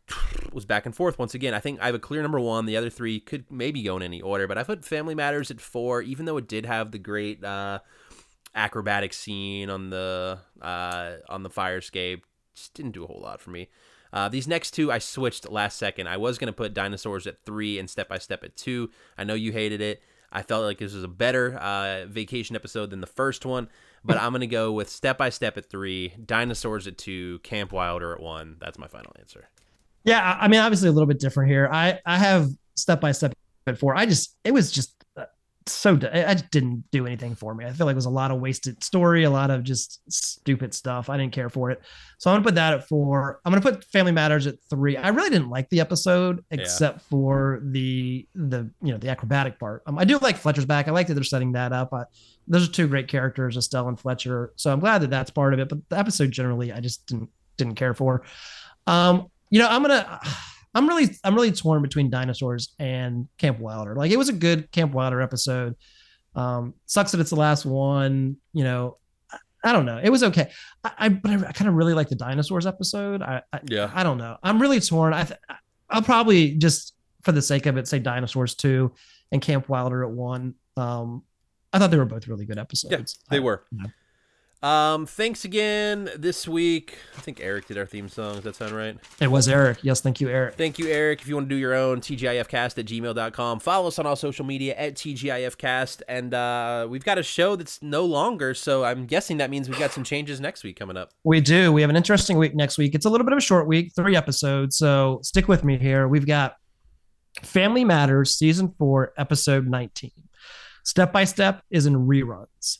was 0.52 0.64
back 0.64 0.86
and 0.86 0.94
forth 0.94 1.18
once 1.18 1.34
again. 1.34 1.54
I 1.54 1.60
think 1.60 1.80
I 1.80 1.86
have 1.86 1.94
a 1.94 2.00
clear 2.00 2.20
number 2.22 2.40
1. 2.40 2.66
The 2.66 2.76
other 2.76 2.90
3 2.90 3.20
could 3.20 3.44
maybe 3.50 3.80
go 3.82 3.96
in 3.96 4.02
any 4.02 4.20
order, 4.20 4.48
but 4.48 4.58
I 4.58 4.64
put 4.64 4.84
Family 4.84 5.14
Matters 5.14 5.50
at 5.50 5.60
4 5.60 6.02
even 6.02 6.24
though 6.24 6.36
it 6.36 6.48
did 6.48 6.66
have 6.66 6.90
the 6.92 6.98
great 6.98 7.42
uh 7.44 7.80
acrobatic 8.54 9.12
scene 9.14 9.70
on 9.70 9.90
the 9.90 10.38
uh 10.60 11.12
on 11.28 11.42
the 11.42 11.50
fire 11.50 11.78
escape 11.78 12.26
just 12.54 12.74
didn't 12.74 12.92
do 12.92 13.02
a 13.02 13.06
whole 13.06 13.20
lot 13.22 13.40
for 13.40 13.50
me. 13.50 13.68
Uh, 14.12 14.28
these 14.28 14.46
next 14.46 14.72
two 14.72 14.92
I 14.92 14.98
switched 14.98 15.50
last 15.50 15.78
second. 15.78 16.08
I 16.08 16.16
was 16.16 16.38
gonna 16.38 16.52
put 16.52 16.74
dinosaurs 16.74 17.26
at 17.26 17.44
three 17.44 17.78
and 17.78 17.88
step 17.88 18.08
by 18.08 18.18
step 18.18 18.44
at 18.44 18.56
two. 18.56 18.90
I 19.16 19.24
know 19.24 19.34
you 19.34 19.52
hated 19.52 19.80
it. 19.80 20.02
I 20.30 20.42
felt 20.42 20.64
like 20.64 20.78
this 20.78 20.94
was 20.94 21.04
a 21.04 21.08
better 21.08 21.54
uh, 21.56 22.06
vacation 22.06 22.56
episode 22.56 22.90
than 22.90 23.00
the 23.00 23.06
first 23.06 23.44
one, 23.44 23.68
but 24.04 24.16
I'm 24.16 24.32
gonna 24.32 24.46
go 24.46 24.72
with 24.72 24.88
step 24.88 25.18
by 25.18 25.28
step 25.30 25.56
at 25.56 25.68
three, 25.68 26.14
dinosaurs 26.24 26.86
at 26.86 26.98
two, 26.98 27.38
Camp 27.40 27.72
Wilder 27.72 28.12
at 28.14 28.20
one. 28.20 28.56
That's 28.60 28.78
my 28.78 28.86
final 28.86 29.12
answer. 29.18 29.48
Yeah, 30.04 30.20
I 30.20 30.44
I 30.44 30.48
mean, 30.48 30.60
obviously 30.60 30.88
a 30.88 30.92
little 30.92 31.06
bit 31.06 31.20
different 31.20 31.50
here. 31.50 31.68
I 31.70 32.00
I 32.06 32.18
have 32.18 32.50
step 32.74 33.00
by 33.00 33.12
step 33.12 33.34
at 33.66 33.78
four. 33.78 33.94
I 33.94 34.06
just 34.06 34.36
it 34.44 34.52
was 34.52 34.70
just 34.70 34.94
uh, 35.16 35.24
so 35.66 35.98
I 36.12 36.34
just 36.34 36.50
didn't 36.50 36.84
do 36.90 37.06
anything 37.06 37.34
for 37.34 37.54
me. 37.54 37.64
I 37.64 37.72
feel 37.72 37.86
like 37.86 37.94
it 37.94 37.96
was 37.96 38.06
a 38.06 38.10
lot 38.10 38.30
of 38.30 38.40
wasted 38.40 38.82
story, 38.82 39.24
a 39.24 39.30
lot 39.30 39.50
of 39.50 39.62
just 39.62 40.00
stupid 40.10 40.74
stuff. 40.74 41.08
I 41.08 41.16
didn't 41.16 41.32
care 41.32 41.48
for 41.48 41.70
it, 41.70 41.82
so 42.18 42.30
I'm 42.30 42.36
gonna 42.36 42.44
put 42.44 42.54
that 42.56 42.74
at 42.74 42.88
four. 42.88 43.40
I'm 43.44 43.52
gonna 43.52 43.62
put 43.62 43.84
Family 43.84 44.12
Matters 44.12 44.46
at 44.46 44.56
three. 44.70 44.96
I 44.96 45.08
really 45.08 45.30
didn't 45.30 45.50
like 45.50 45.68
the 45.70 45.80
episode 45.80 46.44
except 46.50 47.02
for 47.02 47.60
the 47.64 48.26
the 48.34 48.70
you 48.82 48.92
know 48.92 48.98
the 48.98 49.08
acrobatic 49.08 49.58
part. 49.58 49.82
Um, 49.86 49.98
I 49.98 50.04
do 50.04 50.18
like 50.18 50.36
Fletcher's 50.36 50.66
back. 50.66 50.88
I 50.88 50.90
like 50.90 51.06
that 51.06 51.14
they're 51.14 51.24
setting 51.24 51.52
that 51.52 51.72
up. 51.72 51.92
I, 51.92 52.04
those 52.48 52.68
are 52.68 52.72
two 52.72 52.88
great 52.88 53.08
characters, 53.08 53.56
Estelle 53.56 53.88
and 53.88 53.98
Fletcher. 53.98 54.52
So 54.56 54.72
I'm 54.72 54.80
glad 54.80 55.02
that 55.02 55.10
that's 55.10 55.30
part 55.30 55.54
of 55.54 55.60
it. 55.60 55.68
But 55.68 55.88
the 55.88 55.98
episode 55.98 56.30
generally, 56.30 56.72
I 56.72 56.80
just 56.80 57.06
didn't 57.06 57.30
didn't 57.56 57.76
care 57.76 57.94
for. 57.94 58.22
Um, 58.86 59.28
you 59.50 59.58
know, 59.58 59.68
I'm 59.68 59.82
gonna. 59.82 60.20
I'm 60.74 60.88
really, 60.88 61.10
I'm 61.24 61.34
really 61.34 61.52
torn 61.52 61.82
between 61.82 62.10
dinosaurs 62.10 62.74
and 62.78 63.28
Camp 63.38 63.58
Wilder. 63.58 63.94
Like, 63.94 64.10
it 64.10 64.16
was 64.16 64.28
a 64.28 64.32
good 64.32 64.70
Camp 64.72 64.92
Wilder 64.92 65.20
episode. 65.20 65.76
Um, 66.34 66.74
sucks 66.86 67.12
that 67.12 67.20
it's 67.20 67.30
the 67.30 67.36
last 67.36 67.66
one. 67.66 68.36
You 68.54 68.64
know, 68.64 68.96
I, 69.30 69.38
I 69.64 69.72
don't 69.72 69.84
know. 69.84 70.00
It 70.02 70.10
was 70.10 70.22
okay. 70.22 70.50
I, 70.82 70.90
I 70.98 71.08
but 71.10 71.30
I, 71.30 71.34
I 71.48 71.52
kind 71.52 71.68
of 71.68 71.74
really 71.74 71.94
like 71.94 72.08
the 72.08 72.16
dinosaurs 72.16 72.66
episode. 72.66 73.20
I, 73.22 73.42
I, 73.52 73.60
Yeah. 73.66 73.90
I 73.94 74.02
don't 74.02 74.18
know. 74.18 74.38
I'm 74.42 74.60
really 74.60 74.80
torn. 74.80 75.12
I, 75.12 75.24
th- 75.24 75.38
I'll 75.90 76.02
probably 76.02 76.54
just 76.54 76.94
for 77.22 77.32
the 77.32 77.42
sake 77.42 77.66
of 77.66 77.76
it 77.76 77.86
say 77.86 77.98
dinosaurs 77.98 78.54
two 78.54 78.92
and 79.30 79.42
Camp 79.42 79.68
Wilder 79.68 80.04
at 80.04 80.10
one. 80.10 80.54
Um, 80.76 81.22
I 81.72 81.78
thought 81.78 81.90
they 81.90 81.98
were 81.98 82.04
both 82.04 82.26
really 82.28 82.44
good 82.46 82.58
episodes. 82.58 82.92
Yeah, 82.92 83.30
They 83.30 83.40
were. 83.40 83.64
Um, 84.62 85.06
thanks 85.06 85.44
again 85.44 86.08
this 86.16 86.46
week. 86.46 86.96
I 87.18 87.20
think 87.20 87.40
Eric 87.40 87.66
did 87.66 87.78
our 87.78 87.86
theme 87.86 88.08
song. 88.08 88.36
Does 88.36 88.44
that 88.44 88.54
sound 88.54 88.72
right? 88.72 88.96
It 89.20 89.26
was 89.26 89.48
Eric. 89.48 89.78
Yes, 89.82 90.00
thank 90.00 90.20
you, 90.20 90.28
Eric. 90.28 90.54
Thank 90.54 90.78
you, 90.78 90.86
Eric. 90.88 91.20
If 91.20 91.28
you 91.28 91.34
want 91.34 91.48
to 91.48 91.54
do 91.54 91.58
your 91.58 91.74
own, 91.74 92.00
TGIFcast 92.00 92.78
at 92.78 92.86
gmail.com. 92.86 93.58
Follow 93.58 93.88
us 93.88 93.98
on 93.98 94.06
all 94.06 94.14
social 94.14 94.44
media 94.44 94.74
at 94.76 94.94
TGIFcast. 94.94 96.02
And 96.06 96.32
uh, 96.32 96.86
we've 96.88 97.04
got 97.04 97.18
a 97.18 97.24
show 97.24 97.56
that's 97.56 97.82
no 97.82 98.04
longer, 98.04 98.54
so 98.54 98.84
I'm 98.84 99.06
guessing 99.06 99.38
that 99.38 99.50
means 99.50 99.68
we've 99.68 99.78
got 99.80 99.90
some 99.90 100.04
changes 100.04 100.40
next 100.40 100.62
week 100.62 100.78
coming 100.78 100.96
up. 100.96 101.10
We 101.24 101.40
do. 101.40 101.72
We 101.72 101.80
have 101.80 101.90
an 101.90 101.96
interesting 101.96 102.38
week 102.38 102.54
next 102.54 102.78
week. 102.78 102.94
It's 102.94 103.04
a 103.04 103.10
little 103.10 103.24
bit 103.24 103.32
of 103.32 103.38
a 103.38 103.42
short 103.42 103.66
week, 103.66 103.92
three 103.96 104.14
episodes. 104.14 104.76
So 104.76 105.18
stick 105.22 105.48
with 105.48 105.64
me 105.64 105.76
here. 105.76 106.06
We've 106.06 106.26
got 106.26 106.56
Family 107.42 107.84
Matters, 107.84 108.36
season 108.36 108.74
four, 108.78 109.12
episode 109.16 109.66
19. 109.66 110.12
Step 110.84 111.12
by 111.12 111.24
Step 111.24 111.62
is 111.70 111.86
in 111.86 111.94
reruns. 111.94 112.78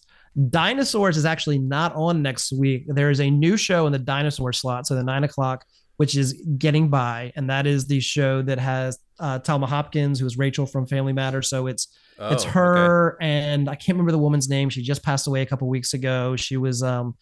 Dinosaurs 0.51 1.16
is 1.16 1.24
actually 1.24 1.59
not 1.59 1.95
on 1.95 2.22
next 2.22 2.53
week. 2.53 2.85
There 2.89 3.11
is 3.11 3.20
a 3.20 3.30
new 3.30 3.57
show 3.57 3.87
in 3.87 3.93
the 3.93 3.99
dinosaur 3.99 4.52
slot, 4.52 4.86
so 4.86 4.94
the 4.94 5.05
nine 5.05 5.24
o'clock, 5.24 5.65
which 5.98 6.16
is 6.16 6.32
Getting 6.59 6.89
By, 6.89 7.32
and 7.36 7.51
that 7.51 7.66
is 7.66 7.86
the 7.86 8.01
show 8.01 8.40
that 8.43 8.59
has 8.59 8.98
uh, 9.20 9.39
Telma 9.40 9.69
Hopkins, 9.69 10.19
who 10.19 10.27
is 10.27 10.39
Rachel 10.39 10.65
from 10.66 10.86
Family 10.86 11.12
Matters. 11.12 11.48
So 11.51 11.66
it's 11.66 11.89
Oh, 12.19 12.28
it's 12.32 12.44
okay. 12.44 12.52
her 12.52 13.16
and 13.23 13.69
I 13.70 13.74
can't 13.74 13.97
remember 13.97 14.12
the 14.12 14.19
woman's 14.19 14.48
name. 14.48 14.69
She 14.69 14.82
just 14.82 15.02
passed 15.02 15.27
away 15.27 15.40
a 15.40 15.47
couple 15.47 15.66
weeks 15.69 15.94
ago. 15.94 16.36
She 16.36 16.57
was 16.59 16.82
um 16.82 17.15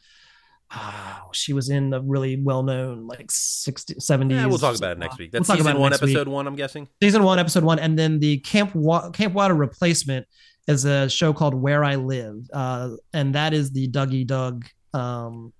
oh, 0.74 1.30
she 1.32 1.52
was 1.52 1.70
in 1.70 1.90
the 1.90 2.00
really 2.02 2.36
well-known 2.42 3.06
like 3.06 3.26
60 3.30 3.94
70s. 3.94 4.30
Yeah, 4.32 4.46
we'll 4.46 4.58
talk 4.58 4.76
about 4.76 4.92
it 4.92 4.98
next 4.98 5.18
week. 5.18 5.30
That's 5.32 5.48
We'll 5.48 5.56
talk 5.56 5.60
season 5.60 5.70
about 5.72 5.80
one, 5.80 5.90
next 5.90 6.02
week. 6.02 6.10
episode 6.10 6.28
one, 6.28 6.46
I'm 6.46 6.56
guessing. 6.56 6.88
Season 7.02 7.22
1 7.22 7.38
episode 7.38 7.64
1 7.64 7.78
and 7.78 7.98
then 7.98 8.18
the 8.18 8.38
Camp 8.38 8.74
Wa- 8.74 9.10
Camp 9.10 9.32
Water 9.32 9.54
replacement 9.54 10.26
is 10.68 10.84
a 10.84 11.08
show 11.08 11.32
called 11.32 11.54
Where 11.54 11.82
I 11.84 11.96
Live. 11.96 12.48
Uh 12.52 12.90
and 13.12 13.34
that 13.34 13.52
is 13.52 13.70
the 13.72 13.88
Dougie 13.88 14.26
Doug 14.26 14.66
um 14.94 15.52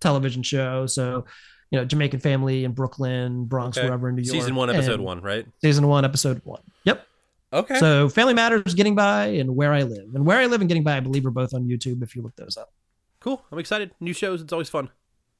television 0.00 0.42
show. 0.42 0.86
So 0.86 1.24
you 1.70 1.78
know, 1.78 1.84
Jamaican 1.86 2.20
family 2.20 2.64
in 2.64 2.72
Brooklyn, 2.72 3.44
Bronx, 3.46 3.78
Okay. 3.78 3.86
wherever 3.86 4.08
in 4.10 4.16
New 4.16 4.22
York. 4.22 4.32
Season 4.32 4.54
one, 4.54 4.68
episode 4.68 5.00
one, 5.00 5.20
right? 5.22 5.46
Season 5.62 5.86
one, 5.86 6.04
episode 6.04 6.40
one. 6.44 6.60
Yep. 6.84 7.06
Okay. 7.54 7.78
So 7.78 8.08
Family 8.10 8.34
Matters, 8.34 8.74
Getting 8.74 8.94
By, 8.94 9.26
and 9.26 9.56
Where 9.56 9.72
I 9.72 9.82
Live. 9.82 10.14
And 10.14 10.26
Where 10.26 10.38
I 10.38 10.46
Live 10.46 10.60
and 10.60 10.68
Getting 10.68 10.84
By, 10.84 10.96
I 10.96 11.00
believe, 11.00 11.24
are 11.24 11.30
both 11.30 11.54
on 11.54 11.64
YouTube 11.64 12.02
if 12.02 12.14
you 12.16 12.20
look 12.22 12.34
those 12.36 12.56
up. 12.58 12.72
cool. 13.20 13.42
I'm 13.52 13.58
excited. 13.58 13.90
New 14.00 14.12
shows. 14.12 14.42
It's 14.42 14.52
always 14.52 14.68
fun. 14.68 14.90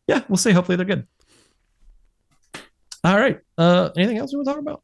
Yeah, 0.09 0.23
we'll 0.29 0.37
see. 0.39 0.53
Hopefully 0.53 0.77
they're 0.77 0.87
good. 0.87 1.07
All 3.05 3.17
right. 3.17 3.41
Uh 3.59 3.91
anything 3.97 4.19
else 4.19 4.33
we 4.33 4.37
want 4.39 4.47
to 4.49 4.53
talk 4.53 4.61
about? 4.61 4.83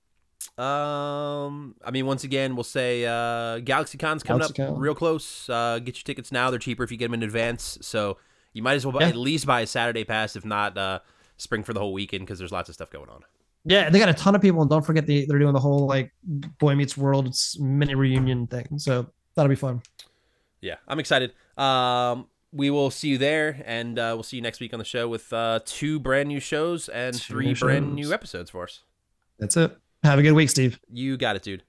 Um, 0.59 1.75
I 1.85 1.91
mean, 1.91 2.07
once 2.07 2.25
again, 2.25 2.55
we'll 2.57 2.65
say 2.65 3.05
uh, 3.05 3.61
GalaxyCon's 3.61 4.23
coming 4.23 4.43
up 4.43 4.53
real 4.79 4.95
close. 4.95 5.49
Uh, 5.49 5.79
get 5.79 5.97
your 5.97 6.03
tickets 6.05 6.33
now; 6.33 6.51
they're 6.51 6.59
cheaper 6.59 6.83
if 6.83 6.91
you 6.91 6.97
get 6.97 7.07
them 7.07 7.15
in 7.15 7.23
advance. 7.23 7.79
So 7.81 8.19
you 8.53 8.63
might 8.63 8.75
as 8.75 8.85
well 8.85 8.93
buy, 8.93 9.01
Yeah. 9.03 9.09
at 9.09 9.17
least 9.17 9.47
buy 9.47 9.61
a 9.63 9.67
Saturday 9.67 10.05
pass, 10.05 10.37
if 10.37 10.45
not 10.45 10.77
uh, 10.77 10.99
spring 11.37 11.63
for 11.63 11.73
the 11.73 11.81
whole 11.81 11.93
weekend, 11.93 12.27
because 12.27 12.39
there's 12.39 12.53
lots 12.53 12.69
of 12.69 12.75
stuff 12.75 12.91
going 12.91 13.09
on. 13.09 13.21
Yeah, 13.65 13.91
they 13.91 13.99
got 13.99 14.09
a 14.09 14.15
ton 14.15 14.35
of 14.35 14.41
people, 14.43 14.61
and 14.63 14.71
don't 14.71 14.85
forget 14.85 15.07
the, 15.07 15.27
they're 15.27 15.39
doing 15.39 15.53
the 15.53 15.61
whole 15.61 15.87
like 15.87 16.13
Boy 16.25 16.75
Meets 16.75 16.97
World 16.97 17.35
mini 17.61 17.95
reunion 17.95 18.47
thing. 18.47 18.79
So 18.79 19.07
that'll 19.35 19.49
be 19.51 19.55
fun. 19.57 19.83
Yeah, 20.61 20.77
I'm 20.89 20.99
excited. 20.99 21.35
Um, 21.57 22.27
we 22.53 22.71
will 22.71 22.91
see 22.91 23.09
you 23.09 23.19
there, 23.19 23.63
and 23.67 23.99
uh, 23.99 24.13
we'll 24.15 24.23
see 24.23 24.37
you 24.37 24.43
next 24.43 24.59
week 24.61 24.73
on 24.73 24.79
the 24.79 24.85
show 24.85 25.07
with 25.09 25.33
uh, 25.33 25.61
two 25.65 26.01
brand 26.01 26.29
new 26.29 26.41
shows 26.41 26.89
and 26.89 27.15
Two 27.15 27.35
three 27.35 27.55
brand 27.55 27.87
shows. 27.89 27.95
new 27.95 28.13
episodes 28.13 28.51
for 28.51 28.65
us. 28.65 28.81
That's 29.39 29.57
it. 29.57 29.77
Have 30.03 30.19
a 30.19 30.23
good 30.23 30.33
week, 30.33 30.51
Steve. 30.51 30.79
You 30.89 31.17
got 31.17 31.37
it, 31.37 31.43
dude. 31.43 31.65